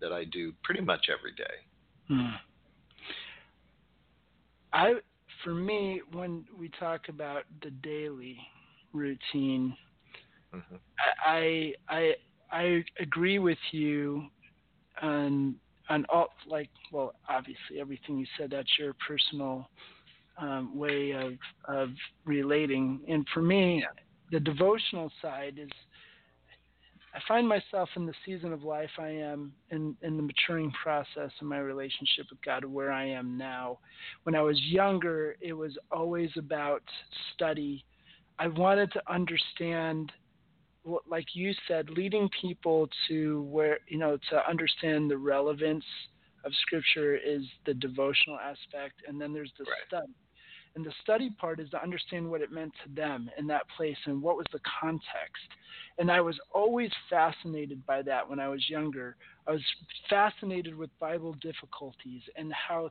that 0.00 0.12
I 0.12 0.24
do 0.24 0.52
pretty 0.62 0.80
much 0.80 1.06
every 1.10 1.32
day. 1.32 1.54
Hmm. 2.08 2.34
I, 4.72 4.94
for 5.44 5.54
me, 5.54 6.00
when 6.12 6.44
we 6.58 6.70
talk 6.78 7.08
about 7.08 7.44
the 7.62 7.70
daily 7.70 8.38
routine, 8.92 9.76
hmm 10.52 10.76
I 11.24 11.72
I 11.88 12.14
I 12.52 12.84
agree 12.98 13.38
with 13.38 13.58
you 13.72 14.24
on 15.02 15.54
on 15.90 16.06
all 16.08 16.28
like 16.46 16.70
well 16.92 17.12
obviously 17.28 17.80
everything 17.80 18.16
you 18.16 18.26
said 18.38 18.50
that's 18.50 18.78
your 18.78 18.94
personal 19.06 19.68
um, 20.40 20.78
way 20.78 21.10
of 21.10 21.32
of 21.68 21.90
relating 22.24 23.00
and 23.08 23.26
for 23.34 23.42
me 23.42 23.84
the 24.30 24.40
devotional 24.40 25.12
side 25.20 25.58
is 25.60 25.68
I 27.12 27.18
find 27.26 27.48
myself 27.48 27.88
in 27.96 28.06
the 28.06 28.14
season 28.24 28.52
of 28.52 28.62
life 28.62 28.90
I 28.98 29.08
am 29.08 29.52
in, 29.70 29.96
in 30.02 30.16
the 30.16 30.22
maturing 30.22 30.72
process 30.82 31.32
in 31.40 31.46
my 31.48 31.58
relationship 31.58 32.26
with 32.30 32.40
God 32.42 32.64
where 32.64 32.92
I 32.92 33.04
am 33.04 33.36
now. 33.36 33.80
When 34.22 34.36
I 34.36 34.42
was 34.42 34.60
younger, 34.62 35.34
it 35.40 35.52
was 35.52 35.76
always 35.90 36.30
about 36.38 36.82
study. 37.34 37.84
I 38.38 38.46
wanted 38.46 38.92
to 38.92 39.02
understand 39.12 40.12
like 40.84 41.26
you 41.34 41.52
said, 41.68 41.90
leading 41.90 42.28
people 42.40 42.88
to 43.08 43.42
where, 43.44 43.78
you 43.88 43.98
know, 43.98 44.18
to 44.30 44.48
understand 44.48 45.10
the 45.10 45.18
relevance 45.18 45.84
of 46.44 46.52
scripture 46.62 47.16
is 47.16 47.42
the 47.66 47.74
devotional 47.74 48.38
aspect 48.38 48.94
and 49.06 49.20
then 49.20 49.32
there's 49.32 49.52
the 49.58 49.64
Right. 49.64 49.86
study 49.86 50.12
and 50.74 50.84
the 50.84 50.92
study 51.02 51.30
part 51.30 51.60
is 51.60 51.68
to 51.70 51.82
understand 51.82 52.28
what 52.30 52.40
it 52.40 52.52
meant 52.52 52.72
to 52.84 52.94
them 52.94 53.28
in 53.38 53.46
that 53.48 53.62
place 53.76 53.96
and 54.06 54.22
what 54.22 54.36
was 54.36 54.46
the 54.52 54.60
context. 54.80 55.42
And 55.98 56.10
I 56.10 56.20
was 56.20 56.38
always 56.54 56.90
fascinated 57.08 57.84
by 57.86 58.02
that 58.02 58.28
when 58.28 58.38
I 58.38 58.48
was 58.48 58.68
younger. 58.68 59.16
I 59.46 59.52
was 59.52 59.64
fascinated 60.08 60.76
with 60.76 60.96
Bible 61.00 61.34
difficulties 61.40 62.22
and 62.36 62.52
how 62.52 62.90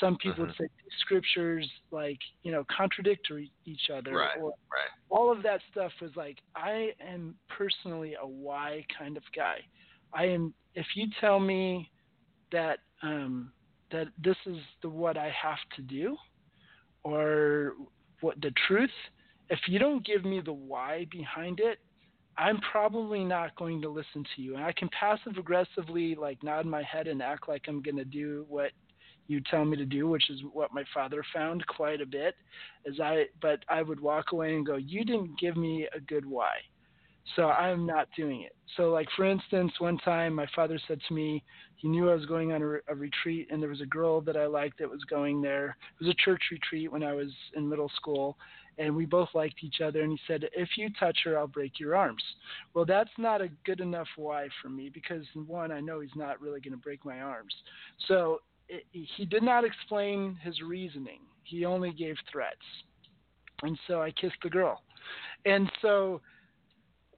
some 0.00 0.16
people 0.16 0.44
would 0.46 0.54
Mhm. 0.54 0.58
say 0.58 0.68
scriptures 1.00 1.70
like, 1.90 2.18
you 2.42 2.52
know, 2.52 2.64
contradict 2.64 3.30
each 3.64 3.90
other 3.90 4.14
Right, 4.16 4.36
or 4.38 4.50
right. 4.70 4.90
all 5.10 5.30
of 5.30 5.42
that 5.42 5.60
stuff 5.70 5.92
was 6.00 6.14
like 6.16 6.38
I 6.54 6.94
am 7.00 7.36
personally 7.48 8.14
a 8.14 8.26
why 8.26 8.84
kind 8.96 9.16
of 9.16 9.22
guy. 9.34 9.58
I 10.12 10.24
am 10.26 10.54
if 10.74 10.86
you 10.94 11.08
tell 11.20 11.38
me 11.38 11.90
that 12.50 12.78
um 13.02 13.52
that 13.90 14.08
this 14.22 14.36
is 14.46 14.56
the 14.82 14.88
what 14.88 15.16
I 15.16 15.30
have 15.30 15.58
to 15.76 15.82
do 15.82 16.16
or 17.04 17.72
what 18.20 18.40
the 18.40 18.52
truth, 18.66 18.90
if 19.50 19.58
you 19.66 19.78
don't 19.78 20.04
give 20.06 20.24
me 20.24 20.40
the 20.40 20.52
why 20.52 21.06
behind 21.10 21.60
it, 21.60 21.78
I'm 22.38 22.60
probably 22.60 23.24
not 23.24 23.54
going 23.56 23.82
to 23.82 23.90
listen 23.90 24.24
to 24.36 24.42
you. 24.42 24.54
And 24.54 24.64
I 24.64 24.72
can 24.72 24.88
passive 24.98 25.36
aggressively 25.36 26.14
like 26.14 26.42
nod 26.42 26.64
my 26.64 26.82
head 26.82 27.06
and 27.06 27.20
act 27.20 27.48
like 27.48 27.62
I'm 27.68 27.82
going 27.82 27.96
to 27.96 28.04
do 28.04 28.46
what 28.48 28.70
you 29.28 29.40
tell 29.50 29.64
me 29.64 29.76
to 29.76 29.84
do, 29.84 30.08
which 30.08 30.30
is 30.30 30.40
what 30.52 30.72
my 30.72 30.84
father 30.92 31.24
found 31.32 31.66
quite 31.66 32.00
a 32.00 32.06
bit. 32.06 32.34
As 32.86 33.00
I 33.00 33.26
but 33.40 33.60
I 33.68 33.82
would 33.82 34.00
walk 34.00 34.32
away 34.32 34.54
and 34.54 34.66
go, 34.66 34.76
"You 34.76 35.04
didn't 35.04 35.38
give 35.38 35.56
me 35.56 35.88
a 35.94 36.00
good 36.00 36.26
why." 36.26 36.56
So 37.36 37.48
I'm 37.48 37.86
not 37.86 38.08
doing 38.16 38.42
it. 38.42 38.54
So 38.76 38.90
like 38.90 39.08
for 39.16 39.24
instance, 39.24 39.72
one 39.78 39.98
time 39.98 40.34
my 40.34 40.46
father 40.54 40.78
said 40.88 41.00
to 41.06 41.14
me, 41.14 41.42
he 41.76 41.88
knew 41.88 42.10
I 42.10 42.14
was 42.14 42.26
going 42.26 42.52
on 42.52 42.62
a, 42.62 42.92
a 42.92 42.94
retreat 42.94 43.48
and 43.50 43.62
there 43.62 43.70
was 43.70 43.80
a 43.80 43.86
girl 43.86 44.20
that 44.22 44.36
I 44.36 44.46
liked 44.46 44.78
that 44.78 44.90
was 44.90 45.04
going 45.04 45.40
there. 45.40 45.76
It 46.00 46.04
was 46.04 46.10
a 46.10 46.24
church 46.24 46.42
retreat 46.50 46.90
when 46.90 47.02
I 47.02 47.12
was 47.12 47.28
in 47.54 47.68
middle 47.68 47.90
school 47.96 48.36
and 48.78 48.94
we 48.94 49.04
both 49.04 49.28
liked 49.34 49.62
each 49.62 49.80
other 49.80 50.02
and 50.02 50.10
he 50.10 50.18
said, 50.26 50.48
"If 50.54 50.76
you 50.76 50.88
touch 50.98 51.18
her, 51.24 51.38
I'll 51.38 51.46
break 51.46 51.78
your 51.78 51.94
arms." 51.94 52.22
Well, 52.74 52.84
that's 52.84 53.10
not 53.18 53.40
a 53.40 53.48
good 53.64 53.80
enough 53.80 54.08
why 54.16 54.48
for 54.60 54.68
me 54.68 54.88
because 54.88 55.24
one, 55.46 55.70
I 55.70 55.80
know 55.80 56.00
he's 56.00 56.16
not 56.16 56.40
really 56.40 56.60
going 56.60 56.72
to 56.72 56.78
break 56.78 57.04
my 57.04 57.20
arms. 57.20 57.54
So 58.08 58.40
it, 58.68 58.84
he 58.92 59.24
did 59.24 59.42
not 59.42 59.64
explain 59.64 60.38
his 60.42 60.60
reasoning. 60.62 61.20
He 61.44 61.64
only 61.64 61.92
gave 61.92 62.16
threats. 62.30 62.56
And 63.62 63.78
so 63.86 64.02
I 64.02 64.10
kissed 64.10 64.36
the 64.42 64.50
girl. 64.50 64.82
And 65.44 65.70
so 65.80 66.20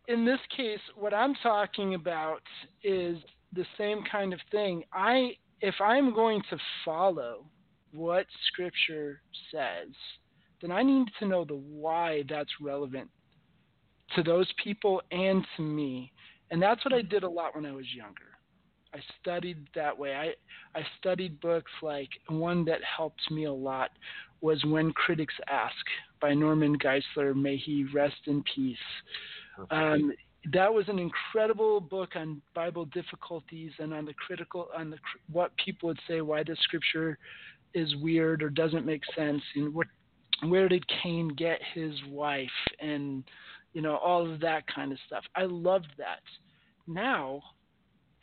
in 0.09 0.25
this 0.25 0.41
case, 0.57 0.81
what 0.97 1.15
I'm 1.15 1.35
talking 1.43 1.95
about 1.95 2.43
is 2.83 3.19
the 3.55 3.65
same 3.79 4.03
kind 4.11 4.33
of 4.33 4.41
thing. 4.51 4.85
I 4.93 5.33
if 5.61 5.77
I'm 5.81 6.15
going 6.15 6.43
to 6.51 6.59
follow 6.85 7.47
what 7.93 8.27
scripture 8.49 9.23
says, 9.51 9.89
then 10.61 10.71
I 10.71 10.83
need 10.83 11.09
to 11.21 11.27
know 11.27 11.45
the 11.45 11.55
why 11.55 12.25
that's 12.29 12.51
relevant 12.61 13.09
to 14.15 14.23
those 14.23 14.51
people 14.63 15.01
and 15.11 15.47
to 15.57 15.63
me. 15.63 16.13
And 16.51 16.61
that's 16.61 16.85
what 16.85 16.93
I 16.93 17.03
did 17.03 17.23
a 17.23 17.29
lot 17.29 17.55
when 17.55 17.65
I 17.65 17.73
was 17.73 17.87
younger. 17.95 18.34
I 18.95 18.99
studied 19.21 19.67
that 19.75 19.99
way. 19.99 20.15
I 20.15 20.79
I 20.79 20.83
studied 20.99 21.41
books 21.41 21.73
like 21.83 22.09
one 22.29 22.65
that 22.67 22.81
helped 22.85 23.31
me 23.31 23.45
a 23.45 23.53
lot 23.53 23.91
was 24.41 24.63
When 24.65 24.93
Critics 24.93 25.35
Ask 25.49 25.75
by 26.21 26.35
Norman 26.35 26.79
Geisler. 26.79 27.35
May 27.35 27.57
he 27.57 27.87
rest 27.93 28.17
in 28.27 28.45
peace. 28.55 28.77
Um, 29.71 30.13
that 30.53 30.73
was 30.73 30.89
an 30.89 30.99
incredible 30.99 31.81
book 31.81 32.11
on 32.17 32.43
Bible 32.55 32.85
difficulties 32.87 33.73
and 33.79 33.95
on 33.95 34.05
the 34.05 34.15
critical 34.15 34.69
on 34.77 34.91
the 34.91 34.99
what 35.33 35.53
people 35.57 35.89
would 35.89 36.01
say 36.07 36.21
why 36.21 36.43
the 36.43 36.57
scripture 36.63 37.19
is 37.73 37.95
weird 37.97 38.43
or 38.43 38.51
doesn't 38.51 38.87
make 38.87 39.03
sense 39.17 39.43
and 39.57 39.75
what 39.75 39.87
where 40.47 40.69
did 40.69 40.85
Cain 41.03 41.29
get 41.29 41.61
his 41.75 41.95
wife 42.09 42.49
and 42.81 43.25
you 43.73 43.83
know 43.83 43.97
all 43.97 44.31
of 44.31 44.41
that 44.41 44.65
kind 44.73 44.93
of 44.93 44.99
stuff. 45.07 45.25
I 45.35 45.45
loved 45.45 45.93
that. 45.99 46.21
Now, 46.87 47.43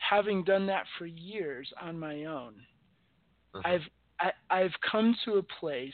having 0.09 0.43
done 0.43 0.65
that 0.67 0.85
for 0.97 1.05
years 1.05 1.71
on 1.81 1.97
my 1.97 2.25
own, 2.25 2.55
Mhm. 3.55 3.65
I've 3.65 3.89
I, 4.19 4.31
I've 4.49 4.79
come 4.81 5.15
to 5.25 5.35
a 5.35 5.43
place 5.43 5.93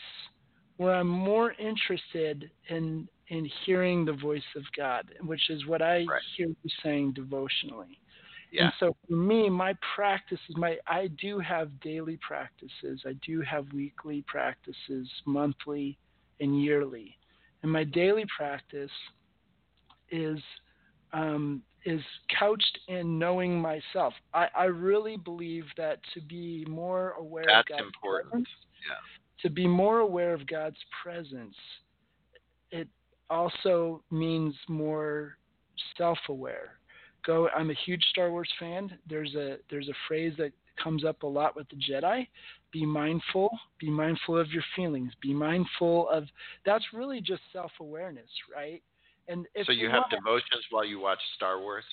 where 0.78 0.94
I'm 0.94 1.08
more 1.08 1.54
interested 1.54 2.52
in 2.70 3.08
in 3.30 3.46
hearing 3.66 4.06
the 4.06 4.14
voice 4.14 4.56
of 4.56 4.64
God, 4.76 5.14
which 5.22 5.50
is 5.50 5.66
what 5.66 5.82
I 5.82 6.06
Right. 6.06 6.22
hear 6.36 6.48
you 6.48 6.70
saying 6.84 7.14
devotionally. 7.14 8.00
yeah. 8.52 8.64
And 8.66 8.74
so 8.80 8.96
for 9.08 9.16
me, 9.16 9.50
my 9.50 9.74
practice 9.96 10.40
is 10.50 10.56
my 10.58 10.78
I 10.88 11.08
do 11.08 11.40
have 11.40 11.80
daily 11.82 12.18
practices. 12.18 13.04
I 13.06 13.14
do 13.26 13.42
have 13.42 13.72
weekly 13.74 14.22
practices, 14.28 15.10
monthly 15.26 15.98
and 16.40 16.62
yearly. 16.62 17.18
And 17.64 17.72
my 17.72 17.84
daily 17.84 18.26
practice 18.38 18.92
is 20.10 20.40
um, 21.14 21.62
is 21.86 22.02
couched 22.38 22.80
in 22.88 23.18
knowing 23.18 23.60
myself. 23.60 24.14
I, 24.34 24.48
I 24.56 24.66
really 24.66 25.18
believe 25.18 25.66
that 25.78 26.00
to 26.14 26.22
be 26.22 26.66
more 26.68 27.12
aware 27.20 27.44
of 27.44 27.66
That's 27.68 27.70
God's 27.70 27.84
important. 27.96 28.32
presence, 28.32 28.50
Yeah. 28.88 28.96
to 29.44 29.50
be 29.50 29.68
more 29.68 30.00
aware 30.00 30.34
of 30.34 30.46
God's 30.48 30.78
presence, 31.04 31.56
it 32.72 32.88
also 33.30 34.04
means 34.12 34.54
more 34.68 35.38
self-aware. 35.98 36.78
Go. 37.26 37.50
I'm 37.56 37.70
a 37.70 37.76
huge 37.86 38.04
Star 38.10 38.32
Wars 38.32 38.50
fan. 38.60 38.98
There's 39.10 39.36
a 39.36 39.58
there's 39.70 39.90
a 39.90 39.94
phrase 40.08 40.34
that 40.38 40.52
comes 40.82 41.04
up 41.04 41.24
a 41.24 41.28
lot 41.28 41.56
with 41.56 41.68
the 41.70 41.76
Jedi. 41.76 42.28
Be 42.72 42.86
mindful. 42.86 43.50
Be 43.80 43.90
mindful 43.90 44.38
of 44.40 44.50
your 44.52 44.64
feelings. 44.76 45.12
Be 45.22 45.34
mindful 45.34 46.10
of. 46.10 46.26
That's 46.66 46.86
really 46.94 47.20
just 47.20 47.42
self-awareness, 47.52 48.30
right? 48.56 48.82
And 49.28 49.46
if 49.56 49.66
so 49.68 49.72
you 49.74 49.88
we 49.88 49.92
have 49.92 50.04
wanna- 50.12 50.18
devotions 50.18 50.66
while 50.70 50.86
you 50.86 51.00
watch 51.00 51.20
Star 51.36 51.60
Wars? 51.60 51.84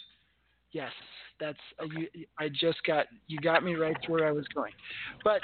Yes, 0.72 0.92
that's 1.38 1.58
uh, 1.80 1.84
Okay. 1.84 2.08
you, 2.14 2.26
I 2.38 2.48
just 2.48 2.82
got 2.84 3.06
you 3.28 3.38
got 3.40 3.62
me 3.64 3.74
right 3.74 3.96
to 4.02 4.10
where 4.12 4.26
I 4.26 4.32
was 4.32 4.46
going. 4.48 4.72
But 5.22 5.42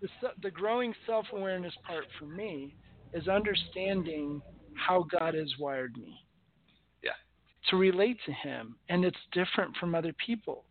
the 0.00 0.08
the 0.42 0.50
growing 0.50 0.94
self-awareness 1.06 1.74
part 1.86 2.04
for 2.18 2.26
me 2.26 2.74
is 3.14 3.28
understanding 3.28 4.42
how 4.74 5.04
God 5.04 5.34
has 5.34 5.50
wired 5.58 5.96
me. 5.96 6.14
Yeah. 7.02 7.12
To 7.70 7.76
relate 7.76 8.18
to 8.26 8.32
him 8.32 8.76
and 8.90 9.04
it's 9.04 9.16
different 9.32 9.76
from 9.78 9.94
other 9.94 10.12
people. 10.24 10.64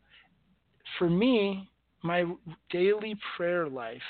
For 0.97 1.09
me, 1.09 1.67
my 2.03 2.25
daily 2.69 3.15
prayer 3.35 3.67
life 3.67 4.01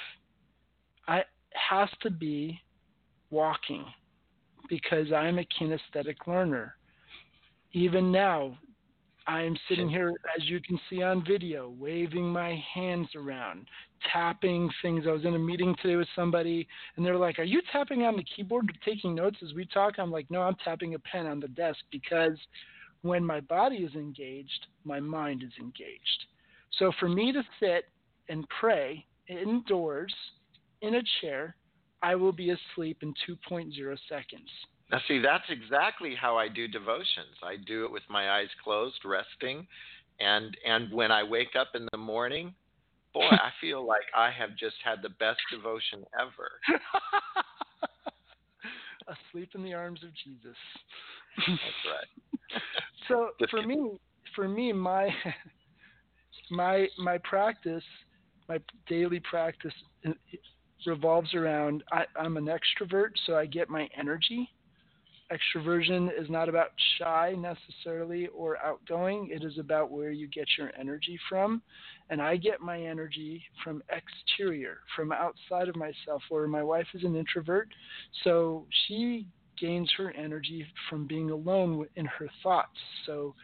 I 1.07 1.23
has 1.53 1.89
to 2.01 2.09
be 2.11 2.59
walking 3.29 3.85
because 4.67 5.11
I'm 5.11 5.39
a 5.39 5.45
kinesthetic 5.59 6.27
learner. 6.27 6.75
Even 7.73 8.11
now, 8.11 8.57
I'm 9.27 9.57
sitting 9.67 9.89
here, 9.89 10.13
as 10.37 10.49
you 10.49 10.61
can 10.61 10.79
see 10.89 11.01
on 11.03 11.23
video, 11.25 11.73
waving 11.77 12.23
my 12.23 12.63
hands 12.73 13.09
around, 13.13 13.67
tapping 14.13 14.69
things. 14.81 15.03
I 15.05 15.11
was 15.11 15.25
in 15.25 15.35
a 15.35 15.39
meeting 15.39 15.75
today 15.81 15.97
with 15.97 16.07
somebody, 16.15 16.65
and 16.95 17.05
they're 17.05 17.17
like, 17.17 17.37
Are 17.37 17.43
you 17.43 17.61
tapping 17.73 18.03
on 18.03 18.15
the 18.15 18.23
keyboard, 18.35 18.71
taking 18.85 19.13
notes 19.13 19.37
as 19.43 19.53
we 19.53 19.65
talk? 19.65 19.95
I'm 19.97 20.11
like, 20.11 20.31
No, 20.31 20.43
I'm 20.43 20.55
tapping 20.63 20.95
a 20.95 20.99
pen 20.99 21.27
on 21.27 21.41
the 21.41 21.49
desk 21.49 21.79
because 21.91 22.37
when 23.01 23.23
my 23.23 23.41
body 23.41 23.77
is 23.77 23.93
engaged, 23.95 24.67
my 24.85 24.99
mind 25.01 25.43
is 25.43 25.51
engaged. 25.59 26.25
So 26.79 26.93
for 26.99 27.09
me 27.09 27.33
to 27.33 27.43
sit 27.59 27.85
and 28.29 28.47
pray 28.59 29.05
indoors 29.27 30.13
in 30.81 30.95
a 30.95 31.01
chair, 31.19 31.55
I 32.01 32.15
will 32.15 32.31
be 32.31 32.51
asleep 32.51 32.99
in 33.01 33.13
2.0 33.27 33.97
seconds. 34.07 34.49
Now, 34.91 34.99
see, 35.07 35.19
that's 35.19 35.43
exactly 35.49 36.15
how 36.15 36.37
I 36.37 36.47
do 36.47 36.67
devotions. 36.67 37.35
I 37.43 37.57
do 37.65 37.85
it 37.85 37.91
with 37.91 38.03
my 38.09 38.31
eyes 38.31 38.47
closed, 38.63 38.99
resting, 39.03 39.67
and 40.19 40.55
and 40.65 40.91
when 40.91 41.11
I 41.11 41.23
wake 41.23 41.55
up 41.59 41.69
in 41.75 41.87
the 41.91 41.97
morning, 41.97 42.53
boy, 43.13 43.27
I 43.29 43.51
feel 43.61 43.85
like 43.85 44.05
I 44.15 44.31
have 44.31 44.51
just 44.57 44.77
had 44.83 45.01
the 45.01 45.09
best 45.09 45.39
devotion 45.51 46.05
ever. 46.19 46.51
asleep 49.07 49.49
in 49.55 49.63
the 49.63 49.73
arms 49.73 50.01
of 50.03 50.09
Jesus. 50.23 50.57
That's 51.37 51.59
right. 51.59 52.61
so 53.07 53.29
for 53.49 53.61
kidding. 53.61 53.83
me, 53.83 53.99
for 54.35 54.47
me, 54.47 54.71
my 54.71 55.09
my 56.49 56.87
my 56.97 57.17
practice, 57.19 57.83
my 58.47 58.59
daily 58.87 59.19
practice 59.19 59.73
revolves 60.85 61.33
around. 61.33 61.83
I, 61.91 62.05
I'm 62.19 62.37
an 62.37 62.47
extrovert, 62.47 63.11
so 63.25 63.35
I 63.35 63.45
get 63.45 63.69
my 63.69 63.87
energy 63.97 64.49
extroversion 65.31 66.09
is 66.19 66.29
not 66.29 66.49
about 66.49 66.69
shy 66.97 67.35
necessarily 67.37 68.27
or 68.27 68.57
outgoing. 68.57 69.29
It 69.31 69.43
is 69.43 69.57
about 69.57 69.91
where 69.91 70.11
you 70.11 70.27
get 70.27 70.47
your 70.57 70.71
energy 70.79 71.19
from. 71.29 71.61
And 72.09 72.21
I 72.21 72.37
get 72.37 72.61
my 72.61 72.81
energy 72.81 73.43
from 73.63 73.83
exterior, 73.89 74.79
from 74.95 75.11
outside 75.11 75.67
of 75.67 75.75
myself, 75.75 76.21
where 76.29 76.47
my 76.47 76.63
wife 76.63 76.87
is 76.93 77.03
an 77.03 77.15
introvert. 77.15 77.67
So 78.23 78.65
she 78.87 79.27
gains 79.59 79.91
her 79.97 80.11
energy 80.11 80.65
from 80.89 81.07
being 81.07 81.31
alone 81.31 81.85
in 81.95 82.05
her 82.05 82.29
thoughts. 82.43 82.77
So 83.05 83.35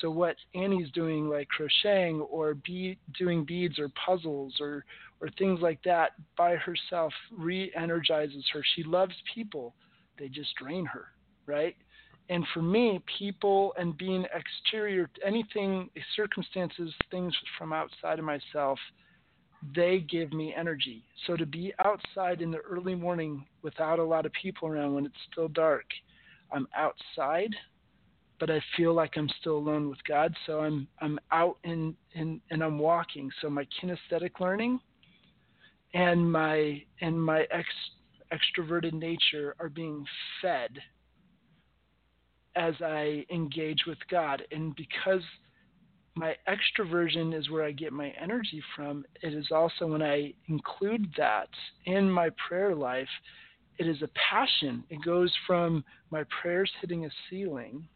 so 0.00 0.10
what 0.10 0.36
Annie's 0.54 0.90
doing, 0.92 1.28
like 1.28 1.48
crocheting 1.48 2.20
or 2.20 2.54
be, 2.54 2.98
doing 3.18 3.44
beads 3.44 3.78
or 3.78 3.90
puzzles 4.06 4.54
or 4.60 4.84
or 5.20 5.28
things 5.38 5.60
like 5.60 5.82
that 5.84 6.12
by 6.38 6.56
herself, 6.56 7.12
re-energizes 7.36 8.44
her. 8.52 8.62
She 8.74 8.82
loves 8.84 9.14
people; 9.34 9.74
they 10.18 10.28
just 10.28 10.54
drain 10.56 10.86
her 10.86 11.08
right? 11.50 11.76
And 12.28 12.46
for 12.54 12.62
me, 12.62 13.02
people 13.18 13.74
and 13.76 13.96
being 13.98 14.24
exterior, 14.32 15.10
anything, 15.26 15.90
circumstances, 16.14 16.92
things 17.10 17.34
from 17.58 17.72
outside 17.72 18.20
of 18.20 18.24
myself, 18.24 18.78
they 19.74 20.06
give 20.08 20.32
me 20.32 20.54
energy. 20.56 21.04
So 21.26 21.36
to 21.36 21.44
be 21.44 21.74
outside 21.84 22.40
in 22.40 22.50
the 22.50 22.58
early 22.58 22.94
morning 22.94 23.44
without 23.62 23.98
a 23.98 24.04
lot 24.04 24.26
of 24.26 24.32
people 24.40 24.68
around 24.68 24.94
when 24.94 25.06
it's 25.06 25.14
still 25.30 25.48
dark, 25.48 25.84
I'm 26.52 26.68
outside, 26.76 27.54
but 28.40 28.50
I 28.50 28.60
feel 28.76 28.94
like 28.94 29.12
I'm 29.16 29.28
still 29.40 29.58
alone 29.58 29.88
with 29.88 30.02
God. 30.08 30.34
So 30.46 30.60
I'm 30.60 30.88
I'm 31.00 31.20
out 31.30 31.58
in, 31.62 31.94
in 32.14 32.40
and 32.50 32.64
I'm 32.64 32.78
walking. 32.78 33.30
So 33.40 33.50
my 33.50 33.66
kinesthetic 33.80 34.40
learning 34.40 34.80
and 35.94 36.30
my 36.30 36.82
and 37.02 37.22
my 37.22 37.46
ex, 37.50 37.68
extroverted 38.32 38.94
nature 38.94 39.54
are 39.60 39.68
being 39.68 40.04
fed 40.40 40.70
as 42.56 42.74
I 42.80 43.24
engage 43.30 43.84
with 43.86 43.98
God. 44.10 44.42
And 44.50 44.74
because 44.74 45.22
my 46.16 46.34
extroversion 46.48 47.38
is 47.38 47.50
where 47.50 47.64
I 47.64 47.72
get 47.72 47.92
my 47.92 48.12
energy 48.20 48.62
from, 48.74 49.04
it 49.22 49.34
is 49.34 49.48
also 49.52 49.86
when 49.86 50.02
I 50.02 50.32
include 50.48 51.06
that 51.16 51.48
in 51.84 52.10
my 52.10 52.30
prayer 52.48 52.74
life, 52.74 53.08
it 53.78 53.86
is 53.86 54.02
a 54.02 54.10
passion. 54.30 54.82
It 54.90 55.02
goes 55.04 55.32
from 55.46 55.84
my 56.10 56.24
prayers 56.42 56.70
hitting 56.80 57.04
a 57.04 57.10
ceiling 57.28 57.86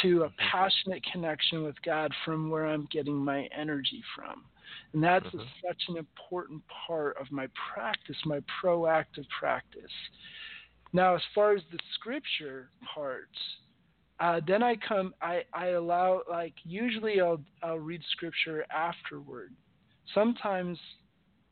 to 0.00 0.22
a 0.22 0.28
mm-hmm. 0.28 0.48
passionate 0.50 1.02
connection 1.12 1.62
with 1.62 1.76
God 1.84 2.12
from 2.24 2.50
where 2.50 2.66
I'm 2.66 2.88
getting 2.90 3.16
my 3.16 3.48
energy 3.56 4.02
from. 4.16 4.44
And 4.92 5.02
that's 5.02 5.26
mm-hmm. 5.26 5.40
a, 5.40 5.46
such 5.66 5.82
an 5.88 5.96
important 5.96 6.62
part 6.86 7.16
of 7.20 7.30
my 7.30 7.46
practice, 7.74 8.16
my 8.24 8.40
proactive 8.62 9.26
practice. 9.38 9.82
Now, 10.92 11.14
as 11.14 11.22
far 11.34 11.54
as 11.54 11.62
the 11.70 11.78
scripture 11.94 12.70
parts, 12.94 13.38
uh, 14.20 14.40
then 14.46 14.62
I 14.62 14.76
come, 14.76 15.14
I, 15.20 15.42
I 15.52 15.68
allow, 15.68 16.22
like, 16.30 16.54
usually 16.64 17.20
I'll, 17.20 17.40
I'll 17.62 17.78
read 17.78 18.02
scripture 18.12 18.64
afterward. 18.70 19.52
Sometimes, 20.14 20.78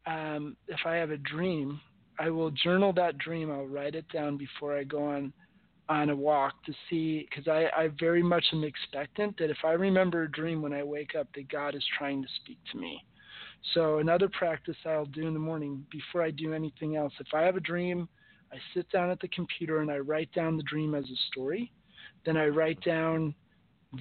um, 0.07 0.57
if 0.69 0.81
I 0.85 0.95
have 0.97 1.11
a 1.11 1.17
dream, 1.17 1.81
I 2.19 2.31
will 2.31 2.51
journal 2.51 2.93
that 2.95 3.19
dream. 3.19 3.51
I'll 3.51 3.67
write 3.67 3.95
it 3.95 4.05
down 4.13 4.37
before 4.37 4.77
I 4.77 4.85
go 4.85 5.05
on 5.05 5.33
on 5.91 6.09
a 6.09 6.17
walk 6.17 6.55
to 6.65 6.73
see, 6.89 7.27
because 7.29 7.49
I, 7.49 7.67
I 7.77 7.89
very 7.99 8.23
much 8.23 8.45
am 8.53 8.65
expectant 8.65 9.37
that 9.39 9.51
if 9.51 9.59
I 9.65 9.73
remember 9.73 10.23
a 10.23 10.31
dream 10.31 10.63
when 10.63 10.73
I 10.73 10.85
wake 10.85 11.15
up, 11.19 11.27
that 11.35 11.49
God 11.51 11.75
is 11.75 11.85
trying 11.99 12.23
to 12.23 12.29
speak 12.43 12.59
to 12.73 12.79
me. 12.79 13.05
So 13.75 13.99
another 13.99 14.29
practice 14.29 14.77
I'll 14.87 15.05
do 15.05 15.27
in 15.27 15.35
the 15.35 15.41
morning 15.41 15.85
before 15.91 16.23
I 16.23 16.31
do 16.31 16.55
anything 16.55 16.97
else. 16.97 17.13
If 17.19 17.35
I 17.35 17.43
have 17.43 17.57
a 17.57 17.61
dream, 17.61 18.09
I 18.53 18.57
sit 18.73 18.91
down 18.91 19.11
at 19.11 19.21
the 19.21 19.29
computer 19.29 19.81
and 19.81 19.91
I 19.91 19.99
write 19.99 20.33
down 20.33 20.57
the 20.57 20.63
dream 20.63 20.95
as 20.95 21.05
a 21.05 21.19
story. 21.31 21.73
Then 22.25 22.37
I 22.37 22.47
write 22.47 22.81
down 22.83 23.35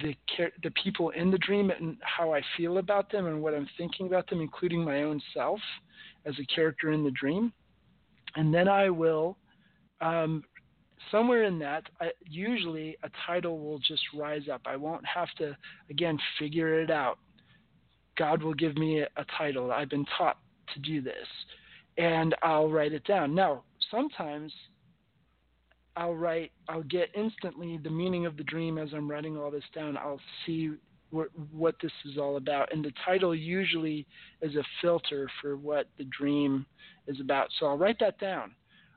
the 0.00 0.14
the 0.62 0.70
people 0.82 1.10
in 1.10 1.32
the 1.32 1.38
dream 1.38 1.70
and 1.70 1.96
how 2.02 2.32
I 2.32 2.40
feel 2.56 2.78
about 2.78 3.10
them 3.10 3.26
and 3.26 3.42
what 3.42 3.54
I'm 3.54 3.68
thinking 3.76 4.06
about 4.06 4.30
them, 4.30 4.40
including 4.40 4.84
my 4.84 5.02
own 5.02 5.20
self 5.34 5.60
as 6.24 6.34
a 6.38 6.54
character 6.54 6.92
in 6.92 7.02
the 7.02 7.10
dream. 7.10 7.52
And 8.36 8.54
then 8.54 8.68
I 8.68 8.88
will, 8.90 9.36
um, 10.00 10.44
somewhere 11.10 11.44
in 11.44 11.58
that, 11.60 11.84
I, 12.00 12.10
usually 12.24 12.96
a 13.02 13.10
title 13.26 13.58
will 13.58 13.78
just 13.78 14.02
rise 14.14 14.48
up. 14.52 14.62
I 14.66 14.76
won't 14.76 15.04
have 15.06 15.28
to 15.38 15.56
again 15.90 16.18
figure 16.38 16.80
it 16.80 16.90
out. 16.90 17.18
God 18.16 18.42
will 18.42 18.54
give 18.54 18.76
me 18.76 19.00
a, 19.00 19.08
a 19.16 19.24
title. 19.38 19.72
I've 19.72 19.90
been 19.90 20.06
taught 20.18 20.38
to 20.74 20.80
do 20.80 21.00
this, 21.00 21.26
and 21.98 22.34
I'll 22.42 22.68
write 22.68 22.92
it 22.92 23.04
down. 23.04 23.34
Now, 23.34 23.64
sometimes 23.90 24.52
I'll 25.96 26.14
write, 26.14 26.52
I'll 26.68 26.82
get 26.84 27.10
instantly 27.14 27.78
the 27.82 27.90
meaning 27.90 28.26
of 28.26 28.36
the 28.36 28.44
dream 28.44 28.78
as 28.78 28.90
I'm 28.94 29.10
writing 29.10 29.36
all 29.36 29.50
this 29.50 29.64
down. 29.74 29.96
I'll 29.96 30.20
see 30.46 30.70
what 31.10 31.74
this 31.82 31.92
is 32.04 32.18
all 32.18 32.36
about. 32.36 32.72
And 32.72 32.84
the 32.84 32.92
title 33.04 33.34
usually 33.34 34.06
is 34.42 34.54
a 34.54 34.62
filter 34.80 35.28
for 35.40 35.56
what 35.56 35.86
the 35.98 36.04
dream 36.04 36.64
is 37.08 37.20
about. 37.20 37.48
So 37.58 37.66
I'll 37.66 37.78
write 37.78 37.98
that 38.00 38.18
down. 38.18 38.54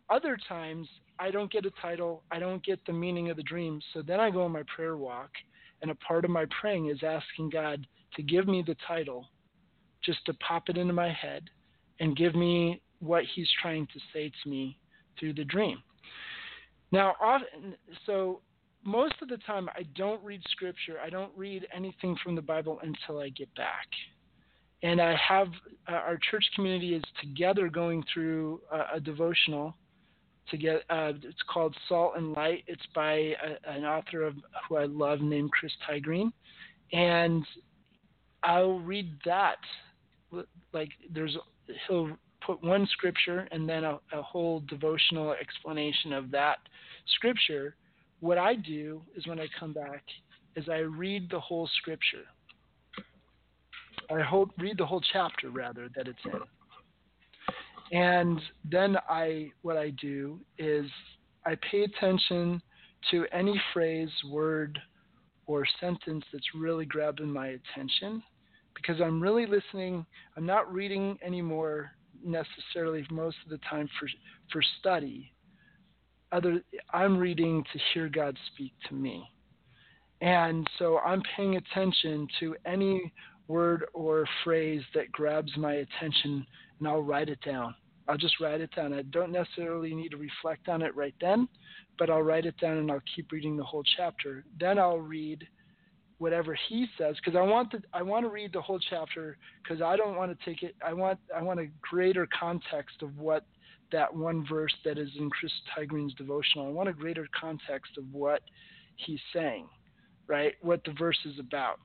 Other 0.10 0.38
times, 0.48 0.88
I 1.20 1.32
don't 1.32 1.52
get 1.52 1.66
a 1.66 1.72
title, 1.82 2.24
I 2.32 2.40
don't 2.40 2.64
get 2.66 2.80
the 2.86 2.94
meaning 2.94 3.30
of 3.30 3.38
the 3.38 3.44
dream. 3.44 3.80
So 3.94 4.02
then 4.02 4.20
I 4.20 4.30
go 4.30 4.44
on 4.44 4.52
my 4.52 4.64
prayer 4.76 4.98
walk, 4.98 5.32
and 5.82 5.92
a 5.92 5.96
part 5.96 6.26
of 6.26 6.32
my 6.32 6.46
praying 6.60 6.90
is 6.90 7.00
asking 7.04 7.50
God 7.50 7.86
to 8.16 8.24
give 8.24 8.48
me 8.48 8.64
the 8.66 8.76
title, 8.88 9.30
just 10.04 10.26
to 10.26 10.34
pop 10.36 10.70
it 10.70 10.78
into 10.78 10.94
my 10.94 11.12
head, 11.12 11.44
and 12.00 12.18
give 12.18 12.36
me 12.36 12.82
what 13.00 13.24
He's 13.36 13.50
trying 13.62 13.88
to 13.88 14.00
say 14.14 14.32
to 14.44 14.50
me 14.50 14.78
through 15.20 15.34
the 15.34 15.46
dream. 15.46 15.82
Now, 16.92 17.16
often, 17.22 17.76
so 18.06 18.42
most 18.84 19.16
of 19.22 19.30
the 19.30 19.38
time, 19.38 19.70
I 19.76 19.84
don't 19.96 20.24
read 20.24 20.42
scripture. 20.52 20.98
I 21.04 21.10
don't 21.10 21.32
read 21.36 21.66
anything 21.76 22.16
from 22.24 22.36
the 22.36 22.42
Bible 22.42 22.80
until 22.84 23.20
I 23.20 23.30
get 23.30 23.54
back. 23.56 23.88
And 24.84 25.02
I 25.02 25.16
have 25.16 25.48
uh, 25.88 25.94
our 25.94 26.20
church 26.30 26.46
community 26.56 26.94
is 26.94 27.04
together 27.22 27.70
going 27.70 28.04
through 28.14 28.62
a 28.94 29.00
devotional. 29.00 29.76
To 30.52 30.58
get, 30.58 30.84
uh, 30.90 31.14
it's 31.24 31.42
called 31.52 31.76
Salt 31.88 32.14
and 32.18 32.34
Light. 32.34 32.64
It's 32.68 32.86
by 32.94 33.12
a, 33.12 33.72
an 33.72 33.86
author 33.86 34.24
of 34.24 34.36
who 34.68 34.76
I 34.76 34.86
love 34.86 35.22
named 35.22 35.52
Chris 35.52 35.72
Tiegreen, 35.90 36.32
and 36.92 37.46
I'll 38.44 38.80
read 38.80 39.10
that. 39.26 39.58
Like 40.74 40.90
there's 41.14 41.38
he'll 41.88 42.18
put 42.46 42.64
one 42.64 42.88
scripture 42.92 43.48
and 43.52 43.68
then 43.68 43.84
a, 43.84 44.00
a 44.12 44.22
whole 44.22 44.62
devotional 44.68 45.32
explanation 45.32 46.14
of 46.14 46.32
that 46.32 46.58
scripture, 47.16 47.76
what 48.20 48.38
I 48.38 48.56
do 48.56 49.02
is 49.16 49.28
when 49.28 49.40
I 49.40 49.48
come 49.60 49.74
back 49.74 50.04
is 50.56 50.70
I 50.70 50.80
read 50.80 51.30
the 51.30 51.40
whole 51.40 51.70
scripture. 51.80 52.24
I 54.10 54.22
hold, 54.22 54.52
read 54.60 54.78
the 54.78 54.86
whole 54.86 55.02
chapter 55.12 55.50
rather 55.50 55.90
that 55.96 56.08
it's 56.08 56.20
in. 56.26 56.32
And 57.92 58.40
then 58.70 58.98
I 59.10 59.52
what 59.62 59.78
I 59.78 59.92
do 59.92 60.40
is 60.58 60.86
I 61.46 61.56
pay 61.70 61.84
attention 61.84 62.62
to 63.12 63.26
any 63.32 63.60
phrase, 63.74 64.10
word, 64.30 64.80
or 65.46 65.66
sentence 65.80 66.24
that's 66.32 66.56
really 66.56 66.86
grabbing 66.86 67.32
my 67.32 67.48
attention 67.48 68.24
because 68.76 69.02
I'm 69.02 69.22
really 69.22 69.46
listening. 69.46 70.06
I'm 70.38 70.46
not 70.46 70.72
reading 70.74 71.18
anymore 71.24 71.92
necessarily 72.24 73.06
most 73.12 73.38
of 73.44 73.52
the 73.52 73.60
time 73.70 73.90
for 74.00 74.08
for 74.52 74.62
study. 74.80 75.32
Other, 76.32 76.62
I'm 76.92 77.18
reading 77.18 77.64
to 77.74 77.80
hear 77.94 78.10
God 78.10 78.38
speak 78.54 78.74
to 78.90 78.96
me, 78.96 79.24
and 80.22 80.68
so 80.80 81.00
I'm 81.00 81.22
paying 81.36 81.58
attention 81.58 82.28
to 82.40 82.56
any 82.66 83.14
word 83.54 83.86
or 83.94 84.26
phrase 84.44 84.82
that 84.96 85.12
grabs 85.12 85.56
my 85.58 85.74
attention, 85.74 86.46
and 86.80 86.88
I'll 86.88 87.04
write 87.04 87.30
it 87.30 87.40
down. 87.46 87.76
I'll 88.08 88.18
just 88.18 88.40
write 88.40 88.62
it 88.62 88.76
down. 88.76 88.94
I 88.94 89.04
don't 89.04 89.32
necessarily 89.32 89.94
need 89.94 90.10
to 90.10 90.18
reflect 90.18 90.68
on 90.68 90.82
it 90.82 90.96
right 90.96 91.14
then, 91.22 91.48
but 92.00 92.10
I'll 92.10 92.24
write 92.24 92.48
it 92.48 92.60
down 92.60 92.78
and 92.78 92.92
I'll 92.92 93.04
keep 93.16 93.32
reading 93.32 93.56
the 93.56 93.64
whole 93.64 93.84
chapter. 93.96 94.44
Then 94.60 94.80
I'll 94.80 94.98
read 94.98 95.48
whatever 96.18 96.58
he 96.68 96.88
says 96.98 97.16
because 97.18 97.38
I 97.38 97.42
want 97.42 97.72
to 97.72 97.82
I 97.94 98.02
want 98.02 98.26
to 98.26 98.30
read 98.30 98.54
the 98.54 98.62
whole 98.62 98.80
chapter 98.90 99.38
because 99.62 99.82
I 99.82 99.98
don't 99.98 100.16
want 100.16 100.38
to 100.38 100.46
take 100.46 100.64
it 100.64 100.76
I 100.86 100.94
want 100.94 101.20
I 101.36 101.42
want 101.42 101.60
a 101.60 101.68
greater 101.82 102.28
context 102.40 103.02
of 103.02 103.18
what 103.18 103.46
that 103.92 104.14
one 104.14 104.46
verse 104.48 104.74
that 104.86 104.98
is 104.98 105.10
in 105.20 105.30
Chris 105.30 105.52
Tiegreen's 105.76 106.14
devotional. 106.16 106.68
I 106.68 106.72
want 106.72 106.90
a 106.90 106.94
greater 106.94 107.28
context 107.40 107.98
of 107.98 108.06
what 108.12 108.42
he's 108.96 109.20
saying, 109.34 109.68
right? 110.28 110.54
What 110.62 110.84
the 110.84 110.94
verse 110.98 111.20
is 111.26 111.40
about. 111.40 111.80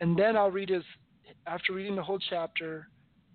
And 0.00 0.18
then 0.18 0.36
I'll 0.36 0.50
read 0.50 0.68
his 0.68 0.82
after 1.46 1.72
reading 1.72 1.96
the 1.96 2.02
whole 2.02 2.18
chapter, 2.30 2.88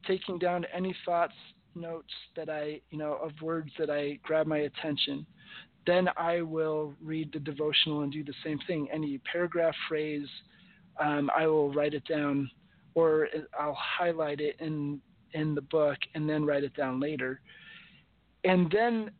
taking 0.05 0.39
down 0.39 0.65
any 0.73 0.95
thoughts, 1.05 1.33
notes 1.75 2.13
that 2.35 2.49
I, 2.49 2.81
you 2.89 2.97
know, 2.97 3.13
of 3.13 3.31
words 3.41 3.71
that 3.77 3.89
I 3.89 4.19
grab 4.23 4.47
my 4.47 4.59
attention 4.59 5.25
then 5.89 6.07
I 6.17 6.41
will 6.41 6.93
read 7.01 7.31
the 7.33 7.39
devotional 7.39 8.01
and 8.01 8.11
do 8.11 8.23
the 8.23 8.33
same 8.43 8.59
thing. 8.67 8.87
Any 8.93 9.19
paragraph, 9.31 9.73
phrase, 9.87 10.27
um, 10.99 11.31
I 11.35 11.47
will 11.47 11.73
write 11.73 11.93
it 11.93 12.05
down, 12.07 12.49
or 12.93 13.27
I'll 13.59 13.77
highlight 13.79 14.39
it 14.39 14.55
in 14.59 15.01
in 15.33 15.53
the 15.53 15.61
book 15.61 15.97
and 16.15 16.27
then 16.27 16.43
write 16.45 16.63
it 16.63 16.75
down 16.75 16.99
later. 16.99 17.39
And 18.43 18.69
then 18.71 19.11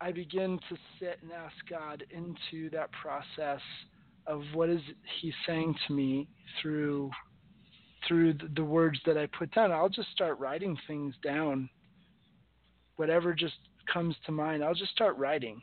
I 0.00 0.12
begin 0.12 0.58
to 0.68 0.76
sit 0.98 1.18
and 1.22 1.30
ask 1.32 1.54
God 1.68 2.04
into 2.10 2.70
that 2.70 2.90
process 2.92 3.60
of 4.26 4.42
what 4.54 4.68
is 4.68 4.80
He 5.20 5.32
saying 5.46 5.74
to 5.86 5.94
me 5.94 6.28
through 6.60 7.10
through 8.06 8.34
the, 8.54 8.64
words 8.64 8.98
that 9.06 9.16
I 9.16 9.26
put 9.26 9.54
down. 9.54 9.72
I'll 9.72 9.88
just 9.88 10.10
start 10.12 10.38
writing 10.38 10.76
things 10.86 11.14
down. 11.22 11.68
Whatever 12.96 13.34
just 13.34 13.54
comes 13.92 14.14
to 14.26 14.32
mind, 14.32 14.62
I'll 14.62 14.74
just 14.74 14.92
start 14.92 15.16
writing 15.16 15.60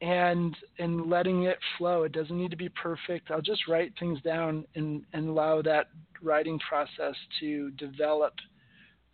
and 0.00 0.56
and 0.78 1.08
letting 1.08 1.44
it 1.44 1.58
flow. 1.78 2.02
It 2.02 2.12
doesn't 2.12 2.36
need 2.36 2.50
to 2.50 2.56
be 2.56 2.68
perfect. 2.70 3.30
I'll 3.30 3.40
just 3.40 3.68
write 3.68 3.92
things 3.98 4.20
down 4.22 4.64
and, 4.74 5.04
and 5.12 5.28
allow 5.28 5.62
that 5.62 5.88
writing 6.22 6.58
process 6.68 7.14
to 7.40 7.70
develop 7.72 8.34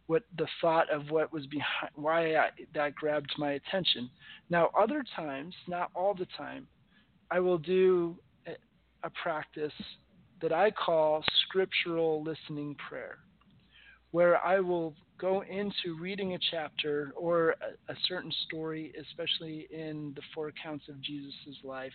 what 0.06 0.22
the 0.38 0.46
thought 0.60 0.90
of 0.90 1.10
what 1.10 1.32
was 1.32 1.46
behind 1.46 1.92
why 1.94 2.36
I, 2.36 2.48
that 2.74 2.94
grabbed 2.94 3.32
my 3.38 3.52
attention. 3.52 4.10
Now, 4.48 4.70
other 4.78 5.04
times, 5.14 5.54
not 5.66 5.90
all 5.94 6.14
the 6.14 6.26
time, 6.36 6.66
I 7.30 7.40
will 7.40 7.58
do 7.58 8.16
a 9.04 9.10
practice 9.22 9.72
that 10.40 10.52
I 10.52 10.70
call 10.70 11.24
scriptural 11.46 12.22
listening 12.22 12.76
prayer, 12.88 13.18
where 14.10 14.44
I 14.44 14.60
will 14.60 14.94
go 15.18 15.42
into 15.42 15.98
reading 16.00 16.34
a 16.34 16.38
chapter 16.50 17.12
or 17.16 17.50
a, 17.50 17.92
a 17.92 17.96
certain 18.06 18.32
story, 18.46 18.92
especially 19.00 19.66
in 19.70 20.12
the 20.14 20.22
four 20.34 20.48
accounts 20.48 20.88
of 20.88 21.00
Jesus' 21.02 21.58
life, 21.64 21.92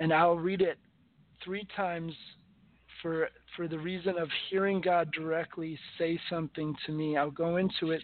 and 0.00 0.12
I'll 0.12 0.36
read 0.36 0.60
it 0.60 0.78
three 1.44 1.66
times 1.76 2.12
for 3.00 3.28
for 3.56 3.68
the 3.68 3.78
reason 3.78 4.16
of 4.18 4.28
hearing 4.48 4.80
God 4.80 5.10
directly 5.12 5.78
say 5.98 6.18
something 6.30 6.74
to 6.86 6.92
me. 6.92 7.16
I'll 7.16 7.30
go 7.30 7.56
into 7.56 7.90
it 7.90 8.02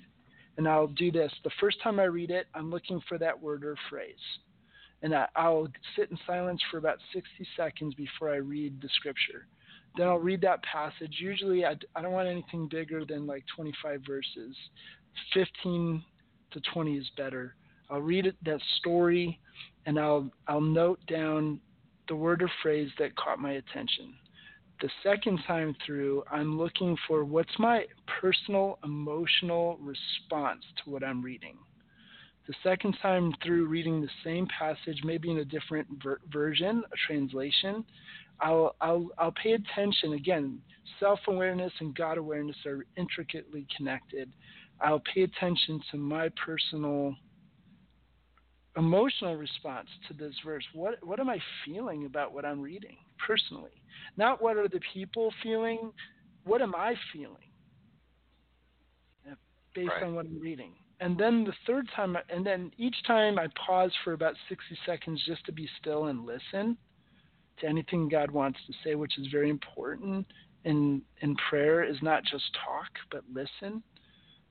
and 0.56 0.68
I'll 0.68 0.88
do 0.88 1.10
this. 1.10 1.32
The 1.44 1.50
first 1.60 1.80
time 1.82 2.00
I 2.00 2.04
read 2.04 2.30
it, 2.30 2.46
I'm 2.54 2.70
looking 2.70 3.00
for 3.08 3.16
that 3.18 3.40
word 3.40 3.64
or 3.64 3.76
phrase. 3.88 4.14
And 5.02 5.14
I, 5.14 5.48
will 5.48 5.68
sit 5.96 6.10
in 6.10 6.18
silence 6.26 6.60
for 6.70 6.78
about 6.78 6.98
60 7.14 7.30
seconds 7.56 7.94
before 7.94 8.32
I 8.32 8.38
read 8.38 8.80
the 8.82 8.88
scripture. 8.96 9.46
Then 9.96 10.08
I'll 10.08 10.18
read 10.18 10.40
that 10.42 10.62
passage. 10.64 11.16
Usually, 11.20 11.64
I, 11.64 11.76
I 11.94 12.02
don't 12.02 12.12
want 12.12 12.28
anything 12.28 12.68
bigger 12.68 13.04
than 13.04 13.26
like 13.26 13.44
25 13.54 14.02
verses. 14.06 14.56
15 15.34 16.02
to 16.52 16.60
20 16.72 16.96
is 16.96 17.10
better. 17.16 17.54
I'll 17.90 18.00
read 18.00 18.26
it, 18.26 18.36
that 18.44 18.60
story, 18.78 19.40
and 19.86 19.98
I'll 19.98 20.30
I'll 20.46 20.60
note 20.60 21.00
down 21.06 21.60
the 22.08 22.16
word 22.16 22.42
or 22.42 22.50
phrase 22.62 22.90
that 22.98 23.16
caught 23.16 23.38
my 23.38 23.52
attention. 23.52 24.14
The 24.80 24.90
second 25.02 25.40
time 25.46 25.74
through, 25.84 26.22
I'm 26.30 26.56
looking 26.56 26.96
for 27.06 27.24
what's 27.24 27.58
my 27.58 27.84
personal 28.20 28.78
emotional 28.84 29.78
response 29.80 30.62
to 30.84 30.90
what 30.90 31.02
I'm 31.02 31.22
reading. 31.22 31.56
The 32.48 32.54
second 32.62 32.96
time 33.02 33.34
through 33.44 33.66
reading 33.66 34.00
the 34.00 34.08
same 34.24 34.48
passage, 34.58 35.02
maybe 35.04 35.30
in 35.30 35.38
a 35.38 35.44
different 35.44 35.86
ver- 36.02 36.20
version, 36.32 36.82
a 36.90 36.96
translation, 37.06 37.84
I'll, 38.40 38.74
I'll, 38.80 39.08
I'll 39.18 39.34
pay 39.42 39.52
attention. 39.52 40.14
Again, 40.14 40.58
self 40.98 41.20
awareness 41.28 41.72
and 41.80 41.94
God 41.94 42.16
awareness 42.16 42.56
are 42.64 42.86
intricately 42.96 43.66
connected. 43.76 44.32
I'll 44.80 45.02
pay 45.14 45.22
attention 45.22 45.82
to 45.90 45.98
my 45.98 46.30
personal 46.42 47.14
emotional 48.78 49.34
response 49.34 49.88
to 50.06 50.14
this 50.14 50.32
verse. 50.42 50.64
What, 50.72 51.04
what 51.04 51.20
am 51.20 51.28
I 51.28 51.38
feeling 51.66 52.06
about 52.06 52.32
what 52.32 52.46
I'm 52.46 52.62
reading 52.62 52.96
personally? 53.26 53.82
Not 54.16 54.40
what 54.40 54.56
are 54.56 54.68
the 54.68 54.80
people 54.94 55.34
feeling, 55.42 55.92
what 56.44 56.62
am 56.62 56.74
I 56.74 56.94
feeling 57.12 57.36
based 59.74 59.90
right. 59.90 60.04
on 60.04 60.14
what 60.14 60.24
I'm 60.26 60.40
reading? 60.40 60.72
And 61.00 61.16
then 61.16 61.44
the 61.44 61.52
third 61.66 61.88
time, 61.94 62.16
and 62.28 62.44
then 62.44 62.72
each 62.76 62.96
time 63.06 63.38
I 63.38 63.46
pause 63.66 63.92
for 64.02 64.14
about 64.14 64.34
60 64.48 64.64
seconds 64.84 65.22
just 65.26 65.44
to 65.46 65.52
be 65.52 65.68
still 65.80 66.06
and 66.06 66.26
listen 66.26 66.76
to 67.60 67.66
anything 67.66 68.08
God 68.08 68.30
wants 68.30 68.58
to 68.66 68.72
say, 68.84 68.94
which 68.94 69.18
is 69.18 69.28
very 69.28 69.50
important 69.50 70.26
in 70.64 71.02
in 71.20 71.36
prayer 71.48 71.84
is 71.84 71.96
not 72.02 72.24
just 72.24 72.44
talk 72.64 72.90
but 73.10 73.22
listen. 73.32 73.82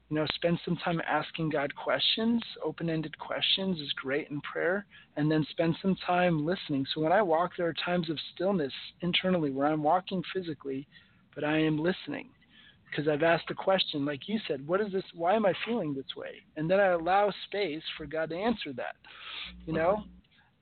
You 0.10 0.15
know, 0.15 0.26
spend 0.36 0.57
some 0.64 0.78
time 0.78 1.02
asking 1.06 1.49
God 1.49 1.76
questions. 1.76 2.41
Open-ended 2.64 3.19
questions 3.19 3.78
is 3.82 3.91
great 3.91 4.30
in 4.30 4.40
prayer, 4.40 4.86
and 5.18 5.30
then 5.30 5.45
spend 5.49 5.76
some 5.82 5.98
time 6.07 6.45
listening. 6.45 6.86
So 6.94 7.02
when 7.02 7.11
I 7.11 7.22
walk, 7.22 7.52
there 7.57 7.68
are 7.68 7.74
times 7.74 8.10
of 8.10 8.18
stillness 8.34 8.72
internally 9.02 9.52
where 9.52 9.68
I'm 9.68 9.84
walking 9.84 10.24
physically, 10.34 10.88
but 11.36 11.44
I 11.44 11.57
am 11.57 11.78
listening 11.78 12.30
because 12.98 13.11
I've 13.11 13.24
asked 13.24 13.52
a 13.52 13.53
question, 13.53 14.06
like 14.06 14.28
you 14.28 14.40
said, 14.48 14.65
what 14.68 14.82
is 14.82 14.91
this? 14.91 15.03
Why 15.14 15.36
am 15.36 15.45
I 15.45 15.53
feeling 15.65 15.94
this 15.94 16.15
way? 16.15 16.41
And 16.56 16.69
then 16.69 16.80
I 16.80 16.88
allow 16.88 17.32
space 17.45 17.84
for 17.95 18.07
God 18.07 18.32
to 18.32 18.36
answer 18.36 18.74
that. 18.76 18.95
You 19.68 19.74
know, 19.74 20.03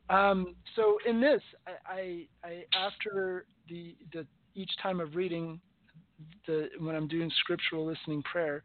um, 0.10 0.56
so 0.76 0.98
in 1.08 1.22
this, 1.22 1.42
I, 1.66 1.94
I, 1.94 2.28
I 2.44 2.64
after 2.78 3.46
the, 3.70 3.96
the 4.12 4.28
each 4.54 4.72
time 4.84 5.00
of 5.00 5.16
reading, 5.16 5.62
the 6.46 6.70
when 6.80 6.96
I'm 6.96 7.08
doing 7.08 7.32
scriptural 7.40 7.86
listening 7.86 8.22
prayer, 8.24 8.64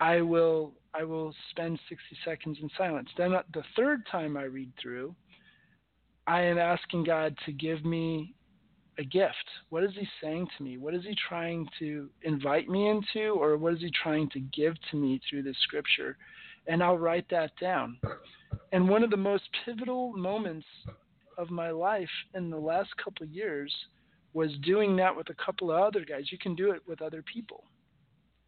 I 0.00 0.20
will 0.20 0.74
I 0.94 1.02
will 1.02 1.34
spend 1.50 1.78
60 1.88 2.04
seconds 2.24 2.58
in 2.62 2.70
silence. 2.78 3.08
Then 3.16 3.32
the 3.52 3.64
third 3.76 4.06
time 4.10 4.36
I 4.36 4.44
read 4.44 4.70
through, 4.80 5.14
I 6.28 6.42
am 6.42 6.58
asking 6.58 7.04
God 7.04 7.36
to 7.46 7.52
give 7.52 7.84
me 7.84 8.34
a 8.98 9.04
gift. 9.04 9.34
What 9.70 9.84
is 9.84 9.92
He 9.94 10.06
saying 10.22 10.48
to 10.56 10.64
me? 10.64 10.76
What 10.76 10.94
is 10.94 11.04
He 11.04 11.14
trying 11.28 11.68
to 11.78 12.08
invite 12.22 12.68
me 12.68 12.88
into, 12.88 13.30
or 13.30 13.56
what 13.56 13.74
is 13.74 13.80
He 13.80 13.90
trying 14.02 14.28
to 14.30 14.40
give 14.40 14.74
to 14.90 14.96
me 14.96 15.20
through 15.28 15.44
this 15.44 15.56
scripture? 15.62 16.16
And 16.66 16.82
I'll 16.82 16.98
write 16.98 17.26
that 17.30 17.52
down. 17.60 17.98
And 18.72 18.88
one 18.88 19.02
of 19.02 19.10
the 19.10 19.16
most 19.16 19.44
pivotal 19.64 20.12
moments 20.12 20.66
of 21.38 21.50
my 21.50 21.70
life 21.70 22.08
in 22.34 22.50
the 22.50 22.58
last 22.58 22.90
couple 23.02 23.24
of 23.24 23.30
years 23.30 23.72
was 24.34 24.50
doing 24.64 24.96
that 24.96 25.16
with 25.16 25.30
a 25.30 25.44
couple 25.44 25.70
of 25.70 25.80
other 25.80 26.04
guys. 26.04 26.30
You 26.30 26.38
can 26.38 26.54
do 26.54 26.72
it 26.72 26.82
with 26.86 27.00
other 27.00 27.22
people, 27.32 27.64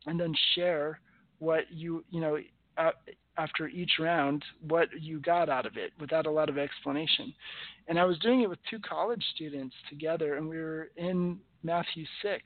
and 0.07 0.21
then 0.21 0.35
share 0.55 1.01
what 1.39 1.71
you 1.71 2.05
you 2.11 2.21
know 2.21 2.39
uh, 2.77 2.91
after 3.43 3.69
each 3.69 3.93
round 3.99 4.45
what 4.69 4.89
you 5.01 5.21
got 5.21 5.49
out 5.49 5.67
of 5.67 5.77
it 5.77 5.93
without 5.99 6.27
a 6.27 6.31
lot 6.31 6.49
of 6.49 6.59
explanation. 6.59 7.33
And 7.89 7.99
I 7.99 8.05
was 8.05 8.19
doing 8.19 8.43
it 8.43 8.51
with 8.51 8.59
two 8.69 8.81
college 8.81 9.25
students 9.35 9.75
together, 9.89 10.37
and 10.37 10.49
we 10.49 10.59
were 10.59 10.91
in 10.97 11.39
Matthew 11.63 12.05
six, 12.23 12.45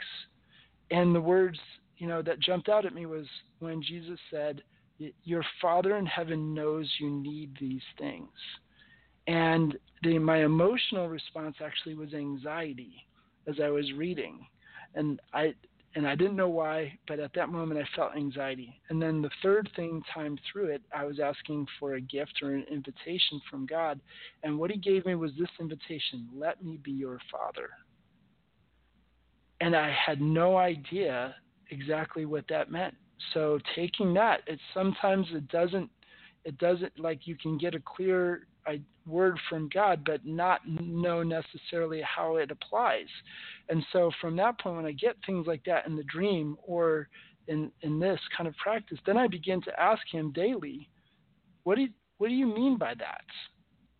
and 0.90 1.14
the 1.14 1.20
words 1.20 1.58
you 1.98 2.06
know 2.06 2.22
that 2.22 2.40
jumped 2.40 2.68
out 2.68 2.86
at 2.86 2.94
me 2.94 3.06
was 3.06 3.26
when 3.58 3.82
Jesus 3.82 4.18
said 4.30 4.62
your 5.24 5.44
Father 5.60 5.96
in 5.96 6.06
heaven 6.06 6.54
knows 6.54 6.88
you 7.00 7.10
need 7.10 7.50
these 7.60 7.82
things. 7.98 8.30
And 9.26 9.76
the, 10.02 10.18
my 10.18 10.44
emotional 10.44 11.08
response 11.08 11.56
actually 11.64 11.94
was 11.94 12.14
anxiety 12.14 12.94
as 13.48 13.56
I 13.62 13.70
was 13.70 13.92
reading. 13.92 14.46
And 14.94 15.20
I 15.32 15.54
and 15.94 16.06
I 16.06 16.14
didn't 16.14 16.36
know 16.36 16.48
why, 16.48 16.98
but 17.06 17.20
at 17.20 17.32
that 17.34 17.48
moment 17.48 17.80
I 17.80 17.96
felt 17.96 18.16
anxiety. 18.16 18.80
And 18.88 19.00
then 19.00 19.22
the 19.22 19.30
third 19.42 19.68
thing 19.76 20.02
time 20.12 20.38
through 20.50 20.66
it, 20.66 20.82
I 20.92 21.04
was 21.04 21.20
asking 21.20 21.66
for 21.78 21.94
a 21.94 22.00
gift 22.00 22.40
or 22.42 22.52
an 22.52 22.64
invitation 22.70 23.40
from 23.50 23.66
God. 23.66 24.00
And 24.42 24.58
what 24.58 24.70
he 24.70 24.76
gave 24.76 25.06
me 25.06 25.14
was 25.14 25.30
this 25.38 25.48
invitation 25.60 26.28
let 26.34 26.64
me 26.64 26.78
be 26.82 26.92
your 26.92 27.20
father. 27.30 27.70
And 29.60 29.76
I 29.76 29.94
had 30.04 30.20
no 30.20 30.56
idea 30.56 31.36
exactly 31.70 32.26
what 32.26 32.44
that 32.48 32.70
meant 32.70 32.94
so 33.32 33.58
taking 33.74 34.12
that, 34.14 34.40
it 34.46 34.58
sometimes 34.72 35.26
it 35.32 35.48
doesn't 35.48 35.90
it 36.44 36.58
doesn't 36.58 36.98
like 36.98 37.26
you 37.26 37.36
can 37.36 37.56
get 37.56 37.74
a 37.74 37.80
clear 37.80 38.46
word 39.06 39.38
from 39.48 39.68
God, 39.72 40.02
but 40.04 40.24
not 40.24 40.60
know 40.66 41.22
necessarily 41.22 42.02
how 42.02 42.36
it 42.36 42.50
applies. 42.50 43.06
And 43.68 43.84
so 43.92 44.10
from 44.20 44.36
that 44.36 44.58
point, 44.58 44.76
when 44.76 44.86
I 44.86 44.92
get 44.92 45.16
things 45.26 45.46
like 45.46 45.62
that 45.64 45.86
in 45.86 45.96
the 45.96 46.04
dream 46.04 46.56
or 46.62 47.08
in 47.46 47.70
in 47.82 47.98
this 47.98 48.20
kind 48.36 48.48
of 48.48 48.56
practice, 48.56 48.98
then 49.06 49.16
I 49.16 49.26
begin 49.26 49.60
to 49.62 49.80
ask 49.80 50.02
Him 50.10 50.32
daily, 50.32 50.88
what 51.64 51.76
do 51.76 51.82
you, 51.82 51.88
what 52.18 52.28
do 52.28 52.34
you 52.34 52.46
mean 52.46 52.78
by 52.78 52.94
that? 52.94 53.24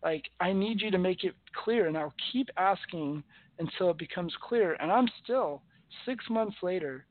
Like 0.03 0.23
I 0.39 0.53
need 0.53 0.81
you 0.81 0.91
to 0.91 0.97
make 0.97 1.23
it 1.23 1.35
clear, 1.63 1.87
and 1.87 1.97
I'll 1.97 2.13
keep 2.31 2.49
asking 2.57 3.23
until 3.59 3.91
it 3.91 3.97
becomes 3.97 4.33
clear. 4.47 4.73
And 4.79 4.91
I'm 4.91 5.07
still 5.23 5.61
six 6.05 6.25
months 6.29 6.57
later 6.61 7.05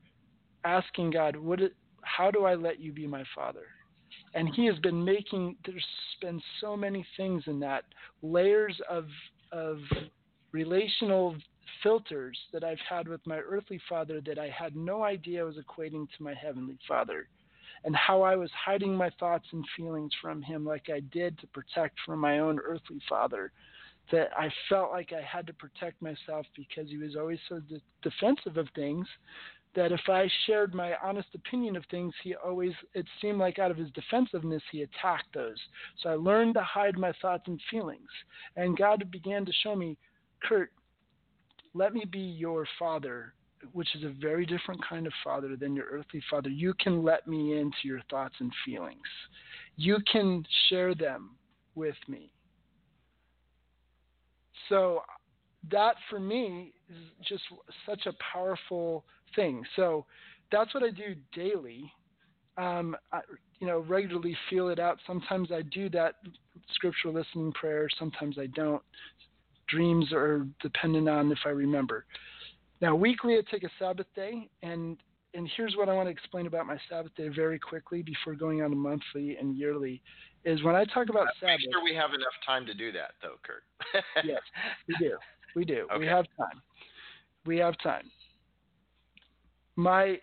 asking 0.65 1.11
God, 1.11 1.37
what 1.37 1.61
how 2.03 2.31
do 2.31 2.45
I 2.45 2.55
let 2.55 2.81
you 2.81 2.93
be 2.93 3.07
my 3.07 3.25
father? 3.35 3.67
And 4.35 4.53
he 4.55 4.67
has 4.67 4.79
been 4.81 5.05
making, 5.05 5.57
there's 5.65 5.87
been 6.21 6.43
so 6.61 6.77
many 6.77 7.07
things 7.17 7.45
in 7.47 7.61
that, 7.61 7.85
layers 8.23 8.79
of, 8.91 9.07
of 9.53 9.79
relational 10.53 11.37
filters 11.83 12.37
that 12.53 12.65
I've 12.65 12.81
had 12.89 13.07
with 13.07 13.25
my 13.27 13.39
earthly 13.39 13.81
father 13.89 14.21
that 14.27 14.39
I 14.39 14.49
had 14.49 14.75
no 14.75 15.05
idea 15.05 15.45
was 15.45 15.57
equating 15.57 16.09
to 16.17 16.23
my 16.23 16.35
heavenly 16.35 16.79
father. 16.87 17.29
And 17.85 17.95
how 17.95 18.23
I 18.23 18.35
was 18.35 18.51
hiding 18.53 18.95
my 18.95 19.11
thoughts 19.21 19.47
and 19.53 19.65
feelings 19.77 20.11
from 20.21 20.43
him 20.43 20.65
like 20.65 20.89
I 20.93 21.01
did 21.01 21.39
to 21.39 21.47
protect 21.49 21.97
from 22.05 22.19
my 22.19 22.41
own 22.41 22.59
earthly 22.59 23.01
father. 23.09 23.53
That 24.11 24.31
I 24.37 24.51
felt 24.69 24.91
like 24.91 25.13
I 25.13 25.23
had 25.23 25.47
to 25.47 25.55
protect 25.55 26.03
myself 26.03 26.45
because 26.55 26.91
he 26.91 26.99
was 26.99 27.17
always 27.17 27.39
so 27.49 27.61
de- 27.61 27.81
defensive 28.03 28.59
of 28.59 28.69
things 28.75 29.07
that 29.75 29.93
if 29.93 30.01
I 30.09 30.29
shared 30.47 30.75
my 30.75 30.95
honest 31.03 31.29
opinion 31.35 31.77
of 31.77 31.85
things, 31.91 32.15
he 32.23 32.35
always, 32.35 32.73
it 32.95 33.07
seemed 33.21 33.39
like 33.39 33.59
out 33.59 33.71
of 33.71 33.77
his 33.77 33.91
defensiveness, 33.91 34.63
he 34.71 34.83
attacked 34.83 35.33
those. 35.35 35.57
So 36.03 36.11
I 36.11 36.15
learned 36.15 36.55
to 36.55 36.63
hide 36.63 36.97
my 36.97 37.13
thoughts 37.21 37.45
and 37.47 37.61
feelings. 37.71 38.09
And 38.57 38.77
God 38.77 39.11
began 39.11 39.45
to 39.45 39.53
show 39.63 39.75
me, 39.75 39.97
Kurt, 40.43 40.71
let 41.75 41.93
me 41.93 42.05
be 42.05 42.21
your 42.21 42.67
father, 42.79 43.35
which 43.73 43.89
is 43.97 44.05
a 44.05 44.15
very 44.21 44.47
different 44.47 44.81
kind 44.87 45.07
of 45.07 45.13
father 45.25 45.57
than 45.57 45.75
your 45.75 45.87
earthly 45.87 46.23
father. 46.31 46.51
You 46.51 46.75
can 46.75 47.03
let 47.03 47.27
me 47.27 47.59
into 47.59 47.77
your 47.85 48.01
thoughts 48.11 48.37
and 48.39 48.53
feelings, 48.65 48.99
you 49.77 49.99
can 50.11 50.45
share 50.69 50.95
them 50.95 51.31
with 51.75 51.97
me. 52.07 52.31
So 54.69 55.03
that 55.71 55.97
for 56.09 56.21
me 56.21 56.73
is 56.89 56.97
just 57.29 57.43
such 57.87 58.07
a 58.07 58.13
powerful 58.33 59.05
thing. 59.37 59.65
So 59.77 60.07
that's 60.53 60.73
what 60.75 60.83
I 60.83 60.91
do 60.91 61.15
daily. 61.35 61.91
Um, 62.57 62.97
I, 63.13 63.21
you 63.61 63.67
know, 63.67 63.81
regularly 63.81 64.37
feel 64.51 64.69
it 64.69 64.79
out. 64.79 64.99
Sometimes 65.07 65.51
I 65.53 65.63
do 65.63 65.89
that 65.91 66.17
scriptural 66.75 67.15
listening 67.15 67.53
prayer. 67.53 67.89
Sometimes 67.99 68.39
I 68.39 68.47
don't. 68.47 68.83
Dreams 69.69 70.13
are 70.13 70.47
dependent 70.61 71.09
on 71.09 71.33
if 71.33 71.39
I 71.45 71.49
remember. 71.49 72.05
Now, 72.81 72.95
weekly, 72.95 73.37
I 73.37 73.41
take 73.51 73.65
a 73.65 73.71
Sabbath 73.79 74.07
day, 74.15 74.49
and 74.63 74.99
and 75.33 75.51
here's 75.57 75.75
what 75.77 75.89
I 75.89 75.95
want 75.95 76.07
to 76.07 76.11
explain 76.13 76.47
about 76.47 76.67
my 76.67 76.79
Sabbath 76.89 77.15
day 77.17 77.29
very 77.29 77.59
quickly 77.59 78.03
before 78.03 78.35
going 78.35 78.63
on 78.63 78.71
to 78.71 78.77
monthly 78.77 79.37
and 79.37 79.57
yearly. 79.57 80.01
Is 80.45 80.63
when 80.63 80.75
I 80.77 80.85
talk 80.85 81.09
about 81.09 81.27
Make 81.43 81.51
Sabbath. 81.51 81.73
sure 81.73 81.83
we 81.83 81.95
have 81.95 82.11
enough 82.11 82.35
time 82.47 82.67
to 82.67 82.75
do 82.75 82.93
that, 82.93 83.13
though, 83.23 83.37
Kurt. 83.43 83.65
yes, 84.25 84.43
we 84.87 84.95
do. 85.01 85.17
We 85.57 85.65
do. 85.65 85.87
Okay. 85.91 85.99
We 86.01 86.07
have 86.07 86.27
time. 86.37 86.61
We 87.47 87.59
have 87.59 87.79
time. 87.79 88.11
My 89.77 90.19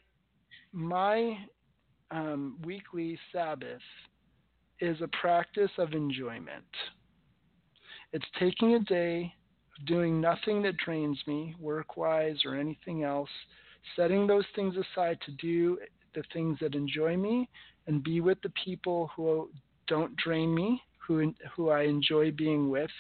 my 0.72 1.38
um, 2.12 2.58
weekly 2.64 3.18
Sabbath 3.32 3.82
is 4.80 5.02
a 5.02 5.08
practice 5.10 5.72
of 5.78 5.94
enjoyment. 5.94 6.66
It's 8.14 8.26
taking 8.40 8.76
a 8.76 8.80
day 8.80 9.34
of 9.78 9.86
doing 9.86 10.20
nothing 10.20 10.62
that 10.64 10.78
drains 10.78 11.20
me, 11.28 11.56
work 11.60 11.98
wise 11.98 12.38
or 12.46 12.56
anything 12.56 13.04
else, 13.04 13.30
setting 13.96 14.28
those 14.28 14.46
things 14.56 14.76
aside 14.76 15.20
to 15.26 15.32
do 15.34 15.78
the 16.14 16.24
things 16.34 16.58
that 16.62 16.76
enjoy 16.76 17.16
me 17.16 17.50
and 17.88 18.04
be 18.04 18.22
with 18.22 18.42
the 18.42 18.52
people 18.64 19.10
who 19.16 19.50
don't 19.88 20.16
drain 20.18 20.54
me, 20.54 20.82
who 20.98 21.34
who 21.56 21.70
I 21.70 21.84
enjoy 21.84 22.32
being 22.32 22.70
with, 22.70 22.92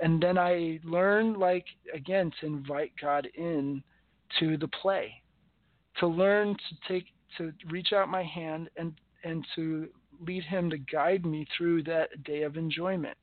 and 0.00 0.20
then 0.22 0.38
I 0.38 0.80
learn 0.84 1.34
like 1.38 1.66
again 1.94 2.32
to 2.40 2.46
invite 2.46 2.92
God 3.00 3.28
in 3.34 3.82
to 4.40 4.56
the 4.56 4.68
play, 4.68 5.21
to 5.98 6.06
learn 6.06 6.54
to 6.54 6.92
take 6.92 7.06
to 7.38 7.52
reach 7.70 7.92
out 7.92 8.08
my 8.08 8.22
hand 8.22 8.68
and 8.76 8.92
and 9.24 9.44
to 9.54 9.88
lead 10.20 10.44
Him 10.44 10.70
to 10.70 10.78
guide 10.78 11.24
me 11.24 11.46
through 11.56 11.82
that 11.84 12.22
day 12.24 12.42
of 12.42 12.56
enjoyment. 12.56 13.16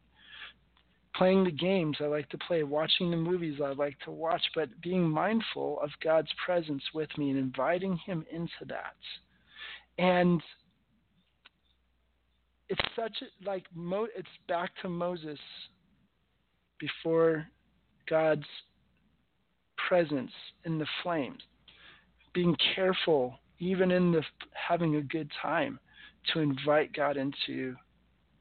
Playing 1.15 1.43
the 1.43 1.51
games 1.51 1.97
I 1.99 2.05
like 2.05 2.29
to 2.29 2.37
play, 2.37 2.63
watching 2.63 3.11
the 3.11 3.17
movies 3.17 3.59
I 3.63 3.73
like 3.73 3.97
to 4.05 4.11
watch, 4.11 4.41
but 4.55 4.69
being 4.81 5.09
mindful 5.09 5.79
of 5.81 5.89
God's 6.03 6.29
presence 6.45 6.83
with 6.93 7.09
me 7.17 7.29
and 7.31 7.39
inviting 7.39 7.97
Him 8.05 8.25
into 8.31 8.65
that. 8.67 8.95
And 9.97 10.41
it's 12.69 12.81
such 12.95 13.17
a 13.21 13.49
like 13.49 13.65
Mo, 13.73 14.07
it's 14.15 14.27
back 14.47 14.71
to 14.81 14.89
Moses 14.89 15.39
before 16.79 17.45
God's 18.09 18.45
presence 19.87 20.31
in 20.65 20.77
the 20.77 20.87
flames, 21.03 21.41
being 22.33 22.55
careful 22.75 23.39
even 23.59 23.91
in 23.91 24.11
the 24.11 24.23
having 24.53 24.95
a 24.95 25.01
good 25.01 25.29
time 25.41 25.79
to 26.33 26.39
invite 26.39 26.93
God 26.93 27.17
into 27.17 27.75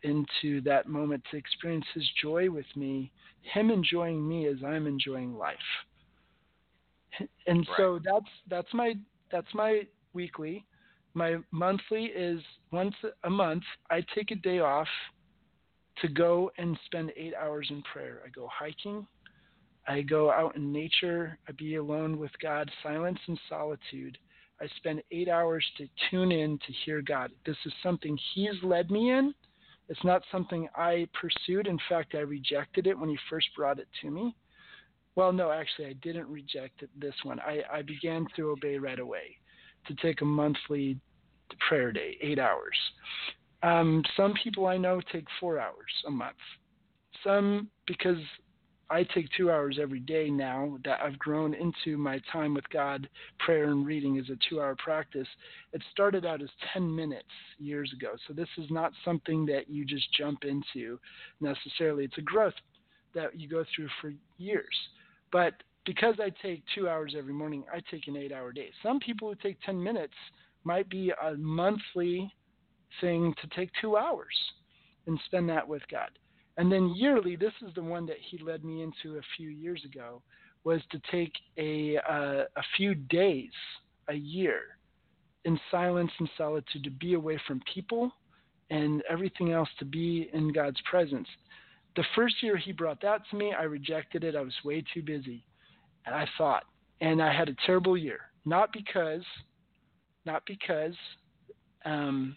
into 0.03 0.61
that 0.61 0.89
moment 0.89 1.23
to 1.31 1.37
experience 1.37 1.85
His 1.93 2.09
joy 2.23 2.51
with 2.51 2.67
me, 2.77 3.11
Him 3.53 3.71
enjoying 3.71 4.27
me 4.27 4.47
as 4.47 4.57
I'm 4.65 4.87
enjoying 4.87 5.37
life. 5.37 5.57
And 7.47 7.67
so 7.77 7.99
that's 8.05 8.31
that's 8.49 8.73
my 8.73 8.95
that's 9.31 9.53
my 9.55 9.83
weekly. 10.13 10.65
My 11.15 11.39
monthly 11.51 12.07
is 12.07 12.41
once 12.71 12.95
a 13.25 13.31
month. 13.31 13.65
I 13.91 14.05
take 14.15 14.31
a 14.31 14.37
day 14.37 14.61
off 14.61 14.87
to 16.01 16.09
go 16.09 16.51
and 16.59 16.79
spend 16.87 17.11
eight 17.17 17.35
hours 17.35 17.67
in 17.71 17.83
prayer. 17.93 18.21
I 18.25 18.29
go 18.29 18.49
hiking. 18.53 19.07
I 19.89 20.03
go 20.03 20.31
out 20.31 20.55
in 20.55 20.71
nature. 20.71 21.39
I 21.49 21.53
be 21.53 21.77
alone 21.77 22.19
with 22.19 22.31
God, 22.43 22.71
silence 22.83 23.19
and 23.27 23.41
solitude. 23.49 24.19
I 24.61 24.67
spend 24.77 25.03
eight 25.11 25.29
hours 25.29 25.65
to 25.79 25.89
tune 26.11 26.31
in 26.31 26.59
to 26.59 26.73
hear 26.85 27.01
God. 27.01 27.31
This 27.47 27.57
is 27.65 27.73
something 27.83 28.19
He's 28.35 28.63
led 28.63 28.91
me 28.91 29.11
in. 29.11 29.33
It's 29.89 30.05
not 30.05 30.23
something 30.31 30.69
I 30.77 31.09
pursued. 31.19 31.67
In 31.67 31.79
fact, 31.89 32.15
I 32.15 32.19
rejected 32.19 32.87
it 32.87 32.99
when 32.99 33.09
He 33.09 33.19
first 33.31 33.49
brought 33.57 33.79
it 33.79 33.89
to 34.03 34.11
me. 34.11 34.37
Well, 35.15 35.33
no, 35.33 35.51
actually, 35.51 35.87
I 35.87 35.95
didn't 35.95 36.29
reject 36.29 36.83
it, 36.83 36.91
this 37.01 37.15
one. 37.23 37.41
I, 37.41 37.63
I 37.73 37.83
began 37.83 38.27
to 38.37 38.51
obey 38.51 38.79
right 38.79 39.01
away 39.01 39.39
to 39.87 39.95
take 39.95 40.21
a 40.21 40.27
monthly 40.27 41.01
prayer 41.67 41.93
day, 41.93 42.19
eight 42.21 42.39
hours. 42.39 42.77
Um, 43.63 44.05
some 44.17 44.35
people 44.45 44.67
I 44.67 44.77
know 44.77 45.01
take 45.11 45.25
four 45.41 45.59
hours 45.59 45.91
a 46.07 46.11
month. 46.11 46.37
Some, 47.25 47.69
because 47.87 48.19
I 48.91 49.03
take 49.03 49.29
two 49.37 49.51
hours 49.51 49.79
every 49.81 50.01
day 50.01 50.31
now 50.31 50.79
that 50.85 51.01
I've 51.03 51.19
grown 51.19 51.53
into 51.55 51.99
my 51.99 52.21
time 52.33 52.55
with 52.55 52.69
God, 52.71 53.09
prayer 53.39 53.65
and 53.65 53.85
reading 53.85 54.17
is 54.17 54.31
a 54.31 54.39
two 54.49 54.61
hour 54.61 54.75
practice. 54.77 55.29
It 55.73 55.83
started 55.93 56.25
out 56.25 56.41
as 56.41 56.49
10 56.73 56.95
minutes 56.95 57.29
years 57.59 57.93
ago. 57.93 58.13
So 58.27 58.33
this 58.33 58.49
is 58.57 58.71
not 58.71 58.93
something 59.05 59.45
that 59.47 59.69
you 59.69 59.85
just 59.85 60.07
jump 60.17 60.45
into 60.45 60.99
necessarily. 61.41 62.05
It's 62.05 62.17
a 62.19 62.23
growth 62.23 62.55
that 63.15 63.39
you 63.39 63.49
go 63.49 63.65
through 63.75 63.89
for 64.01 64.13
years. 64.39 64.75
But 65.33 65.55
because 65.85 66.15
I 66.19 66.31
take 66.43 66.63
two 66.75 66.89
hours 66.89 67.15
every 67.17 67.35
morning, 67.35 67.65
I 67.73 67.81
take 67.91 68.09
an 68.09 68.17
eight 68.17 68.33
hour 68.33 68.53
day. 68.53 68.71
Some 68.83 69.01
people 69.01 69.29
who 69.29 69.35
take 69.35 69.61
10 69.63 69.83
minutes 69.83 70.15
might 70.65 70.89
be 70.89 71.13
a 71.23 71.35
monthly 71.35 72.33
thing 73.03 73.35
to 73.43 73.49
take 73.57 73.71
two 73.81 73.99
hours 73.99 74.35
and 75.07 75.19
spend 75.27 75.49
that 75.51 75.67
with 75.67 75.83
God. 75.91 76.11
And 76.59 76.71
then 76.71 76.93
yearly, 76.95 77.37
this 77.37 77.53
is 77.67 77.73
the 77.75 77.83
one 77.83 78.05
that 78.07 78.17
he 78.31 78.39
led 78.39 78.65
me 78.65 78.83
into 78.83 79.19
a 79.19 79.23
few 79.37 79.49
years 79.49 79.83
ago, 79.85 80.21
was 80.65 80.81
to 80.91 81.01
take 81.11 81.33
a 81.57 81.97
uh, 81.99 82.45
a 82.57 82.63
few 82.77 82.95
days 82.95 83.53
a 84.09 84.15
year 84.15 84.61
in 85.45 85.59
silence 85.71 86.11
and 86.19 86.29
solitude 86.37 86.85
to 86.85 86.91
be 86.91 87.15
away 87.15 87.41
from 87.47 87.63
people 87.73 88.13
and 88.71 89.03
everything 89.09 89.53
else 89.53 89.69
to 89.79 89.85
be 89.85 90.29
in 90.33 90.53
God's 90.53 90.81
presence. 90.91 91.29
The 91.97 92.05
first 92.15 92.43
year 92.43 92.57
he 92.57 92.73
brought 92.73 93.01
that 93.03 93.23
to 93.31 93.37
me, 93.37 93.55
I 93.59 93.63
rejected 93.63 94.25
it. 94.25 94.37
I 94.37 94.43
was 94.43 94.55
way 94.65 94.85
too 94.93 95.03
busy. 95.03 95.45
And 96.07 96.15
I 96.15 96.27
thought, 96.37 96.65
and 97.01 97.23
I 97.23 97.33
had 97.33 97.49
a 97.49 97.57
terrible 97.65 97.97
year. 97.97 98.21
Not 98.45 98.73
because, 98.73 99.23
not 100.27 100.43
because 100.47 100.95
um, 101.85 102.37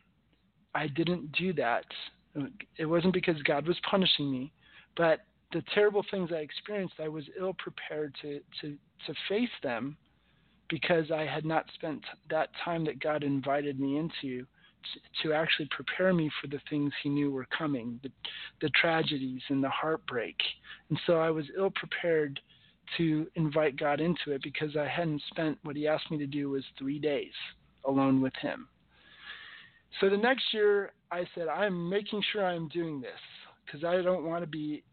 I 0.73 0.87
didn't 0.87 1.31
do 1.33 1.53
that. 1.53 1.85
It 2.77 2.85
wasn't 2.85 3.13
because 3.13 3.41
God 3.43 3.67
was 3.67 3.77
punishing 3.89 4.31
me, 4.31 4.51
but 4.95 5.21
the 5.53 5.63
terrible 5.73 6.05
things 6.09 6.29
I 6.31 6.37
experienced, 6.37 6.95
I 6.99 7.09
was 7.09 7.25
ill 7.37 7.53
prepared 7.53 8.15
to, 8.21 8.39
to, 8.61 8.77
to 9.07 9.13
face 9.27 9.49
them 9.63 9.97
because 10.69 11.11
I 11.11 11.25
had 11.25 11.45
not 11.45 11.65
spent 11.73 12.01
that 12.29 12.49
time 12.63 12.85
that 12.85 12.99
God 13.01 13.23
invited 13.23 13.79
me 13.79 13.97
into 13.97 14.45
to, 14.93 15.23
to 15.27 15.33
actually 15.33 15.67
prepare 15.71 16.13
me 16.13 16.31
for 16.41 16.47
the 16.47 16.61
things 16.69 16.93
He 17.03 17.09
knew 17.09 17.31
were 17.31 17.47
coming, 17.55 17.99
the, 18.01 18.09
the 18.61 18.69
tragedies 18.69 19.41
and 19.49 19.63
the 19.63 19.69
heartbreak. 19.69 20.37
And 20.89 20.99
so 21.05 21.19
I 21.19 21.29
was 21.29 21.45
ill 21.57 21.71
prepared 21.71 22.39
to 22.97 23.27
invite 23.35 23.77
God 23.77 23.99
into 23.99 24.31
it 24.31 24.41
because 24.41 24.75
I 24.75 24.87
hadn't 24.87 25.21
spent 25.29 25.57
what 25.63 25.75
He 25.75 25.87
asked 25.87 26.09
me 26.09 26.17
to 26.17 26.27
do 26.27 26.49
was 26.49 26.63
three 26.79 26.99
days 26.99 27.33
alone 27.85 28.21
with 28.21 28.33
Him. 28.41 28.67
So 29.99 30.09
the 30.09 30.17
next 30.17 30.45
year, 30.53 30.93
I 31.11 31.25
said, 31.35 31.47
I'm 31.47 31.89
making 31.89 32.23
sure 32.31 32.45
I'm 32.45 32.67
doing 32.69 33.01
this 33.01 33.11
because 33.65 33.83
I 33.83 34.01
don't 34.01 34.23
want 34.23 34.43
to 34.43 34.47
be, 34.47 34.83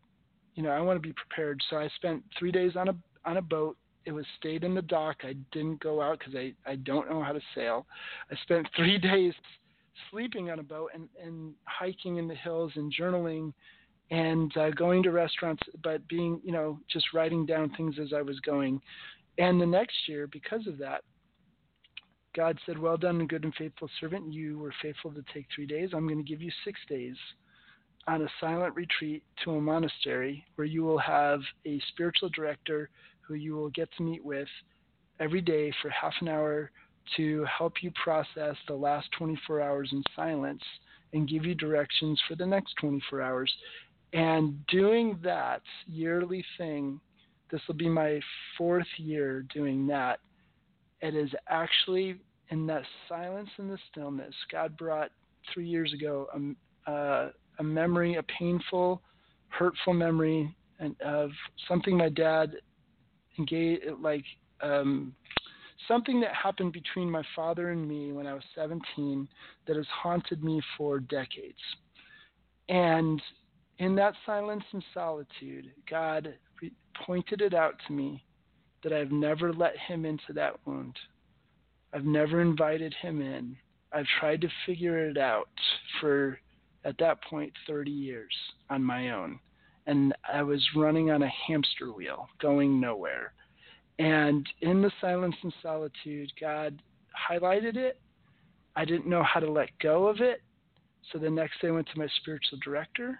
you 0.54 0.62
know, 0.62 0.70
I 0.70 0.80
want 0.80 1.00
to 1.00 1.06
be 1.06 1.14
prepared. 1.14 1.60
So 1.70 1.76
I 1.76 1.88
spent 1.96 2.22
three 2.38 2.52
days 2.52 2.72
on 2.76 2.88
a 2.88 2.96
on 3.24 3.36
a 3.36 3.42
boat. 3.42 3.76
It 4.04 4.12
was 4.12 4.24
stayed 4.38 4.64
in 4.64 4.74
the 4.74 4.82
dock. 4.82 5.18
I 5.22 5.34
didn't 5.52 5.80
go 5.80 6.00
out 6.02 6.18
because 6.18 6.34
I 6.34 6.52
I 6.66 6.76
don't 6.76 7.08
know 7.08 7.22
how 7.22 7.32
to 7.32 7.40
sail. 7.54 7.86
I 8.30 8.36
spent 8.42 8.66
three 8.76 8.98
days 8.98 9.32
sleeping 10.10 10.50
on 10.50 10.58
a 10.58 10.62
boat 10.62 10.90
and 10.94 11.08
and 11.22 11.54
hiking 11.64 12.16
in 12.16 12.26
the 12.26 12.34
hills 12.34 12.72
and 12.74 12.92
journaling 12.92 13.52
and 14.10 14.56
uh, 14.56 14.70
going 14.70 15.02
to 15.02 15.10
restaurants, 15.10 15.62
but 15.82 16.06
being, 16.08 16.40
you 16.42 16.52
know, 16.52 16.78
just 16.90 17.12
writing 17.12 17.44
down 17.44 17.70
things 17.76 17.96
as 18.00 18.12
I 18.16 18.22
was 18.22 18.40
going. 18.40 18.80
And 19.36 19.60
the 19.60 19.66
next 19.66 20.08
year, 20.08 20.26
because 20.26 20.66
of 20.66 20.78
that, 20.78 21.02
God 22.38 22.56
said, 22.64 22.78
Well 22.78 22.96
done, 22.96 23.26
good 23.26 23.42
and 23.42 23.54
faithful 23.56 23.90
servant. 23.98 24.32
You 24.32 24.60
were 24.60 24.72
faithful 24.80 25.10
to 25.10 25.24
take 25.34 25.46
three 25.52 25.66
days. 25.66 25.90
I'm 25.92 26.06
going 26.06 26.24
to 26.24 26.30
give 26.30 26.40
you 26.40 26.52
six 26.64 26.78
days 26.88 27.16
on 28.06 28.22
a 28.22 28.28
silent 28.40 28.76
retreat 28.76 29.24
to 29.42 29.56
a 29.56 29.60
monastery 29.60 30.44
where 30.54 30.64
you 30.64 30.84
will 30.84 31.00
have 31.00 31.40
a 31.66 31.82
spiritual 31.88 32.28
director 32.28 32.90
who 33.22 33.34
you 33.34 33.56
will 33.56 33.70
get 33.70 33.88
to 33.96 34.04
meet 34.04 34.24
with 34.24 34.46
every 35.18 35.40
day 35.40 35.72
for 35.82 35.88
half 35.88 36.12
an 36.20 36.28
hour 36.28 36.70
to 37.16 37.44
help 37.46 37.82
you 37.82 37.90
process 38.00 38.54
the 38.68 38.74
last 38.74 39.08
24 39.18 39.60
hours 39.60 39.88
in 39.90 40.04
silence 40.14 40.62
and 41.14 41.28
give 41.28 41.44
you 41.44 41.56
directions 41.56 42.20
for 42.28 42.36
the 42.36 42.46
next 42.46 42.72
24 42.80 43.20
hours. 43.20 43.52
And 44.12 44.64
doing 44.68 45.18
that 45.24 45.62
yearly 45.88 46.44
thing, 46.56 47.00
this 47.50 47.62
will 47.66 47.74
be 47.74 47.88
my 47.88 48.20
fourth 48.56 48.86
year 48.96 49.44
doing 49.52 49.88
that. 49.88 50.20
It 51.00 51.16
is 51.16 51.30
actually 51.48 52.20
in 52.50 52.66
that 52.66 52.82
silence 53.08 53.50
and 53.58 53.70
the 53.70 53.78
stillness. 53.90 54.34
God 54.50 54.76
brought 54.76 55.10
three 55.52 55.66
years 55.66 55.92
ago 55.92 56.28
a, 56.86 56.90
uh, 56.90 57.30
a 57.58 57.62
memory, 57.62 58.16
a 58.16 58.22
painful, 58.22 59.02
hurtful 59.48 59.94
memory 59.94 60.54
and 60.78 60.94
of 61.02 61.30
something 61.66 61.96
my 61.96 62.08
dad 62.08 62.54
engaged, 63.38 63.82
like 64.00 64.24
um, 64.60 65.14
something 65.86 66.20
that 66.20 66.34
happened 66.34 66.72
between 66.72 67.10
my 67.10 67.22
father 67.34 67.70
and 67.70 67.88
me 67.88 68.12
when 68.12 68.26
I 68.26 68.34
was 68.34 68.42
17 68.54 69.28
that 69.66 69.76
has 69.76 69.86
haunted 70.02 70.42
me 70.42 70.60
for 70.76 71.00
decades. 71.00 71.58
And 72.68 73.20
in 73.78 73.94
that 73.96 74.14
silence 74.26 74.64
and 74.72 74.84
solitude, 74.92 75.72
God 75.88 76.34
pointed 77.06 77.40
it 77.40 77.54
out 77.54 77.74
to 77.86 77.92
me 77.92 78.24
that 78.82 78.92
I've 78.92 79.12
never 79.12 79.52
let 79.52 79.76
him 79.76 80.04
into 80.04 80.32
that 80.34 80.54
wound. 80.64 80.96
I've 81.92 82.04
never 82.04 82.40
invited 82.40 82.94
him 83.00 83.20
in. 83.20 83.56
I've 83.92 84.06
tried 84.20 84.40
to 84.42 84.48
figure 84.66 85.08
it 85.08 85.16
out 85.16 85.48
for, 86.00 86.38
at 86.84 86.98
that 86.98 87.22
point, 87.24 87.52
30 87.66 87.90
years 87.90 88.34
on 88.70 88.82
my 88.82 89.10
own. 89.10 89.38
And 89.86 90.14
I 90.30 90.42
was 90.42 90.62
running 90.76 91.10
on 91.10 91.22
a 91.22 91.32
hamster 91.46 91.92
wheel, 91.92 92.28
going 92.40 92.78
nowhere. 92.78 93.32
And 93.98 94.46
in 94.60 94.82
the 94.82 94.92
silence 95.00 95.34
and 95.42 95.52
solitude, 95.62 96.30
God 96.40 96.82
highlighted 97.30 97.76
it. 97.76 97.98
I 98.76 98.84
didn't 98.84 99.08
know 99.08 99.22
how 99.22 99.40
to 99.40 99.50
let 99.50 99.70
go 99.82 100.06
of 100.06 100.20
it. 100.20 100.42
So 101.10 101.18
the 101.18 101.30
next 101.30 101.60
day 101.62 101.68
I 101.68 101.72
went 101.72 101.88
to 101.88 101.98
my 101.98 102.08
spiritual 102.20 102.58
director 102.62 103.18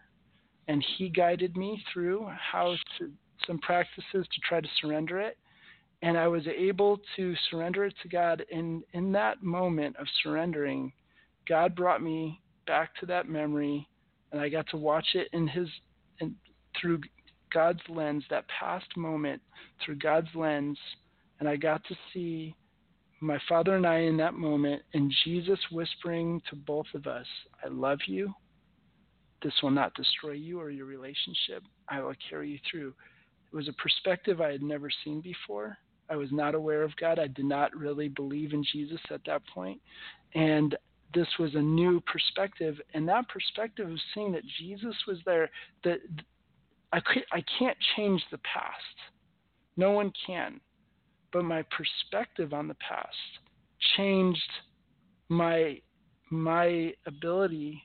and 0.69 0.85
he 0.97 1.09
guided 1.09 1.57
me 1.57 1.83
through 1.93 2.29
how 2.53 2.77
to 2.99 3.11
some 3.47 3.59
practices 3.61 4.05
to 4.13 4.41
try 4.47 4.61
to 4.61 4.69
surrender 4.81 5.21
it. 5.21 5.39
And 6.03 6.17
I 6.17 6.29
was 6.29 6.47
able 6.47 7.01
to 7.17 7.35
surrender 7.51 7.85
it 7.85 7.95
to 8.03 8.09
God. 8.09 8.45
And 8.53 8.85
in 8.93 9.11
that 9.13 9.43
moment 9.43 9.97
of 9.97 10.07
surrendering, 10.23 10.93
God 11.49 11.75
brought 11.75 12.03
me 12.03 12.41
back 12.67 12.95
to 13.01 13.07
that 13.07 13.29
memory 13.29 13.89
and 14.33 14.41
I 14.41 14.49
got 14.49 14.69
to 14.71 14.77
watch 14.77 15.07
it 15.15 15.29
in 15.33 15.49
his 15.49 15.69
in, 16.21 16.35
through 16.81 17.01
God's 17.53 17.81
lens, 17.89 18.25
that 18.31 18.45
past 18.49 18.97
moment 18.97 19.41
through 19.85 19.97
God's 19.97 20.29
lens, 20.35 20.79
and 21.41 21.49
I 21.49 21.57
got 21.57 21.83
to 21.85 21.97
see 22.13 22.55
my 23.21 23.39
father 23.49 23.75
and 23.77 23.87
I 23.87 24.01
in 24.01 24.17
that 24.19 24.35
moment, 24.35 24.83
and 24.95 25.13
Jesus 25.25 25.59
whispering 25.73 26.41
to 26.51 26.57
both 26.57 26.87
of 26.95 27.07
us, 27.07 27.27
I 27.65 27.69
love 27.69 27.99
you. 28.07 28.33
This 29.43 29.55
will 29.63 29.71
not 29.71 29.95
destroy 29.95 30.33
you 30.33 30.61
or 30.61 30.71
your 30.71 30.87
relationship. 30.87 31.63
I 31.89 32.01
will 32.01 32.15
carry 32.29 32.51
you 32.51 32.59
through. 32.71 32.95
It 33.53 33.57
was 33.57 33.69
a 33.69 33.73
perspective 33.73 34.41
I 34.41 34.53
had 34.53 34.63
never 34.63 34.91
seen 35.05 35.21
before. 35.21 35.79
I 36.11 36.17
was 36.17 36.31
not 36.33 36.55
aware 36.55 36.83
of 36.83 36.97
God. 36.97 37.19
I 37.19 37.27
did 37.27 37.45
not 37.45 37.75
really 37.77 38.09
believe 38.09 38.53
in 38.53 38.65
Jesus 38.73 39.01
at 39.11 39.21
that 39.27 39.43
point. 39.55 39.81
And 40.35 40.77
this 41.15 41.29
was 41.39 41.55
a 41.55 41.61
new 41.61 42.01
perspective. 42.01 42.77
And 42.95 43.09
that 43.09 43.29
perspective 43.29 43.91
of 43.91 43.99
seeing 44.15 44.33
that 44.33 44.43
Jesus 44.59 44.95
was 45.07 45.19
there, 45.25 45.51
that 45.85 45.99
I, 46.93 47.01
could, 47.01 47.25
I 47.33 47.43
can't 47.59 47.77
change 47.97 48.23
the 48.31 48.39
past. 48.39 48.75
No 49.77 49.93
one 49.93 50.13
can. 50.27 50.61
But 51.33 51.45
my 51.45 51.63
perspective 51.63 52.53
on 52.53 52.69
the 52.69 52.77
past 52.77 53.15
changed 53.97 54.51
my 55.29 55.81
my 56.31 56.93
ability 57.07 57.83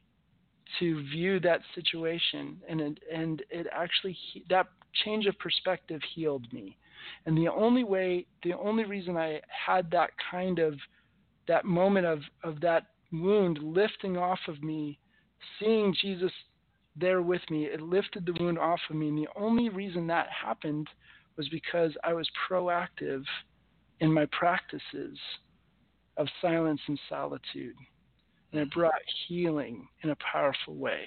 to 0.79 1.01
view 1.09 1.39
that 1.39 1.61
situation 1.75 2.57
and 2.67 2.81
it, 2.81 2.99
and 3.13 3.41
it 3.49 3.67
actually 3.71 4.17
that 4.49 4.67
change 5.05 5.25
of 5.27 5.37
perspective 5.39 6.01
healed 6.13 6.51
me 6.51 6.77
and 7.25 7.37
the 7.37 7.47
only 7.47 7.83
way 7.83 8.25
the 8.43 8.53
only 8.53 8.85
reason 8.85 9.17
i 9.17 9.39
had 9.47 9.89
that 9.91 10.11
kind 10.31 10.59
of 10.59 10.75
that 11.47 11.65
moment 11.65 12.05
of 12.05 12.19
of 12.43 12.59
that 12.61 12.87
wound 13.11 13.59
lifting 13.61 14.17
off 14.17 14.39
of 14.47 14.61
me 14.63 14.99
seeing 15.59 15.93
jesus 16.01 16.31
there 16.95 17.21
with 17.21 17.41
me. 17.49 17.65
It 17.65 17.81
lifted 17.81 18.25
the 18.25 18.35
wound 18.39 18.59
off 18.59 18.79
of 18.89 18.95
me. 18.95 19.09
And 19.09 19.17
the 19.17 19.29
only 19.35 19.69
reason 19.69 20.07
that 20.07 20.27
happened 20.29 20.87
was 21.37 21.49
because 21.49 21.91
I 22.03 22.13
was 22.13 22.29
proactive 22.49 23.23
in 23.99 24.13
my 24.13 24.27
practices 24.37 25.17
of 26.17 26.27
silence 26.41 26.81
and 26.87 26.99
solitude. 27.09 27.75
And 28.51 28.61
it 28.61 28.71
brought 28.71 28.93
healing 29.27 29.87
in 30.03 30.11
a 30.11 30.17
powerful 30.31 30.75
way. 30.75 31.05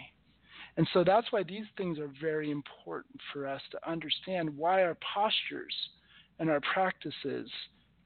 And 0.76 0.86
so 0.92 1.04
that's 1.04 1.30
why 1.32 1.42
these 1.42 1.64
things 1.76 1.98
are 1.98 2.10
very 2.20 2.50
important 2.50 3.18
for 3.32 3.46
us 3.46 3.62
to 3.70 3.90
understand 3.90 4.54
why 4.56 4.82
our 4.82 4.96
postures 5.14 5.74
and 6.38 6.50
our 6.50 6.60
practices 6.72 7.50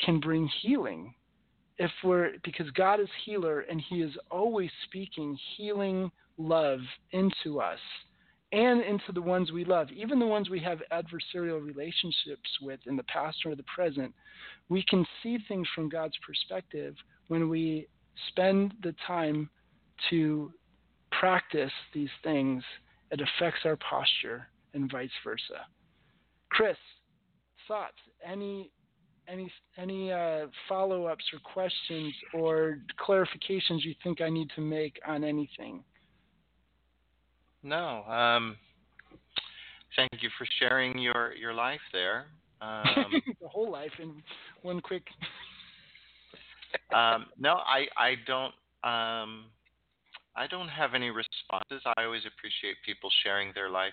can 0.05 0.21
bring 0.21 0.49
healing. 0.63 1.15
If 1.79 1.91
we're 2.05 2.33
because 2.45 2.71
God 2.73 3.01
is 3.01 3.09
healer 3.25 3.61
and 3.61 3.83
he 3.89 4.03
is 4.03 4.13
always 4.31 4.71
speaking 4.85 5.37
healing 5.57 6.11
love 6.39 6.81
into 7.13 7.61
us 7.61 7.79
and 8.53 8.83
into 8.83 9.13
the 9.13 9.23
ones 9.23 9.53
we 9.53 9.65
love, 9.65 9.89
even 9.91 10.19
the 10.19 10.27
ones 10.27 10.51
we 10.51 10.61
have 10.61 10.81
adversarial 10.93 11.65
relationships 11.65 12.51
with 12.61 12.81
in 12.87 12.97
the 12.97 13.03
past 13.05 13.39
or 13.47 13.55
the 13.55 13.65
present, 13.75 14.13
we 14.69 14.85
can 14.89 15.07
see 15.23 15.39
things 15.49 15.67
from 15.75 15.89
God's 15.89 16.17
perspective 16.27 16.95
when 17.29 17.49
we 17.49 17.87
spend 18.29 18.75
the 18.83 18.95
time 19.07 19.49
to 20.11 20.53
practice 21.21 21.73
these 21.93 22.09
things. 22.25 22.65
It 23.11 23.21
affects 23.21 23.61
our 23.65 23.77
posture 23.77 24.49
and 24.73 24.91
vice 24.91 25.11
versa. 25.23 25.67
Chris, 26.49 26.77
thoughts? 27.69 27.97
Any 28.27 28.71
any 29.29 29.53
any 29.77 30.13
uh, 30.13 30.47
follow-ups 30.69 31.25
or 31.33 31.39
questions 31.41 32.13
or 32.35 32.79
clarifications 32.99 33.85
you 33.85 33.95
think 34.03 34.21
I 34.21 34.31
need 34.31 34.49
to 34.57 34.61
make 34.61 34.99
on 35.07 35.23
anything? 35.23 35.85
No. 37.63 38.03
Um, 38.05 38.57
thank 39.95 40.23
you 40.23 40.31
for 40.39 40.47
sharing 40.59 40.99
your, 40.99 41.35
your 41.35 41.53
life 41.53 41.81
there. 41.93 42.27
Um, 42.63 42.85
the 43.41 43.49
whole 43.49 43.71
life 43.71 43.93
in 44.01 44.23
one 44.63 44.81
quick. 44.81 45.05
um, 46.95 47.27
no, 47.39 47.55
I 47.55 47.87
I 47.97 48.15
don't. 48.27 48.55
Um, 48.83 49.45
I 50.37 50.47
don't 50.47 50.69
have 50.69 50.95
any 50.95 51.11
responses. 51.11 51.83
I 51.97 52.05
always 52.05 52.23
appreciate 52.27 52.77
people 52.85 53.11
sharing 53.23 53.53
their 53.55 53.71
life 53.71 53.93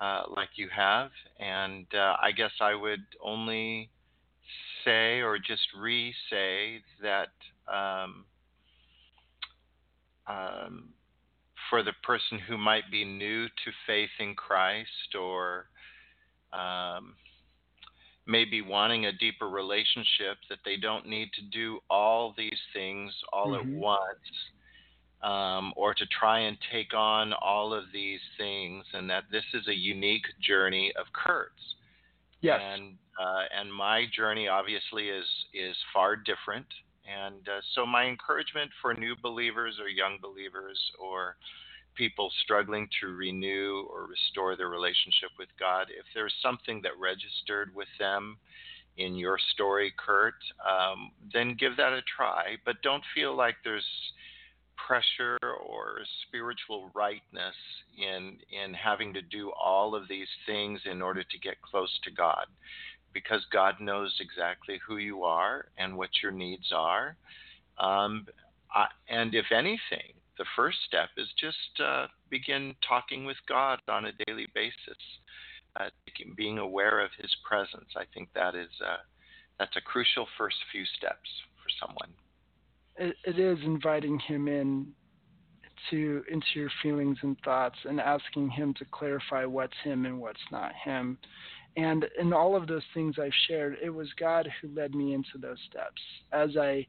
uh, 0.00 0.22
like 0.34 0.50
you 0.56 0.68
have, 0.74 1.10
and 1.40 1.86
uh, 1.94 2.16
I 2.22 2.32
guess 2.32 2.52
I 2.60 2.74
would 2.74 3.04
only 3.22 3.90
say 4.84 5.20
or 5.20 5.38
just 5.38 5.66
re-say 5.78 6.80
that 7.02 7.28
um, 7.72 8.24
um, 10.26 10.88
for 11.68 11.82
the 11.82 11.92
person 12.02 12.38
who 12.38 12.56
might 12.56 12.90
be 12.90 13.04
new 13.04 13.46
to 13.46 13.70
faith 13.86 14.10
in 14.20 14.34
Christ 14.34 15.14
or 15.18 15.66
um, 16.52 17.14
maybe 18.26 18.62
wanting 18.62 19.06
a 19.06 19.12
deeper 19.12 19.48
relationship, 19.48 20.38
that 20.48 20.58
they 20.64 20.76
don't 20.76 21.06
need 21.06 21.30
to 21.34 21.42
do 21.50 21.80
all 21.90 22.34
these 22.36 22.58
things 22.72 23.12
all 23.32 23.48
mm-hmm. 23.48 23.74
at 23.74 23.80
once. 23.80 24.00
Um, 25.20 25.72
or 25.74 25.94
to 25.94 26.06
try 26.06 26.38
and 26.40 26.56
take 26.70 26.94
on 26.94 27.32
all 27.32 27.74
of 27.74 27.84
these 27.92 28.20
things, 28.36 28.84
and 28.92 29.10
that 29.10 29.24
this 29.32 29.42
is 29.52 29.66
a 29.66 29.74
unique 29.74 30.26
journey 30.40 30.92
of 30.96 31.06
Kurt's. 31.12 31.74
Yes. 32.40 32.60
And 32.62 32.94
uh, 33.20 33.42
and 33.58 33.72
my 33.72 34.04
journey 34.14 34.46
obviously 34.46 35.08
is 35.08 35.26
is 35.52 35.76
far 35.92 36.14
different. 36.14 36.66
And 37.08 37.48
uh, 37.48 37.60
so, 37.74 37.86
my 37.86 38.04
encouragement 38.04 38.70
for 38.82 38.94
new 38.94 39.16
believers 39.22 39.78
or 39.80 39.88
young 39.88 40.18
believers 40.20 40.78
or 41.00 41.36
people 41.94 42.30
struggling 42.44 42.88
to 43.00 43.08
renew 43.08 43.86
or 43.90 44.06
restore 44.06 44.56
their 44.56 44.68
relationship 44.68 45.30
with 45.38 45.48
God, 45.58 45.88
if 45.90 46.04
there's 46.14 46.34
something 46.42 46.80
that 46.82 46.92
registered 46.98 47.74
with 47.74 47.88
them 47.98 48.36
in 48.98 49.16
your 49.16 49.38
story, 49.54 49.92
Kurt, 49.96 50.34
um, 50.68 51.10
then 51.32 51.56
give 51.58 51.76
that 51.76 51.92
a 51.92 52.02
try. 52.02 52.56
But 52.64 52.82
don't 52.82 53.02
feel 53.14 53.34
like 53.34 53.56
there's 53.64 53.84
pressure 54.86 55.38
or 55.42 56.00
spiritual 56.26 56.90
rightness 56.94 57.54
in 57.96 58.36
in 58.50 58.74
having 58.74 59.12
to 59.14 59.22
do 59.22 59.50
all 59.52 59.94
of 59.94 60.08
these 60.08 60.28
things 60.46 60.80
in 60.90 61.02
order 61.02 61.22
to 61.22 61.38
get 61.38 61.60
close 61.62 61.90
to 62.04 62.10
God 62.10 62.46
because 63.12 63.44
God 63.52 63.80
knows 63.80 64.14
exactly 64.20 64.78
who 64.86 64.98
you 64.98 65.24
are 65.24 65.66
and 65.78 65.96
what 65.96 66.10
your 66.22 66.32
needs 66.32 66.72
are. 66.74 67.16
Um, 67.78 68.26
I, 68.74 68.86
and 69.08 69.34
if 69.34 69.46
anything, 69.50 70.14
the 70.36 70.44
first 70.54 70.78
step 70.86 71.08
is 71.16 71.28
just 71.38 71.80
uh, 71.84 72.06
begin 72.30 72.74
talking 72.86 73.24
with 73.24 73.36
God 73.48 73.80
on 73.88 74.06
a 74.06 74.12
daily 74.26 74.46
basis, 74.54 75.02
uh, 75.80 75.88
being 76.36 76.58
aware 76.58 77.00
of 77.00 77.10
His 77.20 77.34
presence. 77.48 77.88
I 77.96 78.04
think 78.14 78.28
that 78.34 78.54
is 78.54 78.70
uh, 78.84 78.98
that's 79.58 79.76
a 79.76 79.80
crucial 79.80 80.26
first 80.36 80.56
few 80.70 80.84
steps 80.96 81.28
for 81.62 81.86
someone. 81.86 82.10
It, 82.98 83.16
it 83.24 83.38
is 83.38 83.58
inviting 83.64 84.18
him 84.20 84.48
in 84.48 84.88
to 85.90 86.22
into 86.30 86.46
your 86.54 86.70
feelings 86.82 87.16
and 87.22 87.36
thoughts 87.44 87.78
and 87.84 88.00
asking 88.00 88.50
him 88.50 88.74
to 88.74 88.84
clarify 88.90 89.44
what's 89.44 89.76
him 89.84 90.06
and 90.06 90.20
what's 90.20 90.40
not 90.50 90.72
him. 90.84 91.18
And 91.76 92.06
in 92.18 92.32
all 92.32 92.56
of 92.56 92.66
those 92.66 92.82
things 92.92 93.16
I've 93.18 93.30
shared, 93.46 93.76
it 93.82 93.90
was 93.90 94.08
God 94.18 94.48
who 94.60 94.68
led 94.74 94.94
me 94.94 95.14
into 95.14 95.38
those 95.40 95.58
steps. 95.70 96.02
As 96.32 96.56
I 96.56 96.86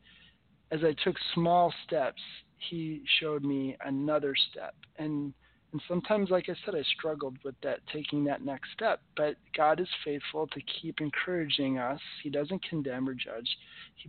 as 0.71 0.83
I 0.83 0.93
took 1.03 1.15
small 1.33 1.73
steps, 1.85 2.21
he 2.57 3.03
showed 3.19 3.43
me 3.43 3.75
another 3.85 4.35
step. 4.51 4.75
And 4.97 5.33
and 5.71 5.81
sometimes 5.87 6.31
like 6.31 6.49
I 6.49 6.55
said, 6.65 6.75
I 6.75 6.81
struggled 6.97 7.37
with 7.43 7.55
that 7.61 7.79
taking 7.93 8.23
that 8.25 8.43
next 8.43 8.71
step. 8.73 9.01
But 9.15 9.35
God 9.55 9.79
is 9.79 9.87
faithful 10.03 10.47
to 10.47 10.61
keep 10.81 10.99
encouraging 10.99 11.77
us. 11.77 11.99
He 12.23 12.29
doesn't 12.29 12.63
condemn 12.67 13.07
or 13.07 13.13
judge, 13.13 13.49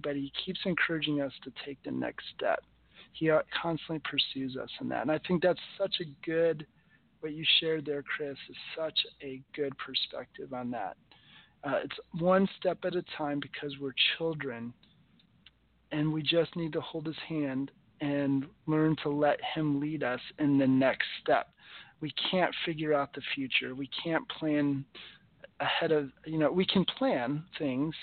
but 0.02 0.16
he 0.16 0.32
keeps 0.44 0.60
encouraging 0.64 1.20
us 1.20 1.32
to 1.44 1.52
take 1.64 1.82
the 1.84 1.90
next 1.90 2.24
step. 2.34 2.62
He 3.12 3.30
uh, 3.30 3.40
constantly 3.60 4.00
pursues 4.10 4.56
us 4.56 4.70
in 4.80 4.88
that. 4.88 5.02
And 5.02 5.10
I 5.10 5.20
think 5.26 5.42
that's 5.42 5.60
such 5.76 5.96
a 6.00 6.26
good 6.26 6.66
what 7.20 7.32
you 7.32 7.44
shared 7.60 7.84
there, 7.84 8.02
Chris, 8.02 8.38
is 8.48 8.56
such 8.74 8.98
a 9.22 9.42
good 9.54 9.74
perspective 9.76 10.54
on 10.54 10.70
that. 10.70 10.96
Uh, 11.62 11.80
it's 11.84 11.96
one 12.18 12.48
step 12.58 12.78
at 12.84 12.96
a 12.96 13.04
time 13.18 13.38
because 13.40 13.78
we're 13.78 13.92
children 14.16 14.72
and 15.92 16.10
we 16.10 16.22
just 16.22 16.56
need 16.56 16.72
to 16.72 16.80
hold 16.80 17.06
his 17.06 17.18
hand 17.28 17.70
and 18.00 18.46
learn 18.66 18.96
to 19.02 19.10
let 19.10 19.38
him 19.54 19.80
lead 19.80 20.02
us 20.02 20.20
in 20.38 20.58
the 20.58 20.66
next 20.66 21.06
step. 21.22 21.48
We 22.00 22.12
can't 22.30 22.54
figure 22.64 22.94
out 22.94 23.12
the 23.14 23.22
future. 23.34 23.74
We 23.74 23.90
can't 24.02 24.26
plan 24.28 24.84
ahead 25.60 25.92
of, 25.92 26.10
you 26.24 26.38
know, 26.38 26.50
we 26.50 26.64
can 26.64 26.84
plan 26.96 27.44
things, 27.58 27.94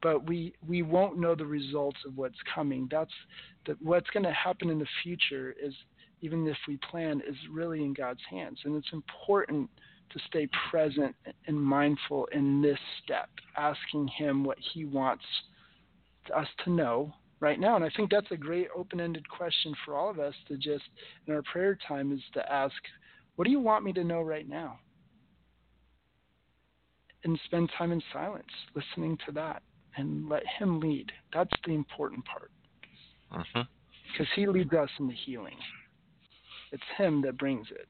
but 0.00 0.26
we 0.26 0.54
we 0.66 0.82
won't 0.82 1.18
know 1.18 1.34
the 1.34 1.46
results 1.46 1.98
of 2.06 2.16
what's 2.16 2.38
coming. 2.52 2.88
That's 2.90 3.12
the, 3.66 3.76
what's 3.82 4.08
going 4.10 4.24
to 4.24 4.32
happen 4.32 4.70
in 4.70 4.78
the 4.78 4.86
future 5.02 5.54
is 5.62 5.74
even 6.22 6.46
if 6.46 6.56
we 6.66 6.78
plan 6.90 7.20
is 7.28 7.36
really 7.50 7.84
in 7.84 7.92
God's 7.92 8.22
hands. 8.30 8.58
And 8.64 8.76
it's 8.76 8.92
important 8.92 9.68
to 10.12 10.20
stay 10.26 10.48
present 10.70 11.14
and 11.46 11.60
mindful 11.60 12.26
in 12.32 12.62
this 12.62 12.78
step, 13.02 13.28
asking 13.56 14.08
him 14.08 14.44
what 14.44 14.58
he 14.72 14.84
wants 14.84 15.24
us 16.34 16.46
to 16.64 16.70
know 16.70 17.12
right 17.42 17.58
now. 17.58 17.74
And 17.74 17.84
I 17.84 17.90
think 17.94 18.10
that's 18.10 18.30
a 18.30 18.36
great 18.36 18.68
open 18.74 19.00
ended 19.00 19.28
question 19.28 19.74
for 19.84 19.96
all 19.96 20.08
of 20.08 20.20
us 20.20 20.34
to 20.48 20.56
just, 20.56 20.84
in 21.26 21.34
our 21.34 21.42
prayer 21.42 21.76
time, 21.86 22.12
is 22.12 22.20
to 22.34 22.52
ask, 22.52 22.74
What 23.36 23.44
do 23.44 23.50
you 23.50 23.60
want 23.60 23.84
me 23.84 23.92
to 23.94 24.04
know 24.04 24.22
right 24.22 24.48
now? 24.48 24.78
And 27.24 27.38
spend 27.44 27.70
time 27.76 27.92
in 27.92 28.02
silence, 28.12 28.46
listening 28.74 29.18
to 29.26 29.32
that, 29.32 29.62
and 29.96 30.28
let 30.28 30.44
Him 30.58 30.80
lead. 30.80 31.10
That's 31.34 31.50
the 31.66 31.74
important 31.74 32.24
part. 32.24 32.50
Mm-hmm. 33.32 33.62
Because 34.12 34.32
He 34.34 34.46
leads 34.46 34.72
us 34.72 34.90
in 34.98 35.08
the 35.08 35.14
healing. 35.26 35.56
It's 36.70 36.82
Him 36.96 37.22
that 37.22 37.38
brings 37.38 37.66
it, 37.70 37.88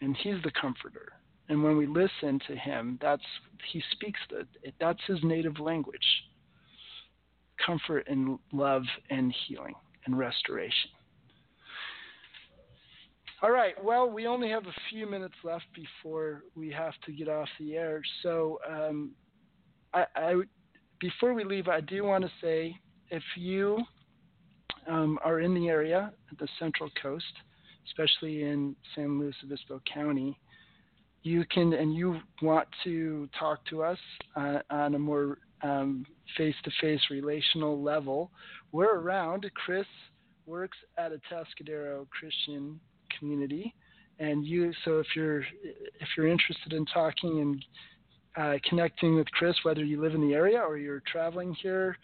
and 0.00 0.16
He's 0.16 0.42
the 0.42 0.52
comforter. 0.60 1.12
And 1.50 1.62
when 1.62 1.76
we 1.76 1.86
listen 1.86 2.40
to 2.46 2.56
Him, 2.56 2.98
that's 3.02 3.22
He 3.70 3.82
speaks 3.92 4.20
the. 4.30 4.46
That's 4.80 5.00
His 5.06 5.18
native 5.22 5.60
language 5.60 6.00
comfort 7.64 8.06
and 8.08 8.38
love 8.52 8.82
and 9.10 9.34
healing 9.46 9.74
and 10.06 10.18
restoration. 10.18 10.90
All 13.40 13.52
right. 13.52 13.74
Well, 13.82 14.10
we 14.10 14.26
only 14.26 14.48
have 14.50 14.66
a 14.66 14.74
few 14.90 15.08
minutes 15.08 15.34
left 15.44 15.66
before 15.74 16.42
we 16.56 16.72
have 16.72 16.94
to 17.06 17.12
get 17.12 17.28
off 17.28 17.48
the 17.60 17.76
air. 17.76 18.02
So, 18.22 18.58
um, 18.68 19.12
I, 19.94 20.06
I, 20.16 20.34
before 21.00 21.34
we 21.34 21.44
leave, 21.44 21.68
I 21.68 21.80
do 21.80 22.04
want 22.04 22.24
to 22.24 22.30
say 22.42 22.76
if 23.10 23.22
you 23.36 23.78
um, 24.88 25.20
are 25.24 25.40
in 25.40 25.54
the 25.54 25.68
area 25.68 26.12
at 26.32 26.38
the 26.38 26.48
Central 26.58 26.90
Coast, 27.00 27.24
especially 27.86 28.42
in 28.42 28.74
San 28.94 29.20
Luis 29.20 29.34
Obispo 29.44 29.80
County, 29.92 30.36
you 31.22 31.44
can 31.52 31.72
and 31.74 31.94
you 31.94 32.18
want 32.42 32.66
to 32.84 33.28
talk 33.38 33.64
to 33.66 33.82
us 33.82 33.98
uh, 34.36 34.58
on 34.70 34.94
a 34.94 34.98
more 34.98 35.38
face 36.36 36.54
to 36.64 36.70
face 36.80 37.00
relational 37.10 37.82
level. 37.82 38.30
We're 38.72 38.98
around. 38.98 39.50
Chris 39.54 39.86
works 40.46 40.78
at 40.96 41.12
a 41.12 41.20
Atascadero 41.32 42.08
Christian 42.10 42.80
community. 43.18 43.74
And 44.18 44.44
you, 44.44 44.72
so 44.84 44.98
if 44.98 45.06
you're 45.14 45.40
if 45.40 46.08
you're 46.16 46.28
interested 46.28 46.72
in 46.72 46.84
talking 46.86 47.40
and 47.40 47.64
uh, 48.36 48.58
connecting 48.68 49.14
with 49.14 49.30
Chris, 49.30 49.54
whether 49.62 49.84
you 49.84 50.00
live 50.00 50.14
in 50.14 50.20
the 50.26 50.34
area 50.34 50.58
or 50.58 50.76
you're 50.76 51.02
traveling 51.10 51.54
here, 51.62 51.96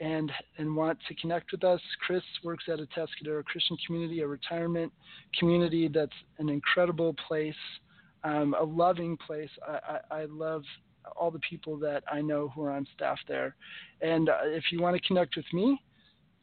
and 0.00 0.32
and 0.58 0.74
want 0.74 0.98
to 1.06 1.14
connect 1.14 1.52
with 1.52 1.62
us, 1.62 1.80
Chris 2.04 2.22
works 2.42 2.64
at 2.68 2.80
a 2.80 2.86
Atascadero 2.86 3.44
Christian 3.44 3.76
community, 3.86 4.20
a 4.20 4.26
retirement 4.26 4.92
community 5.38 5.88
that's 5.88 6.10
an 6.38 6.48
incredible 6.48 7.14
place, 7.28 7.54
um, 8.24 8.54
a 8.58 8.64
loving 8.64 9.16
place. 9.16 9.50
I, 9.66 9.98
I, 10.10 10.22
I 10.22 10.24
love 10.24 10.62
all 11.16 11.30
the 11.30 11.40
people 11.40 11.76
that 11.78 12.02
I 12.10 12.20
know 12.20 12.48
who 12.48 12.62
are 12.62 12.72
on 12.72 12.86
staff 12.94 13.18
there. 13.28 13.54
And 14.00 14.28
uh, 14.28 14.38
if 14.44 14.64
you 14.70 14.80
want 14.80 15.00
to 15.00 15.06
connect 15.06 15.36
with 15.36 15.46
me, 15.52 15.80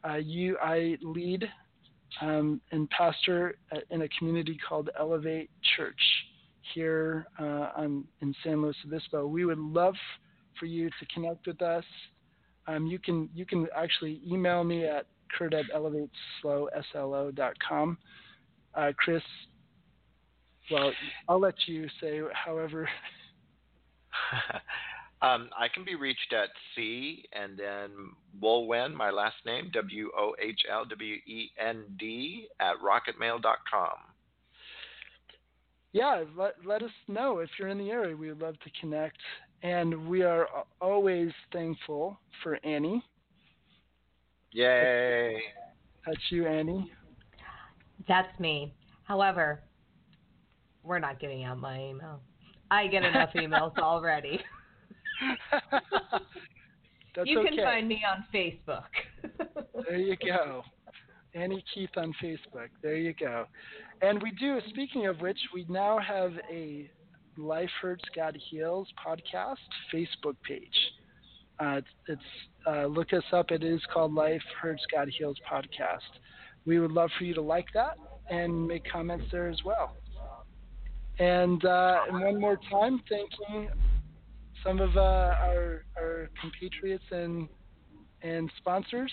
uh, 0.08 0.16
you 0.16 0.56
I 0.62 0.96
lead 1.02 1.48
um, 2.20 2.60
and 2.72 2.88
pastor 2.90 3.56
in 3.90 4.02
a 4.02 4.08
community 4.18 4.58
called 4.66 4.90
Elevate 4.98 5.50
Church 5.76 6.00
here 6.74 7.26
uh, 7.38 7.70
on, 7.76 8.04
in 8.20 8.34
San 8.44 8.62
Luis 8.62 8.76
Obispo. 8.84 9.26
We 9.26 9.44
would 9.44 9.58
love 9.58 9.94
for 10.58 10.66
you 10.66 10.88
to 10.88 11.06
connect 11.14 11.46
with 11.46 11.62
us. 11.62 11.84
Um, 12.66 12.86
you 12.86 12.98
can 12.98 13.28
you 13.34 13.46
can 13.46 13.66
actually 13.76 14.20
email 14.26 14.62
me 14.64 14.84
at 14.84 15.06
kurt 15.36 15.54
at. 15.54 15.64
Uh, 18.72 18.92
Chris, 18.96 19.22
well, 20.70 20.92
I'll 21.28 21.40
let 21.40 21.54
you 21.66 21.88
say 22.00 22.20
however 22.32 22.88
um, 25.22 25.50
I 25.58 25.68
can 25.72 25.84
be 25.84 25.94
reached 25.94 26.32
at 26.32 26.48
C 26.74 27.24
and 27.32 27.58
then 27.58 27.90
Wohlwend, 28.42 28.94
my 28.94 29.10
last 29.10 29.36
name, 29.44 29.70
W 29.72 30.10
O 30.16 30.34
H 30.40 30.60
L 30.70 30.84
W 30.84 31.14
E 31.14 31.50
N 31.58 31.84
D, 31.98 32.48
at 32.60 32.74
rocketmail.com. 32.76 33.96
Yeah, 35.92 36.24
let, 36.36 36.54
let 36.64 36.82
us 36.82 36.90
know 37.08 37.38
if 37.40 37.50
you're 37.58 37.68
in 37.68 37.78
the 37.78 37.90
area. 37.90 38.16
We 38.16 38.28
would 38.28 38.40
love 38.40 38.54
to 38.60 38.70
connect. 38.80 39.18
And 39.62 40.08
we 40.08 40.22
are 40.22 40.46
always 40.80 41.32
thankful 41.52 42.18
for 42.42 42.58
Annie. 42.64 43.04
Yay. 44.52 45.40
That's 46.06 46.20
you, 46.30 46.46
Annie. 46.46 46.90
That's 48.08 48.38
me. 48.40 48.72
However, 49.04 49.60
we're 50.82 50.98
not 50.98 51.20
giving 51.20 51.44
out 51.44 51.58
my 51.58 51.78
email. 51.78 52.20
I 52.70 52.86
get 52.86 53.04
enough 53.04 53.30
emails 53.34 53.76
already. 53.78 54.40
you 57.24 57.42
can 57.42 57.54
okay. 57.54 57.62
find 57.62 57.88
me 57.88 58.02
on 58.08 58.24
Facebook. 58.32 58.84
there 59.88 59.98
you 59.98 60.16
go. 60.16 60.62
Annie 61.34 61.64
Keith 61.74 61.90
on 61.96 62.14
Facebook. 62.22 62.68
There 62.82 62.96
you 62.96 63.14
go. 63.14 63.46
And 64.02 64.22
we 64.22 64.30
do, 64.32 64.58
speaking 64.68 65.06
of 65.06 65.20
which, 65.20 65.38
we 65.54 65.64
now 65.68 65.98
have 65.98 66.32
a 66.50 66.90
Life 67.36 67.70
Hurts 67.80 68.04
God 68.14 68.36
Heals 68.50 68.88
podcast 69.04 69.56
Facebook 69.92 70.36
page. 70.46 70.68
Uh, 71.58 71.78
it's, 71.78 71.88
it's 72.08 72.22
uh, 72.66 72.86
look 72.86 73.12
us 73.12 73.24
up. 73.32 73.50
It 73.50 73.62
is 73.62 73.80
called 73.92 74.14
Life 74.14 74.42
Hurts 74.60 74.82
God 74.92 75.08
Heals 75.08 75.36
podcast. 75.50 75.98
We 76.66 76.78
would 76.78 76.92
love 76.92 77.10
for 77.18 77.24
you 77.24 77.34
to 77.34 77.42
like 77.42 77.66
that 77.74 77.96
and 78.30 78.66
make 78.66 78.90
comments 78.90 79.26
there 79.30 79.48
as 79.48 79.62
well. 79.64 79.96
And, 81.20 81.62
uh, 81.64 82.00
and 82.08 82.20
one 82.20 82.40
more 82.40 82.58
time, 82.70 83.02
thanking 83.08 83.68
some 84.64 84.80
of 84.80 84.96
uh, 84.96 85.00
our, 85.00 85.84
our 85.98 86.30
compatriots 86.40 87.04
and, 87.10 87.46
and 88.22 88.50
sponsors. 88.56 89.12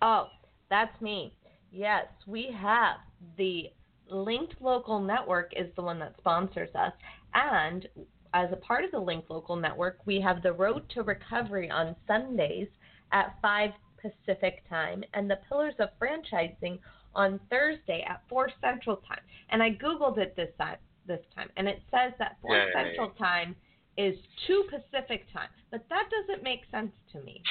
Oh, 0.00 0.28
that's 0.70 1.00
me. 1.00 1.34
Yes, 1.72 2.06
we 2.26 2.54
have 2.56 2.96
the 3.36 3.70
Linked 4.08 4.54
Local 4.60 5.00
Network 5.00 5.52
is 5.56 5.66
the 5.74 5.82
one 5.82 5.98
that 5.98 6.14
sponsors 6.18 6.70
us. 6.76 6.92
And 7.34 7.88
as 8.34 8.48
a 8.52 8.56
part 8.56 8.84
of 8.84 8.92
the 8.92 9.00
Linked 9.00 9.30
Local 9.30 9.56
Network, 9.56 9.98
we 10.06 10.20
have 10.20 10.42
the 10.42 10.52
Road 10.52 10.88
to 10.90 11.02
Recovery 11.02 11.70
on 11.70 11.96
Sundays 12.06 12.68
at 13.12 13.34
5 13.42 13.70
Pacific 14.00 14.62
time 14.68 15.02
and 15.14 15.28
the 15.28 15.40
Pillars 15.48 15.74
of 15.80 15.88
Franchising 16.00 16.78
on 17.18 17.40
Thursday 17.50 18.06
at 18.08 18.22
4 18.28 18.48
Central 18.62 18.96
Time. 18.96 19.20
And 19.50 19.62
I 19.62 19.70
Googled 19.70 20.18
it 20.18 20.36
this 20.36 20.50
time, 20.56 20.76
this 21.06 21.20
time 21.34 21.50
and 21.56 21.68
it 21.68 21.82
says 21.90 22.12
that 22.18 22.36
4 22.40 22.56
Yay. 22.56 22.64
Central 22.72 23.10
Time 23.10 23.56
is 23.98 24.14
2 24.46 24.64
Pacific 24.70 25.26
Time. 25.32 25.48
But 25.70 25.84
that 25.90 26.04
doesn't 26.10 26.44
make 26.44 26.60
sense 26.70 26.92
to 27.12 27.20
me. 27.20 27.42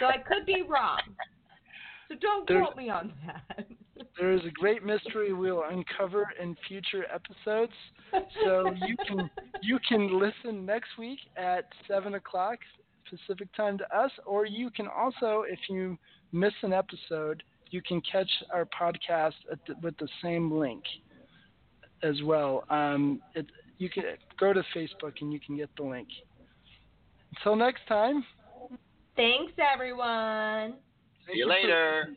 so 0.00 0.06
I 0.06 0.16
could 0.16 0.46
be 0.46 0.62
wrong. 0.62 1.00
So 2.08 2.14
don't 2.20 2.48
There's, 2.48 2.64
quote 2.64 2.76
me 2.76 2.88
on 2.88 3.12
that. 3.26 3.66
there 4.18 4.32
is 4.32 4.40
a 4.46 4.50
great 4.50 4.82
mystery 4.82 5.34
we'll 5.34 5.64
uncover 5.68 6.28
in 6.40 6.56
future 6.66 7.04
episodes. 7.12 7.72
So 8.44 8.70
you 8.86 8.96
can 9.06 9.30
you 9.62 9.78
can 9.88 10.18
listen 10.18 10.66
next 10.66 10.90
week 10.98 11.18
at 11.36 11.64
seven 11.88 12.14
o'clock 12.14 12.58
Pacific 13.08 13.48
time 13.54 13.78
to 13.78 13.96
us, 13.96 14.10
or 14.26 14.46
you 14.46 14.70
can 14.70 14.86
also, 14.88 15.44
if 15.48 15.58
you 15.68 15.98
miss 16.32 16.52
an 16.62 16.72
episode, 16.72 17.42
you 17.70 17.80
can 17.82 18.00
catch 18.00 18.30
our 18.52 18.66
podcast 18.66 19.34
the, 19.66 19.74
with 19.82 19.96
the 19.98 20.08
same 20.22 20.50
link 20.52 20.82
as 22.02 22.20
well. 22.22 22.64
Um, 22.70 23.20
it, 23.34 23.46
you 23.78 23.88
can 23.88 24.04
go 24.38 24.52
to 24.52 24.62
Facebook 24.74 25.12
and 25.20 25.32
you 25.32 25.40
can 25.40 25.56
get 25.56 25.70
the 25.76 25.84
link. 25.84 26.08
Until 27.36 27.56
next 27.56 27.86
time. 27.88 28.24
Thanks, 29.16 29.52
everyone. 29.58 30.74
See 31.26 31.38
you 31.38 31.48
later. 31.48 32.08